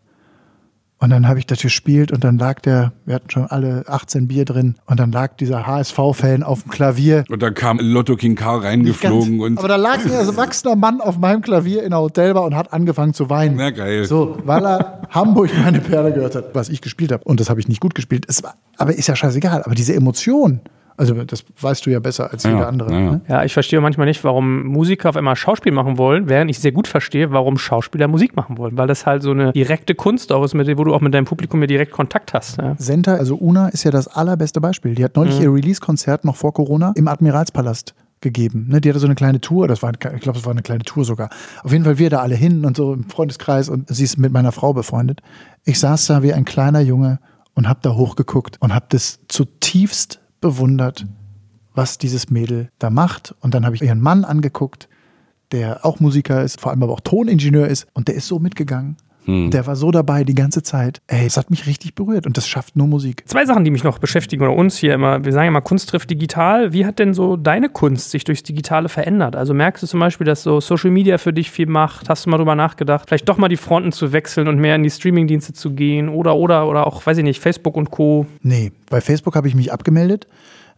Und 1.02 1.10
dann 1.10 1.28
habe 1.28 1.40
ich 1.40 1.48
das 1.48 1.60
gespielt 1.60 2.12
und 2.12 2.24
dann 2.24 2.38
lag 2.38 2.60
der, 2.60 2.94
wir 3.06 3.16
hatten 3.16 3.32
schon 3.32 3.48
alle 3.48 3.84
18 3.88 4.28
Bier 4.28 4.46
drin 4.46 4.76
und 4.86 5.00
dann 5.00 5.12
lag 5.12 5.36
dieser 5.36 5.66
HSV-Fan 5.66 6.44
auf 6.44 6.62
dem 6.62 6.70
Klavier. 6.70 7.26
Und 7.28 7.42
dann 7.42 7.56
kam 7.56 7.80
Lotto 7.80 8.16
King 8.16 8.36
Karl 8.36 8.60
reingeflogen 8.60 9.40
ganz, 9.40 9.50
und. 9.50 9.58
aber 9.58 9.68
da 9.68 9.78
lag 9.78 10.06
ein 10.06 10.12
erwachsener 10.12 10.76
Mann 10.76 11.02
auf 11.02 11.18
meinem 11.18 11.42
Klavier 11.42 11.82
in 11.82 11.90
der 11.90 12.02
Hotelbar 12.02 12.44
und 12.44 12.56
hat 12.56 12.72
angefangen 12.72 13.16
zu 13.16 13.32
weinen. 13.32 13.56
Na 13.56 13.72
geil. 13.72 14.06
So, 14.06 14.38
weil 14.46 14.64
er 14.64 15.02
Hamburg 15.10 15.50
meine 15.66 15.80
Perle 15.80 16.14
gehört 16.14 16.36
hat, 16.36 16.54
was 16.54 16.70
ich 16.70 16.82
gespielt 16.82 17.12
habe. 17.12 17.24
Und 17.24 17.40
das 17.40 17.50
habe 17.50 17.60
ich 17.60 17.68
nicht 17.68 17.82
gut 17.82 17.96
gespielt. 17.96 18.26
Es 18.28 18.44
war, 18.44 18.54
aber 18.78 18.94
ist 18.94 19.08
ja 19.08 19.16
scheißegal. 19.16 19.64
Aber 19.64 19.74
diese 19.74 19.96
Emotion, 19.96 20.62
Also 21.02 21.16
das 21.24 21.44
weißt 21.60 21.84
du 21.86 21.90
ja 21.90 22.00
besser 22.00 22.32
als 22.32 22.44
Ja, 22.44 22.52
jeder 22.52 22.68
andere. 22.68 22.92
ja, 22.92 23.00
ja. 23.00 23.12
Ne? 23.14 23.22
Ja, 23.28 23.44
ich 23.44 23.54
verstehe 23.54 23.82
manchmal 23.82 24.06
nicht, 24.06 24.24
warum 24.24 24.64
Musiker 24.68 25.10
auf 25.10 25.18
einmal 25.18 25.36
Schauspiel 25.36 25.72
machen 25.72 25.98
wollen, 25.98 26.30
während 26.30 26.52
ich 26.52 26.60
sehr 26.60 26.72
gut 26.72 26.88
verstehe, 26.88 27.32
warum 27.32 27.58
Schauspieler 27.58 28.08
Musik 28.08 28.36
machen 28.36 28.60
wollen, 28.60 28.78
weil 28.78 28.86
das 28.88 29.08
halt 29.08 29.24
so 29.24 29.32
eine 29.32 29.52
direkte 29.52 29.96
Kunst 29.96 30.32
auch 30.32 30.44
ist, 30.44 30.54
mit 30.54 30.68
der, 30.68 30.78
wo 30.78 30.84
du 30.84 30.94
auch 30.94 31.02
mit 31.02 31.14
deinem 31.14 31.26
Publikum 31.26 31.60
ja 31.62 31.66
direkt 31.68 31.92
Kontakt 31.92 32.36
hast. 32.36 32.58
Ja. 32.58 32.76
Senta, 32.78 33.16
also 33.16 33.36
Una, 33.36 33.70
ist 33.70 33.84
ja 33.84 33.90
das 33.90 34.08
allerbeste 34.08 34.62
Beispiel. 34.62 34.94
Die 34.94 35.04
hat 35.04 35.16
neulich 35.16 35.38
Mhm. 35.38 35.42
ihr 35.44 35.54
Release-Konzert 35.56 36.24
noch 36.24 36.36
vor 36.36 36.54
Corona 36.54 36.94
im 36.96 37.08
Admiralspalast 37.08 37.96
gegeben. 38.22 38.68
Ne, 38.70 38.80
die 38.80 38.90
hatte 38.90 39.00
so 39.00 39.08
eine 39.08 39.16
kleine 39.16 39.42
Tour, 39.42 39.68
das 39.68 39.82
war, 39.82 39.92
ich 39.94 40.22
glaube, 40.22 40.38
es 40.38 40.46
war 40.46 40.52
eine 40.52 40.62
kleine 40.62 40.84
Tour 40.84 41.04
sogar. 41.04 41.32
Auf 41.64 41.72
jeden 41.72 41.84
Fall 41.84 41.98
wir 41.98 42.12
da 42.12 42.20
alle 42.20 42.36
hin 42.36 42.64
und 42.66 42.78
so 42.78 42.94
im 42.94 43.10
Freundeskreis 43.10 43.68
und 43.70 43.88
sie 43.94 44.04
ist 44.04 44.20
mit 44.20 44.32
meiner 44.32 44.52
Frau 44.52 44.74
befreundet. 44.74 45.22
Ich 45.66 45.80
saß 45.80 46.06
da 46.06 46.22
wie 46.22 46.32
ein 46.32 46.46
kleiner 46.46 46.82
Junge 46.82 47.18
und 47.56 47.68
hab 47.68 47.82
da 47.82 47.96
hochgeguckt 47.96 48.58
und 48.62 48.76
hab 48.76 48.92
das 48.92 49.20
zutiefst 49.28 50.21
bewundert, 50.42 51.06
was 51.74 51.98
dieses 51.98 52.30
Mädel 52.30 52.70
da 52.80 52.90
macht. 52.90 53.36
Und 53.40 53.54
dann 53.54 53.66
habe 53.66 53.76
ich 53.76 53.82
ihren 53.82 54.02
Mann 54.02 54.26
angeguckt, 54.26 54.90
der 55.52 55.86
auch 55.86 56.00
Musiker 56.00 56.44
ist, 56.44 56.60
vor 56.60 56.72
allem 56.72 56.84
aber 56.84 56.94
auch 56.94 57.00
Toningenieur 57.00 57.68
ist 57.68 57.88
und 57.94 58.08
der 58.08 58.16
ist 58.16 58.28
so 58.28 58.40
mitgegangen. 58.40 58.98
Der 59.28 59.68
war 59.68 59.76
so 59.76 59.92
dabei 59.92 60.24
die 60.24 60.34
ganze 60.34 60.64
Zeit. 60.64 61.02
Ey, 61.08 61.26
es 61.26 61.38
hat 61.38 61.52
mich 61.52 61.68
richtig 61.68 61.96
berührt 61.96 62.26
und 62.26 62.38
das 62.38 62.48
schafft 62.48 62.76
nur 62.76 62.88
Musik. 62.88 63.24
Zwei 63.28 63.46
Sachen, 63.46 63.64
die 63.64 63.72
mich 63.72 63.84
noch 63.84 64.00
beschäftigen 64.00 64.44
oder 64.44 64.54
uns 64.54 64.78
hier 64.78 64.94
immer, 64.94 65.24
wir 65.24 65.32
sagen 65.32 65.46
ja 65.46 65.52
mal, 65.52 65.62
Kunst 65.62 65.90
trifft 65.90 66.10
digital. 66.10 66.74
Wie 66.74 66.86
hat 66.86 67.00
denn 67.00 67.14
so 67.14 67.38
deine 67.38 67.70
Kunst 67.70 68.12
sich 68.12 68.24
durchs 68.24 68.44
Digitale 68.44 68.90
verändert? 68.90 69.36
Also 69.36 69.54
merkst 69.54 69.84
du 69.84 69.88
zum 69.88 70.00
Beispiel, 70.00 70.26
dass 70.26 70.44
so 70.44 70.60
Social 70.60 70.92
Media 70.92 71.18
für 71.18 71.34
dich 71.34 71.52
viel 71.52 71.68
macht? 71.68 72.10
Hast 72.10 72.26
du 72.26 72.30
mal 72.30 72.38
drüber 72.38 72.56
nachgedacht, 72.56 73.08
vielleicht 73.08 73.30
doch 73.30 73.38
mal 73.38 73.48
die 73.48 73.58
Fronten 73.58 73.92
zu 73.92 74.12
wechseln 74.12 74.48
und 74.48 74.60
mehr 74.60 74.76
in 74.76 74.84
die 74.84 74.90
Streamingdienste 74.90 75.54
zu 75.54 75.72
gehen 75.72 76.10
oder, 76.10 76.36
oder, 76.36 76.68
oder 76.68 76.88
auch, 76.88 77.06
weiß 77.06 77.18
ich 77.18 77.24
nicht, 77.24 77.42
Facebook 77.42 77.78
und 77.78 77.92
Co. 77.92 78.26
Nee, 78.42 78.72
bei 78.90 79.02
Facebook 79.02 79.36
habe 79.36 79.48
ich 79.48 79.56
mich 79.56 79.72
abgemeldet. 79.72 80.28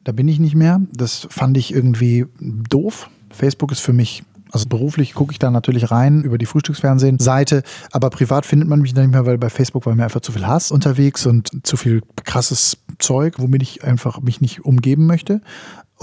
Da 0.03 0.11
bin 0.11 0.27
ich 0.27 0.39
nicht 0.39 0.55
mehr. 0.55 0.81
Das 0.91 1.27
fand 1.29 1.57
ich 1.57 1.73
irgendwie 1.73 2.25
doof. 2.39 3.09
Facebook 3.29 3.71
ist 3.71 3.79
für 3.79 3.93
mich, 3.93 4.23
also 4.53 4.67
beruflich 4.67 5.15
gucke 5.15 5.31
ich 5.31 5.39
da 5.39 5.49
natürlich 5.49 5.89
rein 5.89 6.23
über 6.23 6.37
die 6.37 6.45
Frühstücksfernsehen-Seite, 6.45 7.63
aber 7.91 8.11
privat 8.11 8.45
findet 8.45 8.69
man 8.69 8.81
mich 8.81 8.93
nicht 8.93 9.09
mehr, 9.09 9.25
weil 9.25 9.39
bei 9.39 9.49
Facebook 9.49 9.87
war 9.87 9.95
mir 9.95 10.03
einfach 10.03 10.21
zu 10.21 10.31
viel 10.31 10.45
Hass 10.45 10.71
unterwegs 10.71 11.25
und 11.25 11.65
zu 11.65 11.75
viel 11.75 12.01
krasses 12.23 12.77
Zeug, 12.99 13.35
womit 13.39 13.63
ich 13.63 13.83
einfach 13.83 14.21
mich 14.21 14.41
nicht 14.41 14.63
umgeben 14.63 15.07
möchte. 15.07 15.41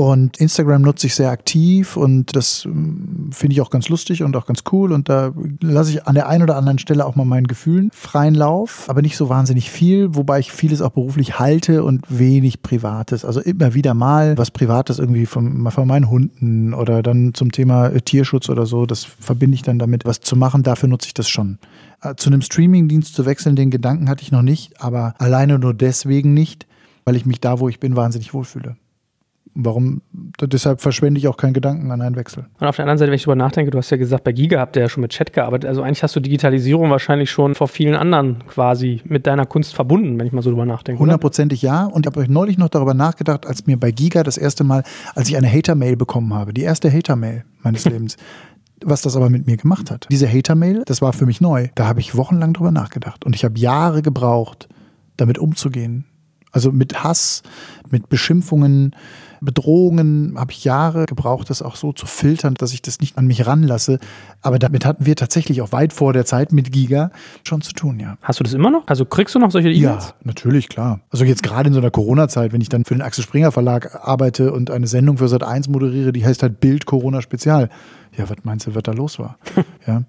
Und 0.01 0.38
Instagram 0.38 0.80
nutze 0.80 1.09
ich 1.09 1.14
sehr 1.14 1.28
aktiv 1.28 1.94
und 1.98 2.34
das 2.34 2.64
mm, 2.64 3.32
finde 3.32 3.53
ich 3.53 3.61
auch 3.61 3.68
ganz 3.68 3.90
lustig 3.90 4.22
und 4.22 4.34
auch 4.34 4.46
ganz 4.46 4.62
cool. 4.72 4.92
Und 4.92 5.11
da 5.11 5.34
lasse 5.61 5.90
ich 5.90 6.07
an 6.07 6.14
der 6.14 6.26
einen 6.26 6.42
oder 6.42 6.57
anderen 6.57 6.78
Stelle 6.78 7.05
auch 7.05 7.16
mal 7.16 7.26
meinen 7.26 7.46
Gefühlen 7.46 7.90
freien 7.92 8.34
Lauf, 8.34 8.86
aber 8.88 9.03
nicht 9.03 9.18
so 9.18 9.28
wahnsinnig 9.28 9.70
viel, 9.70 10.14
wobei 10.14 10.38
ich 10.38 10.53
vieles 10.53 10.80
auch 10.80 10.92
beruflich 10.92 11.38
halte 11.38 11.84
und 11.84 12.07
wenig 12.09 12.62
Privates. 12.62 13.26
Also 13.26 13.40
immer 13.40 13.74
wieder 13.74 13.92
mal 13.92 14.38
was 14.38 14.51
Privates 14.51 14.98
irgendwie 14.98 15.26
von, 15.26 15.70
von 15.70 15.86
meinen 15.86 16.09
Hunden 16.09 16.72
oder 16.72 17.03
dann 17.03 17.34
zum 17.34 17.53
Thema 17.53 17.88
äh, 17.88 18.01
Tierschutz 18.01 18.48
oder 18.48 18.64
so. 18.64 18.86
Das 18.86 19.05
verbinde 19.05 19.57
ich 19.57 19.62
dann 19.62 19.78
damit, 19.78 20.07
was 20.07 20.20
zu 20.20 20.34
machen. 20.34 20.62
Dafür 20.62 20.88
nutze 20.88 21.09
ich 21.09 21.14
das 21.14 21.28
schon. 21.28 21.59
Äh, 22.01 22.14
Zu 22.14 22.30
einem 22.30 22.40
Streamingdienst 22.40 23.14
zu 23.14 23.26
wechseln, 23.26 23.55
den 23.55 23.70
Gedanken 23.70 24.09
hatte 24.09 24.22
ich 24.22 24.32
noch 24.32 24.40
nicht, 24.40 24.80
aber 24.80 25.12
alleine 25.18 25.59
nur 25.59 25.74
deswegen 25.74 26.32
nicht, 26.32 26.66
weil 27.05 27.16
ich 27.16 27.26
mich 27.26 27.42
da, 27.42 27.61
wo 27.61 27.68
ich 27.68 27.80
bin, 27.80 27.96
wahnsinnig 27.96 28.32
wohlfühle. 28.32 28.76
Warum? 29.55 30.01
Deshalb 30.40 30.80
verschwende 30.80 31.18
ich 31.18 31.26
auch 31.26 31.36
keinen 31.36 31.55
Gedanken 31.55 31.90
an 31.90 32.01
einen 32.01 32.14
Wechsel. 32.14 32.46
Und 32.61 32.66
auf 32.66 32.76
der 32.76 32.84
anderen 32.84 32.98
Seite, 32.98 33.11
wenn 33.11 33.16
ich 33.16 33.24
drüber 33.24 33.36
nachdenke, 33.36 33.72
du 33.72 33.78
hast 33.78 33.90
ja 33.90 33.96
gesagt, 33.96 34.22
bei 34.22 34.32
Giga 34.32 34.61
habt 34.61 34.76
ihr 34.76 34.82
ja 34.82 34.88
schon 34.88 35.01
mit 35.01 35.11
Chat 35.11 35.32
gearbeitet. 35.32 35.68
Also 35.68 35.82
eigentlich 35.82 36.03
hast 36.03 36.14
du 36.14 36.20
Digitalisierung 36.20 36.90
wahrscheinlich 36.90 37.30
schon 37.30 37.57
vor 37.57 37.66
vielen 37.66 37.96
anderen 37.96 38.46
quasi 38.46 39.01
mit 39.05 39.26
deiner 39.26 39.46
Kunst 39.46 39.74
verbunden, 39.74 40.18
wenn 40.18 40.26
ich 40.26 40.32
mal 40.32 40.42
so 40.42 40.51
drüber 40.51 40.66
nachdenke. 40.66 41.01
Hundertprozentig 41.01 41.62
ja. 41.62 41.84
Und 41.86 42.07
ich 42.07 42.12
habe 42.12 42.32
neulich 42.32 42.59
noch 42.59 42.68
darüber 42.68 42.94
nachgedacht, 42.94 43.44
als 43.46 43.66
mir 43.66 43.78
bei 43.78 43.90
Giga 43.90 44.22
das 44.22 44.38
erste 44.38 44.62
Mal, 44.62 44.84
als 45.14 45.28
ich 45.28 45.36
eine 45.36 45.51
Hater-Mail 45.51 45.96
bekommen 45.96 46.32
habe, 46.32 46.55
die 46.55 46.62
erste 46.62 46.92
Hater-Mail 46.92 47.44
meines 47.62 47.84
Lebens, 47.86 48.16
was 48.84 49.03
das 49.03 49.16
aber 49.16 49.30
mit 49.30 49.48
mir 49.48 49.57
gemacht 49.57 49.90
hat. 49.90 50.07
Diese 50.11 50.28
Hater-Mail, 50.28 50.84
das 50.86 51.03
war 51.03 51.12
für 51.12 51.26
mich 51.26 51.40
neu. 51.40 51.68
Da 51.74 51.86
habe 51.86 51.98
ich 51.98 52.16
wochenlang 52.16 52.53
drüber 52.53 52.70
nachgedacht. 52.70 53.26
Und 53.26 53.34
ich 53.34 53.44
habe 53.44 53.59
Jahre 53.59 54.03
gebraucht, 54.03 54.68
damit 55.16 55.38
umzugehen. 55.38 56.05
Also 56.53 56.72
mit 56.72 57.05
Hass, 57.05 57.42
mit 57.90 58.09
Beschimpfungen, 58.09 58.94
Bedrohungen 59.41 60.34
habe 60.36 60.53
ich 60.53 60.64
Jahre 60.64 61.07
gebraucht, 61.07 61.51
das 61.51 61.62
auch 61.62 61.76
so 61.76 61.93
zu 61.93 62.07
filtern, 62.07 62.55
dass 62.55 62.72
ich 62.72 62.82
das 62.82 63.01
nicht 63.01 63.18
an 63.18 63.26
mich 63.26 63.47
ranlasse. 63.47 63.99
Aber 64.43 64.59
damit 64.59 64.84
hatten 64.84 65.07
wir 65.07 65.16
tatsächlich 65.16 65.62
auch 65.62 65.72
weit 65.72 65.93
vor 65.93 66.12
der 66.12 66.24
Zeit 66.24 66.53
mit 66.53 66.72
Giga 66.72 67.11
schon 67.45 67.61
zu 67.61 67.72
tun, 67.72 68.01
ja. 68.01 68.16
Hast 68.22 68.41
du 68.41 68.45
das 68.45 68.55
immer 68.55 68.70
noch? 68.70 68.86
Also 68.86 69.05
kriegst 69.05 69.34
du 69.34 69.38
noch 69.38 69.51
solche 69.51 69.70
E-Mails? 69.70 70.07
Ja, 70.09 70.14
natürlich, 70.24 70.68
klar. 70.68 71.01
Also 71.11 71.24
jetzt 71.24 71.43
gerade 71.43 71.68
in 71.68 71.74
so 71.74 71.80
einer 71.80 71.91
Corona-Zeit, 71.91 72.53
wenn 72.53 72.61
ich 72.61 72.68
dann 72.68 72.84
für 72.84 72.95
den 72.95 73.03
Axel 73.03 73.24
Springer 73.24 73.53
Verlag 73.53 74.07
arbeite 74.07 74.53
und 74.53 74.70
eine 74.70 74.86
Sendung 74.86 75.18
für 75.18 75.28
Sat 75.28 75.43
1 75.43 75.68
moderiere, 75.68 76.12
die 76.12 76.24
heißt 76.24 76.43
halt 76.43 76.61
Bild 76.61 76.86
Corona 76.86 77.22
Spezial. 77.22 77.70
Ja, 78.16 78.28
was 78.28 78.38
meinst 78.43 78.66
du, 78.66 78.74
was 78.74 78.82
da 78.82 78.93
los 78.93 79.18
war? 79.18 79.38
ja, 79.86 80.03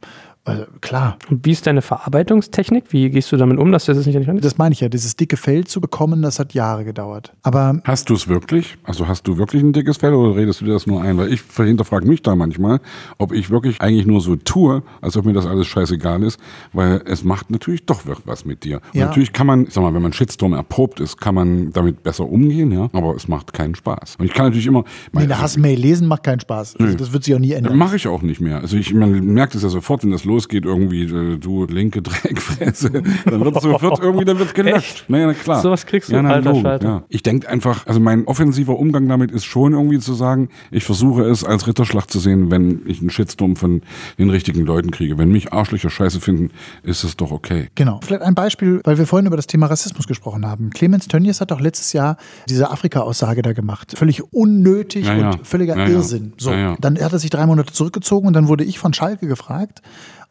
also 0.43 0.65
klar. 0.81 1.17
Und 1.29 1.45
wie 1.45 1.51
ist 1.51 1.67
deine 1.67 1.81
Verarbeitungstechnik? 1.81 2.85
Wie 2.89 3.09
gehst 3.11 3.31
du 3.31 3.37
damit 3.37 3.59
um, 3.59 3.71
dass 3.71 3.85
du 3.85 3.93
das 3.93 4.05
nicht 4.05 4.15
nicht 4.17 4.43
Das 4.43 4.57
meine 4.57 4.73
ich 4.73 4.79
ja, 4.81 4.89
dieses 4.89 5.15
dicke 5.15 5.37
Fell 5.37 5.65
zu 5.65 5.79
bekommen, 5.79 6.21
das 6.23 6.39
hat 6.39 6.53
Jahre 6.53 6.83
gedauert. 6.83 7.33
Aber 7.43 7.79
Hast 7.83 8.09
du 8.09 8.15
es 8.15 8.27
wirklich? 8.27 8.77
Also 8.83 9.07
hast 9.07 9.27
du 9.27 9.37
wirklich 9.37 9.61
ein 9.61 9.71
dickes 9.73 9.97
Fell 9.97 10.13
oder 10.13 10.35
redest 10.35 10.61
du 10.61 10.65
dir 10.65 10.73
das 10.73 10.87
nur 10.87 11.01
ein? 11.01 11.17
Weil 11.17 11.31
ich 11.31 11.41
hinterfrage 11.55 12.07
mich 12.07 12.23
da 12.23 12.35
manchmal, 12.35 12.79
ob 13.19 13.33
ich 13.33 13.51
wirklich 13.51 13.81
eigentlich 13.81 14.07
nur 14.07 14.19
so 14.21 14.35
tue, 14.35 14.81
als 15.01 15.15
ob 15.15 15.25
mir 15.25 15.33
das 15.33 15.45
alles 15.45 15.67
scheißegal 15.67 16.23
ist, 16.23 16.39
weil 16.73 17.01
es 17.05 17.23
macht 17.23 17.51
natürlich 17.51 17.85
doch 17.85 18.01
was 18.25 18.43
mit 18.45 18.63
dir. 18.63 18.77
Und 18.93 18.99
Ja. 18.99 19.05
natürlich 19.05 19.33
kann 19.33 19.45
man, 19.45 19.67
sag 19.69 19.83
mal, 19.83 19.93
wenn 19.93 20.01
man 20.01 20.13
Shitstorm 20.13 20.53
erprobt 20.53 20.99
ist, 20.99 21.21
kann 21.21 21.35
man 21.35 21.71
damit 21.71 22.01
besser 22.01 22.27
umgehen, 22.27 22.71
ja, 22.71 22.89
aber 22.93 23.15
es 23.15 23.27
macht 23.27 23.53
keinen 23.53 23.75
Spaß. 23.75 24.15
Und 24.17 24.25
ich 24.25 24.33
kann 24.33 24.47
natürlich 24.47 24.67
immer, 24.67 24.85
nee, 25.13 25.21
eine 25.21 25.39
Hassmail 25.39 25.77
lesen 25.77 26.07
macht 26.07 26.23
keinen 26.23 26.39
Spaß. 26.39 26.77
Also 26.77 26.97
das 26.97 27.13
wird 27.13 27.23
sich 27.23 27.35
auch 27.35 27.39
nie 27.39 27.51
ändern. 27.51 27.77
Mache 27.77 27.95
ich 27.95 28.07
auch 28.07 28.23
nicht 28.23 28.41
mehr. 28.41 28.59
Also 28.59 28.75
ich 28.77 28.91
man 28.93 29.11
merkt 29.25 29.53
es 29.55 29.63
ja 29.63 29.69
sofort, 29.69 30.03
wenn 30.03 30.11
das 30.11 30.25
losgeht, 30.31 30.65
irgendwie, 30.65 31.03
äh, 31.03 31.37
du 31.37 31.65
linke 31.65 32.01
Dreckfresse, 32.01 32.89
dann 33.25 33.43
wird 33.45 33.61
sofort 33.61 33.99
irgendwie, 34.01 34.25
dann 34.25 34.39
wird 34.39 34.53
gelöscht. 34.55 35.05
Naja, 35.07 35.27
na 35.27 35.33
klar. 35.33 35.61
Sowas 35.61 35.85
kriegst 35.85 36.09
du, 36.09 36.13
ja, 36.13 36.21
na, 36.21 36.31
alter 36.31 36.55
Schalter. 36.55 36.87
ja. 36.87 37.03
Ich 37.09 37.23
denke 37.23 37.49
einfach, 37.49 37.85
also 37.87 37.99
mein 37.99 38.25
offensiver 38.25 38.77
Umgang 38.77 39.07
damit 39.07 39.31
ist 39.31 39.45
schon 39.45 39.73
irgendwie 39.73 39.99
zu 39.99 40.13
sagen, 40.13 40.49
ich 40.71 40.83
versuche 40.83 41.23
es 41.23 41.43
als 41.43 41.67
Ritterschlag 41.67 42.09
zu 42.09 42.19
sehen, 42.19 42.49
wenn 42.51 42.81
ich 42.85 43.01
einen 43.01 43.09
Shitstorm 43.09 43.55
von 43.55 43.81
den 44.17 44.29
richtigen 44.29 44.65
Leuten 44.65 44.91
kriege. 44.91 45.17
Wenn 45.17 45.31
mich 45.31 45.51
Arschlöcher 45.53 45.89
scheiße 45.89 46.21
finden, 46.21 46.51
ist 46.83 47.03
es 47.03 47.17
doch 47.17 47.31
okay. 47.31 47.69
Genau. 47.75 47.99
Vielleicht 48.03 48.23
ein 48.23 48.35
Beispiel, 48.35 48.81
weil 48.83 48.97
wir 48.97 49.05
vorhin 49.07 49.25
über 49.27 49.35
das 49.35 49.47
Thema 49.47 49.67
Rassismus 49.67 50.07
gesprochen 50.07 50.45
haben. 50.45 50.69
Clemens 50.71 51.07
Tönnies 51.07 51.41
hat 51.41 51.51
doch 51.51 51.59
letztes 51.59 51.93
Jahr 51.93 52.17
diese 52.49 52.71
Afrika-Aussage 52.71 53.41
da 53.41 53.53
gemacht. 53.53 53.93
Völlig 53.97 54.23
unnötig 54.33 55.05
Ja, 55.05 55.15
ja. 55.15 55.29
und 55.31 55.47
völliger 55.47 55.75
Ja, 55.75 55.83
ja. 55.87 55.89
Irrsinn. 55.89 56.33
So. 56.37 56.51
Ja, 56.51 56.57
ja. 56.57 56.77
Dann 56.79 56.99
hat 56.99 57.11
er 57.13 57.19
sich 57.19 57.29
drei 57.29 57.45
Monate 57.45 57.73
zurückgezogen 57.73 58.27
und 58.27 58.33
dann 58.33 58.47
wurde 58.47 58.63
ich 58.63 58.79
von 58.79 58.93
Schalke 58.93 59.27
gefragt, 59.27 59.81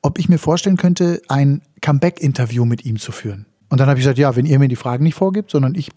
ob 0.03 0.18
ich 0.18 0.28
mir 0.28 0.38
vorstellen 0.38 0.76
könnte, 0.76 1.22
ein 1.28 1.62
Comeback-Interview 1.80 2.64
mit 2.64 2.84
ihm 2.84 2.98
zu 2.98 3.12
führen. 3.12 3.46
Und 3.68 3.80
dann 3.80 3.88
habe 3.88 3.98
ich 3.98 4.05
gesagt, 4.05 4.18
ja, 4.18 4.34
wenn 4.36 4.46
ihr 4.46 4.59
mir 4.59 4.68
die 4.68 4.76
Fragen 4.76 5.05
nicht 5.05 5.14
vorgibt, 5.14 5.51
sondern 5.51 5.74
ich 5.74 5.90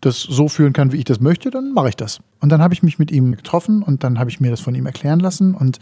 das 0.00 0.20
so 0.20 0.48
führen 0.48 0.72
kann, 0.72 0.92
wie 0.92 0.98
ich 0.98 1.04
das 1.04 1.20
möchte, 1.20 1.50
dann 1.50 1.72
mache 1.72 1.90
ich 1.90 1.96
das. 1.96 2.20
Und 2.40 2.50
dann 2.50 2.60
habe 2.60 2.74
ich 2.74 2.82
mich 2.82 2.98
mit 2.98 3.10
ihm 3.10 3.36
getroffen 3.36 3.82
und 3.82 4.04
dann 4.04 4.18
habe 4.18 4.30
ich 4.30 4.40
mir 4.40 4.50
das 4.50 4.60
von 4.60 4.74
ihm 4.74 4.86
erklären 4.86 5.20
lassen 5.20 5.54
und 5.54 5.78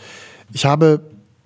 ich 0.53 0.65
habe 0.65 1.01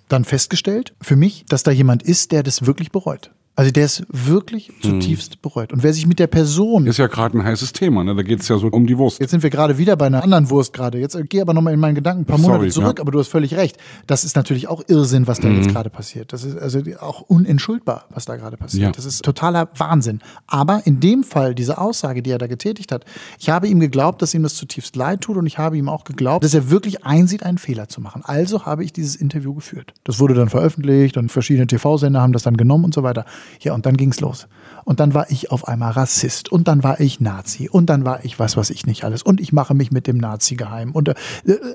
dann 0.07 0.25
festgestellt, 0.25 0.93
für 1.01 1.15
mich, 1.15 1.45
dass 1.47 1.63
da 1.63 1.71
jemand 1.71 2.03
ist, 2.03 2.31
der 2.31 2.43
das 2.43 2.65
wirklich 2.65 2.91
bereut. 2.91 3.31
Also 3.55 3.69
der 3.69 3.85
es 3.85 4.03
wirklich 4.09 4.71
zutiefst 4.81 5.41
bereut. 5.43 5.71
Und 5.73 5.83
wer 5.83 5.93
sich 5.93 6.07
mit 6.07 6.17
der 6.17 6.25
Person 6.25 6.87
Ist 6.87 6.97
ja 6.97 7.05
gerade 7.05 7.37
ein 7.37 7.43
heißes 7.43 7.71
Thema, 7.71 8.03
ne? 8.03 8.15
Da 8.15 8.23
geht's 8.23 8.47
ja 8.47 8.57
so 8.57 8.67
um 8.67 8.87
die 8.87 8.97
Wurst. 8.97 9.19
Jetzt 9.19 9.29
sind 9.29 9.43
wir 9.43 9.51
gerade 9.51 9.77
wieder 9.77 9.95
bei 9.95 10.07
einer 10.07 10.23
anderen 10.23 10.49
Wurst 10.49 10.73
gerade. 10.73 10.97
Jetzt 10.97 11.13
äh, 11.13 11.23
geh 11.23 11.39
aber 11.39 11.53
nochmal 11.53 11.73
in 11.75 11.79
meinen 11.79 11.93
Gedanken 11.93 12.23
ein 12.23 12.25
paar 12.25 12.39
Sorry, 12.39 12.53
Monate 12.53 12.71
zurück, 12.71 12.97
ja. 12.97 13.01
aber 13.03 13.11
du 13.11 13.19
hast 13.19 13.27
völlig 13.27 13.55
recht. 13.55 13.77
Das 14.07 14.23
ist 14.23 14.35
natürlich 14.35 14.67
auch 14.69 14.81
Irrsinn, 14.87 15.27
was 15.27 15.39
da 15.39 15.49
Mhm. 15.49 15.57
jetzt 15.57 15.69
gerade 15.69 15.91
passiert. 15.91 16.33
Das 16.33 16.43
ist 16.43 16.57
also 16.57 16.81
auch 16.99 17.21
unentschuldbar, 17.21 18.05
was 18.09 18.25
da 18.25 18.37
gerade 18.37 18.57
passiert. 18.57 18.83
Ja. 18.83 18.91
Das 18.91 19.05
ist 19.05 19.23
totaler 19.23 19.69
Wahnsinn. 19.77 20.21
Aber 20.47 20.81
in 20.85 20.99
dem 20.99 21.23
Fall, 21.23 21.53
diese 21.53 21.77
Aussage, 21.77 22.23
die 22.23 22.31
er 22.31 22.39
da 22.39 22.47
getätigt 22.47 22.91
hat, 22.91 23.05
ich 23.39 23.51
habe 23.51 23.67
ihm 23.67 23.79
geglaubt, 23.79 24.23
dass 24.23 24.33
ihm 24.33 24.41
das 24.41 24.55
zutiefst 24.55 24.95
leid 24.95 25.21
tut 25.21 25.37
und 25.37 25.45
ich 25.45 25.59
habe 25.59 25.77
ihm 25.77 25.89
auch 25.89 26.05
geglaubt, 26.05 26.43
dass 26.43 26.55
er 26.55 26.71
wirklich 26.71 27.05
einsieht, 27.05 27.43
einen 27.43 27.59
Fehler 27.59 27.87
zu 27.87 28.01
machen. 28.01 28.23
Also 28.25 28.65
habe 28.65 28.83
ich 28.83 28.93
dieses 28.93 29.15
Interview 29.15 29.53
geführt. 29.53 29.93
Das 30.05 30.19
wurde 30.19 30.33
dann 30.33 30.49
veröffentlicht 30.49 31.17
und 31.17 31.31
verschiedene 31.31 31.67
TV-Sender 31.67 32.19
haben 32.19 32.33
das 32.33 32.41
dann 32.41 32.57
genommen 32.57 32.85
und 32.85 32.95
so 32.95 33.03
weiter. 33.03 33.25
Ja, 33.59 33.73
und 33.73 33.85
dann 33.85 33.97
ging 33.97 34.09
es 34.11 34.19
los. 34.19 34.47
Und 34.85 34.99
dann 34.99 35.13
war 35.13 35.31
ich 35.31 35.51
auf 35.51 35.67
einmal 35.67 35.91
Rassist 35.91 36.51
und 36.51 36.67
dann 36.67 36.83
war 36.83 36.99
ich 36.99 37.19
Nazi 37.19 37.69
und 37.69 37.87
dann 37.87 38.03
war 38.05 38.25
ich 38.25 38.39
was, 38.39 38.57
was 38.57 38.69
ich 38.69 38.85
nicht 38.85 39.03
alles 39.05 39.23
und 39.23 39.39
ich 39.39 39.53
mache 39.53 39.73
mich 39.73 39.91
mit 39.91 40.07
dem 40.07 40.17
Nazi 40.17 40.55
geheim 40.55 40.91
und 40.91 41.07
äh, 41.09 41.15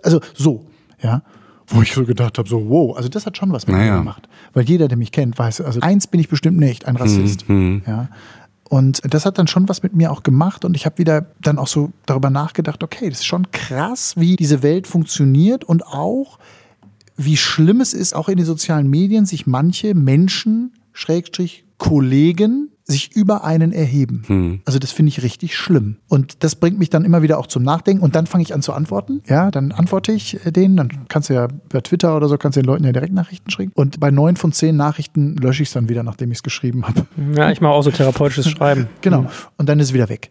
also 0.02 0.20
so, 0.34 0.66
ja. 1.00 1.22
Wo 1.70 1.82
ich 1.82 1.92
so 1.92 2.04
gedacht 2.04 2.38
habe, 2.38 2.48
so, 2.48 2.70
wow, 2.70 2.96
also 2.96 3.10
das 3.10 3.26
hat 3.26 3.36
schon 3.36 3.52
was 3.52 3.66
mit 3.66 3.76
Naja. 3.76 3.92
mir 3.92 3.98
gemacht. 3.98 4.26
Weil 4.54 4.64
jeder, 4.64 4.88
der 4.88 4.96
mich 4.96 5.12
kennt, 5.12 5.38
weiß, 5.38 5.60
also 5.60 5.80
eins 5.80 6.06
bin 6.06 6.18
ich 6.18 6.28
bestimmt 6.28 6.58
nicht, 6.58 6.86
ein 6.86 6.96
Rassist. 6.96 7.44
Ja. 7.48 8.08
Und 8.70 9.00
das 9.04 9.24
hat 9.26 9.38
dann 9.38 9.46
schon 9.48 9.68
was 9.68 9.82
mit 9.82 9.94
mir 9.94 10.10
auch 10.10 10.22
gemacht 10.22 10.64
und 10.64 10.74
ich 10.76 10.84
habe 10.86 10.98
wieder 10.98 11.26
dann 11.40 11.58
auch 11.58 11.66
so 11.66 11.90
darüber 12.06 12.30
nachgedacht, 12.30 12.82
okay, 12.82 13.08
das 13.08 13.20
ist 13.20 13.26
schon 13.26 13.50
krass, 13.50 14.14
wie 14.16 14.36
diese 14.36 14.62
Welt 14.62 14.86
funktioniert 14.86 15.64
und 15.64 15.86
auch, 15.86 16.38
wie 17.16 17.36
schlimm 17.36 17.80
es 17.80 17.94
ist, 17.94 18.14
auch 18.14 18.28
in 18.28 18.36
den 18.36 18.46
sozialen 18.46 18.88
Medien, 18.88 19.26
sich 19.26 19.46
manche 19.46 19.94
Menschen, 19.94 20.72
Schrägstrich, 20.98 21.64
Kollegen 21.78 22.70
sich 22.84 23.14
über 23.14 23.44
einen 23.44 23.72
erheben. 23.72 24.22
Hm. 24.26 24.60
Also 24.64 24.78
das 24.78 24.90
finde 24.90 25.10
ich 25.10 25.22
richtig 25.22 25.56
schlimm. 25.56 25.98
Und 26.08 26.42
das 26.42 26.56
bringt 26.56 26.78
mich 26.78 26.90
dann 26.90 27.04
immer 27.04 27.22
wieder 27.22 27.38
auch 27.38 27.46
zum 27.46 27.62
Nachdenken 27.62 28.02
und 28.02 28.16
dann 28.16 28.26
fange 28.26 28.42
ich 28.42 28.54
an 28.54 28.62
zu 28.62 28.72
antworten. 28.72 29.22
Ja, 29.28 29.50
dann 29.50 29.72
antworte 29.72 30.10
ich 30.10 30.44
äh, 30.44 30.50
denen, 30.50 30.76
dann 30.76 31.06
kannst 31.08 31.28
du 31.28 31.34
ja 31.34 31.48
per 31.68 31.82
Twitter 31.82 32.16
oder 32.16 32.28
so, 32.28 32.38
kannst 32.38 32.56
du 32.56 32.62
den 32.62 32.66
Leuten 32.66 32.84
ja 32.84 32.92
direkt 32.92 33.12
Nachrichten 33.12 33.50
schicken. 33.50 33.72
Und 33.74 34.00
bei 34.00 34.10
neun 34.10 34.36
von 34.36 34.52
zehn 34.52 34.74
Nachrichten 34.74 35.36
lösche 35.36 35.62
ich 35.62 35.68
es 35.68 35.74
dann 35.74 35.88
wieder, 35.88 36.02
nachdem 36.02 36.32
ich 36.32 36.38
es 36.38 36.42
geschrieben 36.42 36.88
habe. 36.88 37.06
Ja, 37.36 37.50
ich 37.50 37.60
mache 37.60 37.74
auch 37.74 37.82
so 37.82 37.90
therapeutisches 37.90 38.48
Schreiben. 38.48 38.88
Genau. 39.02 39.26
Und 39.58 39.68
dann 39.68 39.78
ist 39.78 39.88
es 39.88 39.92
wieder 39.92 40.08
weg. 40.08 40.30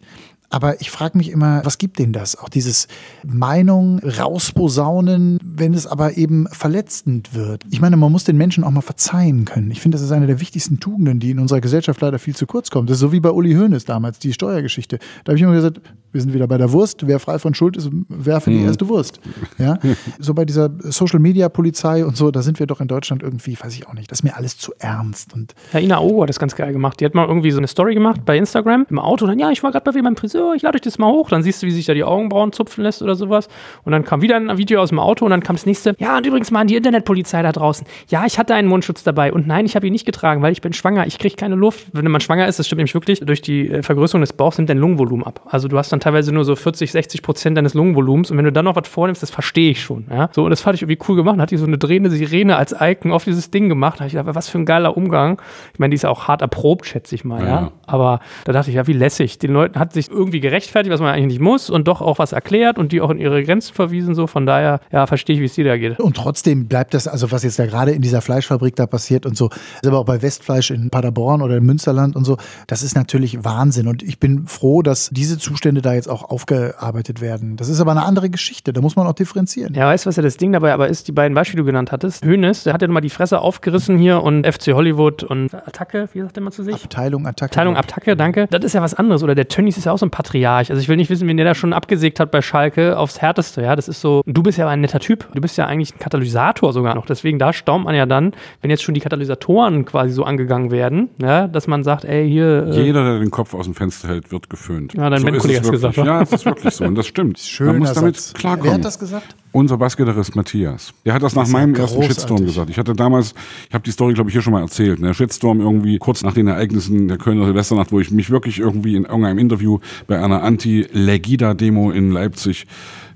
Aber 0.50 0.80
ich 0.80 0.90
frage 0.90 1.18
mich 1.18 1.30
immer, 1.30 1.60
was 1.64 1.78
gibt 1.78 1.98
denen 1.98 2.12
das? 2.12 2.36
Auch 2.36 2.48
dieses 2.48 2.88
Meinung 3.24 3.98
rausposaunen, 4.00 5.38
wenn 5.42 5.74
es 5.74 5.86
aber 5.86 6.16
eben 6.16 6.46
verletzend 6.48 7.34
wird. 7.34 7.64
Ich 7.70 7.80
meine, 7.80 7.96
man 7.96 8.10
muss 8.10 8.24
den 8.24 8.36
Menschen 8.36 8.64
auch 8.64 8.70
mal 8.70 8.80
verzeihen 8.80 9.44
können. 9.44 9.70
Ich 9.70 9.80
finde, 9.80 9.96
das 9.96 10.04
ist 10.04 10.12
eine 10.12 10.26
der 10.26 10.40
wichtigsten 10.40 10.80
Tugenden, 10.80 11.20
die 11.20 11.30
in 11.30 11.38
unserer 11.38 11.60
Gesellschaft 11.60 12.00
leider 12.00 12.18
viel 12.18 12.34
zu 12.34 12.46
kurz 12.46 12.70
kommt. 12.70 12.88
Das 12.88 12.96
ist 12.96 13.00
so 13.00 13.12
wie 13.12 13.20
bei 13.20 13.30
Uli 13.30 13.54
Hoeneß 13.54 13.84
damals, 13.84 14.18
die 14.18 14.32
Steuergeschichte. 14.32 14.98
Da 15.24 15.30
habe 15.30 15.36
ich 15.36 15.42
immer 15.42 15.52
gesagt, 15.52 15.80
wir 16.12 16.20
sind 16.22 16.32
wieder 16.32 16.46
bei 16.46 16.56
der 16.56 16.72
Wurst. 16.72 17.06
Wer 17.06 17.18
frei 17.20 17.38
von 17.38 17.54
Schuld 17.54 17.76
ist, 17.76 17.90
werfe 18.08 18.50
die 18.50 18.62
erste 18.62 18.88
Wurst. 18.88 19.20
Ja? 19.58 19.78
So 20.18 20.34
bei 20.34 20.44
dieser 20.44 20.70
Social-Media-Polizei 20.80 22.04
und 22.04 22.16
so, 22.16 22.30
da 22.30 22.42
sind 22.42 22.58
wir 22.58 22.66
doch 22.66 22.80
in 22.80 22.88
Deutschland 22.88 23.22
irgendwie, 23.22 23.56
weiß 23.60 23.74
ich 23.74 23.86
auch 23.86 23.94
nicht, 23.94 24.10
das 24.10 24.20
ist 24.20 24.22
mir 24.22 24.36
alles 24.36 24.56
zu 24.58 24.72
ernst. 24.78 25.32
Und 25.34 25.54
Ja, 25.72 25.80
Ina 25.80 26.00
Ogo 26.00 26.22
hat 26.22 26.28
das 26.28 26.38
ganz 26.38 26.54
geil 26.56 26.72
gemacht. 26.72 27.00
Die 27.00 27.04
hat 27.04 27.14
mal 27.14 27.26
irgendwie 27.26 27.50
so 27.50 27.58
eine 27.58 27.66
Story 27.66 27.94
gemacht 27.94 28.24
bei 28.24 28.36
Instagram 28.36 28.86
im 28.90 28.98
Auto. 28.98 29.26
Dann, 29.26 29.38
ja, 29.38 29.50
ich 29.50 29.62
war 29.62 29.70
gerade 29.70 29.90
bei 29.90 30.02
meinem 30.02 30.16
Friseur, 30.16 30.37
ich 30.54 30.62
lade 30.62 30.76
euch 30.76 30.82
das 30.82 30.98
mal 30.98 31.10
hoch. 31.10 31.28
Dann 31.28 31.42
siehst 31.42 31.62
du, 31.62 31.66
wie 31.66 31.70
sich 31.70 31.86
da 31.86 31.94
die 31.94 32.04
Augenbrauen 32.04 32.52
zupfen 32.52 32.84
lässt 32.84 33.02
oder 33.02 33.14
sowas. 33.14 33.48
Und 33.84 33.92
dann 33.92 34.04
kam 34.04 34.22
wieder 34.22 34.36
ein 34.36 34.58
Video 34.58 34.80
aus 34.80 34.90
dem 34.90 34.98
Auto 34.98 35.24
und 35.24 35.30
dann 35.30 35.42
kam 35.42 35.56
das 35.56 35.66
nächste. 35.66 35.94
Ja, 35.98 36.16
und 36.16 36.26
übrigens 36.26 36.50
mal 36.50 36.60
an 36.60 36.66
die 36.66 36.76
Internetpolizei 36.76 37.42
da 37.42 37.52
draußen. 37.52 37.86
Ja, 38.08 38.24
ich 38.26 38.38
hatte 38.38 38.54
einen 38.54 38.68
Mundschutz 38.68 39.02
dabei 39.02 39.32
und 39.32 39.46
nein, 39.46 39.66
ich 39.66 39.76
habe 39.76 39.86
ihn 39.86 39.92
nicht 39.92 40.06
getragen, 40.06 40.42
weil 40.42 40.52
ich 40.52 40.60
bin 40.60 40.72
schwanger. 40.72 41.06
Ich 41.06 41.18
kriege 41.18 41.36
keine 41.36 41.54
Luft. 41.54 41.88
Wenn 41.92 42.10
man 42.10 42.20
schwanger 42.20 42.46
ist, 42.46 42.58
das 42.58 42.66
stimmt 42.66 42.78
nämlich 42.78 42.94
wirklich, 42.94 43.20
durch 43.20 43.42
die 43.42 43.68
äh, 43.68 43.82
Vergrößerung 43.82 44.20
des 44.20 44.32
Bauchs 44.32 44.58
nimmt 44.58 44.70
dein 44.70 44.78
Lungenvolumen 44.78 45.26
ab. 45.26 45.40
Also 45.46 45.68
du 45.68 45.78
hast 45.78 45.92
dann 45.92 46.00
teilweise 46.00 46.32
nur 46.32 46.44
so 46.44 46.56
40, 46.56 46.92
60 46.92 47.22
Prozent 47.22 47.56
deines 47.56 47.74
Lungenvolumens 47.74 48.30
und 48.30 48.38
wenn 48.38 48.44
du 48.44 48.52
dann 48.52 48.64
noch 48.64 48.76
was 48.76 48.88
vornimmst, 48.88 49.22
das 49.22 49.30
verstehe 49.30 49.70
ich 49.70 49.82
schon. 49.82 50.06
Ja? 50.10 50.28
So, 50.32 50.44
und 50.44 50.50
das 50.50 50.60
fand 50.60 50.76
ich 50.76 50.82
irgendwie 50.82 50.98
cool 51.08 51.16
gemacht. 51.16 51.34
Dann 51.34 51.42
hat 51.42 51.50
die 51.50 51.56
so 51.56 51.66
eine 51.66 51.78
drehende 51.78 52.10
Sirene 52.10 52.56
als 52.56 52.74
Icon 52.78 53.12
auf 53.12 53.24
dieses 53.24 53.50
Ding 53.50 53.68
gemacht. 53.68 54.00
Da 54.00 54.06
ich 54.06 54.12
gedacht, 54.12 54.34
was 54.34 54.48
für 54.48 54.58
ein 54.58 54.66
geiler 54.66 54.96
Umgang. 54.96 55.40
Ich 55.72 55.78
meine, 55.78 55.90
die 55.90 55.96
ist 55.96 56.02
ja 56.02 56.10
auch 56.10 56.28
hart 56.28 56.42
erprobt, 56.42 56.86
schätze 56.86 57.14
ich 57.14 57.24
mal. 57.24 57.42
Ja. 57.42 57.48
Ja. 57.48 57.72
Aber 57.86 58.20
da 58.44 58.52
dachte 58.52 58.70
ich, 58.70 58.76
ja, 58.76 58.86
wie 58.86 58.92
lässig. 58.92 59.38
Den 59.38 59.52
Leuten 59.52 59.78
hat 59.78 59.92
sich 59.92 60.10
irgendwie 60.10 60.27
gerechtfertigt, 60.30 60.92
was 60.92 61.00
man 61.00 61.14
eigentlich 61.14 61.38
nicht 61.38 61.40
muss 61.40 61.70
und 61.70 61.88
doch 61.88 62.00
auch 62.00 62.18
was 62.18 62.32
erklärt 62.32 62.78
und 62.78 62.92
die 62.92 63.00
auch 63.00 63.10
in 63.10 63.18
ihre 63.18 63.42
Grenzen 63.42 63.74
verwiesen. 63.74 64.14
So, 64.14 64.26
von 64.26 64.46
daher, 64.46 64.80
ja, 64.92 65.06
verstehe 65.06 65.36
ich, 65.36 65.40
wie 65.40 65.46
es 65.46 65.54
dir 65.54 65.64
da 65.64 65.76
geht. 65.76 65.98
Und 65.98 66.16
trotzdem 66.16 66.68
bleibt 66.68 66.94
das, 66.94 67.08
also 67.08 67.30
was 67.32 67.42
jetzt 67.42 67.58
da 67.58 67.66
gerade 67.66 67.92
in 67.92 68.02
dieser 68.02 68.20
Fleischfabrik 68.20 68.76
da 68.76 68.86
passiert 68.86 69.26
und 69.26 69.36
so, 69.36 69.48
ist 69.48 69.86
aber 69.86 69.98
auch 69.98 70.04
bei 70.04 70.22
Westfleisch 70.22 70.70
in 70.70 70.90
Paderborn 70.90 71.42
oder 71.42 71.56
im 71.56 71.66
Münsterland 71.66 72.16
und 72.16 72.24
so, 72.24 72.36
das 72.66 72.82
ist 72.82 72.94
natürlich 72.94 73.44
Wahnsinn. 73.44 73.88
Und 73.88 74.02
ich 74.02 74.20
bin 74.20 74.46
froh, 74.46 74.82
dass 74.82 75.10
diese 75.10 75.38
Zustände 75.38 75.82
da 75.82 75.94
jetzt 75.94 76.08
auch 76.08 76.24
aufgearbeitet 76.24 77.20
werden. 77.20 77.56
Das 77.56 77.68
ist 77.68 77.80
aber 77.80 77.90
eine 77.90 78.04
andere 78.04 78.30
Geschichte, 78.30 78.72
da 78.72 78.80
muss 78.80 78.96
man 78.96 79.06
auch 79.06 79.14
differenzieren. 79.14 79.74
Ja, 79.74 79.86
weißt 79.86 80.04
du, 80.04 80.08
was 80.08 80.16
ja 80.16 80.22
das 80.22 80.36
Ding 80.36 80.52
dabei 80.52 80.72
aber 80.72 80.88
ist, 80.88 81.08
die 81.08 81.12
beiden 81.12 81.34
Beispiele, 81.34 81.62
die 81.62 81.64
du 81.64 81.66
genannt 81.66 81.92
hattest? 81.92 82.24
Hönes, 82.24 82.64
der 82.64 82.72
hat 82.74 82.82
ja 82.82 82.88
nochmal 82.88 83.02
die 83.02 83.10
Fresse 83.10 83.40
aufgerissen 83.40 83.98
hier 83.98 84.22
und 84.22 84.46
FC 84.46 84.72
Hollywood 84.72 85.22
und 85.22 85.54
Attacke, 85.54 86.08
wie 86.12 86.20
sagt 86.20 86.36
der 86.36 86.42
mal 86.42 86.50
zu 86.50 86.62
sich? 86.62 86.74
Abteilung, 86.74 87.26
Attacke. 87.26 87.52
Abteilung 87.52 87.76
Attacke, 87.76 88.16
danke. 88.16 88.46
Das 88.50 88.64
ist 88.64 88.72
ja 88.72 88.82
was 88.82 88.94
anderes. 88.94 89.22
Oder 89.22 89.34
der 89.34 89.48
Tönnies 89.48 89.76
ist 89.76 89.84
ja 89.84 89.92
auch 89.92 89.98
so 89.98 90.06
ein 90.06 90.10
Patriarch. 90.18 90.70
Also 90.70 90.82
ich 90.82 90.88
will 90.88 90.96
nicht 90.96 91.10
wissen, 91.10 91.28
wen 91.28 91.36
der 91.36 91.46
da 91.46 91.54
schon 91.54 91.72
abgesägt 91.72 92.18
hat 92.18 92.32
bei 92.32 92.42
Schalke 92.42 92.98
aufs 92.98 93.22
Härteste. 93.22 93.62
Ja, 93.62 93.76
das 93.76 93.86
ist 93.86 94.00
so. 94.00 94.22
Du 94.26 94.42
bist 94.42 94.58
ja 94.58 94.64
aber 94.64 94.72
ein 94.72 94.80
netter 94.80 94.98
Typ. 94.98 95.28
Du 95.32 95.40
bist 95.40 95.56
ja 95.56 95.66
eigentlich 95.66 95.94
ein 95.94 96.00
Katalysator 96.00 96.72
sogar 96.72 96.96
noch. 96.96 97.06
Deswegen 97.06 97.38
da 97.38 97.52
staunt 97.52 97.84
man 97.84 97.94
ja 97.94 98.04
dann, 98.04 98.32
wenn 98.60 98.70
jetzt 98.70 98.82
schon 98.82 98.94
die 98.94 99.00
Katalysatoren 99.00 99.84
quasi 99.84 100.12
so 100.12 100.24
angegangen 100.24 100.72
werden, 100.72 101.10
ja, 101.22 101.46
dass 101.46 101.68
man 101.68 101.84
sagt, 101.84 102.04
ey, 102.04 102.28
hier. 102.28 102.66
Äh, 102.66 102.82
Jeder, 102.82 103.04
der 103.04 103.20
den 103.20 103.30
Kopf 103.30 103.54
aus 103.54 103.66
dem 103.66 103.76
Fenster 103.76 104.08
hält, 104.08 104.32
wird 104.32 104.50
geföhnt. 104.50 104.94
Ja, 104.94 105.08
dein 105.08 105.20
so 105.20 105.26
Bandkollege 105.26 105.60
es 105.60 105.66
hat's 105.66 105.70
gesagt? 105.70 105.96
Ja, 105.98 106.18
das 106.18 106.32
ist 106.32 106.44
wirklich 106.44 106.74
so. 106.74 106.84
Und 106.84 106.96
das 106.96 107.06
stimmt. 107.06 107.38
Schöner 107.38 107.72
Man 107.74 107.80
muss 107.80 107.92
damit 107.92 108.32
klarkommen. 108.34 108.64
Wer 108.64 108.74
hat 108.74 108.84
das 108.84 108.98
gesagt? 108.98 109.36
Unser 109.52 109.78
Bassgitarrist 109.78 110.36
Matthias. 110.36 110.92
Der 111.04 111.14
hat 111.14 111.22
das 111.22 111.34
nach 111.34 111.44
ist 111.44 111.52
ja 111.52 111.58
meinem 111.58 111.74
ersten. 111.74 112.02
Shitstorm 112.02 112.44
gesagt. 112.44 112.70
Ich 112.70 112.78
hatte 112.78 112.92
damals, 112.92 113.34
ich 113.68 113.74
habe 113.74 113.82
die 113.84 113.90
Story, 113.90 114.14
glaube 114.14 114.30
ich, 114.30 114.34
hier 114.34 114.42
schon 114.42 114.52
mal 114.52 114.60
erzählt. 114.60 115.02
Der 115.02 115.14
Shitstorm 115.14 115.60
irgendwie 115.60 115.98
kurz 115.98 116.22
nach 116.22 116.34
den 116.34 116.48
Ereignissen 116.48 117.08
der 117.08 117.18
Kölner 117.18 117.46
Silvesternacht, 117.46 117.90
wo 117.90 118.00
ich 118.00 118.10
mich 118.10 118.30
wirklich 118.30 118.58
irgendwie 118.58 118.96
in 118.96 119.04
irgendeinem 119.04 119.38
Interview 119.38 119.78
bei 120.06 120.22
einer 120.22 120.42
Anti-Legida-Demo 120.42 121.90
in 121.90 122.10
Leipzig 122.10 122.66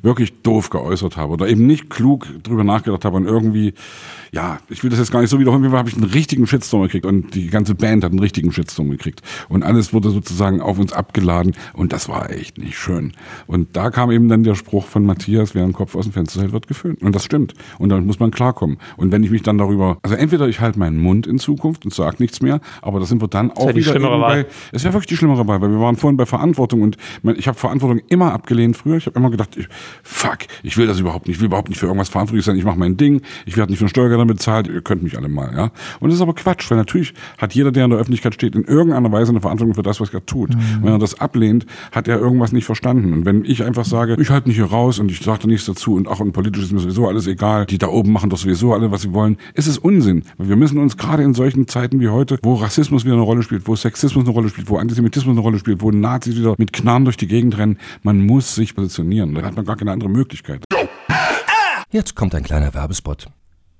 wirklich 0.02 0.42
doof 0.42 0.70
geäußert 0.70 1.16
habe 1.16 1.32
oder 1.32 1.48
eben 1.48 1.66
nicht 1.66 1.90
klug 1.90 2.26
drüber 2.42 2.64
nachgedacht 2.64 3.04
habe 3.04 3.16
und 3.16 3.26
irgendwie, 3.26 3.74
ja, 4.32 4.58
ich 4.68 4.82
will 4.82 4.90
das 4.90 4.98
jetzt 4.98 5.12
gar 5.12 5.20
nicht 5.20 5.30
so 5.30 5.38
wiederholen, 5.38 5.62
wie 5.62 5.76
habe 5.76 5.88
ich 5.88 5.96
einen 5.96 6.04
richtigen 6.04 6.46
Shitstorm 6.46 6.82
gekriegt 6.82 7.06
und 7.06 7.34
die 7.34 7.48
ganze 7.48 7.74
Band 7.74 8.04
hat 8.04 8.10
einen 8.10 8.20
richtigen 8.20 8.52
Shitstorm 8.52 8.90
gekriegt 8.90 9.22
und 9.48 9.62
alles 9.62 9.92
wurde 9.92 10.10
sozusagen 10.10 10.60
auf 10.60 10.78
uns 10.78 10.92
abgeladen 10.92 11.54
und 11.72 11.92
das 11.92 12.08
war 12.08 12.30
echt 12.30 12.58
nicht 12.58 12.78
schön. 12.78 13.12
Und 13.46 13.76
da 13.76 13.90
kam 13.90 14.10
eben 14.10 14.28
dann 14.28 14.42
der 14.42 14.54
Spruch 14.54 14.86
von 14.86 15.04
Matthias, 15.04 15.54
wer 15.54 15.62
einen 15.62 15.72
Kopf 15.72 15.94
aus 15.94 16.04
dem 16.04 16.12
Fenster 16.12 16.40
hält, 16.40 16.52
wird 16.52 16.66
geföhnt. 16.66 17.02
Und 17.02 17.14
das 17.14 17.24
stimmt. 17.24 17.54
Und 17.78 17.88
damit 17.88 18.06
muss 18.06 18.18
man 18.20 18.30
klarkommen. 18.30 18.78
Und 18.96 19.12
wenn 19.12 19.22
ich 19.22 19.30
mich 19.30 19.42
dann 19.42 19.58
darüber, 19.58 19.98
also 20.02 20.16
entweder 20.16 20.48
ich 20.48 20.60
halte 20.60 20.78
meinen 20.78 20.98
Mund 20.98 21.26
in 21.26 21.38
Zukunft 21.38 21.84
und 21.84 21.94
sage 21.94 22.16
nichts 22.18 22.40
mehr, 22.42 22.60
aber 22.80 23.00
das 23.00 23.08
sind 23.08 23.20
wir 23.20 23.28
dann 23.28 23.50
auch 23.52 23.74
wieder 23.74 23.98
bei, 24.20 24.46
es 24.72 24.84
wäre 24.84 24.94
wirklich 24.94 25.08
die 25.08 25.16
schlimmere 25.16 25.46
Wahl, 25.46 25.60
weil 25.60 25.70
wir 25.70 25.80
waren 25.80 25.96
vorhin 25.96 26.16
bei 26.16 26.26
Verantwortung 26.26 26.82
und 26.82 26.96
ich 27.36 27.48
habe 27.48 27.58
Verantwortung 27.58 28.00
immer 28.08 28.32
abgelehnt 28.32 28.76
früher. 28.76 28.96
Ich 28.96 29.06
habe 29.06 29.18
immer 29.18 29.30
gedacht, 29.30 29.56
ich, 29.56 29.68
fuck, 30.02 30.38
ich 30.62 30.76
will 30.76 30.86
das 30.86 31.00
überhaupt 31.00 31.26
nicht, 31.26 31.36
ich 31.36 31.40
will 31.40 31.46
überhaupt 31.46 31.68
nicht 31.68 31.78
für 31.78 31.86
irgendwas 31.86 32.08
verantwortlich 32.08 32.44
sein, 32.44 32.56
ich 32.56 32.64
mache 32.64 32.78
mein 32.78 32.96
Ding, 32.96 33.22
ich 33.46 33.56
werde 33.56 33.72
nicht 33.72 33.78
von 33.78 33.88
Steuergeldern 33.88 34.26
bezahlt, 34.26 34.66
ihr 34.66 34.80
könnt 34.80 35.02
mich 35.02 35.16
alle 35.16 35.28
mal, 35.28 35.52
ja. 35.54 35.70
Und 36.00 36.10
das 36.10 36.16
ist 36.16 36.22
aber 36.22 36.34
Quatsch, 36.34 36.70
weil 36.70 36.78
natürlich 36.78 37.14
hat 37.38 37.54
jeder, 37.54 37.72
der 37.72 37.84
in 37.84 37.90
der 37.90 37.98
Öffentlichkeit 37.98 38.34
steht, 38.34 38.54
in 38.54 38.64
irgendeiner 38.64 39.10
Weise 39.12 39.30
eine 39.30 39.40
Verantwortung 39.40 39.74
für 39.74 39.82
das, 39.82 40.00
was 40.00 40.12
er 40.12 40.24
tut. 40.26 40.54
Mhm. 40.54 40.60
Wenn 40.82 40.92
er 40.92 40.98
das 40.98 41.20
ablehnt, 41.20 41.66
hat 41.90 42.08
er 42.08 42.18
irgendwas 42.18 42.52
nicht 42.52 42.64
verstanden. 42.64 43.12
Und 43.12 43.24
wenn 43.24 43.44
ich 43.44 43.64
einfach 43.64 43.84
sage, 43.84 44.16
ich 44.20 44.30
halte 44.30 44.48
mich 44.48 44.56
hier 44.56 44.66
raus 44.66 44.98
und 44.98 45.10
ich 45.10 45.20
sage 45.20 45.40
da 45.42 45.48
nichts 45.48 45.66
dazu 45.66 45.94
und 45.94 46.08
ach, 46.08 46.20
und 46.20 46.32
politisch 46.32 46.64
ist 46.64 46.72
mir 46.72 46.80
sowieso 46.80 47.08
alles 47.08 47.26
egal, 47.26 47.66
die 47.66 47.78
da 47.78 47.88
oben 47.88 48.12
machen 48.12 48.30
doch 48.30 48.38
sowieso 48.38 48.72
alle, 48.72 48.90
was 48.90 49.02
sie 49.02 49.12
wollen, 49.12 49.36
ist 49.54 49.66
es 49.66 49.78
Unsinn. 49.78 50.24
Weil 50.38 50.48
wir 50.48 50.56
müssen 50.56 50.78
uns 50.78 50.96
gerade 50.96 51.22
in 51.22 51.34
solchen 51.34 51.68
Zeiten 51.68 52.00
wie 52.00 52.08
heute, 52.08 52.38
wo 52.42 52.54
Rassismus 52.54 53.04
wieder 53.04 53.14
eine 53.14 53.22
Rolle 53.22 53.42
spielt, 53.42 53.66
wo 53.66 53.76
Sexismus 53.76 54.24
eine 54.24 54.32
Rolle 54.32 54.48
spielt, 54.48 54.68
wo 54.68 54.78
Antisemitismus 54.78 55.32
eine 55.32 55.40
Rolle 55.40 55.58
spielt, 55.58 55.82
wo 55.82 55.90
Nazis 55.90 56.36
wieder 56.36 56.54
mit 56.58 56.72
Knarren 56.72 57.04
durch 57.04 57.16
die 57.16 57.26
Gegend 57.26 57.58
rennen, 57.58 57.78
man 58.02 58.24
muss 58.24 58.54
sich 58.54 58.74
positionieren. 58.74 59.34
Da 59.34 59.42
hat 59.42 59.56
man 59.56 59.64
gar 59.64 59.76
keine 59.82 59.92
andere 59.92 60.10
Möglichkeit. 60.10 60.64
Jetzt 61.90 62.14
kommt 62.14 62.34
ein 62.36 62.44
kleiner 62.44 62.72
Werbespot. 62.72 63.26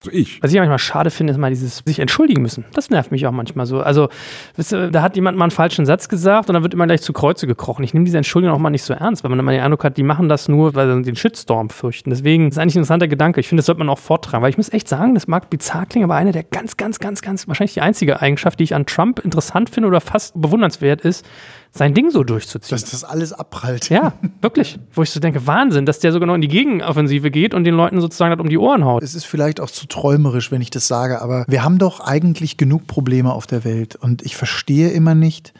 Also 0.00 0.16
ich. 0.16 0.42
Was 0.42 0.52
ich 0.52 0.58
manchmal 0.58 0.78
schade 0.78 1.10
finde, 1.10 1.32
ist 1.32 1.38
mal 1.38 1.50
dieses 1.50 1.82
sich 1.84 1.98
entschuldigen 1.98 2.40
müssen. 2.40 2.64
Das 2.72 2.88
nervt 2.90 3.10
mich 3.10 3.26
auch 3.26 3.32
manchmal 3.32 3.66
so. 3.66 3.80
Also, 3.80 4.08
wisst 4.54 4.72
ihr, 4.72 4.90
da 4.90 5.02
hat 5.02 5.16
jemand 5.16 5.36
mal 5.36 5.44
einen 5.44 5.50
falschen 5.50 5.86
Satz 5.86 6.08
gesagt 6.08 6.48
und 6.48 6.54
dann 6.54 6.62
wird 6.62 6.72
immer 6.74 6.86
gleich 6.86 7.02
zu 7.02 7.12
Kreuze 7.12 7.46
gekrochen. 7.46 7.82
Ich 7.84 7.94
nehme 7.94 8.04
diese 8.04 8.16
Entschuldigung 8.16 8.54
auch 8.54 8.60
mal 8.60 8.70
nicht 8.70 8.84
so 8.84 8.94
ernst, 8.94 9.24
weil 9.24 9.30
man 9.30 9.40
immer 9.40 9.50
den 9.50 9.60
Eindruck 9.60 9.82
hat, 9.84 9.96
die 9.96 10.04
machen 10.04 10.28
das 10.28 10.48
nur, 10.48 10.74
weil 10.74 10.94
sie 10.94 11.02
den 11.02 11.16
Shitstorm 11.16 11.70
fürchten. 11.70 12.10
Deswegen 12.10 12.48
ist 12.48 12.58
eigentlich 12.58 12.76
ein 12.76 12.78
interessanter 12.80 13.08
Gedanke. 13.08 13.40
Ich 13.40 13.48
finde, 13.48 13.60
das 13.60 13.66
sollte 13.66 13.80
man 13.80 13.88
auch 13.88 13.98
vortragen, 13.98 14.42
weil 14.42 14.50
ich 14.50 14.56
muss 14.56 14.72
echt 14.72 14.88
sagen, 14.88 15.14
das 15.14 15.26
mag 15.26 15.50
bizarr 15.50 15.86
klingen, 15.86 16.04
aber 16.04 16.14
eine 16.14 16.32
der 16.32 16.44
ganz, 16.44 16.76
ganz, 16.76 17.00
ganz, 17.00 17.20
ganz, 17.20 17.48
wahrscheinlich 17.48 17.74
die 17.74 17.80
einzige 17.80 18.20
Eigenschaft, 18.20 18.60
die 18.60 18.64
ich 18.64 18.74
an 18.74 18.86
Trump 18.86 19.18
interessant 19.18 19.70
finde 19.70 19.88
oder 19.88 20.00
fast 20.00 20.40
bewundernswert 20.40 21.00
ist, 21.00 21.26
sein 21.70 21.94
Ding 21.94 22.10
so 22.10 22.24
durchzuziehen. 22.24 22.74
Dass 22.74 22.90
das 22.90 23.04
alles 23.04 23.32
abprallt. 23.32 23.88
Ja, 23.88 24.14
wirklich. 24.40 24.78
Wo 24.92 25.02
ich 25.02 25.10
so 25.10 25.20
denke, 25.20 25.46
Wahnsinn, 25.46 25.86
dass 25.86 25.98
der 25.98 26.12
sogar 26.12 26.26
noch 26.26 26.34
in 26.34 26.40
die 26.40 26.48
Gegenoffensive 26.48 27.30
geht 27.30 27.54
und 27.54 27.64
den 27.64 27.74
Leuten 27.74 28.00
sozusagen 28.00 28.30
das 28.32 28.40
um 28.40 28.48
die 28.48 28.58
Ohren 28.58 28.84
haut. 28.84 29.02
Es 29.02 29.14
ist 29.14 29.24
vielleicht 29.24 29.60
auch 29.60 29.70
zu 29.70 29.86
träumerisch, 29.86 30.50
wenn 30.50 30.60
ich 30.60 30.70
das 30.70 30.88
sage, 30.88 31.22
aber 31.22 31.44
wir 31.48 31.62
haben 31.62 31.78
doch 31.78 32.00
eigentlich 32.00 32.56
genug 32.56 32.86
Probleme 32.86 33.32
auf 33.32 33.46
der 33.46 33.64
Welt. 33.64 33.96
Und 33.96 34.22
ich 34.22 34.36
verstehe 34.36 34.90
immer 34.90 35.14
nicht, 35.14 35.52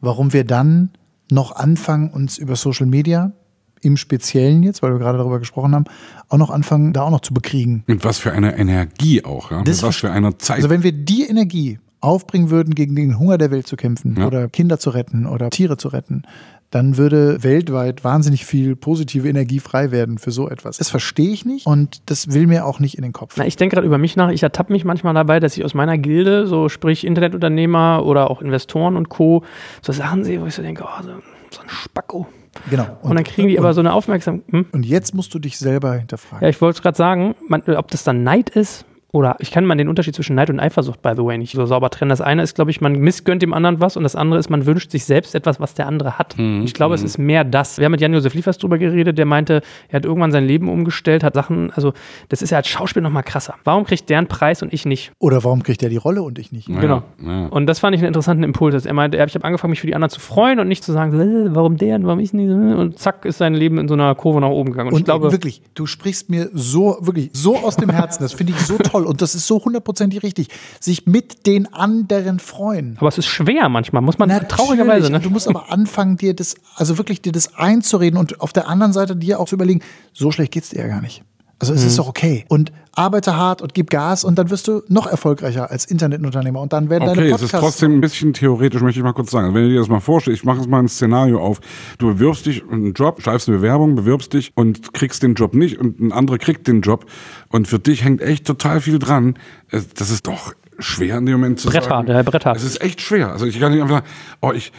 warum 0.00 0.32
wir 0.32 0.44
dann 0.44 0.90
noch 1.30 1.52
anfangen, 1.52 2.10
uns 2.10 2.38
über 2.38 2.56
Social 2.56 2.86
Media 2.86 3.32
im 3.80 3.96
Speziellen 3.96 4.62
jetzt, 4.62 4.82
weil 4.82 4.92
wir 4.92 4.98
gerade 4.98 5.18
darüber 5.18 5.38
gesprochen 5.38 5.74
haben, 5.74 5.84
auch 6.28 6.38
noch 6.38 6.50
anfangen, 6.50 6.92
da 6.92 7.02
auch 7.02 7.10
noch 7.10 7.20
zu 7.20 7.34
bekriegen. 7.34 7.84
Mit 7.86 8.04
was 8.04 8.18
für 8.18 8.32
einer 8.32 8.56
Energie 8.56 9.24
auch, 9.24 9.50
ja? 9.50 9.62
Das 9.62 9.76
Mit 9.76 9.88
was 9.88 9.96
für 9.96 10.10
einer 10.10 10.38
Zeit. 10.38 10.56
Also 10.56 10.70
wenn 10.70 10.82
wir 10.82 10.92
die 10.92 11.26
Energie 11.26 11.78
aufbringen 12.00 12.50
würden, 12.50 12.74
gegen 12.74 12.94
den 12.94 13.18
Hunger 13.18 13.38
der 13.38 13.50
Welt 13.50 13.66
zu 13.66 13.76
kämpfen 13.76 14.16
Ja. 14.18 14.26
oder 14.26 14.48
Kinder 14.48 14.78
zu 14.78 14.90
retten 14.90 15.26
oder 15.26 15.50
Tiere 15.50 15.76
zu 15.76 15.88
retten, 15.88 16.22
dann 16.70 16.98
würde 16.98 17.42
weltweit 17.42 18.04
wahnsinnig 18.04 18.44
viel 18.44 18.76
positive 18.76 19.28
Energie 19.28 19.58
frei 19.58 19.90
werden 19.90 20.18
für 20.18 20.30
so 20.30 20.50
etwas. 20.50 20.76
Das 20.76 20.90
verstehe 20.90 21.30
ich 21.30 21.46
nicht 21.46 21.66
und 21.66 22.02
das 22.10 22.32
will 22.32 22.46
mir 22.46 22.66
auch 22.66 22.78
nicht 22.78 22.96
in 22.96 23.02
den 23.02 23.12
Kopf. 23.12 23.34
Na, 23.38 23.46
ich 23.46 23.56
denke 23.56 23.76
gerade 23.76 23.86
über 23.86 23.96
mich 23.96 24.16
nach. 24.16 24.30
Ich 24.30 24.42
ertappe 24.42 24.72
mich 24.72 24.84
manchmal 24.84 25.14
dabei, 25.14 25.40
dass 25.40 25.56
ich 25.56 25.64
aus 25.64 25.72
meiner 25.72 25.96
Gilde, 25.96 26.46
so 26.46 26.68
sprich 26.68 27.06
Internetunternehmer 27.06 28.04
oder 28.04 28.30
auch 28.30 28.42
Investoren 28.42 28.96
und 28.96 29.08
Co., 29.08 29.44
so 29.80 29.92
Sachen 29.92 30.24
sehe, 30.24 30.42
wo 30.42 30.46
ich 30.46 30.54
so 30.54 30.62
denke, 30.62 30.84
oh, 30.84 31.02
so, 31.02 31.08
so 31.50 31.62
ein 31.62 31.68
Spacko. 31.68 32.26
Genau. 32.70 32.98
Und, 33.02 33.14
dann 33.14 33.24
kriegen 33.24 33.48
die 33.48 33.58
aber 33.58 33.72
so 33.72 33.80
eine 33.80 33.92
Aufmerksamkeit. 33.92 34.52
Hm? 34.52 34.66
Und 34.72 34.84
jetzt 34.84 35.14
musst 35.14 35.32
du 35.32 35.38
dich 35.38 35.58
selber 35.58 35.94
hinterfragen. 35.94 36.44
Ja, 36.44 36.50
ich 36.50 36.60
wollte 36.60 36.78
es 36.78 36.82
gerade 36.82 36.96
sagen, 36.96 37.34
man, 37.48 37.62
ob 37.62 37.90
das 37.90 38.04
dann 38.04 38.24
Neid 38.24 38.50
ist 38.50 38.84
oder 39.12 39.36
ich 39.38 39.50
kann 39.50 39.64
mal 39.64 39.74
den 39.76 39.88
Unterschied 39.88 40.14
zwischen 40.14 40.36
Neid 40.36 40.50
und 40.50 40.60
Eifersucht, 40.60 41.00
by 41.00 41.12
the 41.16 41.24
way, 41.24 41.38
nicht 41.38 41.52
so 41.54 41.64
sauber 41.64 41.88
trennen. 41.90 42.10
Das 42.10 42.20
eine 42.20 42.42
ist, 42.42 42.54
glaube 42.54 42.70
ich, 42.70 42.80
man 42.80 42.92
missgönnt 42.98 43.40
dem 43.42 43.54
anderen 43.54 43.80
was 43.80 43.96
und 43.96 44.02
das 44.02 44.14
andere 44.16 44.38
ist, 44.38 44.50
man 44.50 44.66
wünscht 44.66 44.90
sich 44.90 45.04
selbst 45.04 45.34
etwas, 45.34 45.60
was 45.60 45.74
der 45.74 45.86
andere 45.86 46.18
hat. 46.18 46.36
ich 46.38 46.74
glaube, 46.74 46.94
es 46.94 47.02
ist 47.02 47.18
mehr 47.18 47.44
das. 47.44 47.78
Wir 47.78 47.86
haben 47.86 47.92
mit 47.92 48.00
Jan-Josef 48.00 48.34
Liefers 48.34 48.58
drüber 48.58 48.76
geredet, 48.78 49.16
der 49.18 49.24
meinte, 49.26 49.62
er 49.88 49.96
hat 49.96 50.04
irgendwann 50.04 50.30
sein 50.32 50.46
Leben 50.46 50.68
umgestellt, 50.68 51.24
hat 51.24 51.34
Sachen, 51.34 51.70
also 51.72 51.92
das 52.28 52.42
ist 52.42 52.50
ja 52.50 52.58
als 52.58 52.68
Schauspiel 52.68 53.02
nochmal 53.02 53.22
krasser. 53.22 53.54
Warum 53.64 53.84
kriegt 53.84 54.10
der 54.10 54.18
einen 54.18 54.26
Preis 54.26 54.62
und 54.62 54.72
ich 54.72 54.84
nicht? 54.84 55.12
Oder 55.18 55.42
warum 55.42 55.62
kriegt 55.62 55.82
er 55.82 55.88
die 55.88 55.96
Rolle 55.96 56.22
und 56.22 56.38
ich 56.38 56.52
nicht? 56.52 56.68
Ja, 56.68 56.80
genau. 56.80 57.02
ja. 57.24 57.46
Und 57.46 57.66
das 57.66 57.78
fand 57.78 57.94
ich 57.94 58.00
einen 58.00 58.08
interessanten 58.08 58.44
Impuls. 58.44 58.74
Dass 58.74 58.86
er 58.86 58.92
meinte, 58.94 59.16
ich 59.16 59.34
habe 59.34 59.44
angefangen, 59.44 59.70
mich 59.70 59.80
für 59.80 59.86
die 59.86 59.94
anderen 59.94 60.10
zu 60.10 60.20
freuen 60.20 60.60
und 60.60 60.68
nicht 60.68 60.84
zu 60.84 60.92
sagen, 60.92 61.18
äh, 61.18 61.54
warum 61.54 61.76
der 61.78 61.96
und 61.96 62.06
warum 62.06 62.20
ich 62.20 62.32
nicht. 62.32 62.48
äh, 62.48 62.52
Und 62.74 62.98
zack, 62.98 63.24
ist 63.24 63.38
sein 63.38 63.54
Leben 63.54 63.78
in 63.78 63.88
so 63.88 63.94
einer 63.94 64.14
Kurve 64.14 64.40
nach 64.40 64.48
oben 64.50 64.70
gegangen. 64.72 64.88
Und, 64.88 64.94
Und 64.94 65.00
ich 65.00 65.04
glaube, 65.06 65.32
wirklich, 65.32 65.62
du 65.74 65.86
sprichst 65.86 66.28
mir 66.30 66.50
so, 66.52 66.98
wirklich, 67.00 67.30
so 67.32 67.56
aus 67.56 67.76
dem 67.76 67.90
Herzen. 67.90 68.22
Das 68.22 68.32
finde 68.32 68.52
ich 68.52 68.60
so 68.60 68.76
toll. 68.78 69.06
Und 69.08 69.22
das 69.22 69.34
ist 69.34 69.46
so 69.46 69.64
hundertprozentig 69.64 70.22
richtig. 70.22 70.48
Sich 70.80 71.06
mit 71.06 71.46
den 71.46 71.72
anderen 71.72 72.38
freuen. 72.38 72.96
aber 72.98 73.08
es 73.08 73.18
ist 73.18 73.26
schwer 73.26 73.68
manchmal, 73.68 74.02
muss 74.02 74.18
man 74.18 74.28
Natürlich. 74.28 74.54
traurigerweise. 74.54 75.10
Ne? 75.10 75.20
Du 75.20 75.30
musst 75.30 75.48
aber 75.48 75.72
anfangen, 75.72 76.16
dir 76.16 76.34
das, 76.34 76.56
also 76.76 76.98
wirklich 76.98 77.22
dir 77.22 77.32
das 77.32 77.54
einzureden 77.56 78.18
und 78.18 78.40
auf 78.40 78.52
der 78.52 78.68
anderen 78.68 78.92
Seite 78.92 79.16
dir 79.16 79.40
auch 79.40 79.48
zu 79.48 79.54
überlegen, 79.54 79.80
so 80.12 80.30
schlecht 80.30 80.52
geht's 80.52 80.68
dir 80.68 80.80
ja 80.80 80.88
gar 80.88 81.00
nicht. 81.00 81.22
Also 81.60 81.74
es 81.74 81.82
Mhm. 81.82 81.86
ist 81.88 81.98
doch 81.98 82.08
okay. 82.08 82.44
Und 82.48 82.72
arbeite 82.94 83.36
hart 83.36 83.62
und 83.62 83.74
gib 83.74 83.90
Gas 83.90 84.24
und 84.24 84.36
dann 84.38 84.50
wirst 84.50 84.66
du 84.68 84.82
noch 84.88 85.06
erfolgreicher 85.06 85.70
als 85.70 85.84
Internetunternehmer. 85.84 86.60
Und 86.60 86.72
dann 86.72 86.90
werden 86.90 87.06
deine 87.06 87.12
Okay, 87.20 87.26
es 87.26 87.32
Podcasts. 87.32 87.54
ist 87.54 87.60
trotzdem 87.60 87.92
ein 87.94 88.00
bisschen 88.00 88.32
theoretisch, 88.32 88.80
möchte 88.80 88.98
ich 89.00 89.04
mal 89.04 89.12
kurz 89.12 89.30
sagen. 89.30 89.46
Also 89.46 89.54
wenn 89.56 89.64
du 89.64 89.70
dir 89.70 89.78
das 89.78 89.88
mal 89.88 90.00
vorstellst, 90.00 90.40
ich 90.40 90.44
mache 90.44 90.58
jetzt 90.58 90.68
mal 90.68 90.80
ein 90.80 90.88
Szenario 90.88 91.40
auf. 91.40 91.60
Du 91.98 92.08
bewirbst 92.12 92.46
dich 92.46 92.62
einen 92.70 92.92
Job, 92.94 93.22
schreibst 93.22 93.48
eine 93.48 93.58
Bewerbung, 93.58 93.94
bewirbst 93.94 94.32
dich 94.32 94.52
und 94.56 94.92
kriegst 94.94 95.22
den 95.22 95.34
Job 95.34 95.54
nicht 95.54 95.78
und 95.78 96.00
ein 96.00 96.12
anderer 96.12 96.38
kriegt 96.38 96.66
den 96.66 96.80
Job. 96.80 97.06
Und 97.50 97.68
für 97.68 97.78
dich 97.78 98.02
hängt 98.04 98.20
echt 98.20 98.46
total 98.46 98.80
viel 98.80 98.98
dran. 98.98 99.34
Das 99.70 100.10
ist 100.10 100.26
doch 100.26 100.52
schwer 100.80 101.18
in 101.18 101.26
dem 101.26 101.40
Moment 101.40 101.60
zu 101.60 101.68
Bretthart, 101.68 102.06
sagen. 102.06 102.08
ja, 102.08 102.22
Bretthart. 102.22 102.56
Es 102.56 102.64
ist 102.64 102.80
echt 102.82 103.00
schwer. 103.00 103.30
Also 103.32 103.46
ich 103.46 103.58
kann 103.60 103.72
nicht 103.72 103.80
einfach 103.82 103.96
sagen, 103.96 104.06
oh, 104.42 104.52
ich 104.52 104.72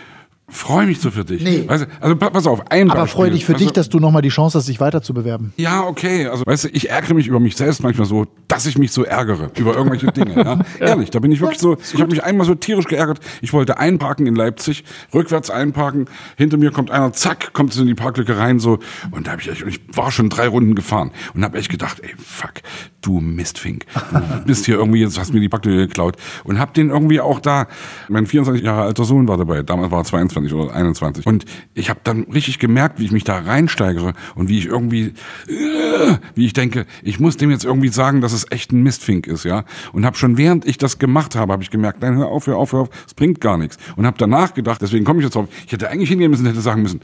freue 0.50 0.86
mich 0.88 1.00
so 1.00 1.12
für 1.12 1.24
dich. 1.26 1.44
Nee. 1.44 1.64
Weißt 1.68 1.84
du, 1.86 1.88
also 2.02 2.16
pa- 2.16 2.30
pass 2.30 2.48
auf, 2.48 2.70
ein 2.72 2.90
aber 2.90 3.02
Beispiel. 3.02 3.16
freu 3.18 3.30
dich 3.30 3.46
für 3.46 3.54
Weißt 3.54 3.62
dich, 3.62 3.68
du, 3.70 3.74
dass 3.74 3.90
du 3.90 4.00
nochmal 4.00 4.22
die 4.22 4.30
Chance 4.30 4.58
hast, 4.58 4.68
dich 4.68 4.80
weiter 4.80 5.02
zu 5.02 5.14
bewerben. 5.14 5.54
ja, 5.58 5.84
okay. 5.86 6.28
Also, 6.28 6.44
weißt 6.46 6.66
du, 6.66 6.68
ich 6.70 6.90
ärgere 6.90 7.14
mich 7.14 7.28
über 7.28 7.40
mich 7.40 7.56
selbst 7.56 7.82
manchmal 7.84 8.08
so, 8.08 8.26
dass 8.48 8.66
ich 8.66 8.78
mich 8.78 8.92
so 8.92 9.04
ärgere 9.04 9.52
über 9.58 9.76
irgendwelche 9.76 10.08
Dinge. 10.12 10.36
Ja? 10.36 10.60
Ehrlich, 10.80 11.10
da 11.12 11.20
bin 11.20 11.32
ich 11.32 11.40
wirklich 11.42 11.60
so. 11.60 11.78
Ich 11.94 12.00
habe 12.02 12.10
mich 12.12 12.24
einmal 12.24 12.46
so 12.48 12.56
tierisch 12.56 12.86
geärgert. 12.86 13.20
Ich 13.42 13.54
wollte 13.54 13.78
einparken 13.78 14.26
in 14.28 14.36
Leipzig, 14.36 14.84
rückwärts 15.14 15.50
einparken. 15.50 16.06
Hinter 16.38 16.58
mir 16.58 16.72
kommt 16.72 16.92
einer, 16.92 17.14
zack, 17.14 17.54
kommt 17.54 17.76
in 17.78 17.86
die 17.88 17.96
Parklücke 17.96 18.38
rein 18.38 18.60
so. 18.60 18.80
Und 19.12 19.28
da 19.28 19.32
habe 19.32 19.42
ich 19.42 19.50
echt, 19.50 19.64
und 19.64 19.70
ich 19.70 19.80
war 19.94 20.12
schon 20.12 20.30
drei 20.30 20.48
Runden 20.48 20.76
gefahren 20.76 21.12
und 21.34 21.44
habe 21.44 21.58
echt 21.58 21.70
gedacht, 21.70 22.00
ey, 22.02 22.10
fuck, 22.18 22.54
du 23.02 23.20
Mistfink, 23.20 23.86
du 24.12 24.46
bist 24.46 24.66
hier 24.66 24.76
irgendwie 24.76 25.02
jetzt 25.02 25.20
hast 25.20 25.34
mir 25.34 25.40
die 25.40 25.50
Parklücke 25.50 25.88
geklaut 25.88 26.16
und 26.44 26.60
habe 26.60 26.74
den 26.74 26.90
irgendwie 26.90 27.22
auch 27.22 27.40
da. 27.40 27.68
Mein 28.08 28.26
24 28.26 28.64
Jahre 28.64 28.84
alter 28.84 29.04
Sohn 29.04 29.28
war 29.28 29.38
dabei. 29.38 29.64
Damals 29.64 29.92
war 29.92 30.00
er 30.00 30.06
22 30.06 30.54
oder 30.54 30.74
21. 30.74 31.26
Und 31.26 31.46
ich 31.74 31.90
habe 31.90 32.00
dann 32.04 32.24
richtig 32.24 32.60
gemerkt, 32.60 33.00
wie 33.00 33.06
ich 33.06 33.12
mich 33.12 33.24
da 33.24 33.40
reinsteigere 33.40 34.14
und 34.36 34.50
wie 34.50 34.60
ich 34.60 34.66
irgendwie, 34.66 35.14
äh, 35.48 36.18
wie 36.36 36.46
ich 36.46 36.54
denke, 36.54 36.86
ich 37.04 37.20
muss 37.20 37.38
dem 37.38 37.52
jetzt 37.52 37.66
irgendwie 37.66 37.90
sagen, 37.90 38.22
dass 38.22 38.34
es 38.34 38.46
echt 38.52 38.72
ein 38.72 38.84
Mistfink 38.84 39.28
ist, 39.28 39.44
ja. 39.44 39.64
Und 39.94 40.06
habe 40.06 40.18
schon 40.18 40.38
während 40.38 40.66
ich 40.66 40.78
das 40.78 41.00
gemacht 41.00 41.36
habe, 41.36 41.54
habe 41.54 41.64
ich 41.64 41.70
gemerkt, 41.70 42.02
nein, 42.02 42.16
hör 42.16 42.28
auf, 42.28 42.48
hör 42.48 42.58
auf, 42.58 42.74
hör 42.74 42.82
auf, 42.82 42.90
es 43.06 43.14
bringt 43.14 43.42
gar 43.42 43.58
nichts. 43.58 43.78
Und 43.96 44.06
habe 44.06 44.18
danach 44.18 44.54
gedacht, 44.54 44.82
deswegen 44.82 45.06
komme 45.06 45.20
ich 45.20 45.26
jetzt 45.26 45.36
drauf, 45.36 45.48
ich 45.66 45.72
hätte 45.72 45.90
eigentlich 45.90 46.10
hingehen 46.10 46.32
müssen, 46.32 46.46
hätte 46.46 46.62
sagen 46.62 46.82
müssen, 46.82 47.02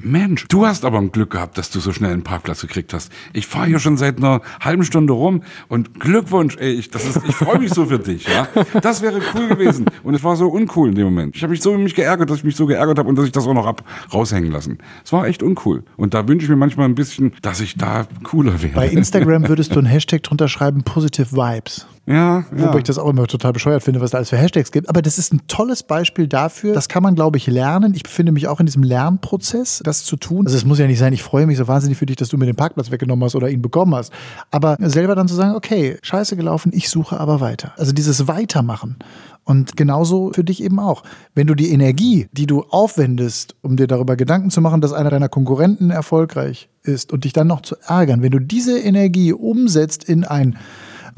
Mensch, 0.00 0.46
du 0.46 0.64
hast 0.64 0.84
aber 0.84 0.98
ein 0.98 1.10
Glück 1.10 1.30
gehabt, 1.30 1.58
dass 1.58 1.70
du 1.70 1.80
so 1.80 1.92
schnell 1.92 2.12
einen 2.12 2.22
Parkplatz 2.22 2.60
gekriegt 2.60 2.94
hast. 2.94 3.10
Ich 3.32 3.48
fahre 3.48 3.66
hier 3.66 3.80
schon 3.80 3.96
seit 3.96 4.18
einer 4.18 4.42
halben 4.60 4.84
Stunde 4.84 5.12
rum 5.12 5.42
und 5.66 5.98
Glückwunsch, 5.98 6.56
ey, 6.56 6.70
ich, 6.70 6.90
das 6.90 7.04
ist, 7.04 7.20
ich 7.26 7.34
freue 7.34 7.58
mich 7.58 7.74
so 7.74 7.86
für 7.86 7.98
dich, 7.98 8.24
ja. 8.28 8.46
Das 8.80 9.02
wäre 9.02 9.20
cool 9.34 9.48
gewesen. 9.48 9.86
Und 10.04 10.14
es 10.14 10.22
war 10.22 10.36
so 10.36 10.46
uncool 10.46 10.90
in 10.90 10.94
dem 10.94 11.06
Moment. 11.06 11.34
Ich 11.34 11.42
habe 11.42 11.50
mich 11.50 11.60
so 11.60 11.76
mich 11.76 11.96
geärgert, 11.96 12.30
dass 12.30 12.38
ich 12.38 12.44
mich 12.44 12.54
so 12.54 12.66
geärgert 12.66 12.96
habe 13.00 13.08
und 13.08 13.18
dass 13.18 13.26
ich 13.26 13.32
das 13.32 13.44
auch 13.48 13.54
noch 13.54 13.66
hab 13.66 13.82
raushängen 14.14 14.52
lassen. 14.52 14.78
Es 15.04 15.12
war 15.12 15.26
echt 15.26 15.42
uncool. 15.42 15.82
Und 15.96 16.14
da 16.14 16.28
wünsche 16.28 16.44
ich 16.44 16.50
mir 16.50 16.54
manchmal 16.56 16.88
ein 16.88 16.94
bisschen, 16.94 17.32
dass 17.42 17.60
ich 17.60 17.74
da 17.74 18.06
cooler 18.22 18.62
wäre. 18.62 18.74
Bei 18.74 18.86
Instagram 18.86 19.48
würdest 19.48 19.74
du 19.74 19.80
einen 19.80 19.88
Hashtag 19.88 20.22
drunter 20.22 20.46
schreiben, 20.46 20.84
Positive 20.84 21.32
Vibes. 21.32 21.88
Ja, 22.08 22.38
ja. 22.38 22.44
Wobei 22.52 22.78
ich 22.78 22.84
das 22.84 22.96
auch 22.96 23.08
immer 23.08 23.26
total 23.26 23.52
bescheuert 23.52 23.82
finde, 23.82 24.00
was 24.00 24.12
da 24.12 24.16
alles 24.16 24.30
für 24.30 24.38
Hashtags 24.38 24.72
gibt. 24.72 24.88
Aber 24.88 25.02
das 25.02 25.18
ist 25.18 25.30
ein 25.30 25.42
tolles 25.46 25.82
Beispiel 25.82 26.26
dafür. 26.26 26.72
Das 26.72 26.88
kann 26.88 27.02
man, 27.02 27.14
glaube 27.14 27.36
ich, 27.36 27.46
lernen. 27.46 27.92
Ich 27.94 28.02
befinde 28.02 28.32
mich 28.32 28.48
auch 28.48 28.60
in 28.60 28.66
diesem 28.66 28.82
Lernprozess, 28.82 29.82
das 29.84 30.04
zu 30.04 30.16
tun. 30.16 30.46
Also 30.46 30.56
es 30.56 30.64
muss 30.64 30.78
ja 30.78 30.86
nicht 30.86 30.98
sein, 30.98 31.12
ich 31.12 31.22
freue 31.22 31.46
mich 31.46 31.58
so 31.58 31.68
wahnsinnig 31.68 31.98
für 31.98 32.06
dich, 32.06 32.16
dass 32.16 32.30
du 32.30 32.38
mir 32.38 32.46
den 32.46 32.56
Parkplatz 32.56 32.90
weggenommen 32.90 33.22
hast 33.24 33.36
oder 33.36 33.50
ihn 33.50 33.60
bekommen 33.60 33.94
hast. 33.94 34.10
Aber 34.50 34.78
selber 34.80 35.14
dann 35.14 35.28
zu 35.28 35.34
sagen, 35.34 35.54
okay, 35.54 35.98
scheiße 36.00 36.34
gelaufen, 36.36 36.72
ich 36.74 36.88
suche 36.88 37.20
aber 37.20 37.42
weiter. 37.42 37.72
Also 37.76 37.92
dieses 37.92 38.26
Weitermachen. 38.26 38.96
Und 39.44 39.76
genauso 39.76 40.32
für 40.34 40.44
dich 40.44 40.62
eben 40.62 40.78
auch. 40.78 41.02
Wenn 41.34 41.46
du 41.46 41.54
die 41.54 41.70
Energie, 41.72 42.28
die 42.32 42.46
du 42.46 42.62
aufwendest, 42.70 43.54
um 43.60 43.76
dir 43.76 43.86
darüber 43.86 44.16
Gedanken 44.16 44.50
zu 44.50 44.62
machen, 44.62 44.80
dass 44.80 44.94
einer 44.94 45.10
deiner 45.10 45.28
Konkurrenten 45.28 45.90
erfolgreich 45.90 46.70
ist 46.82 47.12
und 47.12 47.24
dich 47.24 47.34
dann 47.34 47.48
noch 47.48 47.60
zu 47.60 47.76
ärgern, 47.86 48.22
wenn 48.22 48.30
du 48.30 48.38
diese 48.38 48.78
Energie 48.78 49.34
umsetzt 49.34 50.04
in 50.04 50.24
ein 50.24 50.58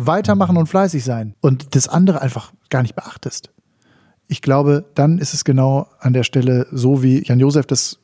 Weitermachen 0.06 0.56
und 0.56 0.66
fleißig 0.66 1.04
sein 1.04 1.34
und 1.40 1.74
das 1.74 1.88
andere 1.88 2.22
einfach 2.22 2.52
gar 2.68 2.82
nicht 2.82 2.94
beachtest. 2.94 3.50
Ich 4.28 4.42
glaube, 4.42 4.84
dann 4.94 5.18
ist 5.18 5.34
es 5.34 5.44
genau 5.44 5.88
an 5.98 6.12
der 6.12 6.22
Stelle 6.22 6.66
so, 6.70 7.02
wie 7.02 7.24
Jan 7.24 7.40
Josef 7.40 7.66
das 7.66 7.98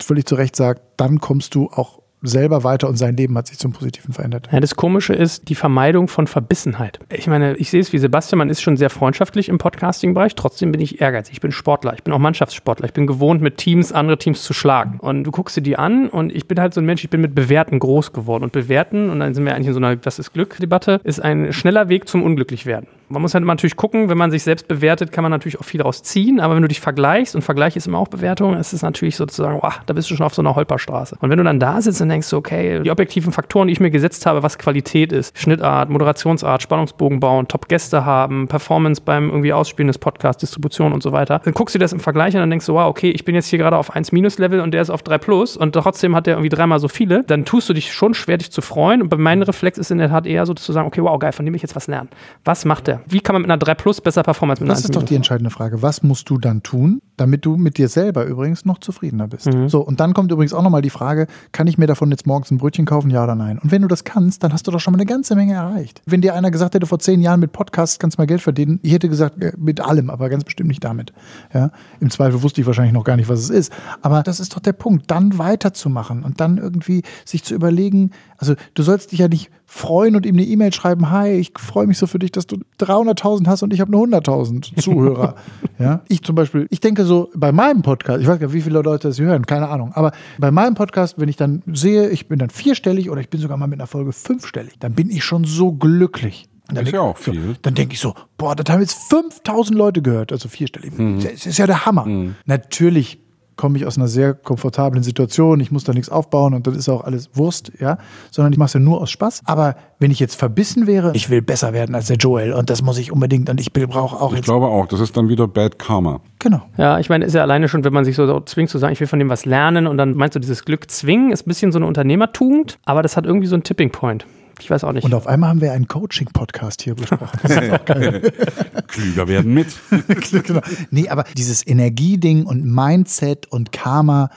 völlig 0.00 0.26
zu 0.26 0.36
Recht 0.36 0.54
sagt, 0.54 0.82
dann 0.96 1.18
kommst 1.18 1.54
du 1.54 1.68
auch 1.70 2.01
selber 2.22 2.64
weiter 2.64 2.88
und 2.88 2.96
sein 2.96 3.16
Leben 3.16 3.36
hat 3.36 3.46
sich 3.46 3.58
zum 3.58 3.72
Positiven 3.72 4.12
verändert. 4.12 4.48
Ja, 4.52 4.60
das 4.60 4.76
Komische 4.76 5.12
ist 5.12 5.48
die 5.48 5.54
Vermeidung 5.54 6.08
von 6.08 6.26
Verbissenheit. 6.26 6.98
Ich 7.12 7.26
meine, 7.26 7.56
ich 7.56 7.70
sehe 7.70 7.80
es 7.80 7.92
wie 7.92 7.98
Sebastian, 7.98 8.38
man 8.38 8.48
ist 8.48 8.62
schon 8.62 8.76
sehr 8.76 8.90
freundschaftlich 8.90 9.48
im 9.48 9.58
Podcasting-Bereich, 9.58 10.34
trotzdem 10.34 10.72
bin 10.72 10.80
ich 10.80 11.00
ehrgeizig. 11.00 11.34
Ich 11.34 11.40
bin 11.40 11.52
Sportler, 11.52 11.94
ich 11.94 12.02
bin 12.02 12.12
auch 12.12 12.18
Mannschaftssportler, 12.18 12.86
ich 12.86 12.92
bin 12.92 13.06
gewohnt, 13.06 13.42
mit 13.42 13.56
Teams 13.56 13.92
andere 13.92 14.18
Teams 14.18 14.42
zu 14.42 14.52
schlagen. 14.52 14.98
Und 15.00 15.24
du 15.24 15.30
guckst 15.30 15.56
dir 15.56 15.62
die 15.62 15.76
an 15.76 16.08
und 16.08 16.34
ich 16.34 16.46
bin 16.46 16.60
halt 16.60 16.74
so 16.74 16.80
ein 16.80 16.86
Mensch, 16.86 17.04
ich 17.04 17.10
bin 17.10 17.20
mit 17.20 17.34
Bewerten 17.34 17.78
groß 17.78 18.12
geworden. 18.12 18.44
Und 18.44 18.52
Bewerten, 18.52 19.10
und 19.10 19.20
dann 19.20 19.34
sind 19.34 19.44
wir 19.44 19.54
eigentlich 19.54 19.68
in 19.68 19.74
so 19.74 19.80
einer 19.80 19.96
Was 20.04 20.18
ist 20.18 20.32
Glück-Debatte, 20.32 21.00
ist 21.04 21.20
ein 21.20 21.52
schneller 21.52 21.88
Weg 21.88 22.08
zum 22.08 22.22
Unglücklichwerden. 22.22 22.88
Man 23.08 23.20
muss 23.20 23.34
halt 23.34 23.44
natürlich 23.44 23.76
gucken, 23.76 24.08
wenn 24.08 24.18
man 24.18 24.30
sich 24.30 24.42
selbst 24.42 24.68
bewertet, 24.68 25.12
kann 25.12 25.22
man 25.22 25.30
natürlich 25.30 25.60
auch 25.60 25.64
viel 25.64 25.78
daraus 25.78 26.02
ziehen, 26.02 26.40
aber 26.40 26.54
wenn 26.54 26.62
du 26.62 26.68
dich 26.68 26.80
vergleichst, 26.80 27.34
und 27.34 27.42
Vergleich 27.42 27.76
ist 27.76 27.86
immer 27.86 27.98
auch 27.98 28.08
Bewertung, 28.08 28.56
ist 28.56 28.72
es 28.72 28.82
natürlich 28.82 29.16
sozusagen, 29.16 29.60
wow, 29.62 29.80
da 29.84 29.92
bist 29.92 30.10
du 30.10 30.16
schon 30.16 30.24
auf 30.24 30.34
so 30.34 30.42
einer 30.42 30.54
Holperstraße. 30.54 31.16
Und 31.20 31.30
wenn 31.30 31.38
du 31.38 31.44
dann 31.44 31.60
da 31.60 31.80
sitzt 31.82 32.00
und 32.00 32.08
denkst, 32.08 32.32
okay, 32.32 32.80
die 32.82 32.90
objektiven 32.90 33.32
Faktoren, 33.32 33.68
die 33.68 33.72
ich 33.72 33.80
mir 33.80 33.90
gesetzt 33.90 34.24
habe, 34.24 34.42
was 34.42 34.58
Qualität 34.58 35.12
ist, 35.12 35.38
Schnittart, 35.38 35.90
Moderationsart, 35.90 36.62
Spannungsbogen 36.62 37.20
bauen, 37.20 37.48
Top-Gäste 37.48 38.04
haben, 38.04 38.48
Performance 38.48 39.02
beim 39.04 39.28
irgendwie 39.28 39.52
Ausspielen 39.52 39.88
des 39.88 39.98
Podcasts, 39.98 40.40
Distribution 40.40 40.92
und 40.92 41.02
so 41.02 41.12
weiter, 41.12 41.40
dann 41.44 41.52
guckst 41.52 41.74
du 41.74 41.78
dir 41.78 41.84
das 41.84 41.92
im 41.92 42.00
Vergleich 42.00 42.36
an 42.36 42.42
und 42.42 42.50
denkst 42.50 42.64
so, 42.64 42.74
wow, 42.74 42.86
okay, 42.86 43.10
ich 43.10 43.24
bin 43.24 43.34
jetzt 43.34 43.48
hier 43.48 43.58
gerade 43.58 43.76
auf 43.76 43.94
1-Level 43.94 44.60
und 44.60 44.72
der 44.72 44.80
ist 44.80 44.90
auf 44.90 45.02
3 45.02 45.18
Plus 45.18 45.56
und 45.56 45.72
trotzdem 45.72 46.16
hat 46.16 46.26
der 46.26 46.34
irgendwie 46.34 46.48
dreimal 46.48 46.78
so 46.78 46.88
viele, 46.88 47.24
dann 47.24 47.44
tust 47.44 47.68
du 47.68 47.74
dich 47.74 47.92
schon 47.92 48.14
schwer, 48.14 48.38
dich 48.38 48.50
zu 48.50 48.62
freuen. 48.62 49.02
Und 49.02 49.08
bei 49.08 49.16
meinem 49.16 49.42
Reflex 49.42 49.78
ist 49.78 49.90
in 49.90 49.98
der 49.98 50.08
Tat 50.08 50.26
eher 50.26 50.46
so 50.46 50.54
zu 50.54 50.72
sagen, 50.72 50.86
okay, 50.86 51.02
wow, 51.02 51.18
geil, 51.18 51.32
von 51.32 51.44
dem 51.44 51.54
ich 51.54 51.62
jetzt 51.62 51.76
was 51.76 51.86
lernen. 51.86 52.08
Was 52.44 52.64
macht 52.64 52.86
der? 52.86 53.01
Wie 53.06 53.20
kann 53.20 53.34
man 53.34 53.42
mit 53.42 53.50
einer 53.50 53.58
3 53.58 53.74
Plus 53.74 54.00
besser 54.00 54.22
performen 54.22 54.52
als 54.52 54.60
mit 54.60 54.68
einer 54.68 54.74
Das 54.74 54.84
1 54.84 54.90
ist 54.90 54.96
doch 54.96 55.02
die 55.02 55.14
entscheidende 55.14 55.50
Frage. 55.50 55.82
Was 55.82 56.02
musst 56.02 56.28
du 56.30 56.38
dann 56.38 56.62
tun, 56.62 57.02
damit 57.16 57.44
du 57.44 57.56
mit 57.56 57.78
dir 57.78 57.88
selber 57.88 58.24
übrigens 58.24 58.64
noch 58.64 58.78
zufriedener 58.78 59.28
bist? 59.28 59.46
Mhm. 59.46 59.68
So, 59.68 59.80
und 59.80 60.00
dann 60.00 60.14
kommt 60.14 60.32
übrigens 60.32 60.52
auch 60.52 60.62
nochmal 60.62 60.82
die 60.82 60.90
Frage, 60.90 61.26
kann 61.52 61.66
ich 61.66 61.78
mir 61.78 61.86
davon 61.86 62.10
jetzt 62.10 62.26
morgens 62.26 62.50
ein 62.50 62.58
Brötchen 62.58 62.84
kaufen, 62.84 63.10
ja 63.10 63.24
oder 63.24 63.34
nein? 63.34 63.58
Und 63.58 63.70
wenn 63.70 63.82
du 63.82 63.88
das 63.88 64.04
kannst, 64.04 64.42
dann 64.42 64.52
hast 64.52 64.66
du 64.66 64.70
doch 64.70 64.80
schon 64.80 64.92
mal 64.92 64.98
eine 64.98 65.06
ganze 65.06 65.34
Menge 65.34 65.54
erreicht. 65.54 66.02
Wenn 66.06 66.20
dir 66.20 66.34
einer 66.34 66.50
gesagt 66.50 66.74
hätte, 66.74 66.86
vor 66.86 66.98
zehn 66.98 67.20
Jahren 67.20 67.40
mit 67.40 67.52
Podcasts 67.52 67.98
kannst 67.98 68.18
du 68.18 68.22
mal 68.22 68.26
Geld 68.26 68.40
verdienen, 68.40 68.80
ich 68.82 68.92
hätte 68.92 69.08
gesagt, 69.08 69.42
äh, 69.42 69.52
mit 69.56 69.80
allem, 69.80 70.10
aber 70.10 70.28
ganz 70.28 70.44
bestimmt 70.44 70.68
nicht 70.68 70.84
damit. 70.84 71.12
Ja? 71.52 71.70
Im 72.00 72.10
Zweifel 72.10 72.42
wusste 72.42 72.60
ich 72.60 72.66
wahrscheinlich 72.66 72.94
noch 72.94 73.04
gar 73.04 73.16
nicht, 73.16 73.28
was 73.28 73.40
es 73.40 73.50
ist. 73.50 73.72
Aber 74.00 74.22
das 74.22 74.40
ist 74.40 74.54
doch 74.54 74.60
der 74.60 74.72
Punkt, 74.72 75.10
dann 75.10 75.38
weiterzumachen 75.38 76.24
und 76.24 76.40
dann 76.40 76.58
irgendwie 76.58 77.02
sich 77.24 77.44
zu 77.44 77.54
überlegen, 77.54 78.10
also 78.42 78.56
du 78.74 78.82
sollst 78.82 79.12
dich 79.12 79.20
ja 79.20 79.28
nicht 79.28 79.50
freuen 79.66 80.16
und 80.16 80.26
ihm 80.26 80.34
eine 80.34 80.44
E-Mail 80.44 80.72
schreiben, 80.72 81.12
hi, 81.12 81.30
ich 81.30 81.52
freue 81.56 81.86
mich 81.86 81.96
so 81.96 82.08
für 82.08 82.18
dich, 82.18 82.32
dass 82.32 82.48
du 82.48 82.56
300.000 82.80 83.46
hast 83.46 83.62
und 83.62 83.72
ich 83.72 83.80
habe 83.80 83.92
nur 83.92 84.04
100.000 84.04 84.82
Zuhörer. 84.82 85.36
ja, 85.78 86.02
ich 86.08 86.24
zum 86.24 86.34
Beispiel, 86.34 86.66
ich 86.70 86.80
denke 86.80 87.04
so 87.04 87.30
bei 87.36 87.52
meinem 87.52 87.82
Podcast, 87.82 88.20
ich 88.20 88.26
weiß 88.26 88.40
gar 88.40 88.48
nicht, 88.48 88.56
wie 88.56 88.62
viele 88.62 88.82
Leute 88.82 89.06
das 89.06 89.16
hier 89.16 89.26
hören, 89.26 89.46
keine 89.46 89.68
Ahnung, 89.68 89.92
aber 89.94 90.10
bei 90.38 90.50
meinem 90.50 90.74
Podcast, 90.74 91.20
wenn 91.20 91.28
ich 91.28 91.36
dann 91.36 91.62
sehe, 91.72 92.08
ich 92.08 92.26
bin 92.26 92.40
dann 92.40 92.50
vierstellig 92.50 93.10
oder 93.10 93.20
ich 93.20 93.30
bin 93.30 93.40
sogar 93.40 93.56
mal 93.56 93.68
mit 93.68 93.78
einer 93.78 93.86
Folge 93.86 94.10
fünfstellig, 94.10 94.74
dann 94.80 94.94
bin 94.94 95.08
ich 95.08 95.22
schon 95.22 95.44
so 95.44 95.70
glücklich. 95.70 96.48
Und 96.68 96.78
dann 96.78 96.86
Ist 96.86 96.92
ja 96.92 97.00
auch 97.00 97.16
viel. 97.16 97.34
So, 97.34 97.54
dann 97.62 97.74
denke 97.74 97.94
ich 97.94 98.00
so, 98.00 98.14
boah, 98.38 98.56
das 98.56 98.72
haben 98.72 98.80
jetzt 98.80 98.98
5000 99.08 99.78
Leute 99.78 100.02
gehört, 100.02 100.32
also 100.32 100.48
vierstellig. 100.48 100.98
Mhm. 100.98 101.20
Das 101.20 101.46
ist 101.46 101.58
ja 101.58 101.68
der 101.68 101.86
Hammer. 101.86 102.06
Natürlich 102.44 103.21
komme 103.56 103.78
ich 103.78 103.86
aus 103.86 103.96
einer 103.96 104.08
sehr 104.08 104.34
komfortablen 104.34 105.02
Situation, 105.02 105.60
ich 105.60 105.70
muss 105.70 105.84
da 105.84 105.92
nichts 105.92 106.08
aufbauen 106.08 106.54
und 106.54 106.66
dann 106.66 106.74
ist 106.74 106.88
auch 106.88 107.04
alles 107.04 107.30
Wurst, 107.34 107.72
ja, 107.80 107.98
sondern 108.30 108.52
ich 108.52 108.58
mache 108.58 108.66
es 108.66 108.72
ja 108.74 108.80
nur 108.80 109.00
aus 109.00 109.10
Spaß. 109.10 109.42
Aber 109.44 109.76
wenn 109.98 110.10
ich 110.10 110.20
jetzt 110.20 110.34
verbissen 110.36 110.86
wäre, 110.86 111.12
ich 111.14 111.30
will 111.30 111.42
besser 111.42 111.72
werden 111.72 111.94
als 111.94 112.06
der 112.06 112.16
Joel 112.16 112.52
und 112.52 112.70
das 112.70 112.82
muss 112.82 112.98
ich 112.98 113.12
unbedingt 113.12 113.48
und 113.50 113.60
ich 113.60 113.72
brauche 113.72 114.20
auch 114.20 114.30
Ich 114.30 114.36
jetzt. 114.38 114.44
glaube 114.44 114.66
auch, 114.66 114.86
das 114.86 115.00
ist 115.00 115.16
dann 115.16 115.28
wieder 115.28 115.46
Bad 115.48 115.78
Karma. 115.78 116.20
Genau. 116.38 116.62
Ja, 116.76 116.98
ich 116.98 117.08
meine, 117.08 117.24
ist 117.24 117.34
ja 117.34 117.42
alleine 117.42 117.68
schon, 117.68 117.84
wenn 117.84 117.92
man 117.92 118.04
sich 118.04 118.16
so 118.16 118.40
zwingt 118.40 118.70
zu 118.70 118.78
sagen, 118.78 118.92
ich 118.92 119.00
will 119.00 119.06
von 119.06 119.18
dem 119.18 119.28
was 119.28 119.44
lernen 119.44 119.86
und 119.86 119.96
dann 119.96 120.14
meinst 120.14 120.34
du, 120.34 120.40
dieses 120.40 120.64
Glück 120.64 120.90
zwingen 120.90 121.30
ist 121.30 121.46
ein 121.46 121.48
bisschen 121.48 121.72
so 121.72 121.78
eine 121.78 121.86
Unternehmertugend, 121.86 122.78
aber 122.84 123.02
das 123.02 123.16
hat 123.16 123.26
irgendwie 123.26 123.46
so 123.46 123.54
einen 123.54 123.62
Tipping 123.62 123.90
Point. 123.90 124.26
Ich 124.62 124.70
weiß 124.70 124.84
auch 124.84 124.92
nicht. 124.92 125.02
Und 125.02 125.12
auf 125.12 125.26
einmal 125.26 125.50
haben 125.50 125.60
wir 125.60 125.72
einen 125.72 125.88
Coaching-Podcast 125.88 126.82
hier 126.82 126.94
besprochen. 126.94 127.36
Das 127.42 127.50
ist 127.50 127.72
auch 127.72 127.84
geil. 127.84 128.32
Klüger 128.86 129.26
werden 129.26 129.52
mit. 129.52 129.66
genau. 130.46 130.60
Nee, 130.92 131.08
aber 131.08 131.24
dieses 131.36 131.66
Energieding 131.66 132.46
und 132.46 132.64
Mindset 132.64 133.50
und 133.50 133.72
Karma, 133.72 134.30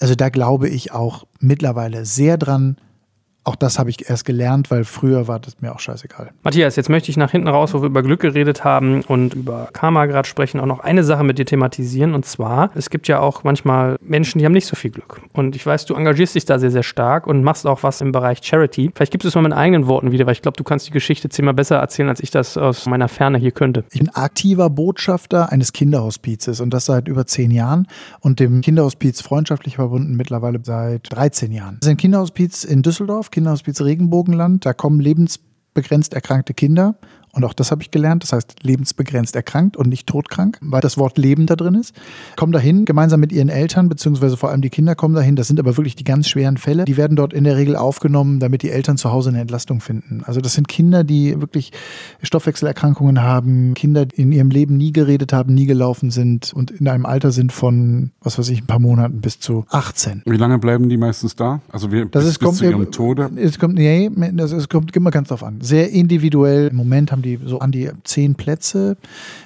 also 0.00 0.16
da 0.16 0.30
glaube 0.30 0.68
ich 0.68 0.90
auch 0.90 1.28
mittlerweile 1.38 2.04
sehr 2.06 2.38
dran. 2.38 2.76
Auch 3.44 3.56
das 3.56 3.78
habe 3.78 3.88
ich 3.88 4.10
erst 4.10 4.26
gelernt, 4.26 4.70
weil 4.70 4.84
früher 4.84 5.26
war 5.26 5.40
das 5.40 5.60
mir 5.60 5.74
auch 5.74 5.80
scheißegal. 5.80 6.32
Matthias, 6.42 6.76
jetzt 6.76 6.90
möchte 6.90 7.10
ich 7.10 7.16
nach 7.16 7.30
hinten 7.30 7.48
raus, 7.48 7.72
wo 7.72 7.80
wir 7.80 7.86
über 7.86 8.02
Glück 8.02 8.20
geredet 8.20 8.62
haben 8.62 9.00
und 9.02 9.32
über 9.32 9.70
Karma 9.72 10.04
gerade 10.04 10.28
sprechen, 10.28 10.60
auch 10.60 10.66
noch 10.66 10.80
eine 10.80 11.02
Sache 11.02 11.24
mit 11.24 11.38
dir 11.38 11.46
thematisieren. 11.46 12.14
Und 12.14 12.26
zwar, 12.26 12.70
es 12.74 12.90
gibt 12.90 13.08
ja 13.08 13.20
auch 13.20 13.44
manchmal 13.44 13.96
Menschen, 14.02 14.38
die 14.38 14.44
haben 14.44 14.52
nicht 14.52 14.66
so 14.66 14.76
viel 14.76 14.90
Glück. 14.90 15.22
Und 15.32 15.56
ich 15.56 15.64
weiß, 15.64 15.86
du 15.86 15.94
engagierst 15.94 16.34
dich 16.34 16.44
da 16.44 16.58
sehr, 16.58 16.70
sehr 16.70 16.82
stark 16.82 17.26
und 17.26 17.42
machst 17.42 17.66
auch 17.66 17.82
was 17.82 18.02
im 18.02 18.12
Bereich 18.12 18.40
Charity. 18.42 18.90
Vielleicht 18.94 19.12
gibst 19.12 19.24
du 19.24 19.28
es 19.28 19.34
mal 19.34 19.42
mit 19.42 19.54
eigenen 19.54 19.86
Worten 19.86 20.12
wieder, 20.12 20.26
weil 20.26 20.32
ich 20.32 20.42
glaube, 20.42 20.56
du 20.56 20.64
kannst 20.64 20.86
die 20.86 20.92
Geschichte 20.92 21.30
zehnmal 21.30 21.54
besser 21.54 21.76
erzählen, 21.76 22.10
als 22.10 22.20
ich 22.20 22.30
das 22.30 22.58
aus 22.58 22.84
meiner 22.84 23.08
Ferne 23.08 23.38
hier 23.38 23.52
könnte. 23.52 23.84
Ich 23.92 24.00
bin 24.00 24.10
aktiver 24.10 24.68
Botschafter 24.68 25.50
eines 25.50 25.72
Kinderhospizes 25.72 26.60
und 26.60 26.74
das 26.74 26.84
seit 26.84 27.08
über 27.08 27.26
zehn 27.26 27.50
Jahren 27.50 27.86
und 28.20 28.40
dem 28.40 28.60
Kinderhospiz 28.60 29.22
freundschaftlich 29.22 29.76
verbunden 29.76 30.16
mittlerweile 30.16 30.60
seit 30.62 31.10
13 31.14 31.52
Jahren. 31.52 31.78
Das 31.80 31.86
ist 31.86 31.92
ein 31.92 31.96
Kinderhospiz 31.96 32.64
in 32.64 32.82
Düsseldorf, 32.82 33.30
Kinderhospiz 33.38 33.80
Regenbogenland. 33.80 34.66
Da 34.66 34.72
kommen 34.72 34.98
lebensbegrenzt 34.98 36.12
erkrankte 36.12 36.54
Kinder. 36.54 36.96
Und 37.32 37.44
auch 37.44 37.52
das 37.52 37.70
habe 37.70 37.82
ich 37.82 37.90
gelernt. 37.90 38.22
Das 38.22 38.32
heißt, 38.32 38.62
lebensbegrenzt 38.62 39.36
erkrankt 39.36 39.76
und 39.76 39.88
nicht 39.88 40.06
todkrank, 40.06 40.58
weil 40.60 40.80
das 40.80 40.98
Wort 40.98 41.18
Leben 41.18 41.46
da 41.46 41.56
drin 41.56 41.74
ist. 41.74 41.94
Kommen 42.36 42.52
dahin, 42.52 42.84
gemeinsam 42.84 43.20
mit 43.20 43.32
ihren 43.32 43.48
Eltern, 43.48 43.88
beziehungsweise 43.88 44.36
vor 44.36 44.50
allem 44.50 44.62
die 44.62 44.70
Kinder 44.70 44.94
kommen 44.94 45.14
dahin. 45.14 45.36
Das 45.36 45.48
sind 45.48 45.60
aber 45.60 45.76
wirklich 45.76 45.96
die 45.96 46.04
ganz 46.04 46.28
schweren 46.28 46.56
Fälle. 46.56 46.84
Die 46.84 46.96
werden 46.96 47.16
dort 47.16 47.32
in 47.32 47.44
der 47.44 47.56
Regel 47.56 47.76
aufgenommen, 47.76 48.40
damit 48.40 48.62
die 48.62 48.70
Eltern 48.70 48.96
zu 48.96 49.12
Hause 49.12 49.30
eine 49.30 49.40
Entlastung 49.40 49.80
finden. 49.80 50.22
Also 50.24 50.40
das 50.40 50.54
sind 50.54 50.68
Kinder, 50.68 51.04
die 51.04 51.40
wirklich 51.40 51.72
Stoffwechselerkrankungen 52.22 53.22
haben, 53.22 53.74
Kinder, 53.74 54.06
die 54.06 54.22
in 54.22 54.32
ihrem 54.32 54.50
Leben 54.50 54.76
nie 54.76 54.92
geredet 54.92 55.32
haben, 55.32 55.54
nie 55.54 55.66
gelaufen 55.66 56.10
sind 56.10 56.52
und 56.52 56.70
in 56.70 56.88
einem 56.88 57.06
Alter 57.06 57.30
sind 57.30 57.52
von, 57.52 58.10
was 58.20 58.38
weiß 58.38 58.48
ich, 58.50 58.62
ein 58.62 58.66
paar 58.66 58.78
Monaten 58.78 59.20
bis 59.20 59.40
zu 59.40 59.64
18. 59.70 60.22
Wie 60.24 60.36
lange 60.36 60.58
bleiben 60.58 60.88
die 60.88 60.96
meistens 60.96 61.36
da? 61.36 61.60
Also 61.70 61.92
wir, 61.92 62.06
Das 62.06 62.24
bis, 62.24 62.32
ist, 62.32 62.38
bis 62.38 62.46
kommt, 62.46 62.58
zu 62.58 62.64
ihrem 62.64 62.90
Tode? 62.90 63.30
Es 63.36 63.58
kommt, 63.58 63.74
nee, 63.74 64.10
das, 64.32 64.52
es 64.52 64.68
kommt 64.68 64.94
immer 64.96 65.10
ganz 65.10 65.28
drauf 65.28 65.42
an. 65.42 65.60
Sehr 65.60 65.90
individuell. 65.90 66.68
Im 66.68 66.76
Moment 66.76 67.12
haben 67.12 67.17
die 67.22 67.38
so 67.44 67.58
an 67.58 67.72
die 67.72 67.90
zehn 68.04 68.34
Plätze, 68.34 68.96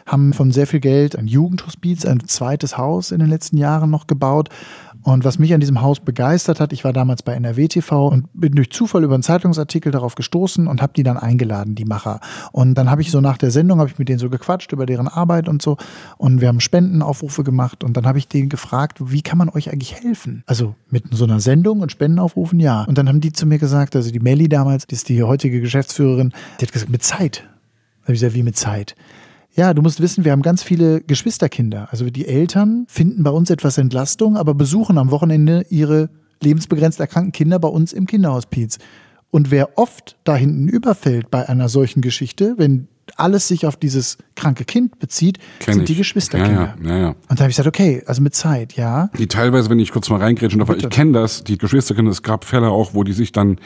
haben 0.07 0.33
von 0.33 0.51
sehr 0.51 0.67
viel 0.67 0.81
Geld 0.81 1.17
ein 1.17 1.27
Jugendhospiz, 1.27 2.05
ein 2.05 2.27
zweites 2.27 2.79
Haus 2.79 3.11
in 3.11 3.21
den 3.21 3.29
letzten 3.29 3.57
Jahren 3.57 3.91
noch 3.91 4.07
gebaut. 4.07 4.49
Und 5.03 5.25
was 5.25 5.39
mich 5.39 5.53
an 5.53 5.61
diesem 5.61 5.81
Haus 5.81 6.01
begeistert 6.01 6.61
hat, 6.61 6.73
ich 6.73 6.85
war 6.85 6.93
damals 6.93 7.23
bei 7.23 7.35
NRW 7.35 7.67
TV 7.69 8.09
und 8.09 8.29
bin 8.35 8.55
durch 8.55 8.71
Zufall 8.71 9.03
über 9.03 9.15
einen 9.15 9.23
Zeitungsartikel 9.23 9.91
darauf 9.91 10.15
gestoßen 10.15 10.67
und 10.69 10.81
habe 10.81 10.93
die 10.95 11.03
dann 11.03 11.17
eingeladen, 11.17 11.75
die 11.75 11.85
Macher. 11.85 12.21
Und 12.53 12.75
dann 12.75 12.91
habe 12.91 13.03
ich 13.03 13.11
so 13.11 13.21
nach 13.21 13.37
der 13.37 13.51
Sendung, 13.51 13.81
habe 13.81 13.91
ich 13.91 13.99
mit 13.99 14.09
denen 14.09 14.21
so 14.21 14.31
gequatscht 14.31 14.73
über 14.73 14.87
deren 14.87 15.09
Arbeit 15.09 15.49
und 15.49 15.61
so. 15.61 15.77
Und 16.19 16.41
wir 16.41 16.49
haben 16.49 16.61
Spendenaufrufe 16.61 17.43
gemacht 17.43 17.83
und 17.83 17.97
dann 17.97 18.07
habe 18.07 18.19
ich 18.19 18.29
denen 18.29 18.49
gefragt, 18.49 18.99
wie 19.01 19.23
kann 19.23 19.39
man 19.39 19.49
euch 19.49 19.73
eigentlich 19.73 19.95
helfen? 20.01 20.45
Also 20.47 20.77
mit 20.89 21.05
so 21.11 21.25
einer 21.25 21.41
Sendung 21.41 21.81
und 21.81 21.91
Spendenaufrufen, 21.91 22.61
ja. 22.61 22.85
Und 22.85 22.97
dann 22.97 23.09
haben 23.09 23.21
die 23.21 23.33
zu 23.33 23.47
mir 23.47 23.59
gesagt, 23.59 23.97
also 23.97 24.13
die 24.13 24.21
Melli 24.21 24.49
damals, 24.49 24.87
die 24.87 24.95
ist 24.95 25.09
die 25.09 25.23
heutige 25.23 25.61
Geschäftsführerin, 25.61 26.33
die 26.61 26.67
hat 26.67 26.73
gesagt, 26.73 26.93
mit 26.93 27.03
Zeit. 27.03 27.49
Ich 28.07 28.15
gesagt, 28.15 28.35
wie 28.35 28.43
mit 28.43 28.57
Zeit? 28.57 28.95
Ja, 29.55 29.75
du 29.75 29.83
musst 29.83 30.01
wissen, 30.01 30.25
wir 30.25 30.33
haben 30.33 30.43
ganz 30.43 30.63
viele 30.63 31.03
Geschwisterkinder. 31.03 31.89
Also 31.91 32.09
die 32.09 32.27
Eltern 32.27 32.87
finden 32.89 33.23
bei 33.23 33.31
uns 33.31 33.51
etwas 33.51 33.79
Entlastung, 33.79 34.37
aber 34.37 34.55
besuchen 34.55 34.97
am 34.99 35.11
Wochenende 35.11 35.67
ihre 35.69 36.09
lebensbegrenzt 36.41 37.01
erkrankten 37.01 37.33
Kinder 37.33 37.59
bei 37.59 37.69
uns 37.69 37.93
im 37.93 38.07
Kinderhospiz. 38.07 38.79
Und 39.31 39.51
wer 39.51 39.79
oft 39.79 40.19
da 40.25 40.37
hinten 40.37 40.69
überfällt 40.69 41.31
bei 41.31 41.49
einer 41.49 41.69
solchen 41.69 42.01
Geschichte, 42.01 42.55
wenn 42.57 42.89
alles 43.17 43.49
sich 43.49 43.67
auf 43.67 43.77
dieses 43.77 44.19
kranke 44.35 44.65
Kind 44.65 44.99
bezieht, 44.99 45.39
Kenn 45.59 45.75
sind 45.75 45.83
ich. 45.83 45.87
die 45.89 45.95
Geschwisterkinder. 45.97 46.77
Ja, 46.83 46.91
ja, 46.91 46.99
ja. 46.99 47.09
Und 47.09 47.39
da 47.39 47.41
habe 47.41 47.51
ich 47.51 47.57
gesagt, 47.57 47.69
okay, 47.69 48.03
also 48.07 48.23
mit 48.23 48.35
Zeit, 48.35 48.75
ja. 48.75 49.11
Die 49.19 49.27
teilweise, 49.27 49.71
wenn 49.71 49.79
ich 49.79 49.93
kurz 49.93 50.09
mal 50.09 50.21
reingrätschen 50.21 50.59
darf, 50.59 50.75
ich 50.77 50.89
kenne 50.89 51.13
das, 51.13 51.45
die 51.45 51.59
Geschwisterkinder, 51.59 52.11
es 52.11 52.23
gab 52.23 52.45
Fälle 52.45 52.69
auch, 52.69 52.95
wo 52.95 53.05
die 53.05 53.13
sich 53.13 53.33
dann, 53.33 53.59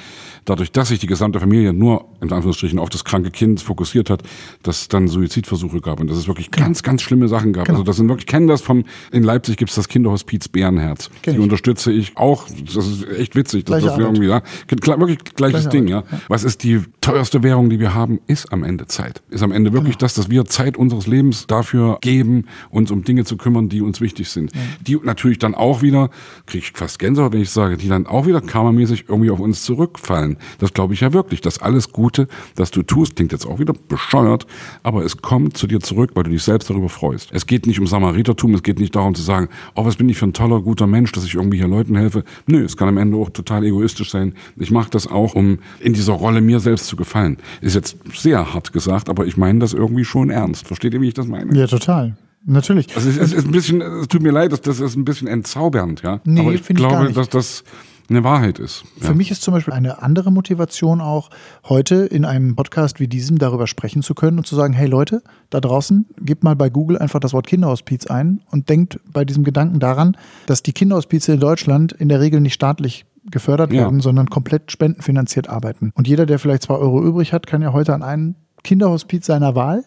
dadurch, 0.45 0.73
dass 0.73 0.89
sich 0.89 0.99
die 0.99 1.07
gesamte 1.07 1.41
Familie 1.41 1.73
nur, 1.73 2.07
in 2.21 2.33
Anführungsstrichen, 2.33 2.79
auf 2.79 2.89
das 2.89 3.05
kranke 3.05 3.31
Kind 3.31 3.61
fokussiert 3.61 4.11
hat, 4.11 4.23
dass 4.63 4.83
es 4.83 4.89
dann 4.89 5.09
Suizidversuche 5.09 5.81
gab 5.81 6.01
und 6.01 6.11
dass 6.11 6.19
es 6.19 6.27
wirklich 6.27 6.51
ganz, 6.51 6.83
ganz 6.83 7.03
schlimme 7.03 7.29
Sachen 7.29 7.53
gab. 7.53 7.67
Genau. 7.67 7.79
Also 7.79 7.85
das 7.85 7.97
sind 7.97 8.09
wirklich, 8.09 8.25
ich 8.25 8.31
kenne 8.31 8.49
das 8.49 8.63
vom, 8.63 8.85
in 9.13 9.23
Leipzig 9.23 9.57
gibt 9.57 9.71
es 9.71 9.77
das 9.77 9.89
Kinderhospiz 9.89 10.49
Bärenherz. 10.49 11.11
Kenn 11.23 11.35
Die 11.35 11.39
ich. 11.39 11.45
unterstütze 11.45 11.93
ich 11.93 12.17
auch, 12.17 12.47
das 12.49 12.87
ist 12.87 13.09
echt 13.09 13.37
witzig, 13.37 13.65
dass 13.65 13.81
Gleiche 13.81 13.87
das 13.87 13.99
wir 13.99 14.07
irgendwie, 14.07 14.27
ja, 14.27 14.43
wirklich 14.69 15.19
gleiches 15.19 15.65
Gleiche 15.65 15.69
Ding, 15.69 15.89
ja. 15.89 16.05
Was 16.29 16.45
ist 16.45 16.63
die 16.65 16.83
teuerste 17.07 17.45
Währung, 17.45 17.71
die 17.71 17.79
wir 17.79 17.95
haben, 17.95 18.19
ist 18.27 18.53
am 18.53 18.65
Ende 18.65 18.89
Zeit. 18.89 19.23
Ist 19.31 19.45
am 19.45 19.53
Ende 19.53 19.71
Genau. 19.71 19.83
wirklich 19.83 19.97
das, 19.97 20.15
dass 20.15 20.29
wir 20.29 20.45
Zeit 20.47 20.77
unseres 20.77 21.07
Lebens 21.07 21.47
dafür 21.47 21.99
geben, 22.01 22.47
uns 22.71 22.91
um 22.91 23.05
Dinge 23.05 23.25
zu 23.25 23.37
kümmern, 23.37 23.69
die 23.69 23.81
uns 23.81 24.01
wichtig 24.01 24.29
sind. 24.29 24.51
Die 24.81 24.99
natürlich 25.01 25.39
dann 25.39 25.55
auch 25.55 25.83
wieder, 25.83 26.11
kriege 26.47 26.65
ich 26.65 26.73
fast 26.77 26.99
Gänsehaut, 26.99 27.33
wenn 27.33 27.43
ich 27.43 27.51
sage, 27.51 27.77
die 27.77 27.89
dann 27.89 28.09
auch 28.09 28.27
wieder 28.27 28.41
karmamäßig 28.41 29.05
irgendwie 29.09 29.31
auf 29.31 29.39
uns 29.39 29.63
zurückfallen. 29.63 30.37
Das 30.59 30.75
glaube 30.75 30.95
ich 30.95 31.01
ja 31.01 31.13
wirklich. 31.13 31.41
Das 31.41 31.61
alles 31.61 31.93
Gute, 31.93 32.27
das 32.57 32.73
du 32.73 32.83
tust, 32.83 33.15
klingt 33.15 33.31
jetzt 33.31 33.47
auch 33.47 33.61
wieder 33.61 33.75
bescheuert, 33.89 34.45
aber 34.83 35.05
es 35.05 35.19
kommt 35.19 35.57
zu 35.57 35.69
dir 35.69 35.79
zurück, 35.79 36.11
weil 36.15 36.25
du 36.25 36.31
dich 36.31 36.43
selbst 36.43 36.71
darüber 36.71 36.89
freust. 36.89 37.29
Es 37.33 37.47
geht 37.47 37.69
nicht 37.69 37.79
um 37.79 37.87
Samaritertum, 37.87 38.53
es 38.55 38.65
geht 38.65 38.81
nicht 38.81 38.97
darum 38.97 39.15
zu 39.15 39.23
sagen, 39.23 39.49
oh, 39.77 39.85
was 39.85 39.95
bin 39.95 40.09
ich 40.09 40.19
für 40.19 40.27
ein 40.27 40.33
toller, 40.33 40.61
guter 40.61 40.89
Mensch, 40.89 41.13
dass 41.13 41.25
ich 41.25 41.37
irgendwie 41.37 41.59
hier 41.59 41.69
Leuten 41.69 41.95
helfe. 41.95 42.25
Nö, 42.49 42.65
es 42.65 42.77
kann 42.77 42.89
am 42.89 42.99
Ende 42.99 43.17
auch 43.17 43.31
total 43.31 43.65
egoistisch 43.65 44.11
sein. 44.11 44.35
Ich 44.57 44.73
mache 44.73 44.91
das 44.91 45.07
auch, 45.07 45.37
um 45.37 45.61
in 45.79 45.93
dieser 45.93 46.15
Rolle 46.15 46.41
mir 46.41 46.59
selbst 46.59 46.89
zu 46.89 46.96
gefallen. 46.97 47.39
Ist 47.61 47.75
jetzt 47.75 47.97
sehr 48.15 48.55
hart 48.55 48.73
gesagt, 48.73 49.09
aber 49.09 49.27
ich 49.27 49.37
meine 49.37 49.59
das 49.59 49.73
irgendwie 49.73 50.05
schon 50.05 50.31
ernst. 50.31 50.67
Versteht 50.67 50.95
ihr, 50.95 51.01
wie 51.01 51.09
ich 51.09 51.15
das 51.15 51.27
meine? 51.27 51.57
Ja, 51.57 51.67
total. 51.67 52.17
Natürlich. 52.45 52.95
Also 52.95 53.09
es 53.09 53.17
ist, 53.17 53.33
ist 53.33 53.45
ein 53.45 53.51
bisschen, 53.51 53.81
es 53.83 54.09
tut 54.09 54.23
mir 54.23 54.31
leid, 54.31 54.53
das, 54.53 54.61
das 54.61 54.79
ist 54.79 54.97
ein 54.97 55.05
bisschen 55.05 55.27
entzaubernd, 55.27 56.03
ja. 56.03 56.21
Nee, 56.25 56.41
aber 56.41 56.53
ich 56.53 56.69
ich 56.69 56.77
glaube, 56.77 57.05
nicht. 57.05 57.17
dass 57.17 57.29
das 57.29 57.65
eine 58.09 58.23
Wahrheit 58.23 58.61
ist. 58.61 58.85
Ja. 59.01 59.09
Für 59.09 59.15
mich 59.15 59.31
ist 59.33 59.43
zum 59.43 59.53
Beispiel 59.53 59.75
eine 59.75 60.01
andere 60.03 60.31
Motivation 60.31 61.01
auch, 61.01 61.31
heute 61.69 61.97
in 62.07 62.25
einem 62.25 62.55
Podcast 62.55 63.01
wie 63.01 63.09
diesem 63.09 63.39
darüber 63.39 63.67
sprechen 63.67 64.03
zu 64.03 64.15
können 64.15 64.39
und 64.39 64.47
zu 64.47 64.55
sagen, 64.55 64.75
hey 64.75 64.87
Leute, 64.87 65.23
da 65.51 65.61
draußen, 65.61 66.07
gebt 66.21 66.45
mal 66.45 66.55
bei 66.55 66.71
Google 66.71 66.99
einfach 66.99 67.21
das 67.21 67.33
Wort 67.33 67.49
Kinderhospiz 67.49 68.07
ein 68.07 68.41
und 68.51 68.69
denkt 68.69 69.01
bei 69.13 69.25
diesem 69.25 69.43
Gedanken 69.43 69.81
daran, 69.81 70.17
dass 70.47 70.63
die 70.63 70.73
Kinderhospize 70.73 71.33
in 71.33 71.41
Deutschland 71.41 71.93
in 71.93 72.09
der 72.09 72.21
Regel 72.21 72.41
nicht 72.41 72.55
staatlich 72.55 73.07
gefördert 73.31 73.73
Ja. 73.73 73.83
werden, 73.83 74.01
sondern 74.01 74.29
komplett 74.31 74.71
spendenfinanziert 74.73 75.49
arbeiten. 75.49 75.93
Und 75.95 76.07
jeder, 76.09 76.27
der 76.27 76.39
vielleicht 76.39 76.63
zwei 76.63 76.75
Euro 76.75 77.03
übrig 77.03 77.33
hat, 77.33 77.47
kann 77.47 77.63
ja 77.63 77.73
heute 77.73 77.95
an 77.95 78.03
einen 78.03 78.37
Kinderhospiz 78.65 79.27
seiner 79.27 79.55
Wahl 79.55 79.85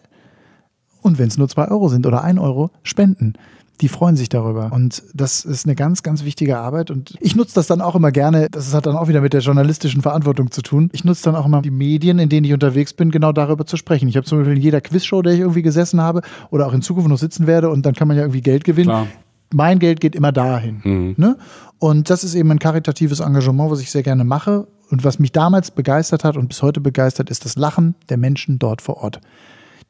und 1.02 1.18
wenn 1.18 1.28
es 1.28 1.38
nur 1.38 1.48
zwei 1.48 1.68
Euro 1.68 1.88
sind 1.88 2.06
oder 2.06 2.22
ein 2.24 2.38
Euro, 2.38 2.70
spenden. 2.82 3.34
die 3.80 3.88
freuen 3.88 4.14
sich 4.14 4.28
darüber. 4.28 4.70
Und 4.74 5.02
das 5.14 5.42
ist 5.46 5.64
eine 5.64 5.74
ganz, 5.74 6.02
ganz 6.02 6.22
wichtige 6.22 6.58
Arbeit. 6.58 6.90
Und 6.90 7.16
ich 7.18 7.34
nutze 7.34 7.54
das 7.54 7.66
dann 7.66 7.80
auch 7.80 7.94
immer 7.96 8.12
gerne. 8.12 8.48
Das 8.50 8.74
hat 8.74 8.84
dann 8.84 8.94
auch 8.94 9.08
wieder 9.08 9.22
mit 9.22 9.32
der 9.32 9.40
journalistischen 9.40 10.02
Verantwortung 10.02 10.50
zu 10.50 10.60
tun. 10.60 10.90
Ich 10.92 11.04
nutze 11.04 11.24
dann 11.24 11.34
auch 11.34 11.46
immer 11.46 11.62
die 11.62 11.70
Medien, 11.70 12.18
in 12.18 12.28
denen 12.28 12.44
ich 12.44 12.52
unterwegs 12.52 12.92
bin, 12.92 13.10
genau 13.10 13.32
darüber 13.32 13.64
zu 13.64 13.78
sprechen. 13.78 14.06
Ich 14.06 14.18
habe 14.18 14.26
zum 14.26 14.36
Beispiel 14.36 14.56
in 14.56 14.62
jeder 14.62 14.82
Quizshow, 14.82 15.22
der 15.22 15.32
ich 15.32 15.40
irgendwie 15.40 15.62
gesessen 15.62 15.98
habe 16.02 16.20
oder 16.50 16.66
auch 16.66 16.74
in 16.74 16.82
Zukunft 16.82 17.08
noch 17.08 17.16
sitzen 17.16 17.46
werde 17.46 17.70
und 17.70 17.86
dann 17.86 17.94
kann 17.94 18.06
man 18.06 18.18
ja 18.18 18.24
irgendwie 18.24 18.42
Geld 18.42 18.64
gewinnen. 18.64 18.88
Klar. 18.90 19.06
Mein 19.54 19.78
Geld 19.78 20.00
geht 20.02 20.14
immer 20.14 20.30
dahin. 20.30 20.82
Mhm. 20.84 21.14
Ne? 21.16 21.38
Und 21.80 22.10
das 22.10 22.24
ist 22.24 22.34
eben 22.34 22.50
ein 22.52 22.58
karitatives 22.58 23.20
Engagement, 23.20 23.70
was 23.70 23.80
ich 23.80 23.90
sehr 23.90 24.02
gerne 24.02 24.24
mache. 24.24 24.68
Und 24.90 25.02
was 25.02 25.18
mich 25.18 25.32
damals 25.32 25.70
begeistert 25.70 26.24
hat 26.24 26.36
und 26.36 26.48
bis 26.48 26.62
heute 26.62 26.80
begeistert, 26.80 27.30
ist 27.30 27.44
das 27.44 27.56
Lachen 27.56 27.94
der 28.10 28.18
Menschen 28.18 28.58
dort 28.58 28.82
vor 28.82 28.98
Ort. 28.98 29.20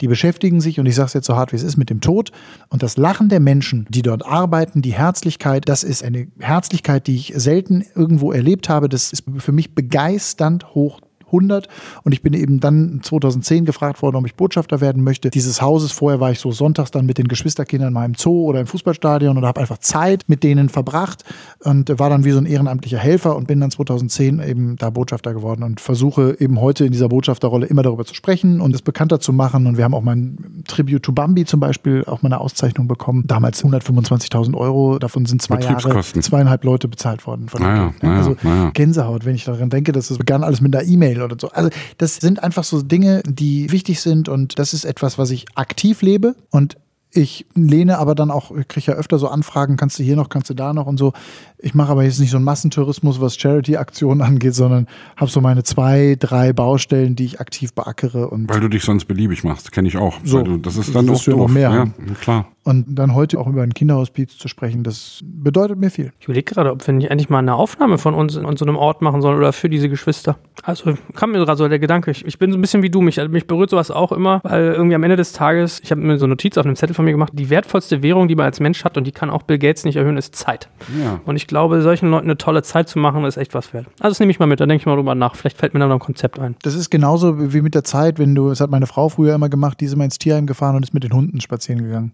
Die 0.01 0.07
beschäftigen 0.07 0.61
sich, 0.61 0.79
und 0.79 0.87
ich 0.87 0.95
sage 0.95 1.09
es 1.09 1.15
jetzt 1.15 1.27
so 1.27 1.37
hart, 1.37 1.53
wie 1.53 1.57
es 1.57 1.65
ist, 1.65 1.77
mit 1.77 1.91
dem 1.91 2.01
Tod. 2.01 2.31
Und 2.69 2.85
das 2.85 2.97
Lachen 2.97 3.29
der 3.29 3.41
Menschen, 3.41 3.87
die 3.91 4.03
dort 4.03 4.25
arbeiten, 4.25 4.83
die 4.83 4.93
Herzlichkeit, 4.93 5.69
das 5.69 5.83
ist 5.83 6.05
eine 6.05 6.29
Herzlichkeit, 6.39 7.09
die 7.09 7.17
ich 7.17 7.33
selten 7.37 7.85
irgendwo 7.95 8.31
erlebt 8.31 8.69
habe. 8.69 8.89
Das 8.89 9.13
ist 9.13 9.25
für 9.39 9.53
mich 9.53 9.75
begeisternd 9.75 10.75
hoch 10.75 11.01
100 11.31 11.69
und 12.05 12.13
ich 12.13 12.23
bin 12.23 12.35
eben 12.35 12.61
dann 12.61 13.01
2010 13.03 13.65
gefragt 13.65 14.03
worden, 14.03 14.17
ob 14.17 14.27
ich 14.27 14.35
Botschafter 14.35 14.81
werden 14.81 15.03
möchte 15.03 15.31
dieses 15.31 15.63
Hauses. 15.63 15.93
Vorher 15.93 16.21
war 16.21 16.31
ich 16.31 16.39
so 16.39 16.53
sonntags 16.53 16.91
dann 16.91 17.07
mit 17.07 17.19
den 17.19 17.29
Geschwisterkindern 17.29 17.93
mal 17.93 18.05
im 18.05 18.15
Zoo 18.15 18.45
oder 18.45 18.61
im 18.61 18.67
Fußballstadion 18.67 19.37
und 19.37 19.45
habe 19.45 19.61
einfach 19.61 19.79
Zeit 19.79 20.25
mit 20.29 20.43
denen 20.43 20.69
verbracht 20.69 21.25
und 21.65 21.99
war 21.99 22.11
dann 22.11 22.25
wie 22.25 22.31
so 22.31 22.39
ein 22.39 22.47
ehrenamtlicher 22.47 22.99
Helfer 22.99 23.37
und 23.37 23.47
bin 23.47 23.61
dann 23.61 23.71
2010 23.71 24.41
eben 24.41 24.77
da 24.77 24.91
Botschafter 24.91 25.33
geworden 25.35 25.63
und 25.63 25.81
versuche 25.81 26.37
eben 26.39 26.61
heute 26.61 26.85
in 26.85 26.93
dieser 26.93 27.09
Botschafterrolle 27.09 27.67
immer 27.67 27.83
darüber 27.83 28.05
zu 28.05 28.15
sprechen 28.15 28.61
und 28.61 28.75
es 28.75 28.83
bekannter 28.83 29.21
zu 29.21 29.33
machen 29.33 29.67
und 29.67 29.77
wir 29.77 29.85
haben 29.85 29.95
auch 29.95 30.03
mein 30.03 30.63
Tribute 30.67 31.03
to 31.03 31.13
Bambi 31.13 31.45
zum 31.45 31.61
Beispiel 31.61 32.05
auch 32.07 32.23
mal 32.23 32.29
eine 32.29 32.41
Auszeichnung 32.41 32.89
bekommen. 32.89 33.25
Damals 33.27 33.65
125.000 33.65 34.57
Euro, 34.57 34.99
davon 34.99 35.27
sind 35.27 35.43
zwei 35.43 35.61
Jahre 35.61 36.01
zweieinhalb 36.01 36.65
Leute 36.65 36.89
bezahlt 36.89 37.27
worden. 37.27 37.49
Von 37.49 37.63
Naja, 37.63 37.75
dem 37.75 37.91
Geld, 37.91 38.03
ne? 38.03 38.09
naja, 38.09 38.19
also 38.19 38.37
naja. 38.43 38.71
Gänsehaut, 38.75 39.25
wenn 39.25 39.35
ich 39.35 39.45
daran 39.45 39.71
denke, 39.71 39.93
dass 39.93 40.11
es 40.11 40.19
begann 40.19 40.45
alles 40.45 40.61
mit 40.61 40.75
einer 40.75 40.87
E-Mail 40.87 41.20
oder 41.23 41.37
so. 41.39 41.51
Also 41.51 41.71
das 41.99 42.17
sind 42.17 42.43
einfach 42.43 42.65
so 42.65 42.83
Dinge, 42.83 43.23
die 43.27 43.71
wichtig 43.73 44.01
sind 44.01 44.29
und 44.29 44.59
das 44.59 44.75
ist 44.75 44.85
etwas, 44.85 45.19
was 45.19 45.31
ich 45.31 45.47
aktiv 45.55 46.03
lebe 46.03 46.35
und 46.51 46.77
ich 47.13 47.47
lehne 47.55 47.99
aber 47.99 48.15
dann 48.15 48.31
auch, 48.31 48.57
ich 48.57 48.69
kriege 48.69 48.93
ja 48.93 48.97
öfter 48.97 49.19
so 49.19 49.29
Anfragen, 49.29 49.77
kannst 49.77 49.99
du 49.99 50.03
hier 50.03 50.17
noch, 50.17 50.29
kannst 50.29 50.49
du 50.49 50.55
da 50.55 50.73
noch 50.73 50.87
und 50.87 50.97
so. 50.97 51.13
Ich 51.63 51.75
mache 51.75 51.93
aber 51.93 52.05
jetzt 52.05 52.21
nicht 52.21 52.31
so 52.31 52.37
einen 52.37 52.45
Massentourismus, 52.45 53.21
was 53.21 53.37
Charity-Aktionen 53.37 54.23
angeht, 54.23 54.55
sondern 54.55 54.87
habe 55.17 55.31
so 55.31 55.41
meine 55.41 55.63
zwei, 55.63 56.17
drei 56.19 56.53
Baustellen, 56.53 57.17
die 57.17 57.25
ich 57.25 57.41
aktiv 57.41 57.73
beackere 57.75 58.29
und 58.29 58.49
Weil 58.49 58.61
du 58.61 58.69
dich 58.69 58.83
sonst 58.85 59.05
beliebig 59.07 59.45
machst, 59.45 59.73
kenne 59.73 59.89
ich 59.89 59.97
auch. 59.97 60.19
So. 60.25 60.39
Weil 60.39 60.45
du, 60.45 60.57
das 60.59 60.77
ist 60.77 60.95
dann 60.95 61.07
Das 61.07 61.21
auch 61.21 61.27
ja 61.27 61.33
noch 61.33 61.41
doof. 61.41 61.51
mehr 61.53 61.71
ja, 61.71 62.15
klar. 62.21 62.47
Und 62.63 62.85
dann 62.91 63.15
heute 63.15 63.39
auch 63.41 63.47
über 63.47 63.63
ein 63.63 63.73
Kinderhospiz 63.73 64.37
zu 64.37 64.47
sprechen, 64.47 64.83
das 64.83 65.21
bedeutet 65.25 65.79
mir 65.79 65.91
viel. 65.91 66.13
Ich 66.21 66.27
überlege 66.27 66.55
gerade, 66.55 66.71
ob 66.71 66.87
wir 66.87 66.93
nicht 66.93 67.11
endlich 67.11 67.31
mal 67.31 67.39
eine 67.39 67.55
Aufnahme 67.55 67.97
von 67.97 68.13
uns 68.15 68.37
in, 68.37 68.57
so 68.57 68.65
einem 68.67 68.77
Ort 68.77 69.01
machen 69.01 69.23
sollen 69.23 69.39
oder 69.39 69.55
für 69.55 69.71
diese 69.71 69.89
Geschwister. 69.89 70.37
Also 70.63 70.95
kam 71.15 71.33
mir 71.33 71.39
gerade 71.39 71.57
so 71.57 71.67
der 71.69 71.79
Gedanke, 71.79 72.11
ich, 72.11 72.25
ich 72.27 72.39
bin 72.39 72.53
so 72.53 72.59
ein 72.59 72.61
bisschen 72.61 72.83
wie 72.83 72.91
du, 72.91 73.01
mich, 73.01 73.17
mich 73.29 73.47
berührt 73.47 73.71
sowas 73.71 73.91
auch 73.91 74.13
immer, 74.13 74.41
weil 74.45 74.73
irgendwie 74.73 74.95
am 74.95 75.03
Ende 75.03 75.17
des 75.17 75.33
Tages, 75.33 75.81
ich 75.83 75.91
habe 75.91 76.03
mir 76.03 76.19
so 76.19 76.27
eine 76.27 76.33
Notiz 76.33 76.59
auf 76.59 76.67
einem 76.67 76.77
Zettel 76.77 76.95
von 76.95 77.07
mir 77.07 77.13
gemacht, 77.13 77.33
die 77.35 77.49
wertvollste 77.49 78.03
Währung, 78.03 78.29
die 78.29 78.37
man 78.37 78.45
als 78.45 78.61
Mensch 78.61 78.85
hat 78.85 78.99
und 78.99 79.05
die 79.07 79.13
kann 79.13 79.31
auch 79.31 79.43
Bill 79.43 79.59
Gates 79.59 79.85
nicht 79.87 79.97
erhöhen, 79.97 80.19
ist 80.19 80.37
Zeit. 80.37 80.69
Ja. 81.03 81.21
Und 81.25 81.37
ich 81.37 81.47
glaube, 81.51 81.83
solchen 81.83 82.11
Leuten 82.11 82.27
eine 82.27 82.39
tolle 82.39 82.63
Zeit 82.63 82.89
zu 82.89 82.99
machen, 82.99 83.25
ist 83.25 83.37
echt 83.37 83.53
was 83.53 83.75
wert. 83.75 83.87
Also 83.99 84.13
das 84.13 84.21
nehme 84.21 84.33
ich 84.33 84.39
mal 84.39 84.47
mit, 84.47 84.61
da 84.61 84.67
denke 84.67 84.81
ich 84.81 84.87
mal 84.87 84.97
drüber 84.97 85.15
nach. 85.15 85.35
Vielleicht 85.35 85.59
fällt 85.59 85.75
mir 85.75 85.81
dann 85.81 85.91
noch 85.91 85.97
ein 85.97 86.01
Konzept 86.01 86.39
ein. 86.39 86.57
Das 86.63 86.75
ist 86.75 86.91
genauso 86.91 87.53
wie 87.53 87.61
mit 87.61 87.75
der 87.75 87.85
Zeit, 87.85 88.19
wenn 88.19 88.35
du, 88.35 88.49
das 88.49 88.61
hat 88.61 88.71
meine 88.71 88.87
Frau 88.87 89.11
früher 89.11 89.35
immer 89.35 89.51
gemacht, 89.51 89.81
die 89.81 89.85
ist 89.85 89.93
immer 89.93 90.05
ins 90.05 90.19
Tierheim 90.19 90.47
gefahren 90.47 90.77
und 90.77 90.83
ist 90.83 90.95
mit 90.95 91.05
den 91.05 91.13
Hunden 91.13 91.41
spazieren 91.41 91.83
gegangen. 91.83 92.13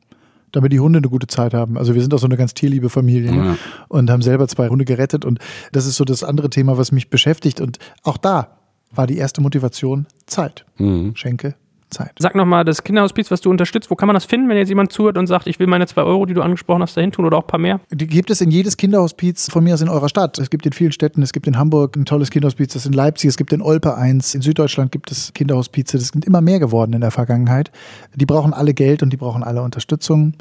Damit 0.52 0.72
die 0.72 0.80
Hunde 0.80 0.98
eine 0.98 1.08
gute 1.08 1.26
Zeit 1.26 1.54
haben. 1.54 1.76
Also 1.76 1.94
wir 1.94 2.02
sind 2.02 2.12
auch 2.14 2.18
so 2.18 2.26
eine 2.26 2.36
ganz 2.36 2.54
tierliebe 2.54 2.88
Familie 2.88 3.32
ne? 3.32 3.44
Ja. 3.44 3.56
und 3.88 4.10
haben 4.10 4.22
selber 4.22 4.48
zwei 4.48 4.68
Hunde 4.68 4.84
gerettet. 4.84 5.24
Und 5.24 5.38
das 5.72 5.86
ist 5.86 5.96
so 5.96 6.04
das 6.04 6.24
andere 6.24 6.50
Thema, 6.50 6.78
was 6.78 6.92
mich 6.92 7.10
beschäftigt. 7.10 7.60
Und 7.60 7.78
auch 8.02 8.16
da 8.16 8.56
war 8.92 9.06
die 9.06 9.18
erste 9.18 9.40
Motivation 9.40 10.06
Zeit. 10.26 10.64
Mhm. 10.78 11.14
Schenke 11.14 11.54
Zeit. 11.90 12.12
Sag 12.18 12.34
nochmal, 12.34 12.64
das 12.64 12.82
Kinderhospiz, 12.82 13.30
was 13.30 13.40
du 13.40 13.50
unterstützt, 13.50 13.90
wo 13.90 13.94
kann 13.94 14.06
man 14.06 14.14
das 14.14 14.24
finden, 14.24 14.48
wenn 14.48 14.56
jetzt 14.56 14.68
jemand 14.68 14.92
zuhört 14.92 15.18
und 15.18 15.26
sagt, 15.26 15.46
ich 15.46 15.58
will 15.58 15.66
meine 15.66 15.86
zwei 15.86 16.02
Euro, 16.02 16.26
die 16.26 16.34
du 16.34 16.42
angesprochen 16.42 16.82
hast, 16.82 16.96
dahin 16.96 17.12
tun 17.12 17.24
oder 17.24 17.38
auch 17.38 17.44
ein 17.44 17.46
paar 17.46 17.60
mehr? 17.60 17.80
Die 17.90 18.06
gibt 18.06 18.30
es 18.30 18.40
in 18.40 18.50
jedes 18.50 18.76
Kinderhospiz 18.76 19.50
von 19.50 19.64
mir 19.64 19.74
aus 19.74 19.80
in 19.80 19.88
eurer 19.88 20.08
Stadt. 20.08 20.38
Es 20.38 20.50
gibt 20.50 20.66
in 20.66 20.72
vielen 20.72 20.92
Städten, 20.92 21.22
es 21.22 21.32
gibt 21.32 21.46
in 21.46 21.58
Hamburg 21.58 21.96
ein 21.96 22.04
tolles 22.04 22.30
Kinderhospiz, 22.30 22.72
das 22.72 22.82
ist 22.82 22.86
in 22.86 22.92
Leipzig, 22.92 23.28
es 23.28 23.36
gibt 23.36 23.52
in 23.52 23.62
Olpe 23.62 23.96
eins, 23.96 24.34
in 24.34 24.42
Süddeutschland 24.42 24.92
gibt 24.92 25.10
es 25.10 25.32
Kinderhospize. 25.34 25.96
Das 25.96 26.08
sind 26.08 26.24
immer 26.24 26.40
mehr 26.40 26.58
geworden 26.58 26.92
in 26.92 27.00
der 27.00 27.10
Vergangenheit. 27.10 27.70
Die 28.14 28.26
brauchen 28.26 28.52
alle 28.52 28.74
Geld 28.74 29.02
und 29.02 29.10
die 29.12 29.16
brauchen 29.16 29.42
alle 29.42 29.62
Unterstützung. 29.62 30.34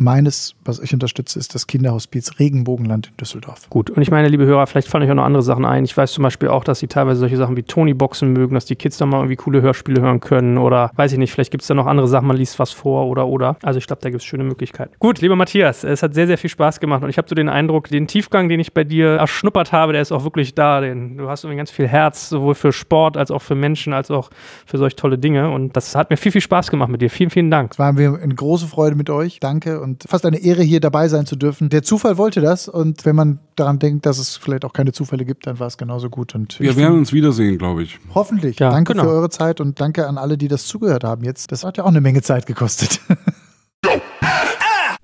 Meines, 0.00 0.54
was 0.64 0.78
ich 0.78 0.94
unterstütze, 0.94 1.38
ist 1.38 1.54
das 1.56 1.66
Kinderhospiz 1.66 2.38
Regenbogenland 2.38 3.08
in 3.08 3.16
Düsseldorf. 3.16 3.68
Gut, 3.68 3.90
und 3.90 4.00
ich 4.00 4.12
meine, 4.12 4.28
liebe 4.28 4.46
Hörer, 4.46 4.66
vielleicht 4.68 4.86
fallen 4.88 5.02
euch 5.02 5.10
auch 5.10 5.16
noch 5.16 5.24
andere 5.24 5.42
Sachen 5.42 5.64
ein. 5.64 5.84
Ich 5.84 5.96
weiß 5.96 6.12
zum 6.12 6.22
Beispiel 6.22 6.48
auch, 6.48 6.62
dass 6.62 6.78
sie 6.78 6.86
teilweise 6.86 7.18
solche 7.18 7.36
Sachen 7.36 7.56
wie 7.56 7.64
Tony-Boxen 7.64 8.32
mögen, 8.32 8.54
dass 8.54 8.64
die 8.64 8.76
Kids 8.76 8.96
da 8.96 9.06
mal 9.06 9.18
irgendwie 9.18 9.34
coole 9.36 9.60
Hörspiele 9.60 10.00
hören 10.00 10.20
können 10.20 10.56
oder 10.56 10.92
weiß 10.94 11.12
ich 11.12 11.18
nicht, 11.18 11.32
vielleicht 11.32 11.50
gibt 11.50 11.62
es 11.62 11.68
da 11.68 11.74
noch 11.74 11.86
andere 11.86 12.06
Sachen, 12.06 12.28
man 12.28 12.36
liest 12.36 12.58
was 12.58 12.70
vor 12.70 13.06
oder 13.08 13.26
oder. 13.26 13.56
Also 13.62 13.78
ich 13.78 13.86
glaube, 13.86 14.00
da 14.02 14.10
gibt 14.10 14.22
es 14.22 14.26
schöne 14.26 14.44
Möglichkeiten. 14.44 14.94
Gut, 15.00 15.20
lieber 15.20 15.34
Matthias, 15.34 15.82
es 15.82 16.02
hat 16.02 16.14
sehr, 16.14 16.28
sehr 16.28 16.38
viel 16.38 16.50
Spaß 16.50 16.78
gemacht 16.78 17.02
und 17.02 17.10
ich 17.10 17.18
habe 17.18 17.28
so 17.28 17.34
den 17.34 17.48
Eindruck, 17.48 17.88
den 17.88 18.06
Tiefgang, 18.06 18.48
den 18.48 18.60
ich 18.60 18.72
bei 18.72 18.84
dir 18.84 19.16
erschnuppert 19.16 19.72
habe, 19.72 19.92
der 19.92 20.02
ist 20.02 20.12
auch 20.12 20.22
wirklich 20.24 20.54
da. 20.54 20.80
Den, 20.80 21.16
du 21.16 21.28
hast 21.28 21.44
irgendwie 21.44 21.58
ganz 21.58 21.70
viel 21.70 21.88
Herz, 21.88 22.28
sowohl 22.28 22.54
für 22.54 22.72
Sport 22.72 23.16
als 23.16 23.30
auch 23.30 23.42
für 23.42 23.56
Menschen, 23.56 23.92
als 23.92 24.10
auch 24.10 24.30
für 24.64 24.78
solch 24.78 24.94
tolle 24.94 25.18
Dinge 25.18 25.50
und 25.50 25.76
das 25.76 25.96
hat 25.96 26.10
mir 26.10 26.16
viel, 26.16 26.32
viel 26.32 26.40
Spaß 26.40 26.70
gemacht 26.70 26.88
mit 26.88 27.02
dir. 27.02 27.10
Vielen, 27.10 27.30
vielen 27.30 27.50
Dank. 27.50 27.72
Es 27.72 27.78
war 27.78 27.92
mir 27.92 28.18
eine 28.22 28.34
große 28.34 28.66
Freude 28.66 28.94
mit 28.94 29.10
euch. 29.10 29.40
Danke 29.40 29.80
und 29.80 29.87
fast 30.06 30.24
eine 30.26 30.38
Ehre, 30.38 30.62
hier 30.62 30.80
dabei 30.80 31.08
sein 31.08 31.26
zu 31.26 31.36
dürfen. 31.36 31.68
Der 31.68 31.82
Zufall 31.82 32.16
wollte 32.18 32.40
das 32.40 32.68
und 32.68 33.04
wenn 33.04 33.16
man 33.16 33.38
daran 33.56 33.78
denkt, 33.78 34.06
dass 34.06 34.18
es 34.18 34.36
vielleicht 34.36 34.64
auch 34.64 34.72
keine 34.72 34.92
Zufälle 34.92 35.24
gibt, 35.24 35.46
dann 35.46 35.58
war 35.58 35.66
es 35.66 35.78
genauso 35.78 36.10
gut. 36.10 36.34
Und 36.34 36.60
Wir 36.60 36.76
werden 36.76 36.98
uns 36.98 37.12
wiedersehen, 37.12 37.58
glaube 37.58 37.82
ich. 37.82 37.98
hoffentlich. 38.14 38.58
Ja, 38.58 38.70
danke 38.70 38.92
genau. 38.92 39.04
für 39.04 39.10
eure 39.10 39.30
Zeit 39.30 39.60
und 39.60 39.80
danke 39.80 40.06
an 40.06 40.18
alle, 40.18 40.38
die 40.38 40.48
das 40.48 40.66
zugehört 40.66 41.04
haben 41.04 41.24
jetzt. 41.24 41.52
Das 41.52 41.64
hat 41.64 41.76
ja 41.76 41.84
auch 41.84 41.88
eine 41.88 42.00
Menge 42.00 42.22
Zeit 42.22 42.46
gekostet. 42.46 43.00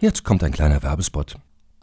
Jetzt 0.00 0.24
kommt 0.24 0.44
ein 0.44 0.52
kleiner 0.52 0.82
Werbespot. 0.82 1.36